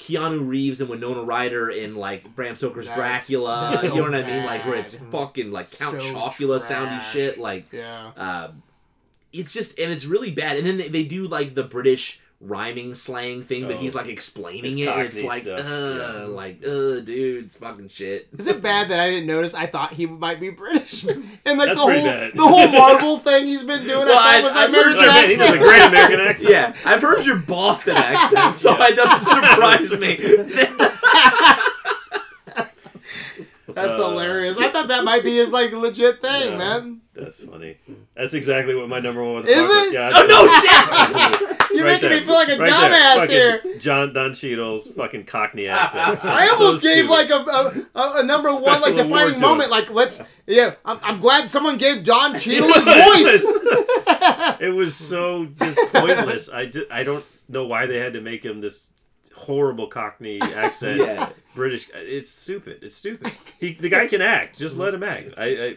Keanu 0.00 0.46
Reeves 0.46 0.80
and 0.80 0.88
Winona 0.88 1.22
Ryder 1.22 1.68
in 1.68 1.94
like 1.94 2.34
Bram 2.34 2.56
Stoker's 2.56 2.86
That's- 2.86 3.26
Dracula. 3.26 3.68
that's 3.70 3.84
you 3.84 3.94
know 3.94 4.02
what 4.02 4.14
I 4.14 4.22
mean? 4.22 4.44
Like 4.44 4.64
where 4.64 4.76
it's 4.76 4.94
fucking 4.94 5.52
like 5.52 5.70
Count 5.78 6.00
So 6.00 6.14
Chocula 6.14 6.58
soundy 6.58 7.00
shit. 7.00 7.38
Like 7.38 7.66
yeah 7.72 8.10
uh, 8.16 8.50
it's 9.32 9.52
just 9.52 9.78
and 9.78 9.92
it's 9.92 10.06
really 10.06 10.30
bad. 10.30 10.56
And 10.56 10.66
then 10.66 10.78
they, 10.78 10.88
they 10.88 11.04
do 11.04 11.28
like 11.28 11.54
the 11.54 11.64
British 11.64 12.20
rhyming 12.42 12.94
slang 12.94 13.42
thing, 13.44 13.64
but 13.66 13.74
Oh. 13.76 13.78
he's 13.78 13.94
like 13.94 14.08
explaining 14.08 14.78
it. 14.78 14.88
It's 14.88 15.22
like, 15.22 15.42
stuff, 15.42 15.60
uh, 15.60 15.62
yeah. 16.20 16.24
like, 16.24 16.64
uh, 16.64 17.00
dude, 17.00 17.44
it's 17.44 17.56
fucking 17.56 17.88
shit. 17.88 18.28
Is 18.38 18.46
it 18.46 18.62
bad 18.62 18.88
that 18.88 18.98
I 18.98 19.10
didn't 19.10 19.26
notice? 19.26 19.52
I 19.52 19.66
thought 19.66 19.92
he 19.92 20.06
might 20.06 20.40
be 20.40 20.48
British, 20.48 21.04
and 21.04 21.22
like 21.44 21.68
That's 21.68 21.72
the 21.72 21.76
whole 21.76 21.90
bad. 21.90 22.32
the 22.34 22.42
whole 22.46 22.68
Marvel 22.72 23.18
thing 23.18 23.46
he's 23.46 23.62
been 23.62 23.82
doing. 23.84 24.06
Well, 24.06 24.18
I 24.18 24.38
I- 24.38 24.40
thought 24.40 24.44
was 24.44 24.54
I've 24.54 24.68
American 24.70 24.96
heard 24.96 25.08
Oh, 25.08 25.12
man, 25.12 25.28
he 25.28 25.34
a 25.34 25.58
great 25.58 25.82
American 25.86 26.20
accent. 26.28 26.50
Yeah, 26.50 26.74
I've 26.86 27.02
heard 27.02 27.26
your 27.26 27.36
Boston 27.36 27.96
accent, 27.96 28.54
so 28.54 28.74
it 28.84 28.96
doesn't 28.96 29.20
surprise 29.20 29.98
me. 29.98 30.16
That's 33.72 33.98
Uh, 33.98 34.08
hilarious. 34.10 34.58
I 34.58 34.68
thought 34.68 34.88
that 34.88 35.04
might 35.04 35.22
be 35.22 35.36
his 35.36 35.52
like 35.52 35.72
legit 35.72 36.20
thing, 36.20 36.52
Yeah. 36.52 36.56
man. 36.58 36.99
That's 37.20 37.44
funny. 37.44 37.76
That's 38.16 38.34
exactly 38.34 38.74
what 38.74 38.88
my 38.88 39.00
number 39.00 39.22
one 39.22 39.42
was. 39.42 39.46
Is 39.46 39.68
it? 39.70 39.92
Yeah. 39.94 40.10
oh 40.12 40.26
no, 40.26 40.46
that's- 40.46 41.38
shit! 41.38 41.56
You're 41.70 41.84
Right 41.84 42.02
making 42.02 42.18
me 42.18 42.24
feel 42.24 42.34
like 42.34 42.48
a 42.48 42.56
Right 42.58 42.68
dumbass 42.68 43.28
here. 43.28 43.62
John 43.78 44.12
Don 44.12 44.34
Cheadle's 44.34 44.88
fucking 44.88 45.24
Cockney 45.24 45.68
accent. 45.68 46.18
I 46.24 46.48
So 46.48 46.54
almost 46.56 46.82
gave 46.82 47.08
stupid. 47.08 47.10
like 47.10 47.30
a, 47.30 47.34
a, 47.36 48.00
a, 48.00 48.20
a 48.20 48.22
number 48.24 48.50
one 48.52 48.80
like 48.80 48.96
defining 48.96 49.40
moment. 49.40 49.68
it. 49.68 49.70
Like 49.70 49.88
let's 49.90 50.20
yeah. 50.48 50.74
I'm, 50.84 50.98
I'm 51.00 51.20
glad 51.20 51.48
someone 51.48 51.78
gave 51.78 52.02
Don 52.02 52.32
Cheadle 52.40 52.72
his 52.72 52.84
voice. 52.84 54.58
it 54.60 54.74
was 54.74 54.96
so 54.96 55.46
just 55.46 55.78
pointless. 55.92 56.48
I 56.48 56.66
just, 56.66 56.90
I 56.90 57.04
don't 57.04 57.24
know 57.48 57.66
why 57.66 57.86
they 57.86 57.98
had 57.98 58.14
to 58.14 58.20
make 58.20 58.44
him 58.44 58.60
this 58.60 58.88
horrible 59.36 59.86
Cockney 59.86 60.40
accent. 60.56 60.98
Yeah. 61.00 61.28
British. 61.54 61.88
It's 61.94 62.30
stupid. 62.30 62.80
It's 62.82 62.96
stupid. 62.96 63.32
He, 63.60 63.74
the 63.74 63.88
guy 63.88 64.08
can 64.08 64.22
act. 64.22 64.58
Just 64.58 64.76
let 64.76 64.92
him 64.92 65.04
act. 65.04 65.34
I, 65.36 65.44
I 65.46 65.76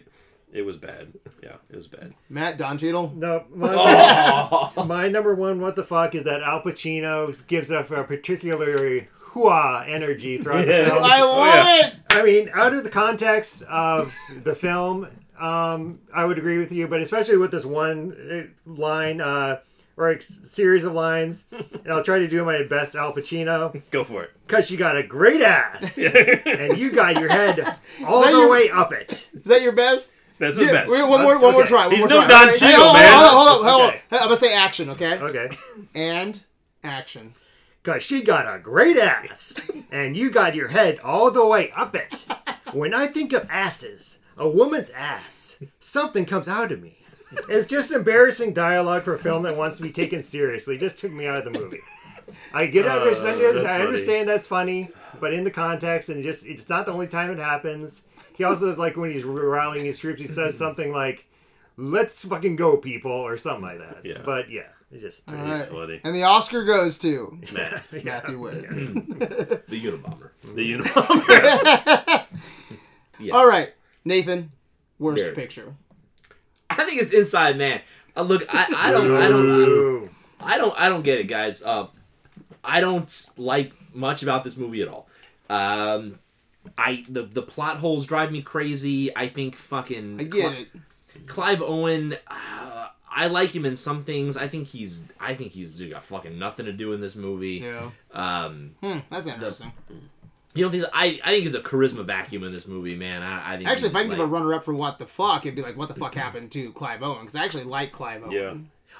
it 0.54 0.62
was 0.62 0.78
bad. 0.78 1.14
Yeah, 1.42 1.56
it 1.70 1.76
was 1.76 1.88
bad. 1.88 2.14
Matt 2.30 2.58
Don 2.58 2.78
Cheadle. 2.78 3.12
No, 3.16 3.44
my, 3.54 3.74
Oh. 3.76 4.84
my 4.88 5.10
number 5.10 5.36
one 5.36 5.60
what 5.60 5.76
the 5.76 5.84
fuck 5.84 6.16
is 6.16 6.24
that 6.24 6.42
Al 6.42 6.62
Pacino 6.62 7.36
gives 7.48 7.72
off 7.72 7.92
a 7.92 8.04
particularly 8.04 9.08
hooah 9.34 9.88
energy 9.90 10.38
throughout 10.38 10.68
Yeah. 10.68 10.84
the 10.84 10.90
film. 10.92 11.04
I 11.04 11.22
love 11.22 11.68
it. 11.86 11.94
I 12.12 12.24
mean, 12.24 12.50
out 12.54 12.74
of 12.74 12.84
the 12.84 12.90
context 12.90 13.64
of 13.64 14.14
the 14.44 14.54
film, 14.56 15.08
um, 15.40 16.00
I 16.14 16.26
would 16.26 16.38
agree 16.38 16.60
with 16.60 16.72
you, 16.72 16.88
but 16.88 17.02
especially 17.02 17.38
with 17.38 17.52
this 17.52 17.66
one 17.66 18.14
uh, 18.66 18.72
line 18.72 19.20
uh, 19.20 19.60
or 19.98 20.12
a 20.12 20.22
series 20.22 20.84
of 20.84 20.94
lines, 20.94 21.46
and 21.52 21.92
I'll 21.92 22.04
try 22.04 22.20
to 22.20 22.28
do 22.28 22.44
my 22.46 22.64
best 22.64 22.96
Al 22.96 23.14
Pacino, 23.14 23.82
Go 23.92 24.04
for 24.04 24.24
it. 24.24 24.32
because 24.48 24.70
you 24.72 24.78
got 24.78 24.96
a 24.98 25.04
great 25.04 25.42
ass, 25.42 25.98
and 26.46 26.78
you 26.78 26.92
got 26.92 27.20
your 27.20 27.30
head 27.30 27.78
all 28.06 28.24
the 28.24 28.30
your- 28.32 28.50
way 28.50 28.70
up 28.70 28.94
it. 28.94 29.28
Is 29.34 29.44
that 29.46 29.62
your 29.64 29.72
best? 29.74 30.14
That's 30.44 30.58
the 30.58 30.66
Yeah, 30.66 30.72
best. 30.72 30.92
wait, 30.92 31.08
one 31.08 31.22
more, 31.22 31.40
one 31.40 31.54
more 31.54 31.66
try. 31.66 31.88
One 31.88 31.92
He's 31.96 32.00
more 32.02 32.10
no 32.10 32.20
try. 32.22 32.28
Don 32.30 32.48
Hey, 32.50 32.58
Cheadle, 32.58 32.84
hold 32.84 32.96
on, 32.96 33.02
man. 33.02 33.14
Hold 33.14 33.26
on, 33.26 33.32
hold 33.34 33.48
on, 33.66 33.70
hold 33.72 33.82
on. 33.84 33.90
Okay. 33.90 34.02
I'm 34.12 34.20
gonna 34.24 34.38
say 34.38 34.54
action, 34.54 34.90
okay? 34.92 35.18
Okay. 35.20 35.50
And 35.96 36.42
action. 36.84 37.34
Because 37.82 38.04
she 38.04 38.22
got 38.24 38.54
a 38.54 38.60
great 38.60 38.98
ass, 38.98 39.70
and 39.92 40.16
you 40.16 40.30
got 40.32 40.56
your 40.56 40.70
head 40.70 41.00
all 41.04 41.30
the 41.32 41.46
way 41.46 41.70
up 41.76 41.96
it. 41.96 42.26
When 42.72 42.94
I 42.94 43.08
think 43.08 43.34
of 43.34 43.46
asses, 43.50 44.20
a 44.38 44.48
woman's 44.48 44.90
ass, 44.92 45.62
something 45.82 46.26
comes 46.26 46.48
out 46.48 46.72
of 46.72 46.82
me. 46.82 46.98
It's 47.50 47.68
just 47.68 47.92
embarrassing 47.92 48.54
dialogue 48.54 49.04
for 49.04 49.14
a 49.16 49.20
film 49.20 49.44
that 49.44 49.58
wants 49.58 49.76
to 49.78 49.84
be 49.84 49.92
taken 49.92 50.24
seriously. 50.24 50.76
It 50.76 50.80
just 50.80 50.98
took 50.98 51.12
me 51.12 51.28
out 51.28 51.46
of 51.46 51.52
the 51.52 51.60
movie. 51.60 51.82
I 52.54 52.68
get 52.68 52.86
it. 52.86 52.92
Uh, 52.92 53.00
understand, 53.00 53.42
that's 53.42 53.58
I 53.58 53.64
funny. 53.74 53.84
understand 53.86 54.30
that's 54.30 54.48
funny, 54.48 54.90
but 55.20 55.34
in 55.34 55.44
the 55.44 55.52
context, 55.52 56.08
and 56.10 56.24
just 56.24 56.46
it's 56.46 56.70
not 56.70 56.86
the 56.86 56.94
only 56.94 57.08
time 57.08 57.32
it 57.32 57.38
happens. 57.40 58.04
He 58.44 58.50
also 58.50 58.68
is 58.68 58.78
like 58.78 58.98
when 58.98 59.10
he's 59.10 59.24
rallying 59.24 59.86
his 59.86 59.98
troops, 59.98 60.20
he 60.20 60.28
says 60.28 60.58
something 60.58 60.92
like, 60.92 61.26
"Let's 61.78 62.26
fucking 62.26 62.58
go, 62.58 62.76
people," 62.76 63.10
or 63.10 63.38
something 63.38 63.62
like 63.64 63.80
that. 63.80 64.00
Yeah. 64.04 64.18
But 64.26 64.50
yeah, 64.50 64.64
it 64.92 65.00
just 65.00 65.24
All 65.30 65.36
He's 65.38 65.60
right. 65.62 65.70
funny. 65.70 66.02
And 66.04 66.14
the 66.14 66.24
Oscar 66.24 66.66
goes 66.66 66.98
to 66.98 67.40
Matt, 67.54 67.84
Matthew 68.04 68.38
Wood. 68.38 68.64
the 69.70 69.80
Unabomber. 69.80 70.32
the 70.44 70.74
Unabomber. 70.74 72.26
Yeah. 73.18 73.34
All 73.34 73.48
right, 73.48 73.74
Nathan. 74.04 74.52
Worst 75.00 75.24
There. 75.24 75.34
picture. 75.34 75.74
I 76.70 76.84
think 76.84 77.02
it's 77.02 77.14
Inside 77.14 77.58
Man. 77.58 77.80
Uh, 78.14 78.24
look, 78.24 78.44
I, 78.54 78.66
I 78.76 78.92
don't, 78.92 79.10
I 79.16 79.30
don't, 79.30 79.50
I 79.50 79.60
don't, 79.66 79.70
Ooh. 79.70 80.10
I 80.42 80.58
don't, 80.58 80.78
I 80.82 80.90
don't 80.90 81.04
get 81.04 81.20
it, 81.20 81.30
guys. 81.30 81.64
Uh, 81.64 81.88
I 82.62 82.82
don't 82.82 83.26
like 83.38 83.72
much 83.96 84.22
about 84.22 84.44
this 84.44 84.58
movie 84.58 84.82
at 84.82 84.90
all. 84.90 85.08
Um, 85.50 86.20
I 86.78 87.04
the 87.10 87.24
the 87.24 87.42
plot 87.42 87.78
holes 87.78 88.06
drive 88.06 88.32
me 88.32 88.42
crazy. 88.42 89.16
I 89.16 89.28
think 89.28 89.56
fucking 89.56 90.20
I 90.20 90.24
get 90.24 90.52
Cli- 90.52 90.62
it. 91.16 91.28
Clive 91.28 91.62
Owen. 91.62 92.16
Uh, 92.28 92.88
I 93.16 93.28
like 93.28 93.52
him 93.56 93.66
in 93.66 93.76
some 93.76 94.04
things. 94.04 94.36
I 94.38 94.48
think 94.48 94.68
he's, 94.70 95.06
I 95.20 95.36
think 95.36 95.52
he's 95.52 95.80
got 95.80 96.02
fucking 96.02 96.40
nothing 96.40 96.66
to 96.66 96.74
do 96.74 96.94
in 96.94 97.00
this 97.02 97.16
movie. 97.16 97.64
Yeah. 97.64 97.92
Um, 98.12 98.72
Hmm, 98.82 99.00
that's 99.08 99.28
interesting. 99.28 99.72
you 100.56 100.64
don't 100.64 100.72
think? 100.72 100.86
I, 100.92 101.20
I 101.24 101.30
think 101.30 101.44
there's 101.44 101.54
a 101.54 101.62
charisma 101.62 102.04
vacuum 102.04 102.44
in 102.44 102.52
this 102.52 102.68
movie, 102.68 102.96
man. 102.96 103.22
I, 103.22 103.54
I 103.54 103.58
think 103.58 103.70
Actually, 103.70 103.90
if 103.90 103.96
I 103.96 104.00
can 104.02 104.10
like, 104.10 104.18
give 104.18 104.28
a 104.28 104.32
runner 104.32 104.54
up 104.56 104.64
for 104.66 104.74
what 104.74 104.98
the 104.98 105.06
fuck, 105.06 105.46
it'd 105.46 105.56
be 105.56 105.62
like, 105.62 105.78
what 105.78 105.90
the 105.90 105.94
fuck 105.96 106.16
happened 106.16 106.52
to 106.54 106.72
Clive 106.74 107.04
Owen? 107.04 107.20
Because 107.22 107.36
I 107.36 107.44
actually 107.44 107.66
like 107.66 107.92
Clive 107.92 108.24
Owen. 108.24 108.32
Yeah. 108.32 108.54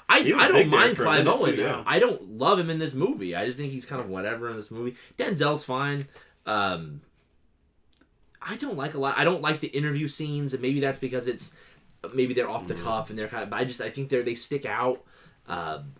I, 0.08 0.18
I 0.18 0.48
don't 0.48 0.68
mind 0.68 0.96
Clive 0.96 1.26
Owen. 1.26 1.56
too, 1.56 1.62
yeah. 1.62 1.82
I 1.84 1.98
don't 1.98 2.38
love 2.38 2.58
him 2.58 2.70
in 2.70 2.78
this 2.78 2.94
movie. 2.94 3.34
I 3.34 3.46
just 3.46 3.58
think 3.58 3.72
he's 3.72 3.86
kind 3.86 4.00
of 4.00 4.08
whatever 4.08 4.48
in 4.48 4.54
this 4.54 4.70
movie. 4.70 4.96
Denzel's 5.18 5.64
fine. 5.64 6.06
Um, 6.46 7.00
I 8.46 8.56
don't 8.56 8.76
like 8.76 8.94
a 8.94 8.98
lot. 8.98 9.18
I 9.18 9.24
don't 9.24 9.40
like 9.42 9.60
the 9.60 9.68
interview 9.68 10.06
scenes, 10.08 10.52
and 10.52 10.60
maybe 10.62 10.80
that's 10.80 10.98
because 10.98 11.26
it's 11.28 11.54
maybe 12.14 12.34
they're 12.34 12.48
off 12.50 12.68
the 12.68 12.74
cuff 12.74 13.08
and 13.10 13.18
they're 13.18 13.28
kind 13.28 13.42
of. 13.42 13.50
But 13.50 13.60
I 13.60 13.64
just 13.64 13.80
I 13.80 13.88
think 13.90 14.10
they're 14.10 14.22
they 14.22 14.34
stick 14.34 14.66
out. 14.66 15.02
Um, 15.48 15.94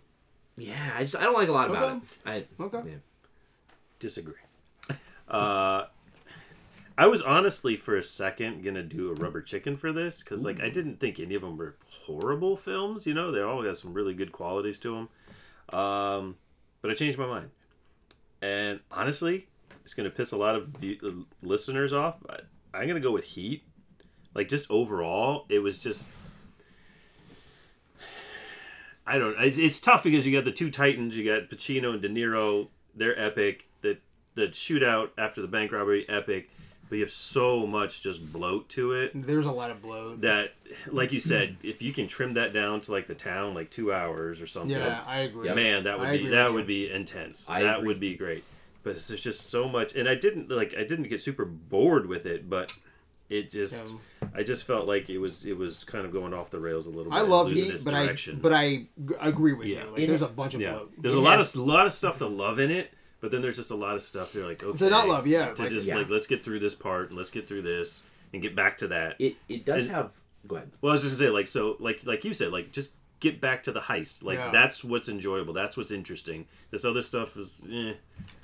yeah, 0.57 0.91
I 0.95 1.01
just 1.01 1.15
I 1.15 1.21
don't 1.23 1.33
like 1.33 1.49
a 1.49 1.51
lot 1.51 1.69
about 1.69 1.83
Okay. 1.83 1.99
it. 2.31 2.47
I, 2.59 2.63
Okay. 2.63 2.89
yeah. 2.91 2.95
Disagree. 3.99 4.35
Uh, 5.27 5.85
I 6.97 7.07
was 7.07 7.21
honestly 7.23 7.75
for 7.75 7.97
a 7.97 8.03
second 8.03 8.63
gonna 8.63 8.83
do 8.83 9.09
a 9.09 9.15
rubber 9.15 9.41
chicken 9.41 9.75
for 9.75 9.91
this 9.91 10.21
because 10.21 10.45
like 10.45 10.61
I 10.61 10.69
didn't 10.69 10.99
think 10.99 11.19
any 11.19 11.33
of 11.35 11.41
them 11.41 11.57
were 11.57 11.75
horrible 11.89 12.55
films. 12.55 13.07
You 13.07 13.13
know, 13.15 13.31
they 13.31 13.41
all 13.41 13.63
got 13.63 13.77
some 13.77 13.93
really 13.93 14.13
good 14.13 14.31
qualities 14.31 14.77
to 14.79 14.95
them. 14.95 15.77
Um, 15.79 16.35
but 16.81 16.91
I 16.91 16.93
changed 16.93 17.17
my 17.17 17.25
mind, 17.25 17.49
and 18.41 18.79
honestly, 18.91 19.47
it's 19.85 19.93
gonna 19.93 20.09
piss 20.09 20.33
a 20.33 20.37
lot 20.37 20.55
of 20.55 20.67
view- 20.67 20.97
uh, 21.01 21.11
listeners 21.47 21.93
off. 21.93 22.17
But 22.21 22.47
I'm 22.73 22.87
gonna 22.87 22.99
go 22.99 23.11
with 23.13 23.23
Heat. 23.23 23.63
Like 24.33 24.49
just 24.49 24.69
overall, 24.69 25.45
it 25.47 25.59
was 25.59 25.81
just. 25.81 26.09
I 29.07 29.17
don't. 29.17 29.35
It's, 29.39 29.57
it's 29.57 29.79
tough 29.79 30.03
because 30.03 30.25
you 30.25 30.35
got 30.35 30.45
the 30.45 30.51
two 30.51 30.71
titans. 30.71 31.15
You 31.15 31.25
got 31.25 31.49
Pacino 31.49 31.93
and 31.93 32.01
De 32.01 32.09
Niro. 32.09 32.67
They're 32.95 33.17
epic. 33.19 33.67
The 33.81 33.97
the 34.33 34.47
shootout 34.47 35.09
after 35.17 35.41
the 35.41 35.47
bank 35.47 35.71
robbery, 35.71 36.07
epic. 36.09 36.49
But 36.87 36.95
you 36.97 37.01
have 37.01 37.09
so 37.11 37.65
much 37.65 38.01
just 38.03 38.31
bloat 38.31 38.69
to 38.69 38.91
it 38.91 39.09
There's 39.15 39.47
a 39.47 39.51
lot 39.51 39.71
of 39.71 39.81
bloat. 39.81 40.21
that, 40.21 40.53
like 40.91 41.11
you 41.13 41.19
said, 41.19 41.57
if 41.63 41.81
you 41.81 41.91
can 41.91 42.05
trim 42.07 42.35
that 42.35 42.53
down 42.53 42.79
to 42.81 42.91
like 42.91 43.07
the 43.07 43.15
town, 43.15 43.55
like 43.55 43.71
two 43.71 43.91
hours 43.91 44.39
or 44.39 44.45
something, 44.45 44.77
Yeah, 44.77 45.01
I 45.07 45.21
agree. 45.21 45.51
man, 45.51 45.85
that 45.85 45.97
would 45.97 46.07
I 46.09 46.17
be 46.17 46.27
that 46.29 46.53
would 46.53 46.69
you. 46.69 46.87
be 46.87 46.91
intense. 46.91 47.49
I 47.49 47.63
that 47.63 47.77
agree. 47.77 47.87
would 47.87 47.99
be 47.99 48.15
great. 48.15 48.43
But 48.85 48.95
there's 49.05 49.21
just 49.23 49.49
so 49.49 49.67
much, 49.67 49.95
and 49.95 50.07
I 50.07 50.15
didn't 50.15 50.49
like 50.49 50.73
I 50.77 50.83
didn't 50.85 51.09
get 51.09 51.19
super 51.19 51.43
bored 51.43 52.05
with 52.05 52.25
it, 52.25 52.49
but 52.49 52.71
it 53.29 53.49
just 53.49 53.73
Yeah. 54.21 54.29
I 54.35 54.43
just 54.43 54.63
felt 54.63 54.85
like 54.87 55.09
it 55.09 55.17
was 55.17 55.43
it 55.43 55.57
was 55.57 55.83
kind 55.83 56.05
of 56.05 56.11
going 56.13 56.33
off 56.35 56.51
the 56.51 56.59
rails 56.59 56.85
a 56.85 56.89
little 56.91 57.11
bit. 57.11 57.17
I 57.17 57.21
love 57.21 57.47
losing 57.47 57.71
Heat, 57.71 57.81
but 57.83 57.91
direction. 57.91 58.35
I 58.37 58.39
but 58.39 58.53
I 58.53 58.67
g- 58.77 58.87
agree 59.19 59.53
with 59.53 59.67
Yeah. 59.67 59.85
you. 59.85 59.89
Like, 59.97 60.07
there's 60.07 60.21
a 60.21 60.27
bunch 60.27 60.53
of 60.53 60.61
yeah, 60.61 60.79
there's 60.99 61.15
It 61.15 61.17
a 61.17 61.21
lot 61.21 61.39
has- 61.39 61.55
of 61.55 61.61
lot 61.61 61.87
of 61.87 61.93
stuff 61.93 62.19
to 62.19 62.27
love 62.27 62.59
in 62.59 62.69
it, 62.69 62.93
but 63.21 63.31
then 63.31 63.41
there's 63.41 63.55
just 63.57 63.71
a 63.71 63.75
lot 63.75 63.95
of 63.95 64.03
stuff 64.03 64.35
you're 64.35 64.45
like 64.45 64.63
okay 64.63 64.77
To 64.77 64.89
not 64.91 65.07
love, 65.07 65.25
yeah, 65.25 65.51
to 65.53 65.63
like- 65.63 65.71
just 65.71 65.87
Yeah. 65.87 65.97
like 65.97 66.09
let's 66.11 66.27
get 66.27 66.43
through 66.43 66.59
this 66.59 66.75
part 66.75 67.09
and 67.09 67.17
let's 67.17 67.31
get 67.31 67.47
through 67.47 67.63
this 67.63 68.03
and 68.33 68.41
get 68.41 68.55
back 68.55 68.77
to 68.77 68.87
that. 68.89 69.15
It 69.19 69.35
it 69.49 69.65
does 69.65 69.87
And- 69.87 69.95
have. 69.95 70.11
Go 70.47 70.57
ahead. 70.57 70.71
Well, 70.79 70.91
I 70.91 70.93
was 70.93 71.01
just 71.01 71.17
gonna 71.17 71.29
say, 71.29 71.33
like, 71.33 71.47
so, 71.47 71.75
like, 71.79 72.05
like 72.05 72.23
you 72.23 72.31
said, 72.31 72.51
like, 72.51 72.71
just 72.71 72.91
get 73.31 73.41
back 73.41 73.63
to 73.63 73.71
the 73.71 73.81
heist. 73.81 74.23
Like, 74.23 74.37
Yeah. 74.37 74.51
that's 74.51 74.83
what's 74.83 75.09
enjoyable. 75.09 75.53
That's 75.53 75.75
what's 75.75 75.91
interesting. 75.91 76.45
This 76.71 76.85
other 76.85 77.01
stuff 77.01 77.35
is, 77.37 77.61
eh. 77.71 77.93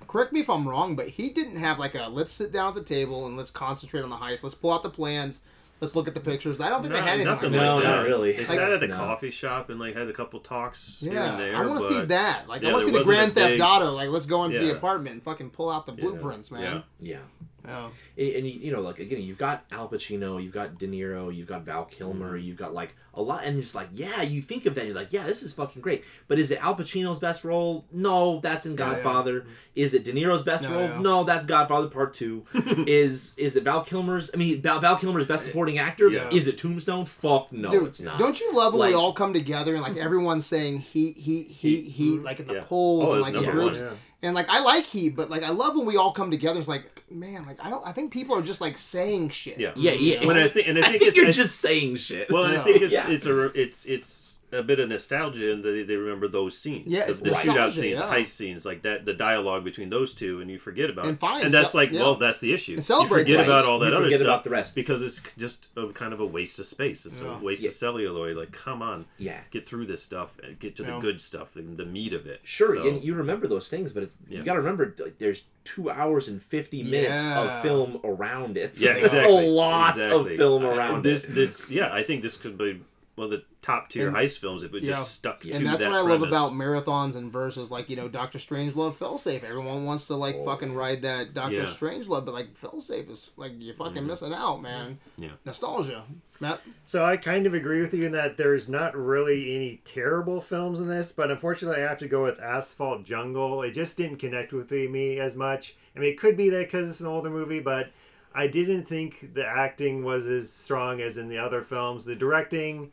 Correct 0.07 0.33
me 0.33 0.39
if 0.41 0.49
I'm 0.49 0.67
wrong, 0.67 0.95
but 0.95 1.07
he 1.07 1.29
didn't 1.29 1.57
have 1.57 1.77
like 1.79 1.95
a 1.95 2.07
let's 2.09 2.31
sit 2.33 2.51
down 2.51 2.69
at 2.69 2.75
the 2.75 2.83
table 2.83 3.27
and 3.27 3.37
let's 3.37 3.51
concentrate 3.51 4.01
on 4.01 4.09
the 4.09 4.15
heist. 4.17 4.43
Let's 4.43 4.55
pull 4.55 4.73
out 4.73 4.83
the 4.83 4.89
plans. 4.89 5.41
Let's 5.79 5.95
look 5.95 6.07
at 6.07 6.13
the 6.13 6.19
pictures. 6.19 6.59
I 6.61 6.69
don't 6.69 6.81
think 6.83 6.93
they 6.93 6.99
had 6.99 7.19
anything 7.19 7.25
nothing 7.25 7.51
like 7.53 7.61
No, 7.61 7.81
that. 7.81 7.87
not 7.97 8.01
really. 8.05 8.33
They 8.33 8.45
Like- 8.45 8.57
sat 8.59 8.71
at 8.71 8.79
the 8.81 8.87
no. 8.87 8.95
coffee 8.97 9.31
shop 9.31 9.69
and 9.71 9.79
like 9.79 9.95
had 9.95 10.07
a 10.07 10.13
couple 10.13 10.39
talks 10.39 10.97
here 10.99 11.13
Yeah, 11.13 11.31
and 11.31 11.39
there. 11.39 11.55
I 11.55 11.65
want 11.65 11.79
to 11.81 11.87
see 11.87 12.01
that. 12.01 12.47
Like, 12.47 12.63
I 12.63 12.71
want 12.71 12.83
to 12.85 12.91
see 12.91 12.97
the 12.97 13.03
Grand 13.03 13.33
Theft 13.33 13.53
big- 13.53 13.61
Auto. 13.61 13.91
Like, 13.91 14.09
let's 14.09 14.27
go 14.27 14.43
into 14.45 14.59
the 14.59 14.75
apartment 14.75 15.13
and 15.13 15.23
fucking 15.23 15.49
pull 15.51 15.69
out 15.71 15.85
the 15.87 15.91
blueprints, 15.93 16.51
Yeah. 16.51 16.57
man. 16.59 16.83
Yeah. 16.99 17.17
Yeah. 17.65 17.89
And, 18.17 18.27
and 18.35 18.47
you 18.47 18.59
you 18.59 18.71
know, 18.71 18.81
like 18.81 18.99
again, 18.99 19.21
you've 19.21 19.37
got 19.37 19.65
Al 19.71 19.87
Pacino, 19.87 20.41
you've 20.41 20.53
got 20.53 20.77
De 20.77 20.87
Niro, 20.87 21.33
you've 21.33 21.47
got 21.47 21.63
Val 21.63 21.85
Kilmer, 21.85 22.37
Mm-hmm. 22.37 22.45
you've 22.47 22.57
got 22.57 22.73
like 22.73 22.95
a 23.13 23.21
lot, 23.21 23.43
and 23.43 23.59
it's 23.59 23.75
like, 23.75 23.89
yeah, 23.91 24.21
you 24.21 24.41
think 24.41 24.65
of 24.65 24.73
that, 24.75 24.85
you're 24.85 24.95
like, 24.95 25.11
yeah, 25.11 25.23
this 25.25 25.43
is 25.43 25.51
fucking 25.51 25.81
great. 25.81 26.05
But 26.29 26.39
is 26.39 26.49
it 26.49 26.63
Al 26.63 26.75
Pacino's 26.75 27.19
best 27.19 27.43
role? 27.43 27.85
No, 27.91 28.39
that's 28.39 28.65
in 28.65 28.75
Yeah, 28.77 28.87
yeah. 28.87 28.93
Godfather. 28.95 29.45
Is 29.75 29.93
it 29.93 30.05
De 30.05 30.13
Niro's 30.13 30.41
best 30.43 30.63
No, 30.63 30.71
role? 30.71 30.81
yeah. 30.89 30.99
No, 30.99 31.23
that's 31.25 31.45
Godfather 31.45 31.87
Part 31.87 32.13
Two. 32.13 32.45
is 32.87 33.33
is 33.37 33.55
it 33.55 33.63
Val 33.63 33.83
Kilmer's? 33.83 34.31
I 34.33 34.37
mean, 34.37 34.61
Val, 34.61 34.79
Val 34.79 34.97
Kilmer's 34.97 35.25
best 35.25 35.45
supporting 35.45 35.77
actor? 35.77 36.09
Is 36.33 36.47
it 36.47 36.57
Tombstone? 36.57 37.05
Fuck 37.05 37.51
no, 37.51 37.69
Dude, 37.69 37.87
it's 37.87 38.01
not. 38.01 38.17
don't 38.17 38.39
you 38.39 38.53
love 38.53 38.73
when 38.73 38.79
Like- 38.81 38.89
we 38.89 38.95
all 38.95 39.13
come 39.13 39.33
together 39.33 39.73
and 39.73 39.83
like 39.83 39.97
everyone's 39.97 40.45
saying 40.45 40.79
he 40.79 41.11
he 41.11 41.43
he 41.43 41.81
heat, 41.81 42.23
like 42.23 42.39
in 42.39 42.47
the 42.47 42.61
polls 42.61 43.09
Oh, 43.09 43.13
and 43.13 43.21
like 43.21 43.33
number 43.33 43.51
groups. 43.51 43.81
one. 43.81 43.97
And 44.23 44.35
like 44.35 44.47
I 44.49 44.59
like 44.61 44.85
he, 44.85 45.09
but 45.09 45.29
like 45.31 45.41
I 45.43 45.49
love 45.49 45.75
when 45.75 45.85
we 45.85 45.97
all 45.97 46.11
come 46.11 46.29
together. 46.29 46.59
It's 46.59 46.67
like, 46.67 47.01
man, 47.09 47.45
like 47.47 47.57
I 47.59 47.69
don't. 47.71 47.85
I 47.87 47.91
think 47.91 48.11
people 48.13 48.35
are 48.37 48.41
just 48.43 48.61
like 48.61 48.77
saying 48.77 49.29
shit. 49.29 49.59
Yeah. 49.59 49.73
yeah, 49.75 49.93
yeah. 49.93 50.25
When 50.27 50.35
I 50.37 50.41
it's- 50.41 50.51
think, 50.51 50.67
and 50.67 50.77
I 50.77 50.81
think, 50.83 50.85
I 50.87 50.91
think 50.99 51.01
it's, 51.07 51.17
you're 51.17 51.25
it's- 51.27 51.35
just 51.37 51.59
saying 51.59 51.95
shit. 51.95 52.31
well, 52.31 52.43
and 52.45 52.53
Yeah. 52.53 52.59
I 52.59 52.63
think 52.63 52.81
it's 52.83 52.93
Yeah. 52.93 53.09
it's 53.09 53.25
a 53.25 53.45
it's 53.59 53.85
it's 53.85 54.30
a 54.53 54.61
bit 54.63 54.79
of 54.79 54.89
nostalgia, 54.89 55.51
and 55.53 55.63
they, 55.63 55.83
they 55.83 55.95
remember 55.95 56.27
those 56.27 56.57
scenes. 56.57 56.87
Yeah, 56.87 57.05
the, 57.05 57.09
it's 57.11 57.19
the 57.21 57.29
shootout 57.31 57.71
scenes, 57.71 57.99
yeah. 57.99 58.13
heist 58.13 58.27
scenes, 58.27 58.65
like 58.65 58.81
that, 58.81 59.05
the 59.05 59.13
dialogue 59.13 59.63
between 59.63 59.89
those 59.89 60.13
two, 60.13 60.41
and 60.41 60.49
you 60.51 60.59
forget 60.59 60.89
about. 60.89 61.05
And 61.05 61.15
it. 61.15 61.19
fine, 61.19 61.43
and 61.45 61.51
that's 61.53 61.71
ce- 61.71 61.75
like, 61.75 61.91
yeah. 61.91 62.01
well, 62.01 62.15
that's 62.15 62.39
the 62.39 62.53
issue. 62.53 62.73
And 62.73 62.83
celebrate 62.83 63.27
you 63.27 63.35
forget 63.35 63.47
that. 63.47 63.51
about 63.59 63.65
all 63.65 63.79
that 63.79 63.89
You 63.91 63.95
other 63.95 64.05
forget 64.05 64.19
stuff 64.21 64.27
about 64.27 64.43
the 64.43 64.49
rest. 64.49 64.75
because 64.75 65.01
it's 65.01 65.21
just 65.37 65.67
a 65.77 65.87
kind 65.87 66.13
of 66.13 66.19
a 66.19 66.25
waste 66.25 66.59
of 66.59 66.65
space. 66.65 67.05
It's 67.05 67.21
Yeah. 67.21 67.37
a 67.39 67.43
waste 67.43 67.61
Yeah. 67.63 67.69
of 67.69 67.73
celluloid. 67.75 68.35
Like, 68.37 68.51
come 68.51 68.81
on, 68.81 69.05
Yeah. 69.17 69.39
get 69.51 69.65
through 69.65 69.85
this 69.85 70.03
stuff 70.03 70.37
and 70.43 70.59
get 70.59 70.75
to 70.77 70.83
Yeah. 70.83 70.95
the 70.95 70.99
good 70.99 71.21
stuff, 71.21 71.53
the, 71.53 71.61
the 71.61 71.85
meat 71.85 72.13
of 72.13 72.25
it. 72.27 72.41
Sure, 72.43 72.75
So- 72.75 72.87
and 72.87 73.03
you 73.03 73.15
remember 73.15 73.47
those 73.47 73.69
things, 73.69 73.93
but 73.93 74.03
it's 74.03 74.17
Yeah. 74.27 74.39
you 74.39 74.43
got 74.43 74.53
to 74.53 74.59
remember 74.59 74.95
there's 75.19 75.45
two 75.63 75.89
hours 75.89 76.27
and 76.27 76.41
fifty 76.41 76.83
minutes 76.83 77.23
Yeah. 77.23 77.41
of 77.43 77.61
film 77.61 77.99
around 78.03 78.57
it. 78.57 78.73
Yeah, 78.81 78.91
It's 78.95 79.13
exactly. 79.13 79.47
a 79.47 79.49
lot 79.49 79.97
exactly. 79.97 80.31
of 80.33 80.37
film 80.37 80.65
And 80.65 80.77
around 80.77 81.03
this. 81.03 81.23
it. 81.25 81.35
This, 81.35 81.69
yeah, 81.69 81.93
I 81.93 82.03
think 82.03 82.21
this 82.23 82.35
could 82.35 82.57
be 82.57 82.81
one 83.15 83.25
of 83.25 83.31
the 83.31 83.43
top 83.61 83.89
tier 83.89 84.07
And- 84.07 84.17
heist 84.17 84.39
films 84.39 84.63
if 84.63 84.73
it 84.73 84.83
Yeah. 84.83 84.93
just 84.93 85.13
stuck 85.15 85.41
to 85.41 85.51
And 85.51 85.65
that's 85.65 85.79
that 85.79 85.91
what 85.91 85.97
I 85.97 86.01
love 86.01 86.23
about 86.23 86.53
marathons 86.53 87.15
and 87.15 87.31
verses 87.31 87.69
like, 87.69 87.89
you 87.89 87.95
know, 87.95 88.07
Doctor 88.07 88.39
Strange 88.39 88.73
Strangelove, 88.73 88.95
Failsafe. 88.95 89.43
Everyone 89.43 89.85
wants 89.85 90.07
to 90.07 90.15
like 90.15 90.43
fucking 90.43 90.71
oh, 90.71 90.75
ride 90.75 91.01
that 91.03 91.33
Doctor 91.33 91.57
Yeah. 91.57 91.63
Strangelove, 91.63 92.25
but 92.25 92.33
like 92.33 92.53
Failsafe 92.59 93.09
is 93.09 93.31
like 93.37 93.53
you're 93.59 93.75
fucking 93.75 93.95
mm-hmm. 93.95 94.07
missing 94.07 94.33
out, 94.33 94.61
man. 94.61 94.99
Yeah. 95.17 95.31
Nostalgia. 95.45 96.03
Matt 96.39 96.61
So 96.85 97.05
I 97.05 97.17
kind 97.17 97.45
of 97.45 97.53
agree 97.53 97.81
with 97.81 97.93
you 97.93 98.03
in 98.03 98.11
that 98.13 98.37
there's 98.37 98.67
not 98.67 98.95
really 98.95 99.55
any 99.55 99.81
terrible 99.85 100.41
films 100.41 100.79
in 100.79 100.87
this, 100.87 101.11
but 101.11 101.29
unfortunately 101.29 101.83
I 101.83 101.87
have 101.87 101.99
to 101.99 102.07
go 102.07 102.23
with 102.23 102.39
Asphalt 102.39 103.03
Jungle. 103.03 103.61
It 103.61 103.71
just 103.71 103.97
didn't 103.97 104.17
connect 104.17 104.53
with 104.53 104.71
me 104.71 105.19
as 105.19 105.35
much. 105.35 105.75
I 105.95 105.99
mean, 105.99 106.11
it 106.11 106.19
could 106.19 106.35
be 106.37 106.49
that 106.49 106.65
because 106.65 106.89
it's 106.89 107.01
an 107.01 107.07
older 107.07 107.29
movie, 107.29 107.59
but 107.59 107.91
I 108.33 108.47
didn't 108.47 108.85
think 108.85 109.33
the 109.33 109.45
acting 109.45 110.03
was 110.03 110.25
as 110.27 110.51
strong 110.51 111.01
as 111.01 111.17
in 111.17 111.27
the 111.27 111.37
other 111.37 111.61
films. 111.61 112.05
The 112.05 112.15
directing, 112.15 112.91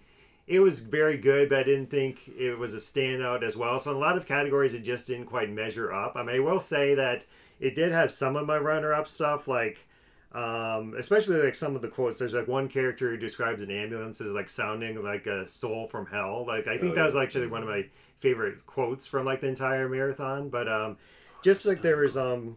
it 0.48 0.60
was 0.60 0.80
very 0.80 1.18
good, 1.18 1.50
but 1.50 1.60
I 1.60 1.62
didn't 1.64 1.90
think 1.90 2.28
it 2.38 2.58
was 2.58 2.74
a 2.74 2.78
standout 2.78 3.42
as 3.44 3.56
well. 3.56 3.78
So 3.78 3.90
in 3.92 3.98
a 3.98 4.00
lot 4.00 4.16
of 4.16 4.26
categories, 4.26 4.74
it 4.74 4.80
just 4.82 5.06
didn't 5.06 5.26
quite 5.26 5.50
measure 5.50 5.92
up. 5.92 6.14
I 6.16 6.22
mean, 6.24 6.36
I 6.36 6.40
will 6.40 6.60
say 6.60 6.94
that 6.96 7.26
it 7.60 7.74
did 7.76 7.92
have 7.92 8.10
some 8.12 8.36
of 8.36 8.46
my 8.46 8.58
runner-up 8.58 9.08
stuff, 9.08 9.48
like 9.48 9.86
um, 10.32 10.94
especially 10.98 11.42
like 11.42 11.54
some 11.54 11.76
of 11.76 11.82
the 11.82 11.88
quotes. 11.88 12.18
There's 12.18 12.34
like 12.34 12.48
one 12.48 12.68
character 12.68 13.10
who 13.10 13.16
describes 13.18 13.62
an 13.62 13.70
ambulance 13.70 14.20
as 14.20 14.32
like 14.32 14.48
sounding 14.48 15.02
like 15.02 15.26
a 15.26 15.46
soul 15.48 15.86
from 15.86 16.06
hell. 16.06 16.44
Like 16.46 16.66
I 16.66 16.78
think 16.78 16.94
Oh, 16.94 16.94
that 16.94 17.04
yeah. 17.04 17.06
was 17.06 17.16
actually 17.16 17.46
one 17.48 17.62
of 17.62 17.68
my 17.68 17.86
favorite 18.20 18.66
quotes 18.66 19.06
from 19.06 19.26
like 19.26 19.40
the 19.40 19.48
entire 19.48 19.88
marathon. 19.88 20.50
But 20.50 20.68
um, 20.68 20.98
just 21.42 21.66
like 21.66 21.82
there 21.82 21.98
was 21.98 22.16
um, 22.16 22.56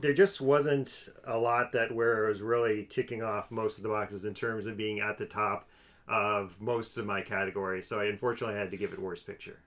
there 0.00 0.12
just 0.12 0.40
wasn't 0.40 1.08
a 1.26 1.38
lot 1.38 1.72
that 1.72 1.94
where 1.94 2.24
it 2.26 2.28
was 2.28 2.42
really 2.42 2.84
ticking 2.84 3.22
off 3.22 3.50
most 3.50 3.76
of 3.78 3.82
the 3.82 3.88
boxes 3.88 4.24
in 4.24 4.34
terms 4.34 4.66
of 4.66 4.76
being 4.76 5.00
at 5.00 5.18
the 5.18 5.26
top 5.26 5.68
of 6.08 6.60
most 6.60 6.98
of 6.98 7.06
my 7.06 7.20
categories. 7.22 7.86
So 7.88 8.00
I 8.00 8.04
unfortunately 8.06 8.56
had 8.56 8.70
to 8.70 8.76
give 8.76 8.92
it 8.92 8.98
worst 8.98 9.26
picture. 9.26 9.58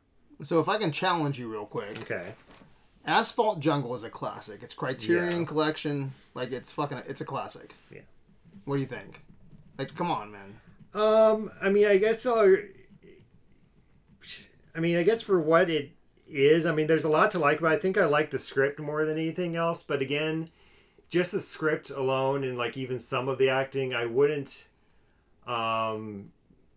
So 0.41 0.59
if 0.59 0.67
I 0.67 0.77
can 0.77 0.91
challenge 0.91 1.39
you 1.39 1.51
real 1.51 1.65
quick, 1.65 1.99
Okay. 2.01 2.33
Asphalt 3.07 3.59
Jungle 3.59 3.93
is 3.93 4.03
a 4.03 4.09
classic. 4.09 4.63
It's 4.63 4.73
Criterion 4.73 5.41
Yeah. 5.41 5.45
Collection. 5.45 6.11
Like 6.33 6.51
it's 6.51 6.71
fucking 6.71 7.03
it's 7.07 7.21
a 7.21 7.25
classic. 7.25 7.73
Yeah. 7.91 8.01
What 8.65 8.75
do 8.75 8.81
you 8.81 8.87
think? 8.87 9.21
Like 9.77 9.95
come 9.95 10.09
on, 10.11 10.31
man. 10.31 10.59
Um, 10.93 11.51
I 11.61 11.69
mean, 11.69 11.85
I 11.87 11.97
guess 11.97 12.25
I'll, 12.25 12.55
I 14.75 14.79
mean, 14.79 14.97
I 14.97 15.03
guess 15.03 15.21
for 15.21 15.39
what 15.39 15.69
it 15.69 15.91
is, 16.27 16.65
I 16.65 16.71
mean, 16.73 16.87
there's 16.87 17.03
a 17.05 17.09
lot 17.09 17.31
to 17.31 17.39
like, 17.39 17.61
but 17.61 17.71
I 17.71 17.77
think 17.77 17.97
I 17.97 18.05
like 18.05 18.31
the 18.31 18.39
script 18.39 18.79
more 18.79 19.05
than 19.05 19.17
anything 19.17 19.55
else. 19.55 19.83
But 19.83 20.01
again, 20.01 20.49
just 21.09 21.31
the 21.33 21.41
script 21.41 21.89
alone 21.89 22.43
and 22.43 22.57
like 22.57 22.75
even 22.77 22.97
some 22.99 23.27
of 23.29 23.37
the 23.37 23.49
acting, 23.49 23.93
I 23.93 24.05
wouldn't, 24.05 24.65
um, 25.47 26.31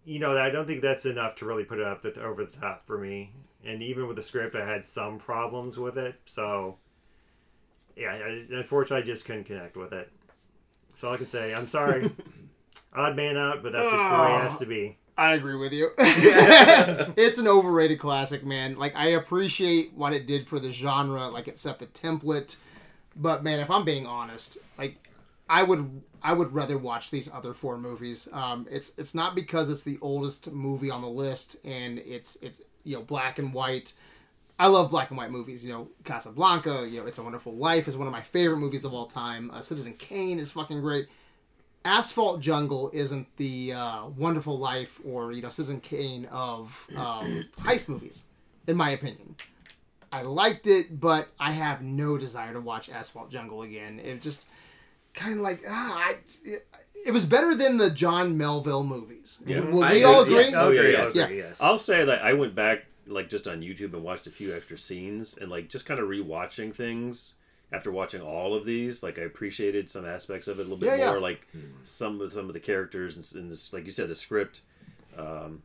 you 0.04 0.18
know, 0.18 0.36
I 0.36 0.50
don't 0.50 0.66
think 0.66 0.82
that's 0.82 1.06
enough 1.06 1.36
to 1.36 1.44
really 1.44 1.64
put 1.64 1.78
it 1.78 1.86
up 1.86 2.02
the, 2.02 2.20
over 2.22 2.44
the 2.44 2.56
top 2.56 2.86
for 2.86 2.98
me. 2.98 3.32
And 3.64 3.82
even 3.82 4.06
with 4.06 4.16
the 4.16 4.22
script, 4.22 4.56
I 4.56 4.66
had 4.66 4.84
some 4.84 5.18
problems 5.18 5.78
with 5.78 5.98
it. 5.98 6.14
So, 6.26 6.78
yeah, 7.96 8.12
I, 8.12 8.44
unfortunately, 8.50 9.02
I 9.02 9.06
just 9.06 9.24
couldn't 9.24 9.44
connect 9.44 9.76
with 9.76 9.92
it. 9.92 10.10
That's 10.90 11.04
all 11.04 11.12
I 11.14 11.16
can 11.16 11.26
say. 11.26 11.54
I'm 11.54 11.66
sorry. 11.66 12.10
Odd 12.94 13.16
man 13.16 13.36
out, 13.36 13.62
but 13.62 13.72
that's 13.72 13.90
just 13.90 14.10
the 14.10 14.16
way 14.16 14.34
it 14.34 14.40
has 14.40 14.58
to 14.58 14.66
be. 14.66 14.96
I 15.18 15.34
agree 15.34 15.56
with 15.56 15.72
you. 15.72 15.90
it's 15.98 17.38
an 17.38 17.48
overrated 17.48 17.98
classic, 17.98 18.46
man. 18.46 18.78
Like 18.78 18.94
I 18.94 19.08
appreciate 19.08 19.92
what 19.94 20.12
it 20.12 20.26
did 20.26 20.46
for 20.46 20.60
the 20.60 20.70
genre, 20.70 21.28
like 21.28 21.48
it 21.48 21.58
set 21.58 21.80
the 21.80 21.86
template. 21.86 22.56
But 23.16 23.42
man, 23.42 23.58
if 23.58 23.68
I'm 23.68 23.84
being 23.84 24.06
honest, 24.06 24.58
like 24.78 25.10
I 25.48 25.62
would 25.62 26.02
I 26.22 26.32
would 26.32 26.52
rather 26.52 26.76
watch 26.78 27.10
these 27.10 27.28
other 27.32 27.54
four 27.54 27.78
movies. 27.78 28.28
Um, 28.32 28.66
it's 28.70 28.92
it's 28.98 29.14
not 29.14 29.34
because 29.34 29.70
it's 29.70 29.82
the 29.82 29.98
oldest 30.00 30.50
movie 30.52 30.90
on 30.90 31.02
the 31.02 31.08
list 31.08 31.56
and 31.64 31.98
it's 32.00 32.36
it's 32.42 32.62
you 32.84 32.96
know 32.96 33.02
black 33.02 33.38
and 33.38 33.52
white. 33.52 33.94
I 34.58 34.66
love 34.66 34.90
black 34.90 35.10
and 35.10 35.16
white 35.18 35.30
movies. 35.30 35.64
You 35.64 35.72
know, 35.72 35.88
Casablanca. 36.04 36.86
You 36.90 37.00
know, 37.00 37.06
It's 37.06 37.18
a 37.18 37.22
Wonderful 37.22 37.54
Life 37.54 37.86
is 37.88 37.96
one 37.96 38.08
of 38.08 38.12
my 38.12 38.22
favorite 38.22 38.58
movies 38.58 38.84
of 38.84 38.92
all 38.92 39.06
time. 39.06 39.50
Uh, 39.52 39.60
Citizen 39.60 39.94
Kane 39.94 40.38
is 40.38 40.52
fucking 40.52 40.80
great. 40.80 41.06
Asphalt 41.84 42.40
Jungle 42.40 42.90
isn't 42.92 43.28
the 43.36 43.72
uh, 43.72 44.06
Wonderful 44.08 44.58
Life 44.58 45.00
or 45.04 45.32
you 45.32 45.40
know 45.42 45.48
Citizen 45.48 45.80
Kane 45.80 46.26
of 46.26 46.86
um, 46.96 47.46
heist 47.58 47.88
movies, 47.88 48.24
in 48.66 48.76
my 48.76 48.90
opinion. 48.90 49.36
I 50.10 50.22
liked 50.22 50.66
it, 50.66 51.00
but 51.00 51.28
I 51.38 51.52
have 51.52 51.82
no 51.82 52.16
desire 52.18 52.54
to 52.54 52.60
watch 52.60 52.88
Asphalt 52.88 53.30
Jungle 53.30 53.62
again. 53.62 54.00
It 54.00 54.22
just 54.22 54.46
kind 55.14 55.34
of 55.34 55.40
like 55.40 55.62
ah, 55.68 55.96
I, 55.98 56.16
it, 56.44 56.66
it 57.06 57.10
was 57.12 57.24
better 57.24 57.54
than 57.54 57.76
the 57.78 57.90
John 57.90 58.36
Melville 58.36 58.84
movies. 58.84 59.38
Yeah. 59.46 59.60
Will 59.60 59.82
I 59.84 59.92
we 59.94 60.04
all 60.04 60.22
agree. 60.22 60.34
agree? 60.34 60.44
Yes. 60.44 60.54
Oh, 60.56 60.70
Okay, 60.70 60.92
yes. 60.92 61.10
okay, 61.16 61.36
Yeah. 61.36 61.44
yes. 61.46 61.60
I'll 61.62 61.78
say 61.78 62.04
that 62.04 62.22
I 62.22 62.32
went 62.34 62.54
back 62.54 62.86
like 63.06 63.30
just 63.30 63.48
on 63.48 63.60
YouTube 63.62 63.94
and 63.94 64.02
watched 64.02 64.26
a 64.26 64.30
few 64.30 64.54
extra 64.54 64.76
scenes 64.76 65.38
and 65.38 65.50
like 65.50 65.68
just 65.68 65.86
kind 65.86 65.98
of 66.00 66.08
rewatching 66.08 66.74
things 66.74 67.34
after 67.72 67.90
watching 67.90 68.20
all 68.20 68.54
of 68.54 68.64
these. 68.64 69.02
Like 69.02 69.18
I 69.18 69.22
appreciated 69.22 69.90
some 69.90 70.04
aspects 70.06 70.46
of 70.48 70.58
it 70.58 70.62
a 70.62 70.64
little 70.64 70.76
bit 70.78 70.86
Yeah, 70.86 70.96
yeah. 70.96 71.10
more, 71.12 71.20
like 71.20 71.46
some 71.84 72.20
of 72.20 72.32
some 72.32 72.48
of 72.48 72.52
the 72.52 72.60
characters 72.60 73.16
and, 73.16 73.42
and 73.42 73.52
this, 73.52 73.72
like 73.72 73.86
you 73.86 73.92
said, 73.92 74.08
the 74.08 74.14
script. 74.14 74.60
Um, 75.16 75.62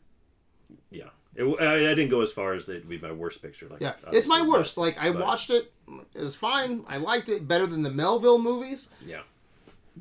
yeah, 0.90 1.10
it, 1.36 1.44
I, 1.44 1.76
I 1.92 1.96
didn't 1.96 2.10
go 2.10 2.22
as 2.22 2.32
far 2.32 2.54
as 2.54 2.68
it'd 2.70 2.88
be 2.88 2.98
my 2.98 3.12
worst 3.12 3.42
picture. 3.42 3.68
Like 3.70 3.82
Yeah, 3.82 3.94
it's 4.12 4.28
my 4.28 4.40
obviously, 4.40 4.60
worst. 4.60 4.78
Like 4.78 4.98
I 4.98 5.12
but- 5.12 5.22
watched 5.22 5.50
it, 5.50 5.72
it 6.14 6.22
was 6.22 6.36
fine. 6.36 6.84
I 6.88 6.98
liked 6.98 7.30
it 7.30 7.48
better 7.48 7.66
than 7.68 7.84
the 7.84 7.92
Melville 7.92 8.40
movies. 8.40 8.90
yeah. 9.06 9.22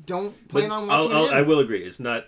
Don't 0.05 0.35
But 0.47 0.59
plan 0.59 0.71
on 0.71 0.87
watching 0.87 1.11
I'll, 1.11 1.17
I'll, 1.17 1.25
it 1.25 1.33
I 1.33 1.41
will 1.41 1.59
agree. 1.59 1.83
It's 1.85 1.99
not 1.99 2.25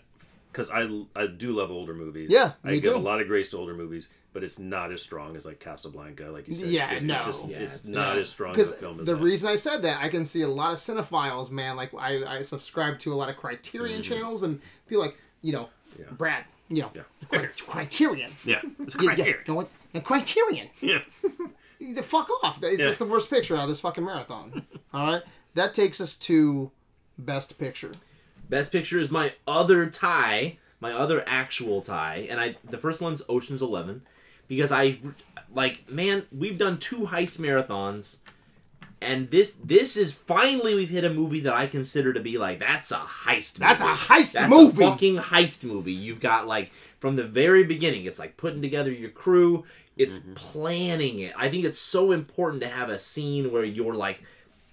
because 0.51 0.69
I 0.69 0.87
I 1.15 1.27
do 1.27 1.51
love 1.53 1.71
older 1.71 1.93
movies. 1.93 2.29
Yeah, 2.31 2.51
I 2.63 2.71
me 2.71 2.79
give 2.79 2.93
too. 2.93 2.97
a 2.97 3.01
lot 3.01 3.21
of 3.21 3.27
grace 3.27 3.49
to 3.51 3.57
older 3.57 3.73
movies, 3.73 4.07
but 4.33 4.43
it's 4.43 4.59
not 4.59 4.91
as 4.91 5.01
strong 5.01 5.35
as 5.35 5.45
like 5.45 5.59
Casablanca, 5.59 6.25
like 6.25 6.47
you 6.47 6.53
said. 6.53 6.69
Yeah, 6.69 6.81
it's 6.83 6.91
just, 6.91 7.05
no. 7.05 7.13
it's, 7.15 7.25
just, 7.25 7.47
Yeah, 7.49 7.57
it's 7.57 7.75
it's 7.77 7.87
not 7.89 8.09
not. 8.09 8.17
as 8.19 8.29
strong 8.29 8.49
of 8.51 8.55
a 8.55 8.57
Because 8.59 8.75
film 8.75 8.99
as 8.99 9.05
the 9.07 9.15
that. 9.15 9.21
reason 9.21 9.49
I 9.49 9.55
said 9.55 9.81
that, 9.81 10.01
I 10.03 10.09
can 10.09 10.25
see 10.25 10.43
a 10.43 10.47
lot 10.47 10.71
of 10.71 10.77
cinephiles, 10.77 11.49
man. 11.51 11.75
Like 11.75 11.93
I, 11.97 12.37
I 12.37 12.41
subscribe 12.41 12.99
to 12.99 13.13
a 13.13 13.15
lot 13.15 13.29
of 13.29 13.35
Criterion 13.37 14.01
channels, 14.01 14.43
and 14.43 14.61
feel 14.85 14.99
like 14.99 15.17
you 15.41 15.53
know, 15.53 15.69
Mm-hmm. 15.93 16.01
Yeah. 16.03 16.07
Brad, 16.17 16.43
you 16.69 16.81
know, 16.81 16.91
Yeah. 16.93 17.01
Cri- 17.29 17.47
Criterion. 17.67 18.31
yeah, 18.43 18.59
it's 18.79 18.95
Yeah, 18.95 19.01
yeah, 19.01 19.07
Criterion. 19.15 19.37
you 19.47 19.53
know 19.53 19.55
what? 19.55 19.69
And 19.93 20.03
Criterion. 20.03 20.69
Yeah. 20.81 20.99
You- 21.79 22.01
Fuck 22.01 22.29
off. 22.43 22.61
It's 22.63 22.79
Yeah. 22.79 22.87
just 22.87 22.99
the 22.99 23.05
worst 23.05 23.29
picture 23.29 23.55
out 23.55 23.63
of 23.63 23.69
this 23.69 23.79
fucking 23.81 24.03
marathon. 24.03 24.65
All 24.93 25.07
right, 25.07 25.23
that 25.55 25.73
takes 25.73 25.99
us 26.01 26.15
to 26.17 26.71
best 27.17 27.57
picture. 27.57 27.91
Best 28.47 28.71
Picture 28.71 28.99
is 28.99 29.09
my 29.09 29.33
other 29.47 29.87
tie, 29.89 30.57
my 30.79 30.91
other 30.91 31.23
actual 31.25 31.81
tie, 31.81 32.27
and 32.29 32.39
I 32.39 32.57
the 32.63 32.77
first 32.77 33.01
one's 33.01 33.23
Ocean's 33.27 33.61
Eleven, 33.61 34.03
because 34.47 34.71
I 34.71 34.99
like 35.53 35.89
man, 35.89 36.25
we've 36.31 36.57
done 36.57 36.77
two 36.77 37.07
heist 37.07 37.39
marathons, 37.39 38.19
and 39.01 39.29
this 39.31 39.53
this 39.63 39.97
is 39.97 40.11
finally 40.13 40.75
we've 40.75 40.89
hit 40.89 41.03
a 41.03 41.09
movie 41.09 41.39
that 41.39 41.53
I 41.53 41.65
consider 41.65 42.13
to 42.13 42.19
be 42.19 42.37
like 42.37 42.59
that's 42.59 42.91
a 42.91 42.97
heist. 42.97 43.55
That's 43.55 43.81
movie. 43.81 43.93
a 43.93 43.95
heist 43.95 44.33
That's 44.33 44.49
movie. 44.49 44.83
a 44.83 44.89
fucking 44.91 45.15
heist 45.17 45.65
movie. 45.65 45.91
You've 45.93 46.19
got 46.19 46.45
like 46.47 46.71
from 46.99 47.15
the 47.15 47.23
very 47.23 47.63
beginning, 47.63 48.05
it's 48.05 48.19
like 48.19 48.37
putting 48.37 48.61
together 48.61 48.91
your 48.91 49.09
crew. 49.09 49.63
It's 49.97 50.19
Mm-hmm. 50.19 50.33
planning 50.33 51.19
it. 51.19 51.33
I 51.37 51.47
think 51.49 51.63
it's 51.63 51.79
so 51.79 52.11
important 52.11 52.61
to 52.63 52.67
have 52.69 52.89
a 52.89 52.99
scene 52.99 53.49
where 53.49 53.63
you're 53.63 53.95
like, 53.95 54.21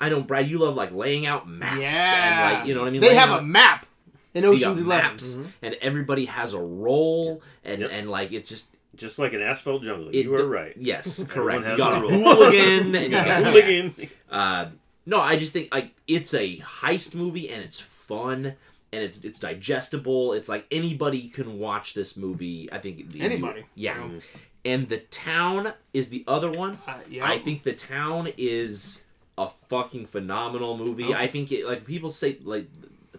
I 0.02 0.08
know, 0.10 0.20
Brad, 0.22 0.48
you 0.48 0.58
love 0.58 0.74
like 0.76 0.92
laying 0.92 1.24
out 1.26 1.48
maps 1.48 1.80
Yeah, 1.80 2.48
and 2.50 2.58
like 2.58 2.66
you 2.66 2.74
know 2.74 2.80
what 2.80 2.88
I 2.88 2.90
mean. 2.90 3.00
They 3.00 3.08
Laying 3.08 3.20
have 3.20 3.30
out- 3.30 3.38
a 3.40 3.42
map 3.42 3.86
in 4.34 4.44
Ocean's 4.44 4.80
Eleven. 4.80 5.10
maps, 5.12 5.38
and 5.62 5.74
everybody 5.80 6.24
has 6.26 6.52
a 6.54 6.60
role, 6.60 7.40
and 7.64 7.80
Yep. 7.82 7.90
and 7.92 8.10
like 8.10 8.32
it's 8.32 8.48
just 8.50 8.74
Just 8.96 9.18
like 9.18 9.32
an 9.32 9.40
asphalt 9.40 9.82
jungle. 9.82 10.08
it, 10.08 10.16
you 10.24 10.34
are 10.34 10.46
right. 10.46 10.74
Yes, 10.76 11.24
correct. 11.28 11.66
You 11.66 11.76
got 11.78 11.92
a 11.94 11.96
a 11.96 12.00
role. 12.00 12.10
hooligan, 12.10 12.94
and 12.94 13.04
you 13.04 13.10
got 13.10 13.44
Hooligan. 13.44 13.94
Uh, 14.30 14.66
no, 15.04 15.20
I 15.20 15.36
just 15.36 15.52
think 15.52 15.72
like 15.74 15.92
it's 16.06 16.32
a 16.32 16.56
heist 16.58 17.14
movie 17.14 17.50
and 17.50 17.62
it's 17.62 17.78
fun 17.78 18.46
and 18.92 19.02
it's 19.02 19.18
it's 19.24 19.38
digestible. 19.38 20.32
It's 20.32 20.48
like 20.48 20.64
anybody 20.70 21.28
can 21.28 21.58
watch 21.58 21.92
this 21.94 22.16
movie. 22.16 22.68
I 22.72 22.78
think 22.78 23.00
if 23.00 23.14
you- 23.16 23.22
Anybody. 23.24 23.64
yeah. 23.74 23.96
Mm-hmm. 23.96 24.18
And 24.64 24.88
the 24.88 24.98
town 24.98 25.72
is 25.92 26.08
the 26.08 26.24
other 26.28 26.50
one. 26.50 26.78
Uh, 26.86 26.94
yeah. 27.10 27.26
I 27.28 27.38
think 27.38 27.62
the 27.64 27.72
town 27.74 28.28
is 28.38 29.02
a 29.38 29.48
fucking 29.48 30.06
phenomenal 30.06 30.76
movie. 30.76 31.12
Oh. 31.12 31.16
I 31.16 31.26
think 31.26 31.52
it 31.52 31.66
like 31.66 31.86
people 31.86 32.10
say 32.10 32.38
like 32.42 32.66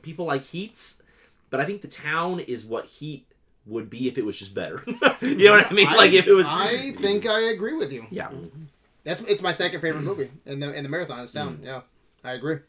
people 0.02 0.26
like 0.26 0.44
Heats, 0.44 1.02
but 1.50 1.60
I 1.60 1.66
think 1.66 1.82
the 1.82 1.88
town 1.88 2.40
is 2.40 2.66
what 2.66 2.86
Heat 2.86 3.26
would 3.66 3.90
be 3.90 4.08
if 4.08 4.18
it 4.18 4.26
was 4.26 4.38
just 4.38 4.54
better. 4.54 4.84
you 5.22 5.46
know 5.46 5.54
what 5.54 5.72
I 5.72 5.74
mean? 5.74 5.92
like 5.92 6.12
if 6.14 6.28
it 6.28 6.34
was 6.34 6.48
I 6.50 6.92
think 6.92 7.26
I 7.26 7.40
agree 7.42 7.74
with 7.74 7.92
you. 7.92 8.06
yeah. 8.10 8.30
That's 9.04 9.22
it's 9.22 9.42
my 9.42 9.52
second 9.52 9.82
favorite 9.82 10.04
movie 10.04 10.32
in 10.46 10.60
the 10.60 10.74
in 10.74 10.84
the 10.84 10.90
marathon. 10.90 11.20
It's 11.20 11.34
down. 11.34 11.58
Mm. 11.58 11.66
Yeah, 11.66 11.82
I 12.24 12.32
agree. 12.34 12.60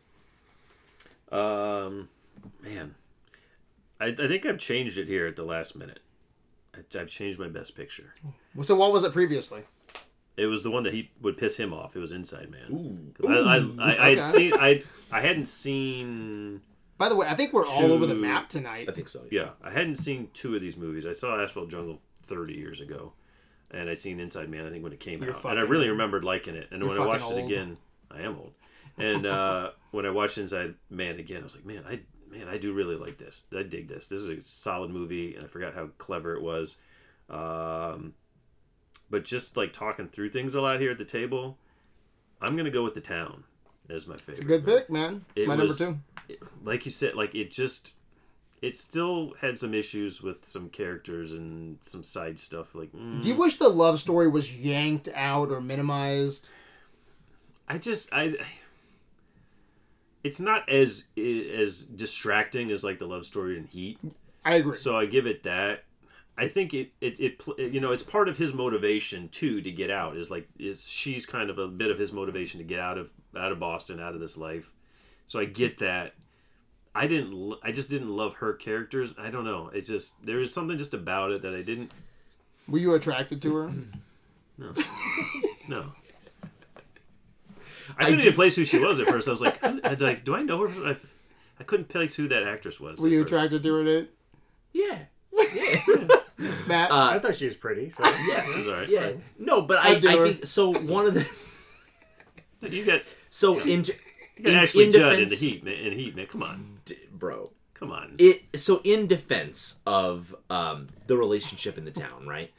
Um, 1.31 2.09
man, 2.63 2.95
I, 4.01 4.07
I 4.07 4.15
think 4.15 4.47
I've 4.47 4.59
changed 4.59 4.99
it 4.99 5.07
here 5.09 5.27
at 5.27 5.37
the 5.37 5.45
last 5.45 5.77
minute. 5.77 6.01
I, 6.75 6.99
I've 6.99 7.09
changed 7.11 7.39
my 7.39 7.49
best 7.49 7.77
picture. 7.77 8.15
Well, 8.55 8.65
So 8.65 8.75
what 8.75 8.93
was 8.93 9.05
it 9.05 9.13
previously? 9.13 9.63
It 10.37 10.47
was 10.47 10.63
the 10.65 10.71
one 10.71 10.83
that 10.83 10.93
he 10.93 11.11
would 11.21 11.37
piss 11.37 11.57
him 11.57 11.73
off. 11.73 11.95
It 11.95 12.01
was 12.01 12.11
Inside 12.13 12.51
Man. 12.51 12.73
Ooh. 12.73 13.13
'Cause 13.15 13.31
I, 13.31 13.39
I, 13.39 13.57
I, 13.57 14.07
I'd 14.09 14.19
Okay. 14.19 14.21
seen. 14.21 14.53
I, 14.55 14.83
I 15.13 15.21
hadn't 15.21 15.47
seen. 15.47 16.61
By 16.99 17.09
the 17.09 17.17
way, 17.17 17.27
I 17.27 17.35
think 17.35 17.53
we're 17.53 17.67
all 17.67 17.93
over 17.93 18.07
the 18.07 18.15
Two- 18.15 18.21
map 18.21 18.49
tonight. 18.49 18.89
I 18.89 18.93
think 18.93 19.09
so. 19.09 19.25
Yeah, 19.31 19.51
I 19.63 19.71
hadn't 19.71 19.97
seen 19.97 20.29
two 20.33 20.55
of 20.55 20.61
these 20.61 20.77
movies. 20.77 21.07
I 21.07 21.13
saw 21.13 21.41
Asphalt 21.41 21.69
Jungle 21.71 22.01
30 22.23 22.55
years 22.55 22.81
ago, 22.81 23.13
and 23.71 23.89
I'd 23.91 23.99
seen 23.99 24.19
Inside 24.21 24.49
Man. 24.49 24.67
I 24.67 24.71
think 24.71 24.83
when 24.83 24.93
it 24.93 25.01
came 25.01 25.23
You're 25.23 25.35
out, 25.37 25.45
and 25.45 25.59
I 25.59 25.63
really 25.63 25.89
remembered 25.89 26.25
liking 26.25 26.55
it. 26.55 26.69
And 26.71 26.83
when 26.87 26.99
I 27.01 27.05
watched 27.07 27.23
fucking 27.23 27.39
it 27.39 27.45
again, 27.47 27.77
I 28.11 28.23
am 28.23 28.37
old. 28.37 28.53
And 28.99 29.27
uh, 29.27 29.71
when 29.93 30.07
I 30.07 30.11
watched 30.11 30.39
Inside 30.39 30.75
Man 30.91 31.19
again, 31.19 31.41
I 31.41 31.45
was 31.45 31.55
like, 31.57 31.67
man, 31.67 31.85
I 31.89 32.01
man, 32.31 32.49
I 32.49 32.59
do 32.59 32.73
really 32.73 32.97
like 32.97 33.19
this. 33.19 33.43
I 33.57 33.63
dig 33.65 33.87
this. 33.89 34.07
This 34.09 34.21
is 34.23 34.29
a 34.29 34.43
solid 34.43 34.91
movie, 34.91 35.35
and 35.37 35.45
I 35.45 35.49
forgot 35.49 35.75
how 35.75 35.89
clever 35.99 36.35
it 36.35 36.43
was. 36.43 36.77
Um, 37.31 38.15
but 39.15 39.25
just 39.25 39.57
like 39.57 39.73
talking 39.73 40.09
through 40.09 40.29
things 40.29 40.57
a 40.57 40.61
lot 40.61 40.81
here 40.81 40.91
at 40.91 40.99
the 40.99 41.05
table, 41.05 41.57
I'm 42.41 42.57
gonna 42.57 42.69
go 42.69 42.83
with 42.83 42.95
the 42.95 43.01
town 43.01 43.45
as 43.89 44.09
my 44.09 44.17
favorite. 44.17 44.31
It's 44.33 44.41
a 44.41 44.45
good 44.45 44.65
pick, 44.65 44.91
man. 44.91 45.25
It's 45.37 45.45
It 45.45 45.47
my 45.49 45.55
was- 45.55 45.81
number 45.81 46.01
like 46.65 46.85
you 46.85 46.91
said, 46.91 47.15
like 47.15 47.33
it 47.37 47.53
just 47.53 47.93
it 48.61 48.77
still 48.77 49.35
had 49.41 49.57
some 49.57 49.73
issues 49.73 50.21
with 50.21 50.45
some 50.45 50.69
characters 50.69 51.33
and 51.33 51.79
some 51.83 52.03
side 52.03 52.41
stuff. 52.41 52.75
Like 52.75 52.91
mm. 52.93 53.23
Do 53.23 53.29
you 53.29 53.37
wish 53.37 53.57
the 53.59 53.69
love 53.69 54.01
story 54.01 54.27
was 54.27 54.53
yanked 54.53 55.09
out 55.15 55.51
or 55.53 55.61
minimized? 55.61 56.49
I 57.69 57.79
just 57.79 58.09
I. 58.13 58.35
It's 60.25 60.41
not 60.41 60.69
as 60.69 61.05
as 61.17 61.83
distracting 61.83 62.73
as 62.73 62.83
like 62.83 62.99
the 62.99 63.07
love 63.07 63.27
story 63.27 63.57
in 63.59 63.65
Heat, 63.67 63.99
I 64.45 64.55
agree. 64.57 64.75
so 64.75 64.97
I 64.99 65.07
give 65.07 65.27
it 65.27 65.45
that. 65.45 65.85
I 66.37 66.49
think 66.49 66.75
it, 66.75 66.91
it 67.01 67.21
it 67.21 67.73
you 67.73 67.81
know 67.81 67.93
it's 67.93 68.03
part 68.03 68.29
of 68.29 68.39
his 68.39 68.53
motivation 68.53 69.29
too 69.29 69.61
to 69.61 69.71
get 69.71 69.91
out 69.91 70.17
is 70.17 70.31
like 70.31 70.49
is 70.59 70.89
she's 70.89 71.27
kind 71.27 71.49
of 71.49 71.59
a 71.59 71.69
bit 71.69 71.91
of 71.91 71.99
his 71.99 72.13
motivation 72.13 72.59
to 72.59 72.65
get 72.65 72.81
out 72.81 72.99
of 72.99 73.13
out 73.37 73.53
of 73.53 73.61
Boston 73.61 74.01
out 74.01 74.15
of 74.15 74.21
this 74.21 74.37
life, 74.37 74.73
so 75.27 75.39
I 75.39 75.45
get 75.45 75.79
that. 75.79 76.15
I 76.93 77.07
didn't 77.07 77.55
I 77.63 77.71
just 77.71 77.89
didn't 77.89 78.11
love 78.11 78.37
her 78.37 78.53
characters. 78.53 79.15
I 79.17 79.31
don't 79.31 79.45
know. 79.45 79.69
It 79.69 79.83
just 79.83 80.15
there 80.25 80.39
was 80.39 80.53
something 80.53 80.77
just 80.77 80.95
about 80.95 81.31
it 81.31 81.43
that 81.43 81.55
I 81.55 81.63
didn't. 81.63 81.93
Were 82.67 82.79
you 82.79 82.95
attracted 82.95 83.41
to 83.43 83.55
her? 83.55 83.73
No, 84.59 84.73
no. 85.69 85.93
I 87.97 88.05
couldn't 88.07 88.21
even 88.21 88.33
place 88.33 88.57
who 88.57 88.65
she 88.65 88.79
was 88.79 88.99
at 88.99 89.07
first. 89.07 89.29
I 89.29 89.31
was 89.31 89.41
like, 89.41 89.63
I'd 89.63 90.01
like, 90.01 90.25
do 90.25 90.35
I 90.35 90.43
know 90.43 90.67
her? 90.67 90.89
I, 90.89 90.97
I 91.61 91.65
couldn't 91.65 91.89
place 91.89 92.15
who 92.17 92.27
that 92.29 92.43
actress 92.43 92.81
was. 92.81 92.99
Were 92.99 93.09
you 93.09 93.21
first. 93.21 93.33
attracted 93.33 93.63
to 93.63 93.75
her, 93.75 93.85
Nate? 93.85 94.11
Yeah. 94.73 94.99
Matt? 96.67 96.91
Uh, 96.91 97.11
I 97.13 97.19
thought 97.19 97.37
she 97.37 97.47
was 97.47 97.57
pretty. 97.57 97.91
So 97.91 98.03
Yeah. 98.29 98.47
She's 98.55 98.67
all 98.67 98.73
right. 98.75 98.89
Yeah. 98.89 99.13
No, 99.39 99.63
but 99.63 99.79
I 99.79 99.91
I, 99.91 100.01
do 100.01 100.09
I 100.09 100.17
her. 100.17 100.27
think 100.29 100.47
so. 100.47 100.73
One 100.73 101.07
of 101.07 101.15
the 101.15 101.27
You 102.69 102.85
got, 102.85 103.03
so 103.31 103.59
in, 103.61 103.85
you 103.85 103.95
got 104.43 104.53
in, 104.53 104.55
Ashley 104.55 104.87
in 104.87 104.93
Judd 104.93 105.19
in 105.19 105.29
the 105.29 105.37
Heat, 105.37 105.63
man. 105.65 105.75
In 105.75 105.99
Heat, 105.99 106.17
man. 106.17 106.27
Come 106.27 106.43
on, 106.43 106.79
D- 106.87 106.97
bro. 107.13 107.53
come 107.75 107.93
on. 107.93 108.15
It 108.19 108.43
so 108.59 108.81
in 108.85 109.07
defense 109.07 109.81
of 109.87 110.35
um 110.49 110.89
the 111.07 111.17
relationship 111.17 111.77
in 111.77 111.85
the 111.85 111.91
town, 111.91 112.27
right? 112.27 112.51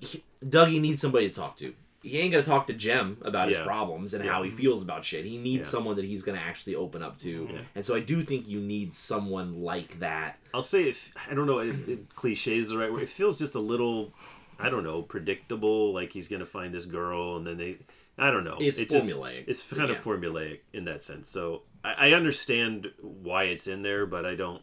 He, 0.00 0.22
Dougie 0.44 0.80
needs 0.80 1.00
somebody 1.00 1.28
to 1.28 1.34
talk 1.34 1.56
to. 1.56 1.74
He 2.08 2.18
ain't 2.20 2.32
gonna 2.32 2.44
talk 2.44 2.66
to 2.68 2.72
Jem 2.72 3.18
about 3.22 3.48
his 3.48 3.58
problems 3.58 4.14
and 4.14 4.24
how 4.24 4.42
he 4.42 4.50
feels 4.50 4.82
about 4.82 5.04
shit. 5.04 5.24
He 5.24 5.36
needs 5.38 5.68
Yeah. 5.68 5.72
someone 5.78 5.96
that 5.96 6.04
he's 6.04 6.22
gonna 6.22 6.38
actually 6.38 6.74
open 6.74 7.02
up 7.02 7.16
to, 7.18 7.48
Yeah. 7.52 7.60
and 7.74 7.84
so 7.86 7.94
I 7.94 8.00
do 8.00 8.22
think 8.22 8.48
you 8.48 8.60
need 8.60 8.94
someone 8.94 9.62
like 9.62 10.00
that. 10.00 10.38
I'll 10.54 10.62
say 10.62 10.88
if 10.88 11.12
I 11.30 11.34
don't 11.34 11.46
know 11.46 11.58
if, 11.60 11.88
if 11.88 12.08
cliche 12.14 12.58
is 12.58 12.70
the 12.70 12.78
right 12.78 12.92
word. 12.92 13.02
It 13.02 13.08
feels 13.08 13.38
just 13.38 13.54
a 13.54 13.60
little, 13.60 14.12
I 14.58 14.70
don't 14.70 14.84
know, 14.84 15.02
predictable. 15.02 15.92
Like 15.92 16.12
he's 16.12 16.28
gonna 16.28 16.46
find 16.46 16.72
this 16.74 16.86
girl, 16.86 17.36
and 17.36 17.46
then 17.46 17.56
they, 17.58 17.78
I 18.16 18.30
don't 18.30 18.44
know. 18.44 18.56
It's 18.60 18.78
It 18.80 18.90
just- 18.90 19.06
formulaic. 19.06 19.44
it's 19.46 19.62
kind 19.62 19.88
Yeah. 19.90 19.96
of 19.96 20.02
formulaic 20.02 20.60
in 20.72 20.84
that 20.86 21.02
sense. 21.02 21.28
So 21.28 21.62
I, 21.84 22.10
I 22.10 22.12
understand 22.12 22.90
why 23.00 23.44
it's 23.44 23.66
in 23.66 23.82
there, 23.82 24.06
but 24.06 24.24
I 24.26 24.34
don't, 24.34 24.62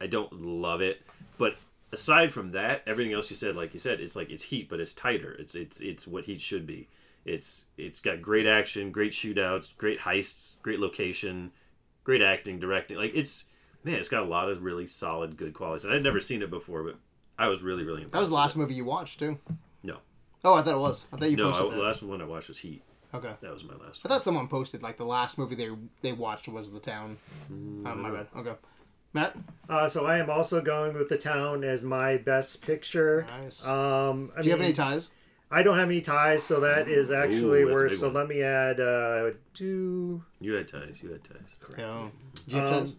I 0.00 0.06
don't 0.06 0.32
love 0.42 0.80
it. 0.80 1.02
But 1.38 1.56
aside 1.92 2.32
from 2.32 2.52
that, 2.52 2.82
everything 2.86 3.12
else 3.12 3.30
you 3.30 3.36
said, 3.36 3.56
like 3.56 3.72
you 3.74 3.80
said, 3.80 4.00
it's 4.00 4.16
like 4.16 4.30
it's 4.30 4.44
heat, 4.44 4.68
but 4.68 4.80
it's 4.80 4.92
tighter. 4.92 5.32
It's 5.32 5.54
it's 5.54 5.80
it's 5.80 6.06
what 6.06 6.24
heat 6.24 6.40
should 6.40 6.66
be. 6.66 6.88
It's 7.24 7.64
it's 7.76 8.00
got 8.00 8.22
great 8.22 8.46
action, 8.46 8.92
great 8.92 9.12
shootouts, 9.12 9.76
great 9.76 10.00
heists, 10.00 10.54
great 10.62 10.80
location, 10.80 11.52
great 12.04 12.22
acting, 12.22 12.58
directing. 12.58 12.96
Like 12.96 13.12
it's 13.14 13.44
man, 13.84 13.96
it's 13.96 14.08
got 14.08 14.22
a 14.22 14.26
lot 14.26 14.48
of 14.48 14.62
really 14.62 14.86
solid, 14.86 15.36
good 15.36 15.54
qualities. 15.54 15.84
And 15.84 15.92
I'd 15.92 16.02
never 16.02 16.20
seen 16.20 16.42
it 16.42 16.50
before, 16.50 16.82
but 16.82 16.96
I 17.38 17.48
was 17.48 17.62
really, 17.62 17.84
really 17.84 18.02
impressed. 18.02 18.12
That 18.12 18.20
was 18.20 18.28
the 18.30 18.34
last 18.36 18.56
movie 18.56 18.74
you 18.74 18.84
watched 18.84 19.18
too. 19.18 19.38
No, 19.82 19.98
Oh, 20.44 20.54
I 20.54 20.62
thought 20.62 20.74
it 20.74 20.80
was. 20.80 21.04
I 21.12 21.16
thought 21.16 21.30
you 21.30 21.36
no. 21.36 21.50
I, 21.50 21.52
posted 21.52 21.78
the 21.78 21.82
last 21.82 22.02
one 22.02 22.22
I 22.22 22.24
watched 22.24 22.48
was 22.48 22.58
Heat. 22.58 22.82
Okay. 23.12 23.32
That 23.40 23.52
was 23.52 23.64
my 23.64 23.74
last. 23.74 23.80
One. 23.80 23.84
I 23.84 23.86
one. 23.86 23.92
thought 24.08 24.22
someone 24.22 24.48
posted 24.48 24.82
like 24.82 24.96
the 24.96 25.04
last 25.04 25.36
movie 25.38 25.54
they 25.54 25.70
they 26.00 26.12
watched 26.12 26.48
was 26.48 26.70
The 26.70 26.80
Town. 26.80 27.18
Mm, 27.52 27.82
oh 27.86 27.94
my 27.96 28.10
bad. 28.10 28.28
Okay. 28.36 28.54
Matt. 29.12 29.36
Uh, 29.68 29.88
so 29.88 30.06
I 30.06 30.18
am 30.18 30.30
also 30.30 30.60
going 30.60 30.94
with 30.94 31.08
the 31.08 31.18
town 31.18 31.64
as 31.64 31.82
my 31.82 32.16
best 32.16 32.62
picture. 32.62 33.26
Nice. 33.42 33.64
Um, 33.66 34.32
I 34.36 34.42
Do 34.42 34.48
you 34.48 34.52
have 34.54 34.60
any 34.62 34.72
ties? 34.72 35.10
I 35.50 35.62
don't 35.64 35.76
have 35.78 35.88
any 35.88 36.00
ties, 36.00 36.44
so 36.44 36.60
that 36.60 36.88
is 36.88 37.10
actually 37.10 37.62
Ooh, 37.62 37.66
that's 37.66 37.70
a 37.70 37.82
worse. 37.82 37.90
big 37.92 38.00
So 38.00 38.06
one. 38.06 38.14
let 38.14 38.28
me 38.28 38.42
add 38.42 38.78
uh, 38.80 39.30
two. 39.54 40.22
You 40.40 40.52
had 40.54 40.68
ties. 40.68 40.98
You 41.02 41.10
had 41.10 41.24
ties. 41.24 41.76
Yeah. 41.76 42.08
Do 42.48 42.56
you 42.56 42.62
have 42.62 42.72
Um, 42.72 42.84
ties? 42.84 42.94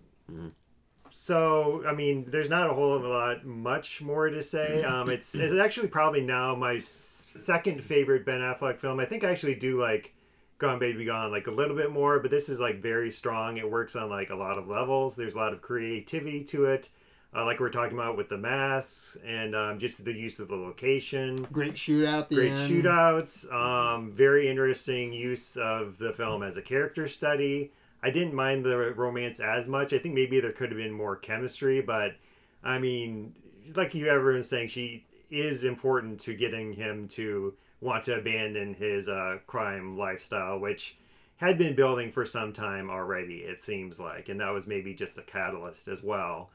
So 1.13 1.83
I 1.85 1.93
mean, 1.93 2.25
there's 2.29 2.49
not 2.49 2.69
a 2.69 2.73
whole 2.73 2.99
lot 2.99 3.45
much 3.45 4.01
more 4.01 4.29
to 4.29 4.41
say. 4.41 4.83
Um, 4.91 5.09
it's 5.09 5.35
it's 5.35 5.57
actually 5.59 5.87
probably 5.87 6.21
now 6.21 6.55
my 6.55 6.75
s- 6.75 7.25
second 7.29 7.83
favorite 7.83 8.25
Ben 8.25 8.39
Affleck 8.39 8.79
film. 8.79 8.99
I 8.99 9.05
think 9.05 9.23
I 9.23 9.31
actually 9.31 9.55
do 9.55 9.79
like 9.79 10.13
Gone 10.61 10.77
Baby 10.79 11.05
Gone 11.05 11.31
like 11.31 11.47
a 11.47 11.51
little 11.51 11.75
bit 11.75 11.91
more, 11.91 12.19
but 12.19 12.29
this 12.29 12.47
is 12.47 12.59
like 12.59 12.81
very 12.81 13.09
strong. 13.09 13.57
It 13.57 13.69
works 13.69 13.95
on 13.95 14.09
like 14.09 14.29
a 14.29 14.35
lot 14.35 14.59
of 14.59 14.67
levels. 14.67 15.15
There's 15.15 15.33
a 15.33 15.37
lot 15.37 15.53
of 15.53 15.61
creativity 15.61 16.43
to 16.45 16.65
it. 16.65 16.89
Uh, 17.33 17.45
like 17.45 17.59
we 17.59 17.65
are 17.65 17.71
talking 17.71 17.97
about 17.97 18.15
with 18.17 18.29
the 18.29 18.37
masks 18.37 19.17
and 19.25 19.55
um, 19.55 19.79
just 19.79 20.03
the 20.05 20.13
use 20.13 20.39
of 20.39 20.49
the 20.49 20.55
location. 20.55 21.35
Great 21.51 21.73
shootout. 21.73 22.27
The 22.27 22.35
Great 22.35 22.57
end. 22.57 22.71
shootouts. 22.71 23.51
Um, 23.51 24.11
very 24.11 24.47
interesting 24.47 25.11
use 25.11 25.57
of 25.57 25.97
the 25.97 26.13
film 26.13 26.43
as 26.43 26.57
a 26.57 26.61
character 26.61 27.07
study. 27.07 27.71
I 28.03 28.11
didn't 28.11 28.33
mind 28.33 28.63
the 28.63 28.77
romance 28.93 29.39
as 29.39 29.67
much. 29.67 29.93
I 29.93 29.97
think 29.97 30.13
maybe 30.13 30.39
there 30.41 30.51
could 30.51 30.69
have 30.69 30.77
been 30.77 30.91
more 30.91 31.15
chemistry, 31.15 31.81
but 31.81 32.15
I 32.63 32.77
mean, 32.77 33.33
like 33.75 33.95
you 33.95 34.07
everyone's 34.07 34.49
saying, 34.49 34.67
she 34.67 35.05
is 35.31 35.63
important 35.63 36.19
to 36.21 36.35
getting 36.35 36.73
him 36.73 37.07
to 37.07 37.53
want 37.81 38.03
to 38.03 38.15
abandon 38.15 38.75
his 38.75 39.09
uh, 39.09 39.39
crime 39.47 39.97
lifestyle, 39.97 40.59
which 40.59 40.97
had 41.37 41.57
been 41.57 41.75
building 41.75 42.11
for 42.11 42.25
some 42.25 42.53
time 42.53 42.89
already. 42.89 43.37
It 43.37 43.61
seems 43.61 43.99
like, 43.99 44.29
and 44.29 44.39
that 44.39 44.51
was 44.51 44.67
maybe 44.67 44.93
just 44.93 45.17
a 45.17 45.23
catalyst 45.23 45.87
as 45.87 46.03
well. 46.03 46.51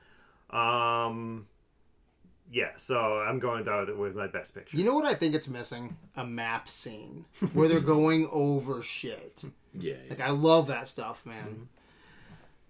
Um, 0.50 1.48
yeah, 2.50 2.70
so 2.76 3.18
I'm 3.18 3.40
going 3.40 3.64
though 3.64 3.92
with 3.98 4.14
my 4.14 4.28
best 4.28 4.54
picture. 4.54 4.76
You 4.76 4.84
know 4.84 4.94
what 4.94 5.04
I 5.04 5.14
think 5.14 5.34
it's 5.34 5.48
missing? 5.48 5.96
A 6.14 6.24
map 6.24 6.68
scene 6.68 7.24
where 7.52 7.66
they're 7.66 7.80
going 7.80 8.28
over 8.32 8.80
shit. 8.80 9.42
Yeah. 9.74 9.94
Like 10.08 10.20
I 10.20 10.30
love 10.30 10.68
that 10.68 10.86
stuff, 10.86 11.26
man. 11.26 11.68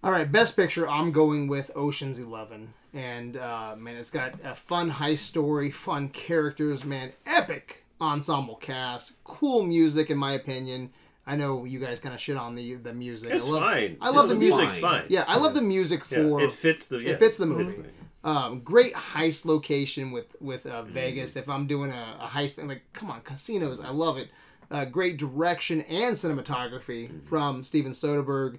All 0.03 0.11
right, 0.11 0.31
best 0.31 0.55
picture. 0.55 0.87
I'm 0.87 1.11
going 1.11 1.47
with 1.47 1.69
Ocean's 1.75 2.17
Eleven, 2.17 2.73
and 2.93 3.37
uh, 3.37 3.75
man, 3.77 3.97
it's 3.97 4.09
got 4.09 4.33
a 4.43 4.55
fun 4.55 4.91
heist 4.91 5.19
story, 5.19 5.69
fun 5.69 6.09
characters, 6.09 6.83
man, 6.83 7.13
epic 7.25 7.83
ensemble 8.01 8.55
cast, 8.55 9.21
cool 9.23 9.63
music, 9.63 10.09
in 10.09 10.17
my 10.17 10.33
opinion. 10.33 10.91
I 11.25 11.35
know 11.35 11.65
you 11.65 11.79
guys 11.79 11.99
kind 11.99 12.15
of 12.15 12.21
shit 12.21 12.37
on 12.37 12.55
the 12.55 12.75
the 12.75 12.93
music. 12.93 13.31
It's 13.33 13.45
I 13.45 13.49
love, 13.49 13.59
fine. 13.61 13.97
I 13.99 14.05
love 14.07 14.15
It's- 14.15 14.29
the 14.29 14.35
music. 14.35 14.59
music's 14.61 14.79
fine. 14.81 15.03
Yeah, 15.09 15.25
I 15.27 15.37
love 15.37 15.53
the 15.53 15.61
music 15.61 16.03
for 16.05 16.41
It 16.41 16.51
fits 16.51 16.87
the. 16.87 16.99
Yeah, 16.99 17.11
it 17.11 17.19
fits 17.19 17.37
the 17.37 17.45
movie. 17.45 17.73
fine. 17.73 17.91
Um, 18.23 18.59
great 18.61 18.93
heist 18.93 19.45
location 19.45 20.11
with 20.11 20.35
with 20.41 20.65
uh, 20.65 20.83
Mm-hmm. 20.83 20.93
Vegas. 20.93 21.35
If 21.35 21.49
I'm 21.49 21.67
doing 21.67 21.91
a, 21.91 22.17
a 22.21 22.27
heist 22.27 22.53
thing, 22.55 22.67
like 22.67 22.83
come 22.93 23.09
on, 23.11 23.21
casinos, 23.21 23.79
I 23.79 23.89
love 23.89 24.17
it. 24.17 24.29
Uh, 24.71 24.83
great 24.85 25.17
direction 25.17 25.81
and 25.81 26.15
cinematography 26.15 27.07
Mm-hmm. 27.09 27.19
from 27.25 27.63
Steven 27.63 27.91
Soderbergh. 27.91 28.57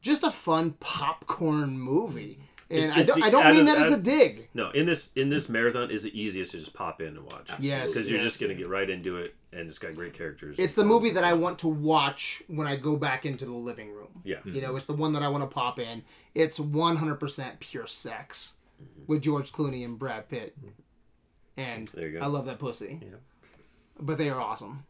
Just 0.00 0.22
a 0.22 0.30
fun 0.30 0.72
popcorn 0.80 1.78
movie, 1.78 2.38
and 2.70 2.78
It's- 2.80 2.92
I 2.92 3.02
don't, 3.02 3.20
the- 3.20 3.26
I 3.26 3.30
don't 3.30 3.50
mean 3.52 3.60
of- 3.60 3.66
that 3.66 3.78
as 3.78 3.92
a 3.92 3.96
dig. 3.96 4.48
No, 4.52 4.70
in 4.70 4.84
this 4.84 5.12
in 5.14 5.30
this 5.30 5.48
marathon 5.48 5.90
is 5.90 6.02
the 6.02 6.20
easiest 6.20 6.50
to 6.50 6.58
just 6.58 6.74
pop 6.74 7.00
in 7.00 7.08
and 7.08 7.22
watch. 7.22 7.50
Yes, 7.58 7.94
because 7.94 8.10
you're 8.10 8.20
yes. 8.20 8.28
just 8.28 8.40
gonna 8.40 8.54
get 8.54 8.68
right 8.68 8.88
into 8.88 9.16
it, 9.16 9.34
and 9.52 9.68
it's 9.68 9.78
got 9.78 9.94
great 9.94 10.12
characters. 10.12 10.58
It's 10.58 10.74
the 10.74 10.84
movie 10.84 11.10
that 11.10 11.24
I 11.24 11.32
want 11.32 11.58
to 11.60 11.68
watch 11.68 12.42
when 12.48 12.66
I 12.66 12.76
go 12.76 12.96
back 12.96 13.24
into 13.24 13.46
the 13.46 13.52
living 13.52 13.90
room. 13.92 14.20
Yeah. 14.24 14.36
You 14.44 14.52
mm-hmm. 14.52 14.62
know, 14.62 14.76
it's 14.76 14.86
the 14.86 14.92
one 14.92 15.12
that 15.14 15.22
I 15.22 15.28
want 15.28 15.44
to 15.44 15.54
pop 15.54 15.78
in. 15.78 16.02
It's 16.34 16.58
100% 16.58 17.60
pure 17.60 17.86
sex 17.86 18.54
mm-hmm. 18.82 19.04
with 19.06 19.22
George 19.22 19.52
Clooney 19.52 19.84
and 19.84 19.98
Brad 19.98 20.28
Pitt. 20.28 20.54
Mm-hmm. 20.58 21.60
And 21.60 21.90
you 21.96 22.12
go. 22.12 22.20
I 22.20 22.26
love 22.26 22.44
that 22.46 22.58
pussy. 22.58 23.00
Yeah. 23.00 23.16
But 23.98 24.18
they 24.18 24.28
are 24.28 24.40
awesome. 24.40 24.84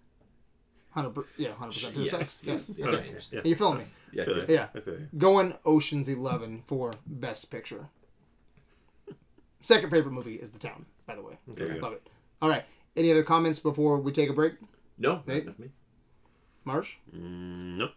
100 0.93 1.25
yeah, 1.37 1.51
100% 1.51 1.93
pure 1.93 2.03
Yes, 2.05 2.11
sex. 2.11 2.43
Yes. 2.45 2.75
yes, 2.79 2.89
Okay. 2.89 3.11
yes, 3.13 3.29
yeah. 3.31 3.41
You're 3.45 3.57
feeling 3.57 3.79
me. 3.79 3.85
Yeah. 4.13 4.25
I. 4.27 4.45
Yeah. 4.49 4.67
I. 4.75 4.81
Going 5.17 5.55
Ocean's 5.65 6.09
11 6.09 6.63
for 6.67 6.93
best 7.07 7.51
picture. 7.51 7.89
Second 9.63 9.91
favorite 9.91 10.13
movie 10.13 10.37
is 10.37 10.51
The 10.51 10.59
Town, 10.59 10.87
by 11.07 11.15
the 11.15 11.23
way. 11.23 11.39
There 11.47 11.75
you. 11.75 11.81
Love 11.81 11.95
it. 11.95 12.07
All 12.41 12.49
right. 12.49 12.65
Any 12.97 13.11
other 13.11 13.23
comments 13.23 13.59
before 13.59 13.99
we 13.99 14.13
take 14.13 14.31
a 14.31 14.33
break? 14.33 14.55
No, 14.99 15.23
Nate? 15.27 15.47
not 15.47 15.59
me. 15.59 15.69
Marsh? 16.65 16.97
Mm, 17.15 17.77
nope. 17.79 17.91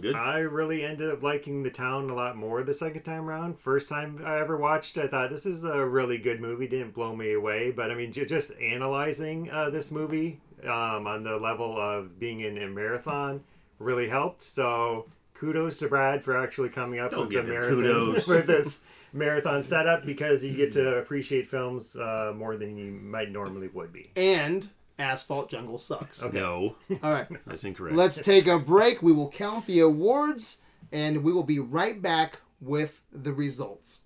Good. 0.00 0.14
I 0.14 0.38
really 0.38 0.84
ended 0.84 1.10
up 1.10 1.22
liking 1.22 1.62
The 1.62 1.70
Town 1.70 2.10
a 2.10 2.14
lot 2.14 2.36
more 2.36 2.62
the 2.62 2.74
second 2.74 3.02
time 3.02 3.28
around. 3.28 3.58
First 3.58 3.88
time 3.88 4.20
I 4.24 4.38
ever 4.38 4.56
watched, 4.56 4.98
I 4.98 5.08
thought 5.08 5.30
this 5.30 5.46
is 5.46 5.64
a 5.64 5.84
really 5.84 6.18
good 6.18 6.40
movie. 6.40 6.68
Didn't 6.68 6.94
blow 6.94 7.16
me 7.16 7.32
away, 7.32 7.70
but 7.70 7.90
I 7.90 7.94
mean, 7.94 8.12
ju- 8.12 8.26
just 8.26 8.52
analyzing 8.60 9.50
uh, 9.50 9.70
this 9.70 9.90
movie 9.90 10.40
um, 10.64 11.06
on 11.06 11.24
the 11.24 11.36
level 11.36 11.76
of 11.76 12.18
being 12.18 12.40
in 12.40 12.58
a 12.58 12.68
marathon 12.68 13.42
really 13.78 14.08
helped. 14.08 14.42
So 14.42 15.06
kudos 15.38 15.78
to 15.78 15.88
Brad 15.88 16.22
for 16.24 16.36
actually 16.36 16.68
coming 16.68 17.00
up 17.00 17.10
Don't 17.12 17.28
with 17.28 17.30
the 17.30 17.42
marathon 17.42 17.74
kudos. 17.82 18.24
for 18.26 18.40
this 18.40 18.80
marathon 19.12 19.62
setup 19.62 20.04
because 20.04 20.44
you 20.44 20.54
get 20.54 20.72
to 20.72 20.96
appreciate 20.96 21.48
films 21.48 21.96
uh, 21.96 22.32
more 22.36 22.56
than 22.56 22.76
you 22.76 22.90
might 22.92 23.30
normally 23.30 23.68
would 23.68 23.92
be. 23.92 24.10
And 24.16 24.68
Asphalt 24.98 25.48
Jungle 25.48 25.78
sucks. 25.78 26.22
No, 26.32 26.76
All 27.02 27.12
right. 27.12 27.26
that's 27.46 27.64
incorrect. 27.64 27.96
Let's 27.96 28.20
take 28.20 28.46
a 28.46 28.58
break. 28.58 29.02
We 29.02 29.12
will 29.12 29.30
count 29.30 29.66
the 29.66 29.80
awards 29.80 30.58
and 30.92 31.22
we 31.22 31.32
will 31.32 31.44
be 31.44 31.58
right 31.58 32.00
back 32.00 32.40
with 32.60 33.02
the 33.12 33.32
results. 33.32 34.00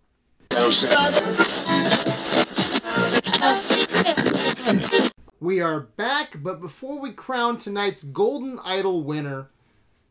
We 5.40 5.60
are 5.60 5.80
back, 5.80 6.36
but 6.40 6.60
before 6.60 7.00
we 7.00 7.10
crown 7.10 7.58
tonight's 7.58 8.04
Golden 8.04 8.60
Idol 8.64 9.02
winner, 9.02 9.48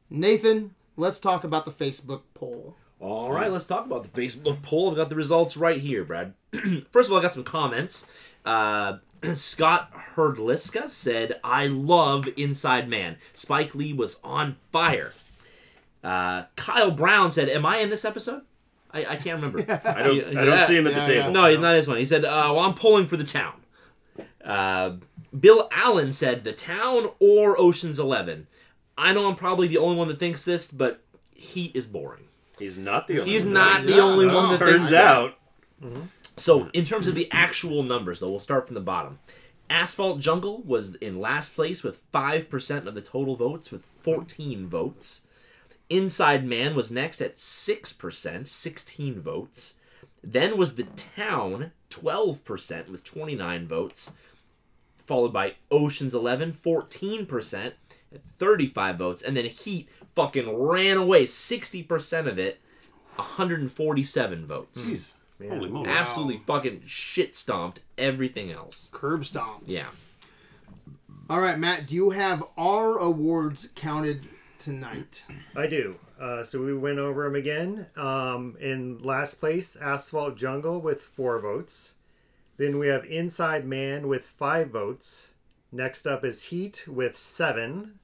Nathan, 0.10 0.76
let's 1.02 1.19
talk 1.19 1.44
about 1.44 1.65
the 1.65 1.72
Facebook 1.72 2.22
poll. 2.36 2.76
All 2.99 3.32
right, 3.32 3.52
let's 3.52 3.65
talk 3.65 3.86
about 3.86 4.03
the 4.03 4.22
Facebook 4.22 4.61
poll. 4.61 4.91
I've 4.91 4.95
got 4.95 5.10
the 5.10 5.15
results 5.15 5.57
right 5.57 5.80
here, 5.82 6.03
Brad. 6.06 6.36
First 6.91 7.10
of 7.10 7.14
all, 7.14 7.19
I 7.19 7.22
got 7.23 7.34
some 7.34 7.44
comments. 7.44 8.06
Uh, 8.45 8.98
Scott 9.34 9.91
Herdliska 10.15 10.88
said, 10.88 11.40
"I 11.44 11.65
love 11.68 12.30
Inside 12.38 12.88
Man. 12.88 13.18
Spike 13.34 13.73
Lee 13.73 13.91
was 13.94 14.19
on 14.23 14.57
fire." 14.72 15.11
Uh, 16.03 16.44
Kyle 16.56 16.91
Brown 16.91 17.32
said, 17.32 17.49
"Am 17.49 17.65
I 17.65 17.78
in 17.78 17.90
this 17.90 18.06
episode?" 18.06 18.44
I, 18.91 18.99
I 19.06 19.15
can't 19.15 19.41
remember. 19.41 19.60
I 19.84 20.03
don't. 20.03 20.14
He- 20.14 20.22
he 20.22 20.38
I 20.38 20.45
don't 20.45 20.60
"Ah, 20.60 20.65
see 20.65 20.78
him 20.78 20.86
at 20.86 20.94
the 20.94 20.99
yeah. 20.99 21.22
table. 21.22 21.32
No, 21.32 21.48
he's 21.49 21.60
not 21.60 21.73
this 21.73 21.88
one. 21.88 21.98
He 21.98 22.06
said, 22.06 22.23
uh, 22.23 22.52
"Well, 22.53 22.60
I'm 22.60 22.76
pulling 22.76 23.07
for 23.07 23.18
the 23.18 23.23
town." 23.23 23.53
Uh, 24.45 24.98
Bill 25.38 25.68
Allen 25.72 26.11
said, 26.14 26.44
"The 26.44 26.53
town 26.53 27.10
or 27.19 27.60
Ocean's 27.60 27.98
11." 27.98 28.45
I 29.02 29.14
know 29.14 29.28
I'm 29.28 29.36
probably 29.36 29.68
the 29.68 29.80
only 29.80 29.95
one 29.95 30.07
that 30.10 30.19
thinks 30.19 30.45
this, 30.45 30.69
but 30.69 31.02
Heat 31.34 31.76
is 31.76 31.88
boring. 31.88 32.26
He's 32.60 32.78
not 32.78 33.07
the 33.07 33.22
only. 33.22 33.32
He's 33.32 33.45
one. 33.45 33.53
not 33.56 33.78
He's 33.78 33.88
the 33.88 33.99
only 33.99 34.28
one 34.28 34.52
that 34.52 34.60
thinks 34.60 34.72
Turns 34.72 34.90
that. 34.91 35.03
out. 35.03 35.38
Mm-hmm. 35.84 36.02
So, 36.38 36.69
in 36.73 36.86
terms 36.86 37.07
of 37.07 37.15
the 37.15 37.28
actual 37.32 37.82
numbers, 37.82 38.19
though, 38.19 38.30
we'll 38.30 38.40
start 38.40 38.68
from 38.68 38.76
the 38.76 38.80
bottom. 38.80 39.18
Asphalt 39.72 40.19
Jungle 40.19 40.61
was 40.61 40.95
in 40.95 41.19
last 41.19 41.56
place 41.56 41.82
with 41.82 42.03
5% 42.11 42.86
of 42.86 42.94
the 42.94 43.02
total 43.02 43.36
votes, 43.36 43.72
with 43.72 43.86
14 44.03 44.68
votes. 44.68 45.23
Inside 45.90 46.45
Man 46.45 46.76
was 46.76 46.91
next 46.91 47.22
at 47.22 47.38
6%, 47.38 48.48
16 48.48 49.19
votes. 49.22 49.76
Then 50.23 50.57
was 50.57 50.76
The 50.76 50.84
Town, 50.84 51.72
12%, 51.90 52.90
with 52.90 53.03
29 53.03 53.68
votes. 53.68 54.11
Followed 55.07 55.34
by 55.34 55.56
Ocean's 55.72 56.14
11, 56.14 56.53
14%, 56.53 57.56
at 57.65 57.73
35 58.20 58.98
votes. 58.98 59.22
And 59.22 59.36
then 59.36 59.46
Heat 59.46 59.90
fucking 60.16 60.58
ran 60.58 60.98
away, 60.98 61.26
60% 61.26 62.28
of 62.28 62.38
it, 62.40 62.60
147 63.16 64.46
votes 64.46 64.88
Jeez. 64.88 65.16
Holy 65.50 65.70
moly. 65.70 65.90
absolutely 65.90 66.42
fucking 66.46 66.84
shit 66.86 67.36
stomped 67.36 67.82
everything 67.98 68.52
else. 68.52 68.90
Curb 68.92 69.26
stomped. 69.26 69.70
Yeah. 69.70 69.88
All 71.30 71.40
right, 71.40 71.58
Matt, 71.58 71.88
do 71.88 71.96
you 71.96 72.10
have 72.12 72.44
our 72.58 72.98
awards 72.98 73.70
counted 73.74 74.28
tonight? 74.58 75.26
I 75.56 75.66
do. 75.68 75.96
Uh, 76.20 76.44
so 76.44 76.62
we 76.62 76.78
went 76.78 77.00
over 77.00 77.24
them 77.24 77.36
again. 77.36 77.88
Um, 77.96 78.56
in 78.60 79.02
last 79.02 79.36
place, 79.40 79.76
Asphalt 79.76 80.36
Jungle 80.38 80.80
with 80.80 81.02
four 81.02 81.40
votes. 81.40 81.96
Then 82.58 82.78
we 82.78 82.88
have 82.90 83.06
Inside 83.06 83.66
Man 83.66 84.08
with 84.08 84.24
five 84.24 84.70
votes. 84.70 85.30
Next 85.72 86.06
up 86.06 86.24
is 86.24 86.44
Heat 86.44 86.86
with 86.88 87.16
seven. 87.16 87.98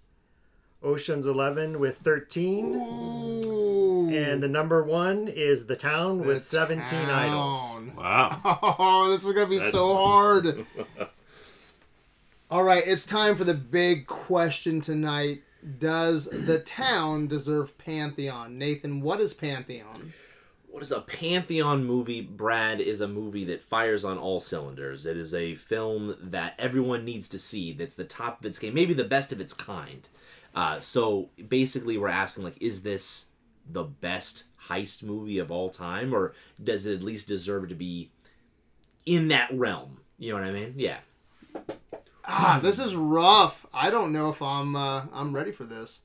Ocean's 0.83 1.25
Eleven 1.27 1.79
with 1.79 1.97
thirteen, 1.97 2.75
Ooh. 2.75 4.09
and 4.09 4.41
the 4.41 4.47
number 4.47 4.83
one 4.83 5.27
is 5.27 5.65
The 5.65 5.75
Town 5.75 6.19
The 6.19 6.27
with 6.27 6.45
seventeen 6.45 7.09
idols. 7.09 7.57
Wow. 7.95 8.41
Oh, 8.79 9.09
this 9.09 9.25
is 9.25 9.31
gonna 9.33 9.47
be 9.47 9.59
so 9.59 9.95
hard. 9.95 10.65
All 12.49 12.63
right, 12.63 12.83
it's 12.87 13.05
time 13.05 13.35
for 13.35 13.43
the 13.43 13.53
big 13.53 14.07
question 14.07 14.79
tonight. 14.79 15.41
Does 15.79 16.29
the 16.31 16.59
town 16.59 17.27
deserve 17.27 17.77
Pantheon? 17.77 18.57
Nathan, 18.57 19.01
what 19.01 19.19
is 19.19 19.33
Pantheon? 19.33 20.13
What 20.69 20.81
is 20.81 20.91
a 20.91 21.01
Pantheon 21.01 21.83
movie? 21.83 22.21
Brad 22.21 22.79
is 22.79 23.01
a 23.01 23.07
movie 23.07 23.43
that 23.45 23.61
fires 23.61 24.05
on 24.05 24.17
all 24.17 24.39
cylinders. 24.39 25.05
It 25.05 25.17
is 25.17 25.33
a 25.33 25.55
film 25.55 26.15
that 26.21 26.53
everyone 26.57 27.03
needs 27.03 27.27
to 27.29 27.39
see. 27.39 27.73
That's 27.73 27.95
the 27.95 28.05
top 28.05 28.39
of 28.39 28.45
its 28.45 28.59
game, 28.59 28.75
maybe 28.75 28.93
the 28.93 29.03
best 29.03 29.33
of 29.33 29.41
its 29.41 29.53
kind. 29.53 30.07
Uh, 30.57 30.79
so 30.79 31.29
basically, 31.47 31.97
we're 31.99 32.07
asking 32.07 32.43
like, 32.43 32.57
is 32.59 32.81
this 32.81 33.25
the 33.71 33.83
best 33.83 34.45
heist 34.69 35.03
movie 35.03 35.37
of 35.37 35.51
all 35.51 35.69
time, 35.69 36.13
or 36.13 36.33
does 36.63 36.85
it 36.87 36.95
at 36.95 37.03
least 37.03 37.27
deserve 37.27 37.69
to 37.69 37.75
be 37.75 38.09
in 39.05 39.27
that 39.27 39.49
realm? 39.53 39.99
You 40.17 40.33
know 40.33 40.39
what 40.39 40.47
I 40.47 40.51
mean? 40.51 40.73
Yeah. 40.77 40.97
Ah, 42.25 42.59
this 42.61 42.79
is 42.79 42.95
rough. 42.95 43.65
I 43.73 43.89
don't 43.89 44.11
know 44.11 44.29
if 44.29 44.41
I'm 44.41 44.75
uh, 44.75 45.03
I'm 45.13 45.33
ready 45.33 45.51
for 45.51 45.63
this. 45.63 46.01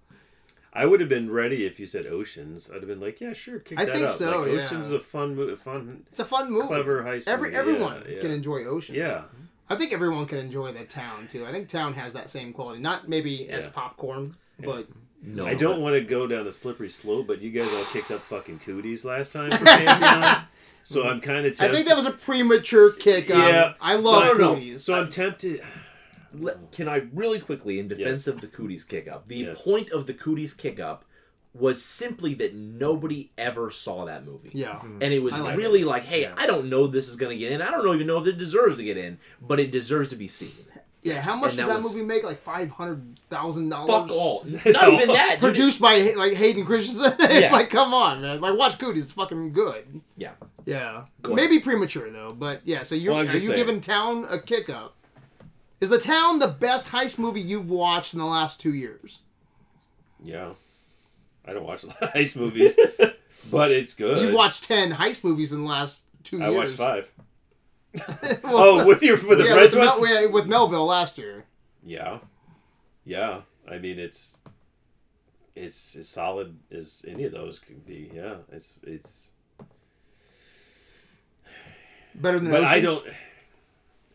I 0.75 0.87
would 0.87 1.01
have 1.01 1.09
been 1.09 1.31
ready 1.31 1.67
if 1.67 1.79
you 1.81 1.87
said 1.87 2.07
Oceans. 2.07 2.71
I'd 2.71 2.77
have 2.79 2.87
been 2.87 3.01
like, 3.01 3.21
yeah, 3.21 3.33
sure, 3.33 3.59
kick 3.59 3.79
I 3.79 3.85
that 3.87 3.95
think 3.95 4.07
up. 4.07 4.13
so, 4.13 4.41
Like, 4.43 4.53
yeah. 4.53 4.59
Oceans 4.59 4.87
is 4.87 4.93
a 4.93 4.99
fun, 5.01 5.35
movie. 5.35 5.57
fun. 5.57 6.05
It's 6.11 6.21
a 6.21 6.25
fun 6.25 6.51
movie. 6.51 6.67
Clever 6.67 7.03
heist 7.03 7.27
Every 7.29 7.49
movie. 7.51 7.59
everyone 7.59 8.03
Yeah, 8.07 8.15
yeah. 8.15 8.21
can 8.21 8.31
enjoy 8.31 8.65
Oceans. 8.65 8.97
Yeah, 8.99 9.25
I 9.69 9.77
think 9.77 9.93
everyone 9.93 10.27
can 10.27 10.39
enjoy 10.39 10.73
the 10.73 10.85
town 10.85 11.27
too. 11.27 11.47
I 11.47 11.53
think 11.53 11.69
town 11.69 11.95
has 11.95 12.13
that 12.15 12.31
same 12.31 12.53
quality. 12.53 12.81
Not 12.81 13.09
maybe 13.09 13.49
as 13.51 13.67
popcorn, 13.67 14.37
but 14.59 14.89
No, 15.23 15.47
I 15.47 15.55
don't 15.55 15.81
want 15.81 15.95
to 15.95 16.01
go 16.01 16.27
down 16.27 16.47
a 16.47 16.53
slippery 16.53 16.89
slope, 16.91 17.27
but 17.27 17.41
you 17.41 17.51
guys 17.51 17.73
all 17.73 17.85
kicked 17.85 18.11
up 18.11 18.21
fucking 18.21 18.59
cooties 18.61 19.05
last 19.05 19.33
time 19.33 19.51
for 19.51 19.65
Pantheon, 19.65 20.45
so 20.83 21.05
I'm 21.09 21.21
kind 21.21 21.47
of 21.47 21.61
I 21.61 21.71
think 21.71 21.87
that 21.89 21.97
was 21.97 22.07
a 22.07 22.11
premature 22.13 22.93
kick. 22.93 23.31
Um, 23.31 23.39
Yeah. 23.41 23.75
I 23.81 23.95
love 23.95 24.29
So- 24.29 24.33
no, 24.35 24.39
no. 24.39 24.55
cooties. 24.55 24.85
so 24.85 24.95
I'm 25.01 25.09
tempted. 25.09 25.63
Can 26.73 26.89
I 26.89 27.03
really 27.13 27.41
quickly, 27.41 27.79
in 27.79 27.89
defense 27.89 28.27
of 28.27 28.41
the 28.41 28.47
Cooties 28.47 28.85
kick 28.89 29.07
up, 29.07 29.29
the 29.29 29.37
Yes. 29.37 29.63
point 29.63 29.91
of 29.91 30.07
the 30.07 30.15
Cooties 30.15 30.55
kick 30.57 30.81
up 30.81 31.05
was 31.55 31.85
simply 31.85 32.33
that 32.33 32.55
nobody 32.55 33.31
ever 33.37 33.71
saw 33.71 34.07
that 34.07 34.25
movie. 34.25 34.51
yeah. 34.55 34.81
And 34.83 35.13
it 35.13 35.23
was 35.23 35.39
like 35.39 35.59
really 35.59 35.85
like, 35.85 36.05
hey, 36.05 36.23
Yeah. 36.23 36.35
I 36.39 36.47
don't 36.47 36.71
know 36.71 36.87
this 36.87 37.07
is 37.11 37.17
going 37.17 37.31
to 37.31 37.39
get 37.39 37.53
in. 37.53 37.61
I 37.61 37.71
don't 37.71 37.95
even 37.95 38.07
know 38.07 38.19
if 38.19 38.27
it 38.27 38.39
deserves 38.39 38.79
to 38.79 38.83
get 38.85 38.97
in, 38.97 39.19
but 39.43 39.61
it 39.61 39.71
deserves 39.71 40.09
to 40.09 40.17
be 40.17 40.27
seen. 40.29 40.53
Yeah, 41.03 41.21
how 41.21 41.35
much 41.35 41.53
did 41.57 41.61
that 41.61 41.69
that 41.69 41.75
was- 41.83 41.95
movie 41.95 42.07
make? 42.07 42.23
Like 42.25 42.43
five 42.43 42.71
hundred 42.71 43.19
thousand 43.29 43.71
dollars. 43.71 43.89
Fuck 43.89 44.09
dollars. 44.09 44.55
all. 44.55 44.61
Not 44.73 44.89
even 44.93 45.09
that. 45.09 45.37
Produced 45.41 45.81
by 45.81 45.99
like 46.17 46.35
Hayden 46.35 46.65
Christensen. 46.65 47.15
it's 47.21 47.51
Yeah. 47.51 47.53
like, 47.53 47.71
come 47.71 47.93
on, 47.93 48.23
man. 48.23 48.41
Like, 48.41 48.57
watch 48.57 48.79
Cooties. 48.79 49.03
It's 49.03 49.13
fucking 49.13 49.53
good. 49.53 50.01
Yeah. 50.17 50.33
Yeah, 50.65 51.07
Go 51.23 51.35
maybe 51.35 51.59
premature 51.59 52.09
though, 52.13 52.33
but 52.39 52.61
yeah. 52.65 52.85
So 52.85 52.95
you're 52.95 53.13
Well, 53.15 53.23
are 53.29 53.33
you 53.33 53.39
saying. 53.41 53.57
giving 53.57 53.81
Town 53.81 54.27
a 54.31 54.39
kick 54.41 54.71
up? 54.71 54.95
Is 55.81 55.91
the 55.91 55.99
Town 55.99 56.39
the 56.39 56.47
best 56.47 56.93
heist 56.93 57.19
movie 57.19 57.41
you've 57.41 57.69
watched 57.69 58.15
in 58.15 58.21
the 58.21 58.27
last 58.27 58.61
two 58.61 58.73
years? 58.73 59.19
Yeah, 60.23 60.51
I 61.45 61.53
don't 61.53 61.65
watch 61.65 61.83
a 61.83 61.89
lot 61.89 62.01
of 62.01 62.11
heist 62.13 62.37
movies, 62.37 62.79
but 63.51 63.73
it's 63.73 63.93
good. 63.95 64.19
You've 64.19 64.35
watched 64.35 64.63
ten 64.63 64.93
heist 64.93 65.25
movies 65.25 65.53
in 65.53 65.63
the 65.65 65.69
last 65.69 66.05
two 66.23 66.41
I 66.41 66.51
years. 66.51 66.55
watched 66.55 66.79
five. 66.79 67.11
Well, 68.43 68.57
Oh, 68.81 68.87
with 68.87 69.03
your 69.03 69.17
with 69.27 69.39
the 69.39 69.45
yeah, 69.45 69.55
Reds 69.55 69.75
with. 69.77 69.85
Mel- 69.85 70.33
with 70.33 70.47
Melville 70.47 70.87
last 70.87 71.19
year. 71.19 71.45
Yeah, 71.85 72.19
yeah. 73.05 73.43
I 73.71 73.79
mean, 73.79 73.99
it's 73.99 74.39
it's 75.55 75.97
as 75.97 76.09
solid 76.09 76.59
as 76.71 77.05
any 77.07 77.25
of 77.25 77.33
those 77.33 77.59
can 77.59 77.79
be. 77.81 78.11
Yeah, 78.15 78.37
it's 78.51 78.81
it's. 78.87 79.31
Better 82.15 82.39
than 82.39 82.51
But 82.51 82.65
I 82.65 82.81
don't. 82.81 83.05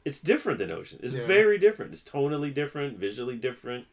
It's 0.05 0.19
different 0.21 0.59
than 0.59 0.71
Ocean. 0.71 0.99
It's 1.03 1.15
Yeah. 1.15 1.25
very 1.25 1.57
different. 1.57 1.91
It's 1.91 2.03
tonally 2.03 2.53
different, 2.53 2.97
visually 2.97 3.35
different. 3.35 3.85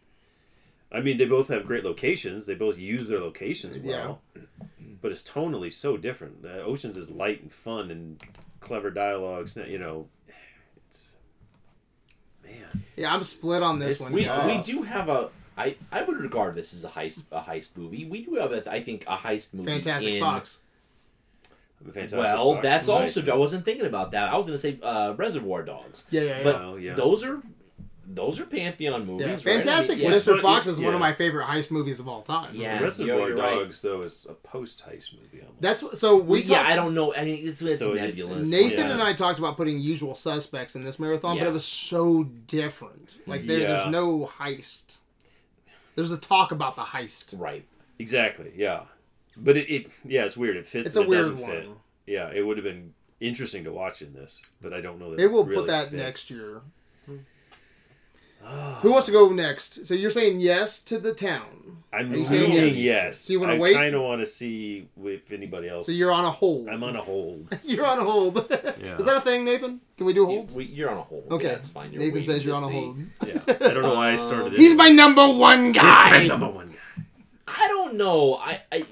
I 0.92 1.00
mean, 1.00 1.16
they 1.18 1.24
both 1.26 1.48
have 1.48 1.66
great 1.66 1.84
locations. 1.84 2.46
They 2.46 2.54
both 2.54 2.78
use 2.78 3.08
their 3.08 3.18
locations 3.18 3.78
well. 3.84 4.20
But 5.00 5.10
it's 5.10 5.22
tonally 5.24 5.72
so 5.72 5.96
different. 5.96 6.44
Uh, 6.44 6.58
Oceans 6.62 6.96
is 6.96 7.10
light 7.10 7.42
and 7.42 7.50
fun 7.52 7.90
and 7.90 8.22
clever 8.64 8.90
dialogues. 8.90 9.56
You 9.56 9.78
know, 9.78 10.08
it's 10.88 11.12
man. 12.44 12.82
Yeah, 12.96 13.14
I'm 13.14 13.22
split 13.22 13.62
on 13.62 13.78
this 13.78 13.96
It's- 13.96 14.10
one. 14.10 14.12
We, 14.12 14.24
guys. 14.24 14.66
we 14.66 14.72
do 14.72 14.82
have 14.82 15.08
a. 15.08 15.30
I, 15.56 15.76
I 15.92 16.02
would 16.02 16.16
regard 16.18 16.54
this 16.56 16.74
as 16.74 16.84
a 16.84 16.88
heist 16.88 17.22
a 17.30 17.40
heist 17.40 17.76
movie. 17.76 18.04
We 18.06 18.24
do 18.24 18.34
have 18.34 18.52
a, 18.52 18.68
I 18.70 18.80
think 18.82 19.04
a 19.06 19.16
heist 19.16 19.54
movie. 19.54 19.70
Fantastic 19.70 20.14
in, 20.14 20.20
Fox. 20.20 20.58
Fantastic 21.84 22.18
Well, 22.18 22.54
Fox 22.54 22.62
that's 22.62 22.88
nice. 22.88 23.16
also. 23.16 23.32
I 23.32 23.36
wasn't 23.36 23.64
thinking 23.64 23.86
about 23.86 24.10
that. 24.12 24.32
I 24.32 24.36
was 24.36 24.46
going 24.46 24.54
to 24.54 24.58
say 24.58 24.78
uh, 24.82 25.12
Reservoir 25.16 25.62
Dogs. 25.62 26.06
Yeah, 26.10 26.22
yeah, 26.22 26.36
yeah. 26.38 26.42
But 26.42 26.56
Oh, 26.60 26.76
yeah. 26.76 26.94
those 26.94 27.22
are 27.22 27.40
those 28.14 28.38
are 28.40 28.46
Pantheon 28.46 29.06
movies. 29.06 29.26
yeah, 29.26 29.32
right? 29.32 29.40
fantastic. 29.42 29.98
I 29.98 30.02
mean, 30.02 30.10
Yes. 30.12 30.24
Mr. 30.26 30.40
Fox 30.40 30.66
is 30.66 30.80
one 30.80 30.94
of 30.94 31.00
my 31.00 31.12
favorite 31.12 31.46
heist 31.46 31.70
movies 31.70 32.00
of 32.00 32.08
all 32.08 32.22
time. 32.22 32.54
Yeah. 32.54 32.78
the 32.78 32.84
Reservoir 32.84 33.28
you're 33.28 33.36
right. 33.36 33.54
Dogs 33.60 33.80
though 33.82 34.02
is 34.02 34.26
a 34.28 34.34
post 34.34 34.84
heist 34.88 35.14
movie. 35.16 35.40
Almost. 35.42 35.60
That's 35.60 36.00
so 36.00 36.16
we. 36.16 36.40
We, 36.40 36.42
yeah, 36.44 36.58
talked- 36.58 36.70
I 36.70 36.76
don't 36.76 36.94
know. 36.94 37.14
I 37.14 37.24
mean, 37.24 37.46
it's, 37.48 37.60
it's 37.62 37.78
So 37.80 37.92
it's- 37.94 38.06
nebulous. 38.08 38.42
Nathan 38.46 38.86
Yeah. 38.86 38.92
and 38.92 39.02
I 39.02 39.12
talked 39.14 39.38
about 39.38 39.56
putting 39.56 39.78
Usual 39.78 40.14
Suspects 40.14 40.74
in 40.76 40.82
this 40.82 40.98
marathon, 40.98 41.38
but 41.38 41.46
it 41.46 41.52
was 41.52 41.64
so 41.64 42.24
different. 42.24 43.18
Like 43.26 43.46
there, 43.46 43.58
Yeah. 43.60 43.66
there's 43.68 43.90
no 43.90 44.30
heist. 44.38 44.98
There's 45.94 46.10
a 46.10 46.18
talk 46.18 46.52
about 46.52 46.76
the 46.76 46.82
heist. 46.82 47.38
Right. 47.38 47.64
Exactly. 47.98 48.52
Yeah. 48.56 48.82
But 49.36 49.56
it, 49.56 49.68
it 49.72 49.90
yeah, 50.04 50.24
it's 50.24 50.36
weird. 50.36 50.56
It 50.56 50.66
fits. 50.66 50.88
It's 50.88 50.96
a 50.96 51.00
it 51.02 51.08
weird 51.08 51.22
doesn't 51.24 51.38
one. 51.40 51.50
Fit. 51.50 51.68
Yeah, 52.06 52.30
it 52.32 52.46
would 52.46 52.56
have 52.56 52.64
been 52.64 52.94
interesting 53.20 53.64
to 53.64 53.72
watch 53.72 54.02
in 54.02 54.12
this, 54.12 54.42
but 54.60 54.72
I 54.74 54.80
don't 54.80 54.98
know 54.98 55.10
that. 55.10 55.16
Maybe 55.16 55.32
we'll 55.32 55.44
really 55.44 55.62
put 55.62 55.66
that 55.68 55.84
fits. 55.84 55.94
next 55.94 56.30
year. 56.30 56.60
Who 58.82 58.92
wants 58.92 59.06
to 59.06 59.12
go 59.12 59.28
next? 59.30 59.84
So 59.86 59.94
you're 59.94 60.10
saying 60.10 60.40
yes 60.40 60.80
to 60.82 60.98
the 60.98 61.14
town. 61.14 61.78
I'm 61.92 62.12
Are 62.12 62.16
you 62.16 62.24
saying 62.24 62.50
leaning 62.50 62.68
yes? 62.70 62.78
yes. 62.78 63.18
So 63.20 63.32
you 63.32 63.40
wanna 63.40 63.52
wait? 63.56 63.58
I 63.58 63.62
wait? 63.62 63.74
kind 63.74 63.94
of 63.94 64.02
want 64.02 64.20
to 64.20 64.26
see 64.26 64.88
if 65.04 65.30
anybody 65.32 65.68
else. 65.68 65.86
So 65.86 65.92
you're 65.92 66.10
on 66.10 66.24
a 66.24 66.30
hold. 66.30 66.68
I'm 66.68 66.82
on 66.82 66.96
a 66.96 67.00
hold. 67.00 67.56
you're 67.64 67.86
on 67.86 67.98
a 67.98 68.04
hold. 68.04 68.34
Yeah. 68.82 68.96
Is 68.96 69.04
that 69.06 69.16
a 69.16 69.20
thing, 69.20 69.44
Nathan? 69.44 69.80
Can 69.96 70.04
we 70.06 70.12
do 70.12 70.26
holds? 70.26 70.56
We, 70.56 70.64
you're 70.64 70.90
on 70.90 70.98
a 70.98 71.02
hold. 71.02 71.24
Okay. 71.30 71.46
Yeah, 71.46 71.52
that's 71.54 71.68
fine. 71.68 71.92
You're 71.92 72.00
Nathan 72.00 72.14
waiting 72.16 72.34
says 72.34 72.44
you're 72.44 72.54
to 72.56 72.62
on 72.62 72.64
a 72.64 72.68
see. 72.68 72.80
hold. 72.80 72.98
Yeah. 73.26 73.40
I 73.70 73.72
don't 73.72 73.82
know 73.82 73.94
why 73.94 74.10
I 74.12 74.16
started. 74.16 74.54
it. 74.54 74.58
He's 74.58 74.74
my 74.74 74.88
number 74.88 75.26
one 75.26 75.72
guy. 75.72 76.10
my 76.10 76.26
number 76.26 76.48
one 76.50 76.68
guy. 76.68 77.04
I 77.46 77.68
don't 77.68 77.94
know. 77.94 78.34
I, 78.36 78.60
I 78.72 78.84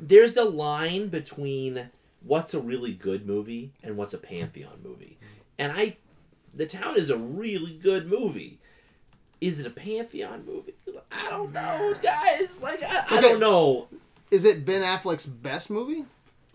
there's 0.00 0.34
the 0.34 0.44
line 0.46 1.08
between 1.08 1.90
what's 2.24 2.54
a 2.54 2.60
really 2.60 2.92
good 2.92 3.26
movie 3.26 3.72
and 3.82 3.96
what's 3.96 4.14
a 4.14 4.18
pantheon 4.18 4.80
movie, 4.82 5.18
and 5.58 5.70
I, 5.72 5.96
the 6.54 6.66
town 6.66 6.96
is 6.96 7.10
a 7.10 7.18
really 7.18 7.74
good 7.74 8.06
movie. 8.08 8.58
Is 9.44 9.60
it 9.60 9.66
a 9.66 9.70
pantheon 9.70 10.46
movie? 10.46 10.72
I 11.12 11.28
don't 11.28 11.52
know, 11.52 11.94
guys. 12.02 12.58
Like 12.62 12.82
I, 12.82 13.18
I 13.18 13.20
don't 13.20 13.38
know. 13.38 13.88
Is 14.30 14.46
it 14.46 14.64
Ben 14.64 14.80
Affleck's 14.80 15.26
best 15.26 15.68
movie? 15.68 16.06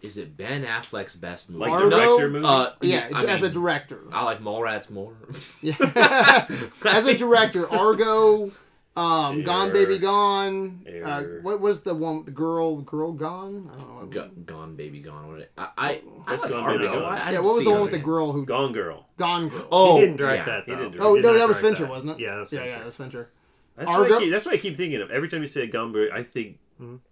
Is 0.02 0.18
it 0.18 0.36
Ben 0.36 0.64
Affleck's 0.64 1.14
best 1.14 1.52
movie? 1.52 1.70
Like 1.70 1.72
Argo? 1.72 1.90
director 1.92 2.30
movie. 2.30 2.46
Uh, 2.48 2.72
Yeah, 2.82 3.10
I 3.14 3.26
as 3.26 3.44
a 3.44 3.50
director. 3.50 4.00
I 4.12 4.24
like 4.24 4.42
Mallrats 4.42 4.90
more. 4.90 5.14
Yeah. 5.62 5.76
as 6.86 7.06
a 7.06 7.16
director, 7.16 7.72
Argo, 7.72 8.52
um, 9.00 9.44
Gone 9.44 9.72
Baby 9.72 9.98
Gone. 9.98 10.86
Uh, 11.04 11.24
what 11.42 11.60
was 11.62 11.82
the 11.84 11.94
one? 11.96 12.26
The 12.26 12.32
girl, 12.32 12.82
girl 12.82 13.14
gone. 13.14 13.70
I 13.74 13.78
don't 13.78 14.00
know. 14.00 14.06
Go, 14.08 14.28
gone, 14.46 14.76
baby, 14.76 15.00
gone. 15.00 15.28
What 15.30 15.40
it- 15.40 15.52
I, 15.58 15.68
I, 15.78 15.90
I 15.90 16.02
What's 16.32 16.44
like 16.44 16.52
Gone, 16.52 16.78
Baby, 16.78 16.84
Gone? 16.88 17.04
I, 17.04 17.28
I 17.28 17.32
yeah, 17.32 17.40
what 17.40 17.56
was 17.56 17.64
the 17.64 17.72
one 17.72 17.82
with 17.82 17.92
the 17.92 17.98
girl 18.00 18.32
who 18.32 18.46
Gone 18.46 18.74
Girl. 18.74 19.08
Gone 19.18 19.48
Girl? 19.50 19.68
Oh, 19.72 19.96
he 19.96 20.02
didn't 20.02 20.18
direct 20.18 20.48
yeah. 20.48 20.54
that. 20.54 20.64
He 20.66 20.72
didn't 20.72 20.92
Direct, 20.92 21.02
Oh 21.04 21.16
He 21.16 21.22
no, 21.22 21.34
that 21.34 21.48
was 21.48 21.60
Fincher, 21.60 21.84
that. 21.84 21.90
wasn't 21.90 22.12
it? 22.12 22.20
Yeah, 22.20 22.36
that's 22.36 22.52
yeah, 22.52 22.60
Fincher. 22.60 22.78
yeah, 22.78 22.84
that's 22.84 22.96
Fincher. 22.96 23.30
That's 23.78 23.88
what, 23.88 23.96
I 23.96 24.00
Argo? 24.02 24.20
keep, 24.20 24.32
that's 24.32 24.46
what 24.46 24.56
I 24.56 24.58
keep 24.58 24.76
thinking 24.78 25.02
of. 25.02 25.12
Every 25.12 25.30
time 25.30 25.42
you 25.42 25.48
say 25.48 25.68
Gone 25.68 25.92
Baby, 25.94 26.12
I 26.12 26.24
think 26.24 26.58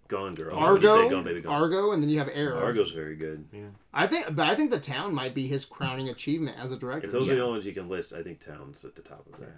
Gone 0.08 0.34
Girl. 0.34 0.56
When 0.60 0.80
you 0.82 0.86
say 0.86 0.92
Argo, 0.92 1.08
Gone 1.10 1.24
Baby, 1.24 1.40
Gone. 1.40 1.52
Argo, 1.54 1.92
and 1.92 2.02
then 2.02 2.10
you 2.10 2.18
have 2.18 2.28
Arrow. 2.32 2.58
Argo's 2.62 2.90
very 2.90 3.16
good. 3.16 3.46
Yeah, 3.52 3.60
I 3.94 4.06
think, 4.06 4.26
but 4.36 4.46
I 4.46 4.54
think 4.54 4.70
the 4.70 4.80
town 4.80 5.14
might 5.14 5.34
be 5.34 5.46
his 5.46 5.64
crowning 5.64 6.08
achievement 6.10 6.58
as 6.58 6.72
a 6.72 6.76
director. 6.76 7.06
If 7.06 7.12
those 7.12 7.30
are 7.30 7.34
the 7.34 7.40
only 7.40 7.52
ones 7.54 7.66
you 7.66 7.72
can 7.72 7.88
list, 7.88 8.12
I 8.12 8.22
think 8.22 8.44
Town's 8.44 8.84
at 8.84 8.94
the 8.94 9.02
top 9.02 9.26
of 9.32 9.40
that. 9.40 9.48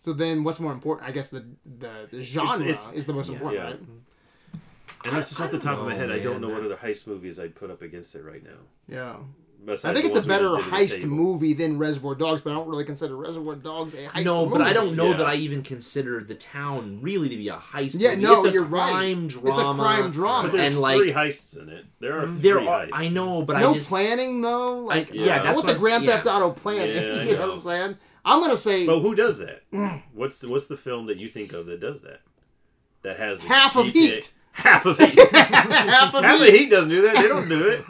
So 0.00 0.12
then, 0.14 0.42
what's 0.44 0.58
more 0.60 0.72
important? 0.72 1.06
I 1.08 1.12
guess 1.12 1.28
the 1.28 1.44
the, 1.78 2.08
the 2.10 2.20
genre 2.22 2.58
it's- 2.62 2.92
is 2.92 3.06
the 3.06 3.12
most 3.12 3.28
yeah. 3.28 3.34
important, 3.36 3.62
Yeah. 3.62 3.68
right? 3.70 3.80
And 5.04 5.16
that's 5.16 5.28
just 5.30 5.40
off 5.40 5.50
the 5.50 5.58
top 5.58 5.78
of 5.78 5.84
my 5.84 5.92
know, 5.92 5.98
head. 5.98 6.10
I 6.10 6.18
don't 6.18 6.40
know 6.40 6.48
man. 6.48 6.56
what 6.56 6.64
other 6.66 6.76
heist 6.76 7.06
movies 7.06 7.38
I'd 7.38 7.54
put 7.54 7.70
up 7.70 7.80
against 7.82 8.14
it 8.14 8.22
right 8.24 8.42
now. 8.42 8.58
Yeah. 8.88 9.16
Besides 9.64 9.84
I 9.98 10.00
think 10.02 10.14
it's 10.14 10.24
a 10.24 10.26
better 10.28 10.44
just 10.56 10.64
did 10.64 10.64
at 10.64 10.70
the 10.70 10.76
heist 10.86 11.04
movie 11.04 11.52
than 11.52 11.78
Reservoir 11.78 12.14
Dogs, 12.14 12.40
but 12.40 12.50
I 12.50 12.54
don't 12.54 12.68
really 12.68 12.84
consider 12.86 13.14
Reservoir 13.16 13.56
Dogs 13.56 13.92
a 13.94 14.06
heist 14.06 14.24
no, 14.24 14.44
movie. 14.46 14.58
but 14.58 14.66
I 14.66 14.72
don't 14.72 14.96
know 14.96 15.10
Yeah. 15.10 15.16
that 15.18 15.26
I 15.26 15.34
even 15.34 15.62
consider 15.62 16.22
the 16.22 16.34
town 16.34 17.00
really 17.02 17.28
to 17.28 17.36
be 17.36 17.48
a 17.48 17.56
heist. 17.56 17.96
Yeah, 18.00 18.10
movie. 18.10 18.22
no, 18.22 18.38
it's 18.44 18.48
a 18.48 18.52
you're 18.54 18.64
right. 18.64 18.90
crime 18.90 19.24
It's 19.26 19.34
a 19.36 19.40
drama. 19.40 19.82
crime 19.82 20.10
drama. 20.10 20.48
But 20.48 20.56
there's 20.56 20.72
and 20.72 20.80
like 20.82 20.96
three 20.98 21.12
heists 21.12 21.60
in 21.60 21.68
it. 21.68 21.84
There 22.00 22.18
are 22.20 22.26
there 22.26 22.58
three 22.58 22.68
are. 22.68 22.86
heists. 22.86 22.90
I 22.94 23.08
know, 23.08 23.42
but 23.42 23.58
no 23.58 23.70
I 23.70 23.74
just 23.74 23.88
planning 23.90 24.40
though. 24.40 24.78
Like, 24.78 25.12
yeah, 25.14 25.24
Yeah. 25.26 25.34
I 25.34 25.38
that's 25.42 25.46
want 25.46 25.56
what 25.56 25.66
the 25.66 25.72
I'm- 25.72 25.80
Grand 25.80 26.04
yeah. 26.04 26.10
Theft 26.12 26.26
Auto 26.26 26.50
planning. 26.52 26.96
Yeah, 27.16 27.22
you 27.24 27.32
know 27.34 27.46
what. 27.48 27.54
I'm 27.54 27.60
saying? 27.60 27.96
I'm 28.24 28.40
gonna 28.42 28.56
say 28.58 28.86
But 28.86 29.00
who 29.00 29.14
does 29.14 29.38
that? 29.38 29.62
What's 30.14 30.40
the, 30.40 30.48
what's 30.48 30.66
the 30.66 30.76
film 30.76 31.06
that 31.06 31.16
you 31.18 31.28
think 31.28 31.52
of 31.52 31.66
that 31.66 31.80
does 31.80 32.02
that? 32.02 32.20
that 33.02 33.18
has 33.18 33.42
a 33.42 33.48
Half 33.48 33.76
of 33.76 33.86
GTA 33.86 33.92
Heat. 33.94 34.34
Half 34.52 34.84
of 34.86 34.98
Heat. 34.98 35.18
half 35.32 36.14
of 36.14 36.22
Half 36.24 36.40
Heat. 36.40 36.50
Heat 36.58 36.70
doesn't 36.70 36.90
do 36.90 37.02
that. 37.02 37.16
They 37.16 37.28
don't 37.28 37.48
do 37.48 37.68
it. 37.68 37.82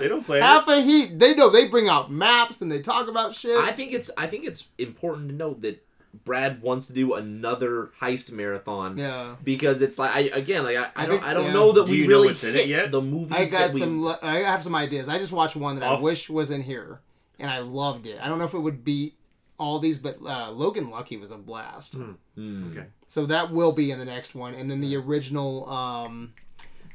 They 0.00 0.08
don't 0.08 0.24
play 0.24 0.40
Half 0.40 0.68
it. 0.68 0.78
of 0.80 0.84
Heat. 0.84 1.18
They 1.18 1.34
know 1.34 1.48
they 1.50 1.68
bring 1.68 1.88
out 1.88 2.10
maps 2.10 2.60
and 2.60 2.70
they 2.72 2.80
talk 2.80 3.08
about 3.08 3.34
shit. 3.34 3.56
I 3.58 3.72
think 3.72 3.92
it's 3.92 4.10
I 4.18 4.26
think 4.26 4.44
it's 4.44 4.68
important 4.78 5.28
to 5.28 5.34
note 5.34 5.60
that 5.62 5.84
Brad 6.24 6.60
wants 6.60 6.88
to 6.88 6.92
do 6.92 7.14
another 7.14 7.90
heist 8.00 8.32
marathon. 8.32 8.98
yeah. 8.98 9.36
Because 9.44 9.80
it's 9.80 9.98
like 9.98 10.10
I 10.14 10.20
again 10.36 10.64
like 10.64 10.76
I, 10.76 10.84
I, 10.84 10.90
I 10.96 11.06
don't 11.06 11.10
think- 11.10 11.22
I 11.24 11.34
don't 11.34 11.46
yeah. 11.46 11.52
know 11.52 11.72
that 11.72 11.86
Do 11.86 11.92
we 11.92 11.98
you 11.98 12.04
know 12.04 12.08
really 12.16 12.26
what's 12.28 12.42
in 12.44 12.52
hit 12.52 12.60
it 12.62 12.68
yet? 12.68 12.90
the 12.90 13.00
movies 13.00 13.32
I 13.32 13.44
that 13.46 13.50
got 13.68 13.74
we 13.74 13.80
some. 13.80 14.02
li- 14.02 14.14
I 14.22 14.38
have 14.40 14.62
some 14.62 14.74
ideas. 14.74 15.08
I 15.08 15.18
just 15.18 15.32
watched 15.32 15.54
one 15.56 15.76
that 15.78 15.84
I 15.88 16.00
wish 16.00 16.28
was 16.28 16.50
in 16.50 16.62
here, 16.62 17.00
and 17.38 17.48
I 17.50 17.60
loved 17.60 18.06
it. 18.06 18.18
I 18.20 18.28
don't 18.28 18.38
know 18.38 18.44
if 18.44 18.54
it 18.54 18.58
would 18.60 18.84
beat 18.84 19.14
all 19.62 19.78
these, 19.78 19.98
but 19.98 20.18
uh, 20.24 20.50
Logan 20.50 20.90
Lucky 20.90 21.16
was 21.16 21.30
a 21.30 21.36
blast. 21.36 21.94
Hmm. 21.94 22.70
Okay. 22.70 22.86
So 23.06 23.26
that 23.26 23.50
will 23.52 23.72
be 23.72 23.90
in 23.90 23.98
the 23.98 24.04
next 24.04 24.34
one, 24.34 24.54
and 24.54 24.70
then 24.70 24.80
the 24.80 24.96
original 24.96 25.68
um, 25.70 26.34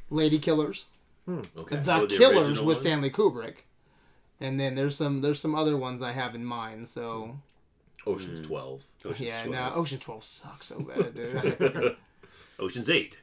Lady 0.10 0.40
Killers, 0.40 0.86
okay. 1.28 1.78
the 1.78 1.84
So 1.84 2.06
the 2.06 2.18
Killers 2.18 2.48
original 2.50 2.66
with 2.66 2.76
ones? 2.76 2.80
Stanley 2.80 3.10
Kubrick, 3.10 3.56
and 4.40 4.60
then 4.60 4.76
there's 4.76 4.96
some 4.96 5.22
there's 5.22 5.40
some 5.40 5.56
other 5.56 5.78
ones 5.78 6.02
I 6.02 6.12
have 6.12 6.36
in 6.36 6.44
mind. 6.46 6.88
So 6.88 7.38
Ocean's 8.06 8.42
Twelve. 8.42 8.84
Ocean's 9.06 9.22
yeah, 9.30 9.44
12. 9.44 9.74
no, 9.76 9.80
Ocean 9.82 10.00
Twelve 10.00 10.24
sucks 10.24 10.68
so 10.68 10.80
bad, 10.80 11.14
dude. 11.16 11.96
Ocean's 12.60 12.90
Eight. 12.90 13.20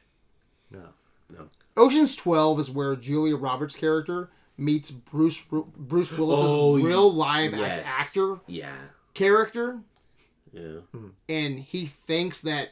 No. 0.71 0.83
No. 1.29 1.49
Ocean's 1.77 2.15
Twelve 2.15 2.59
is 2.59 2.71
where 2.71 2.95
Julia 2.95 3.35
Roberts' 3.35 3.75
character 3.75 4.29
meets 4.57 4.89
Bruce 4.91 5.41
Bruce 5.41 6.17
Willis's 6.17 6.45
Oh, 6.47 6.77
real 6.79 7.11
live 7.11 7.53
Yes. 7.53 7.85
actor 7.99 8.39
Yeah. 8.47 8.71
Character, 9.15 9.79
Yeah. 10.53 10.79
and 11.27 11.59
he 11.59 11.87
thinks 11.87 12.41
that 12.41 12.69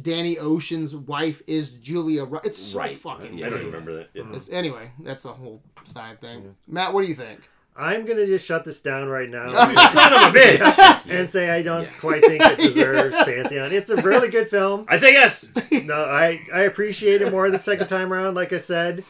Danny 0.00 0.38
Ocean's 0.38 0.94
wife 0.96 1.42
is 1.46 1.72
Julia. 1.72 2.24
Ro- 2.24 2.40
it's 2.44 2.58
so 2.58 2.78
Right. 2.78 2.94
fucking. 2.96 3.36
Yeah, 3.36 3.46
I 3.46 3.50
don't 3.50 3.58
weird. 3.58 3.66
remember 3.74 3.96
that. 3.98 4.08
Yeah. 4.14 4.22
It's, 4.32 4.48
anyway, 4.48 4.92
that's 5.00 5.24
a 5.26 5.32
whole 5.32 5.60
side 5.84 6.20
thing. 6.20 6.54
Matt, 6.68 6.94
what 6.94 7.02
do 7.02 7.08
you 7.08 7.14
think? 7.14 7.40
I'm 7.76 8.04
gonna 8.04 8.26
just 8.26 8.44
shut 8.46 8.64
this 8.64 8.80
down 8.80 9.08
right 9.08 9.28
now 9.28 9.48
Son 9.88 10.12
of 10.12 10.34
a 10.34 10.38
bitch! 10.38 11.06
and 11.08 11.30
say 11.30 11.48
I 11.50 11.62
don't 11.62 11.84
Yeah. 11.84 11.92
quite 12.00 12.20
think 12.24 12.42
it 12.44 12.58
deserves 12.58 13.16
Pantheon. 13.24 13.72
It's 13.72 13.90
a 13.90 13.96
really 13.96 14.28
good 14.28 14.48
film. 14.48 14.84
I 14.88 14.96
say 14.98 15.12
yes. 15.12 15.48
No, 15.84 15.94
I 16.04 16.40
I 16.52 16.62
appreciate 16.62 17.22
it 17.22 17.30
more 17.30 17.48
the 17.50 17.58
second 17.58 17.86
time 17.86 18.12
around. 18.12 18.34
Like 18.34 18.52
I 18.52 18.58
said, 18.58 19.02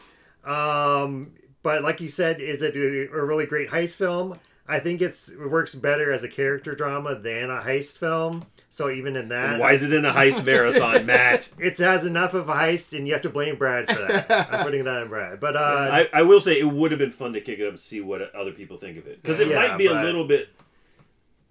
um, 0.45 1.33
but 1.63 1.83
like 1.83 2.01
you 2.01 2.07
said, 2.07 2.39
is 2.39 2.61
it 2.61 2.75
a, 2.75 3.11
a 3.15 3.23
really 3.25 3.45
great 3.45 3.69
heist 3.69 3.95
film? 3.95 4.39
I 4.71 4.79
think 4.79 5.01
it's 5.01 5.29
it 5.29 5.49
works 5.49 5.75
better 5.75 6.11
as 6.11 6.23
a 6.23 6.27
character 6.27 6.73
drama 6.75 7.15
than 7.15 7.49
a 7.49 7.61
heist 7.61 7.97
film. 7.97 8.45
So 8.69 8.89
even 8.89 9.17
in 9.17 9.27
that, 9.29 9.49
And 9.51 9.59
why 9.59 9.73
is 9.73 9.83
it 9.83 9.91
in 9.91 10.05
a 10.05 10.13
heist 10.13 10.45
marathon, 10.45 11.05
Matt? 11.05 11.49
it 11.59 11.77
has 11.79 12.05
enough 12.05 12.33
of 12.33 12.47
a 12.47 12.53
heist, 12.53 12.97
and 12.97 13.05
you 13.05 13.11
have 13.13 13.21
to 13.23 13.29
blame 13.29 13.57
Brad 13.57 13.87
for 13.87 13.99
that. 14.01 14.31
I'm 14.53 14.63
putting 14.63 14.85
that 14.85 15.01
on 15.03 15.09
Brad. 15.09 15.39
But 15.41 15.57
uh, 15.57 15.89
I, 15.91 16.09
I 16.13 16.21
will 16.21 16.39
say 16.39 16.57
it 16.57 16.63
would 16.71 16.91
have 16.91 16.99
been 16.99 17.11
fun 17.11 17.33
to 17.33 17.41
kick 17.41 17.59
it 17.59 17.63
up 17.63 17.69
and 17.71 17.79
see 17.79 17.99
what 17.99 18.33
other 18.33 18.51
people 18.53 18.77
think 18.77 18.97
of 18.97 19.07
it 19.07 19.21
because 19.21 19.39
it 19.41 19.49
Yeah, 19.49 19.55
might 19.55 19.77
be 19.77 19.87
a 19.87 19.93
little 20.01 20.25
bit 20.25 20.47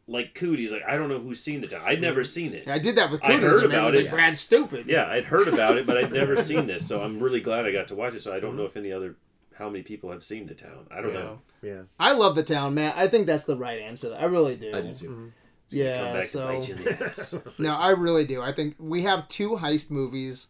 like 0.06 0.34
Cooties. 0.34 0.72
Like 0.72 0.82
I 0.88 0.96
don't 0.96 1.08
know 1.08 1.18
who's 1.20 1.40
seen 1.42 1.60
the 1.60 1.66
town. 1.68 1.82
I'd 1.84 2.00
never 2.00 2.24
seen 2.24 2.54
it. 2.54 2.66
I 2.68 2.78
did 2.78 2.96
that 2.96 3.10
with 3.10 3.22
I 3.22 3.28
Cooties. 3.34 3.40
heard 3.42 3.64
and 3.64 3.72
about 3.72 3.86
was 3.86 3.94
it. 3.96 4.02
Like, 4.04 4.10
Brad's 4.12 4.40
stupid. 4.40 4.86
Yeah, 4.86 5.06
I'd 5.06 5.26
heard 5.26 5.48
about 5.48 5.76
it, 5.76 5.86
but 5.86 5.96
I'd 5.98 6.12
never 6.12 6.36
seen 6.42 6.66
this. 6.66 6.86
So 6.88 7.02
I'm 7.02 7.20
really 7.20 7.40
glad 7.40 7.66
I 7.66 7.72
got 7.72 7.88
to 7.88 7.94
watch 7.94 8.14
it. 8.14 8.22
So 8.22 8.32
I 8.32 8.40
don't 8.40 8.56
know 8.56 8.64
if 8.64 8.76
any 8.78 8.92
other 8.92 9.16
how 9.60 9.68
many 9.68 9.82
people 9.84 10.10
have 10.10 10.24
seen 10.24 10.46
the 10.46 10.54
town. 10.54 10.86
I 10.90 11.00
don't 11.00 11.12
Yeah. 11.14 11.20
know. 11.20 11.38
yeah, 11.62 11.82
I 12.00 12.12
love 12.14 12.34
the 12.34 12.42
town, 12.42 12.74
man. 12.74 12.92
I 12.96 13.06
think 13.06 13.26
that's 13.26 13.44
the 13.44 13.56
right 13.56 13.78
answer. 13.80 14.16
I 14.18 14.24
really 14.24 14.56
do. 14.56 14.72
I 14.74 14.80
do 14.80 14.94
too. 14.94 15.08
Mm-hmm. 15.10 15.22
Come 15.24 15.32
Yeah. 15.78 16.12
back 16.14 16.22
to 16.24 16.28
So 16.28 16.46
bite 16.48 16.68
you 16.68 16.74
in 16.74 16.82
the 16.82 17.04
ass. 17.46 17.58
no, 17.60 17.74
I 17.76 17.90
really 17.90 18.24
do. 18.24 18.42
I 18.42 18.52
think 18.52 18.74
we 18.78 19.02
have 19.02 19.28
two 19.28 19.50
heist 19.50 19.90
movies, 19.90 20.48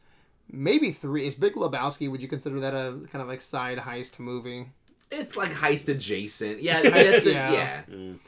maybe 0.51 0.93
three. 0.93 1.27
Is 1.27 1.35
Big 1.35 1.55
Lebowski? 1.55 2.11
Would 2.11 2.23
you 2.23 2.29
consider 2.29 2.61
that 2.61 2.73
a 2.73 3.01
kind 3.11 3.21
of 3.21 3.29
like 3.29 3.41
side 3.41 3.79
heist 3.79 4.19
movie? 4.19 4.69
It's 5.11 5.37
like 5.37 5.53
heist 5.53 5.89
adjacent. 5.89 6.63
Yeah, 6.63 6.81
that's 6.89 7.25
the, 7.25 7.33
Yeah. 7.33 7.53
yeah. 7.53 7.83
Mm. 7.91 8.19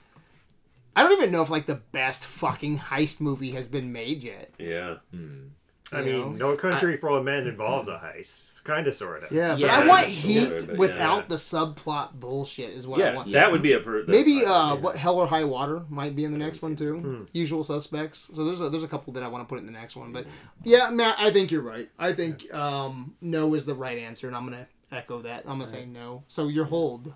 I 0.95 1.05
don't 1.05 1.13
even 1.21 1.33
know 1.33 1.41
if 1.43 1.49
like 1.49 1.65
the 1.67 1.77
best 1.93 2.27
fucking 2.27 2.79
heist 2.79 3.21
movie 3.21 3.53
has 3.53 3.69
been 3.69 3.93
made 3.93 4.23
yet. 4.25 4.53
Yeah. 4.59 4.97
Hmm. 5.15 5.47
I 5.93 6.01
You 6.01 6.05
mean, 6.05 6.39
know? 6.39 6.51
No 6.51 6.57
Country 6.57 6.97
for 6.97 7.11
Old 7.11 7.25
Men 7.25 7.47
involves 7.47 7.87
a 7.89 7.97
heist, 7.99 8.65
kind 8.65 8.87
of, 8.87 8.95
sort 8.95 9.25
of. 9.25 9.31
Yeah, 9.33 9.51
but 9.53 9.59
Yeah, 9.61 9.77
I 9.81 9.87
want 9.87 10.07
sort 10.07 10.13
Heat 10.13 10.53
of, 10.71 10.79
without 10.79 11.17
yeah. 11.19 11.25
the 11.29 11.35
subplot 11.35 12.13
bullshit. 12.15 12.71
Is 12.71 12.87
what 12.87 13.01
I 13.01 13.05
Yeah, 13.11 13.15
want. 13.17 13.33
that 13.33 13.53
would 13.53 13.63
be 13.63 13.73
a 13.75 13.81
per- 13.81 14.05
Maybe 14.07 14.41
that- 14.41 14.49
uh, 14.51 14.77
what 14.77 14.97
Hell 14.97 15.19
or 15.19 15.27
High 15.27 15.45
Water 15.45 15.83
might 15.91 16.17
be 16.17 16.25
in 16.25 16.33
the 16.33 16.39
next 16.39 16.63
one 16.63 16.75
too. 16.77 16.97
Hmm. 16.99 17.23
Usual 17.33 17.63
Suspects. 17.65 18.31
So 18.33 18.45
there's 18.45 18.61
a, 18.61 18.71
there's 18.71 18.85
a 18.85 18.89
couple 18.89 19.13
that 19.15 19.23
I 19.23 19.29
want 19.29 19.47
to 19.47 19.49
put 19.49 19.59
in 19.59 19.67
the 19.67 19.73
next 19.73 19.97
one. 19.97 20.13
But 20.13 20.27
yeah, 20.65 20.89
Matt, 20.91 21.17
I 21.19 21.31
think 21.31 21.51
you're 21.51 21.63
right. 21.63 21.91
I 21.99 22.13
think 22.15 22.53
um, 22.55 23.15
no 23.21 23.55
is 23.55 23.65
the 23.65 23.75
right 23.75 23.99
answer, 23.99 24.27
and 24.29 24.37
I'm 24.37 24.45
gonna 24.45 24.67
echo 24.91 25.21
that. 25.23 25.41
I'm 25.41 25.53
gonna 25.59 25.67
say 25.67 25.85
no. 25.85 26.23
So 26.29 26.49
your 26.49 26.65
hold. 26.65 27.15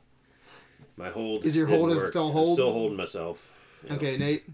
my 0.98 1.09
hold 1.11 1.44
Is 1.47 1.55
your 1.57 1.66
didn't 1.66 1.78
hold 1.81 1.93
is 1.93 1.98
work. 1.98 2.09
still 2.11 2.27
I'm 2.28 2.32
hold? 2.32 2.57
still 2.57 2.73
holding 2.73 2.97
myself. 2.97 3.53
Yeah. 3.86 3.94
Okay, 3.94 4.16
Nate. 4.19 4.44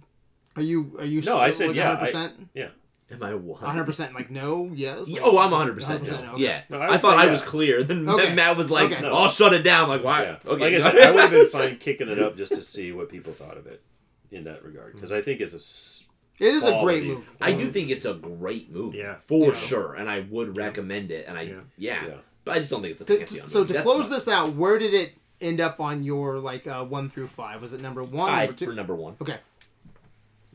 Are 0.56 0.62
you 0.62 0.94
are 0.98 1.04
you 1.06 1.22
No, 1.22 1.38
I 1.38 1.50
said 1.50 1.74
yeah, 1.74 1.84
I- 1.84 1.94
100 1.94 2.00
percent 2.06 2.48
Yeah. 2.54 2.68
Am 3.12 3.22
I 3.22 3.34
one? 3.34 3.60
100 3.60 3.84
percent 3.84 4.14
like 4.14 4.30
no 4.30 4.70
yes 4.74 5.08
Like, 5.08 5.22
Oh, 5.22 5.38
I'm 5.38 5.50
100 5.50 5.74
percent 5.74 6.04
100%, 6.04 6.24
no. 6.24 6.32
okay. 6.32 6.42
Yeah, 6.42 6.62
No, 6.70 6.78
I 6.78 6.94
I, 6.94 6.98
thought 6.98 7.12
say 7.16 7.22
I 7.22 7.24
yeah. 7.26 7.30
was 7.30 7.42
clear. 7.42 7.82
Then 7.82 8.08
Okay. 8.08 8.34
Matt 8.34 8.56
was 8.56 8.70
like, 8.70 8.90
Okay. 8.92 9.06
"I'll 9.06 9.28
shut 9.28 9.52
it 9.52 9.62
down." 9.62 9.88
Like, 9.88 10.02
why? 10.02 10.22
Yeah. 10.22 10.36
Okay, 10.46 10.60
Like 10.60 10.74
I 10.74 10.78
go 10.78 10.78
said, 10.82 10.96
I 11.06 11.10
would 11.10 11.20
have 11.20 11.30
been 11.30 11.48
fine 11.48 11.76
kicking 11.76 12.08
it 12.08 12.18
up 12.18 12.36
just 12.36 12.52
to 12.54 12.62
see 12.62 12.92
what 12.92 13.08
people 13.10 13.32
thought 13.32 13.56
of 13.58 13.66
it 13.66 13.82
in 14.30 14.44
that 14.44 14.64
regard 14.64 14.94
because 14.94 15.12
I 15.12 15.20
think 15.20 15.40
it's 15.40 15.52
a 15.52 15.56
s- 15.56 16.04
It 16.40 16.54
is 16.54 16.64
a 16.64 16.70
great 16.82 17.04
Quality. 17.04 17.08
movie. 17.08 17.26
I 17.40 17.52
do 17.52 17.70
think 17.70 17.90
it's 17.90 18.04
a 18.06 18.14
great 18.14 18.70
movie, 18.72 18.98
Yeah. 18.98 19.16
for 19.18 19.52
Yeah. 19.52 19.58
sure, 19.60 19.94
and 19.94 20.08
I 20.08 20.20
would 20.30 20.56
recommend 20.56 21.10
it. 21.10 21.26
And 21.28 21.36
I, 21.36 21.42
yeah, 21.42 21.54
Yeah. 21.76 22.06
Yeah. 22.06 22.14
but 22.44 22.56
I 22.56 22.58
just 22.60 22.70
don't 22.70 22.80
think 22.82 22.92
it's 22.92 23.02
a 23.02 23.04
To- 23.04 23.16
pantheon. 23.18 23.46
so 23.46 23.58
movie. 23.60 23.68
to 23.68 23.72
That's 23.74 23.84
close 23.84 24.04
fine. 24.04 24.10
this 24.12 24.28
out, 24.28 24.54
where 24.54 24.78
did 24.78 24.94
it 24.94 25.12
end 25.42 25.60
up 25.60 25.80
on 25.80 26.02
your 26.02 26.38
like 26.38 26.66
uh, 26.66 26.82
one 26.84 27.10
through 27.10 27.26
five? 27.28 27.60
Was 27.60 27.72
it 27.74 27.80
number 27.82 28.02
one? 28.02 28.30
number 28.34 28.52
two? 28.54 28.66
for 28.66 28.72
number 28.72 28.94
one. 28.94 29.16
Okay, 29.20 29.36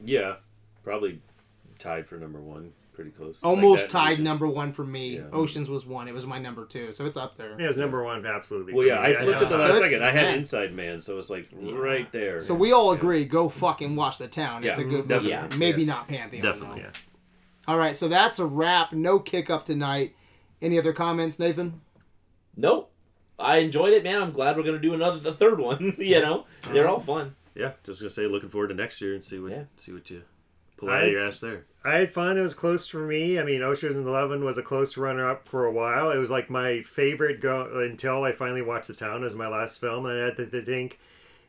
yeah, 0.03 0.35
probably 0.83 1.21
tied 1.87 2.07
for 2.07 2.17
number 2.17 2.39
one, 2.41 2.71
pretty 2.93 3.11
close. 3.11 3.39
almost 3.43 3.83
Like 3.83 3.91
that 3.91 3.97
tied 3.97 4.11
Ocean's- 4.13 4.23
number 4.25 4.47
one 4.47 4.73
for 4.73 4.83
me. 4.85 5.15
Yeah. 5.17 5.23
Oceans 5.31 5.69
was 5.69 5.85
one. 5.85 6.07
It 6.07 6.13
was 6.13 6.25
my 6.27 6.39
number 6.39 6.65
two, 6.65 6.91
so 6.91 7.05
it's 7.05 7.17
up 7.17 7.37
there. 7.37 7.55
Yeah, 7.57 7.65
it 7.65 7.67
was 7.69 7.77
number 7.77 8.03
one, 8.03 8.25
absolutely. 8.25 8.73
Well, 8.73 8.85
yeah, 8.85 9.01
me. 9.01 9.07
I 9.15 9.21
flipped 9.21 9.41
it 9.43 9.49
the 9.49 9.57
last 9.57 9.75
it's- 9.75 9.89
second. 9.91 10.05
I 10.05 10.11
had 10.11 10.21
yeah. 10.25 10.33
Inside 10.35 10.73
Man, 10.73 10.99
so 11.01 11.17
it's 11.17 11.29
like 11.29 11.47
right 11.61 12.11
there. 12.11 12.39
So 12.39 12.53
we 12.53 12.71
all 12.71 12.91
agree, 12.91 13.25
go 13.25 13.49
fucking 13.49 13.95
watch 13.95 14.17
the 14.17 14.27
town. 14.27 14.63
It's 14.63 14.77
Yeah, 14.79 14.85
a 14.85 14.87
good 14.87 15.07
movie. 15.09 15.29
Yeah. 15.29 15.47
Maybe 15.57 15.81
Yes. 15.81 15.87
not 15.87 16.07
Pantheon. 16.07 16.43
Definitely. 16.43 16.81
though. 16.81 16.87
Yeah. 16.87 16.93
All 17.67 17.77
right, 17.77 17.95
so 17.95 18.07
that's 18.07 18.39
a 18.39 18.45
wrap. 18.45 18.93
No 18.93 19.19
kick 19.19 19.49
up 19.49 19.65
tonight. 19.65 20.15
Any 20.61 20.79
other 20.79 20.93
comments, 20.93 21.37
Nathan? 21.37 21.81
Nope. 22.55 22.91
I 23.39 23.57
enjoyed 23.57 23.93
it, 23.93 24.03
man. 24.03 24.21
I'm 24.21 24.31
glad 24.31 24.57
we're 24.57 24.63
gonna 24.63 24.79
do 24.79 24.93
another, 24.93 25.19
the 25.19 25.33
third 25.33 25.59
one. 25.59 25.95
you 25.99 26.19
know, 26.19 26.45
they're 26.71 26.87
all 26.87 26.99
fun. 26.99 27.35
yeah, 27.53 27.73
just 27.85 27.99
gonna 28.01 28.09
say, 28.09 28.25
looking 28.25 28.49
forward 28.49 28.69
to 28.69 28.73
next 28.73 28.99
year 29.01 29.13
and 29.13 29.23
see 29.23 29.37
what 29.39 29.51
Yeah. 29.51 29.63
see 29.77 29.91
what 29.93 30.09
you 30.09 30.23
pull 30.77 30.89
out 30.89 31.05
of 31.05 31.11
your 31.11 31.21
I've- 31.21 31.29
ass 31.29 31.39
there. 31.39 31.65
I 31.85 31.95
had 31.99 32.11
fun. 32.13 32.37
It 32.37 32.41
was 32.41 32.53
close 32.53 32.85
for 32.87 32.99
me. 33.07 33.39
I 33.39 33.43
mean, 33.45 33.61
Ocean's 33.61 33.95
Eleven 33.95 34.43
was 34.43 34.57
a 34.57 34.61
close 34.63 34.97
runner-up 34.97 35.47
for 35.47 35.63
a 35.65 35.71
while. 35.71 36.11
It 36.11 36.17
was 36.17 36.29
like 36.29 36.49
my 36.49 36.81
favorite 36.81 37.39
go 37.39 37.79
until 37.81 38.23
I 38.23 38.33
finally 38.33 38.61
watched 38.61 38.89
The 38.89 38.93
Town 38.93 39.23
as 39.23 39.33
my 39.35 39.47
last 39.47 39.79
film, 39.79 40.05
and 40.05 40.19
I 40.21 40.25
had 40.25 40.35
to, 40.37 40.47
to 40.47 40.61
think, 40.65 40.99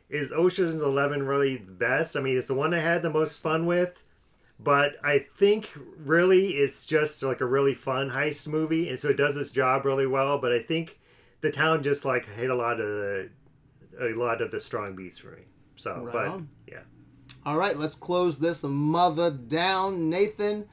is 0.08 0.30
Ocean's 0.30 0.80
Eleven 0.80 1.24
really 1.26 1.56
the 1.56 1.72
best? 1.72 2.14
I 2.16 2.20
mean, 2.20 2.38
it's 2.38 2.46
the 2.46 2.54
one 2.54 2.72
I 2.72 2.78
had 2.78 3.02
the 3.02 3.10
most 3.10 3.40
fun 3.40 3.66
with, 3.66 4.04
but 4.60 4.92
I 5.02 5.26
think 5.36 5.70
really 5.98 6.50
it's 6.52 6.86
just 6.86 7.20
like 7.24 7.40
a 7.40 7.46
really 7.46 7.74
fun 7.74 8.10
heist 8.10 8.46
movie, 8.46 8.88
and 8.88 8.98
so 9.00 9.08
it 9.08 9.16
does 9.16 9.36
its 9.36 9.50
job 9.50 9.84
really 9.84 10.06
well. 10.06 10.38
But 10.38 10.52
I 10.52 10.62
think 10.62 11.00
The 11.40 11.50
Town 11.50 11.82
just 11.82 12.04
like 12.04 12.28
hit 12.28 12.48
a 12.48 12.54
lot 12.54 12.78
of 12.80 12.86
the, 12.86 13.30
a 14.00 14.14
lot 14.14 14.40
of 14.40 14.52
the 14.52 14.60
strong 14.60 14.94
beats 14.94 15.18
for 15.18 15.32
me. 15.32 15.42
So, 15.74 15.96
Right 16.04 16.12
but 16.12 16.26
on. 16.28 16.48
yeah. 16.68 16.82
All 17.46 17.56
right, 17.56 17.76
let's 17.76 17.94
close 17.94 18.38
this 18.38 18.62
mother 18.62 19.30
down. 19.30 20.10
Nathan, 20.10 20.66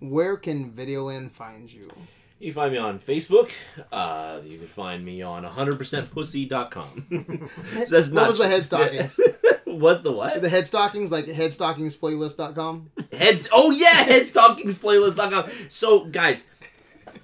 where 0.00 0.36
can 0.36 0.70
Videoland 0.72 1.30
find 1.32 1.72
you? 1.72 1.90
You 2.38 2.52
find 2.54 2.72
me 2.72 2.78
on 2.78 2.98
Facebook. 2.98 3.50
Uh, 3.92 4.40
you 4.44 4.56
can 4.58 4.66
find 4.66 5.04
me 5.04 5.20
on 5.20 5.44
100percentpussy.com. 5.44 7.06
so 7.10 7.84
that's 7.90 8.08
What 8.08 8.12
not 8.14 8.28
was 8.28 8.38
the 8.38 8.48
head 8.48 8.64
stockings? 8.64 9.20
What's 9.64 10.00
the 10.00 10.12
what? 10.12 10.40
the 10.40 10.48
head 10.48 10.66
stockings, 10.66 11.12
like 11.12 11.26
headstockingsplaylist.com? 11.26 12.90
Heads. 13.12 13.48
Oh 13.52 13.70
yeah, 13.70 14.04
headstockingsplaylist.com. 14.06 15.50
So 15.68 16.06
guys, 16.06 16.46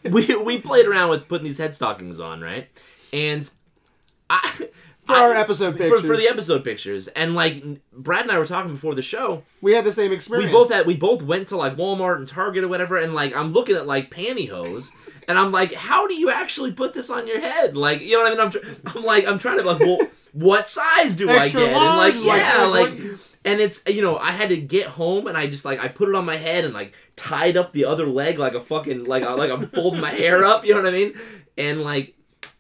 we 0.05 0.35
we 0.37 0.61
played 0.61 0.87
around 0.87 1.09
with 1.11 1.29
putting 1.29 1.45
these 1.47 1.59
head 1.59 1.75
stockings 1.75 2.21
on, 2.21 2.41
right? 2.43 2.69
And 3.13 3.49
I 4.29 4.69
For 5.07 5.13
our 5.15 5.35
episode 5.35 5.77
pictures. 5.77 6.01
for 6.03 6.17
the 6.17 6.29
episode 6.29 6.65
pictures, 6.65 7.09
and 7.09 7.35
like 7.35 7.63
Brad 7.93 8.23
and 8.23 8.31
I 8.33 8.39
were 8.39 8.47
talking 8.47 8.73
before 8.73 8.95
the 8.95 9.03
show. 9.03 9.43
we 9.61 9.73
had 9.73 9.85
the 9.85 9.93
same 9.93 10.13
experience. 10.13 10.47
We 10.47 10.53
both 10.53 10.73
had 10.73 10.87
we 10.87 10.97
both 10.97 11.23
went 11.23 11.49
to 11.49 11.57
like 11.57 11.77
Walmart 11.77 12.17
and 12.17 12.27
Target 12.29 12.65
or 12.65 12.69
whatever, 12.69 12.97
and 12.97 13.15
like 13.15 13.35
I'm 13.37 13.53
looking 13.53 13.77
at 13.77 13.87
like 13.87 14.11
pantyhose, 14.11 14.91
and 15.29 15.39
I'm 15.39 15.53
like, 15.53 15.73
how 15.75 16.07
do 16.07 16.15
you 16.15 16.31
actually 16.31 16.73
put 16.73 16.93
this 16.93 17.09
on 17.11 17.27
your 17.27 17.41
head? 17.41 17.77
Like, 17.77 18.01
you 18.01 18.13
know 18.13 18.25
what 18.25 18.33
I 18.33 18.37
mean? 18.37 18.41
I'm, 18.41 18.51
tr- 18.51 18.97
I'm 18.99 19.05
like, 19.05 19.27
I'm 19.29 19.39
trying 19.39 19.59
to 19.59 19.65
like, 19.65 19.79
well, 19.81 19.99
what 20.33 20.69
size 20.69 21.15
do 21.17 21.29
Extra 21.29 21.63
I 21.63 21.65
get? 21.67 21.73
large, 21.77 22.15
and 22.17 22.25
like, 22.25 22.27
like, 22.27 22.41
yeah, 22.43 22.65
like, 22.65 22.91
like, 22.91 22.99
what- 23.01 23.21
and 23.45 23.61
it's 23.61 23.85
you 23.87 24.03
know 24.03 24.19
I 24.19 24.33
had 24.33 24.49
to 24.49 24.57
get 24.57 24.89
home 24.89 25.29
and 25.29 25.37
I 25.37 25.47
just 25.47 25.65
like 25.65 25.79
I 25.79 25.87
put 25.87 26.09
it 26.09 26.17
on 26.17 26.25
my 26.25 26.35
head 26.35 26.65
and 26.65 26.75
like 26.75 26.97
tied 27.15 27.57
up 27.57 27.71
the 27.71 27.85
other 27.85 28.05
leg 28.07 28.41
like 28.41 28.55
a 28.55 28.61
fucking 28.61 29.05
like 29.05 29.23
like 29.23 29.53
I'm 29.53 29.69
folding 29.69 30.01
my 30.01 30.11
hair 30.11 30.45
up. 30.45 30.65
You 30.67 30.75
know 30.75 30.83
what 30.83 30.89
I 30.89 30.97
mean? 30.97 31.15
And 31.57 31.83
like. 31.83 32.15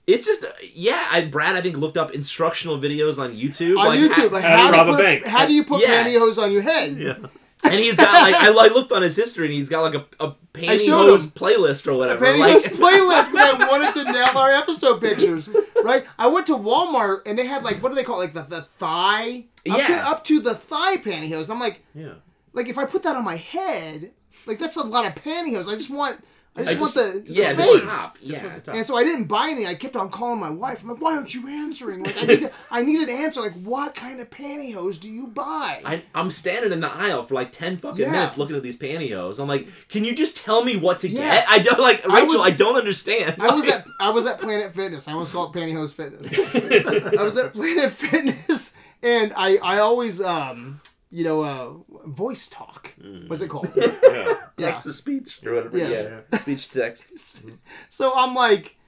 It's 0.06 0.24
just 0.26 0.44
yeah. 0.74 1.08
I 1.10 1.24
Brad 1.26 1.56
I 1.56 1.60
think 1.60 1.76
looked 1.76 1.96
up 1.96 2.12
instructional 2.12 2.78
videos 2.78 3.18
on 3.18 3.34
YouTube. 3.34 3.78
on 3.78 3.86
like, 3.88 3.98
YouTube, 3.98 4.30
like 4.30 4.44
how 4.44 4.56
to 4.56 4.62
how, 4.62 4.70
rob 4.72 4.86
to 4.86 4.92
a 4.92 4.96
put, 4.96 5.02
bank. 5.04 5.24
how 5.26 5.46
do 5.46 5.52
you 5.52 5.64
put 5.64 5.80
Yeah. 5.82 6.04
pantyhose 6.04 6.40
on 6.40 6.52
your 6.52 6.62
head? 6.62 6.96
Yeah. 6.98 7.16
and 7.64 7.74
he's 7.74 7.96
got 7.96 8.12
like 8.12 8.34
I, 8.34 8.48
I 8.48 8.68
looked 8.68 8.92
on 8.92 9.02
his 9.02 9.16
history 9.16 9.46
and 9.46 9.54
he's 9.54 9.68
got 9.68 9.80
like 9.82 9.94
a, 9.94 10.04
showed 10.18 10.36
pantyhose 10.52 11.26
playlist 11.32 11.86
or 11.90 11.96
whatever. 11.96 12.24
pantyhose 12.24 12.38
like, 12.38 12.72
playlist 12.74 13.32
because 13.32 13.60
I 13.60 13.68
wanted 13.68 13.94
to 13.94 14.04
nail 14.12 14.28
our 14.36 14.52
episode 14.52 15.00
pictures. 15.00 15.48
Right? 15.82 16.04
I 16.18 16.28
went 16.28 16.46
to 16.48 16.52
Walmart 16.54 17.22
and 17.26 17.36
they 17.38 17.46
had 17.46 17.64
like 17.64 17.82
what 17.82 17.88
do 17.88 17.94
they 17.96 18.04
call 18.04 18.20
it? 18.20 18.34
like 18.34 18.48
the, 18.48 18.56
the 18.56 18.62
thigh? 18.78 19.46
Up 19.68 19.76
Yeah. 19.78 19.86
To, 19.88 19.94
up 20.08 20.24
to 20.26 20.40
the 20.40 20.54
thigh 20.54 20.98
pantyhose. 20.98 21.50
I'm 21.50 21.58
like, 21.58 21.80
Yeah. 21.94 22.12
like 22.52 22.68
if 22.68 22.78
I 22.78 22.84
put 22.84 23.02
that 23.02 23.16
on 23.16 23.24
my 23.24 23.36
head, 23.36 24.12
like 24.44 24.60
that's 24.60 24.76
a 24.76 24.84
lot 24.86 25.04
of 25.06 25.14
pantyhose. 25.20 25.68
I 25.68 25.72
just 25.74 25.90
want, 25.90 26.22
I 26.56 26.62
just 26.64 26.76
I 26.76 26.80
want 26.80 26.94
just- 26.94 27.12
the, 27.14 27.20
the 27.20 27.32
yeah, 27.32 27.52
the 27.52 27.62
face. 27.62 27.82
top. 27.84 28.18
Just 28.18 28.30
Yeah. 28.32 28.42
with 28.44 28.54
the 28.54 28.60
top. 28.60 28.74
And 28.76 28.86
so 28.86 28.96
I 28.96 29.04
didn't 29.04 29.24
buy 29.26 29.48
any. 29.50 29.66
I 29.66 29.74
kept 29.74 29.96
on 29.96 30.08
calling 30.10 30.40
my 30.40 30.50
wife. 30.50 30.82
I'm 30.82 30.88
like, 30.90 31.00
why 31.00 31.16
aren't 31.16 31.34
you 31.34 31.46
answering? 31.48 32.02
Like 32.04 32.16
I 32.16 32.26
need, 32.26 32.40
to, 32.40 32.52
I 32.70 32.82
need 32.82 33.08
an 33.08 33.10
answer. 33.10 33.40
Like 33.40 33.54
what 33.54 33.94
kind 33.94 34.20
of 34.20 34.30
pantyhose 34.30 34.98
do 34.98 35.10
you 35.10 35.26
buy? 35.26 35.82
I, 35.84 36.02
I'm 36.14 36.30
standing 36.30 36.72
in 36.72 36.80
the 36.80 36.90
aisle 36.92 37.24
for 37.24 37.34
like 37.34 37.52
ten 37.52 37.76
fucking 37.76 38.00
Yeah. 38.04 38.10
minutes 38.12 38.38
looking 38.38 38.56
at 38.56 38.62
these 38.62 38.78
pantyhose. 38.78 39.38
I'm 39.38 39.48
like, 39.48 39.68
can 39.88 40.04
you 40.04 40.14
just 40.14 40.36
tell 40.36 40.64
me 40.64 40.76
what 40.76 41.00
to 41.00 41.08
Yeah. 41.08 41.34
get? 41.36 41.46
I 41.48 41.58
don't 41.58 41.80
like 41.80 42.08
I 42.08 42.20
Rachel. 42.22 42.40
I, 42.42 42.48
was- 42.48 42.56
don't 42.56 42.76
understand. 42.76 43.36
I 43.40 43.54
was 43.54 43.66
at 43.68 43.86
I 44.00 44.10
was 44.10 44.26
at 44.26 44.38
Planet 44.40 44.72
Fitness. 44.74 45.08
I 45.08 45.12
almost 45.12 45.32
called 45.32 45.54
it 45.54 45.58
Pantyhose 45.58 45.94
Fitness. 45.94 46.32
I 47.18 47.22
was 47.22 47.36
at 47.36 47.52
Planet 47.52 47.90
Fitness, 47.92 48.76
and 49.02 49.32
I 49.36 49.56
I 49.56 49.78
always 49.78 50.20
um 50.20 50.80
you 51.10 51.24
know 51.24 51.42
uh 51.42 51.72
voice 52.08 52.48
talk. 52.48 52.94
What's 53.26 53.42
it 53.42 53.48
called? 53.48 53.68
Yeah. 53.76 53.92
Yeah. 54.58 54.68
text 54.68 54.84
to 54.84 54.92
speech 54.94 55.38
or 55.44 55.54
whatever. 55.54 55.76
Yes. 55.76 56.08
Yeah, 56.32 56.38
speech 56.40 56.72
text. 56.72 57.42
So 57.90 58.12
I'm 58.14 58.34
like, 58.34 58.78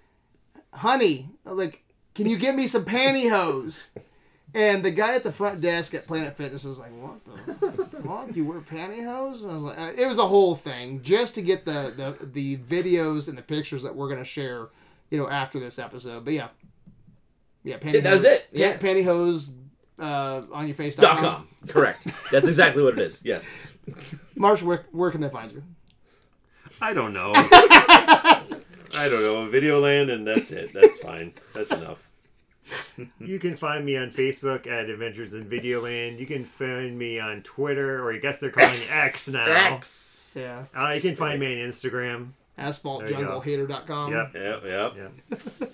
honey, 0.72 1.28
like, 1.44 1.84
can 2.14 2.26
you 2.26 2.38
give 2.38 2.54
me 2.54 2.66
some 2.66 2.86
pantyhose? 2.86 3.88
And 4.54 4.82
the 4.82 4.90
guy 4.90 5.14
at 5.14 5.24
the 5.24 5.30
front 5.30 5.60
desk 5.60 5.94
at 5.94 6.06
Planet 6.06 6.34
Fitness 6.38 6.64
was 6.64 6.78
like, 6.78 6.90
"What 6.92 7.22
the 7.22 7.84
fuck? 8.02 8.34
You 8.34 8.46
wear 8.46 8.60
pantyhose?" 8.60 9.42
And 9.42 9.50
I 9.50 9.54
was 9.54 9.62
like, 9.62 9.78
uh, 9.78 9.92
"It 9.94 10.06
was 10.06 10.18
a 10.18 10.26
whole 10.26 10.54
thing 10.54 11.02
just 11.02 11.34
to 11.34 11.42
get 11.42 11.66
the 11.66 11.92
the, 11.94 12.26
the 12.26 12.56
videos 12.56 13.28
and 13.28 13.36
the 13.36 13.42
pictures 13.42 13.82
that 13.82 13.94
we're 13.94 14.08
gonna 14.08 14.24
share, 14.24 14.68
you 15.10 15.18
know, 15.18 15.28
after 15.28 15.60
this 15.60 15.78
episode." 15.78 16.24
But 16.24 16.32
yeah, 16.32 16.48
yeah, 17.62 17.76
pantyhose. 17.76 18.02
that 18.02 18.14
was 18.14 18.24
it, 18.24 18.48
yeah. 18.50 18.78
pantyhose 18.78 19.52
uh, 19.98 20.42
on 20.52 20.66
your 20.66 20.74
face. 20.74 20.96
Dot 20.96 21.18
com. 21.18 21.48
Correct. 21.68 22.06
That's 22.30 22.46
exactly 22.48 22.82
what 22.82 22.94
it 22.94 23.00
is. 23.00 23.20
Yes. 23.24 23.46
Marsh, 24.36 24.62
where, 24.62 24.84
where 24.92 25.10
can 25.10 25.20
they 25.20 25.28
find 25.30 25.50
you? 25.52 25.62
I 26.80 26.92
don't 26.92 27.12
know. 27.12 27.32
I 27.34 29.08
don't 29.08 29.22
know. 29.22 29.48
Videoland, 29.48 30.12
and 30.12 30.26
that's 30.26 30.50
it. 30.50 30.72
That's 30.72 30.98
fine. 30.98 31.32
That's 31.54 31.70
enough. 31.70 32.08
You 33.18 33.38
can 33.38 33.56
find 33.56 33.84
me 33.84 33.96
on 33.96 34.10
Facebook 34.10 34.66
at 34.66 34.90
Adventures 34.90 35.32
in 35.32 35.46
Videoland. 35.48 36.18
You 36.18 36.26
can 36.26 36.44
find 36.44 36.98
me 36.98 37.18
on 37.18 37.42
Twitter, 37.42 38.02
or 38.04 38.12
I 38.12 38.18
guess 38.18 38.40
they're 38.40 38.50
calling 38.50 38.70
it 38.70 38.88
X 38.92 39.28
now. 39.28 39.46
X. 39.74 40.34
Yeah, 40.38 40.64
Uh, 40.76 40.90
you 40.94 41.00
can 41.00 41.16
find 41.16 41.40
me 41.40 41.62
on 41.62 41.68
Instagram. 41.70 42.28
asphaltjunglehater.com. 42.58 44.12
Yep. 44.12 44.34
Yep. 44.34 44.62
Yep. 44.64 44.94
Yeah. 44.96 45.36
All 45.66 45.68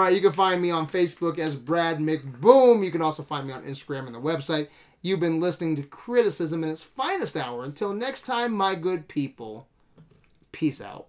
right, 0.00 0.14
you 0.14 0.22
can 0.22 0.32
find 0.32 0.62
me 0.62 0.70
on 0.70 0.88
Facebook 0.88 1.38
as 1.38 1.54
Brad 1.54 1.98
McBoom. 1.98 2.82
You 2.84 2.90
can 2.90 3.02
also 3.02 3.22
find 3.22 3.46
me 3.46 3.52
on 3.52 3.64
Instagram 3.64 4.06
and 4.06 4.14
the 4.14 4.20
website. 4.20 4.68
You've 5.02 5.20
been 5.20 5.40
listening 5.40 5.76
to 5.76 5.82
Criticism 5.82 6.64
in 6.64 6.70
its 6.70 6.82
finest 6.82 7.36
hour. 7.36 7.64
Until 7.64 7.92
next 7.92 8.22
time, 8.22 8.52
my 8.52 8.74
good 8.74 9.06
people, 9.08 9.68
peace 10.50 10.80
out. 10.80 11.08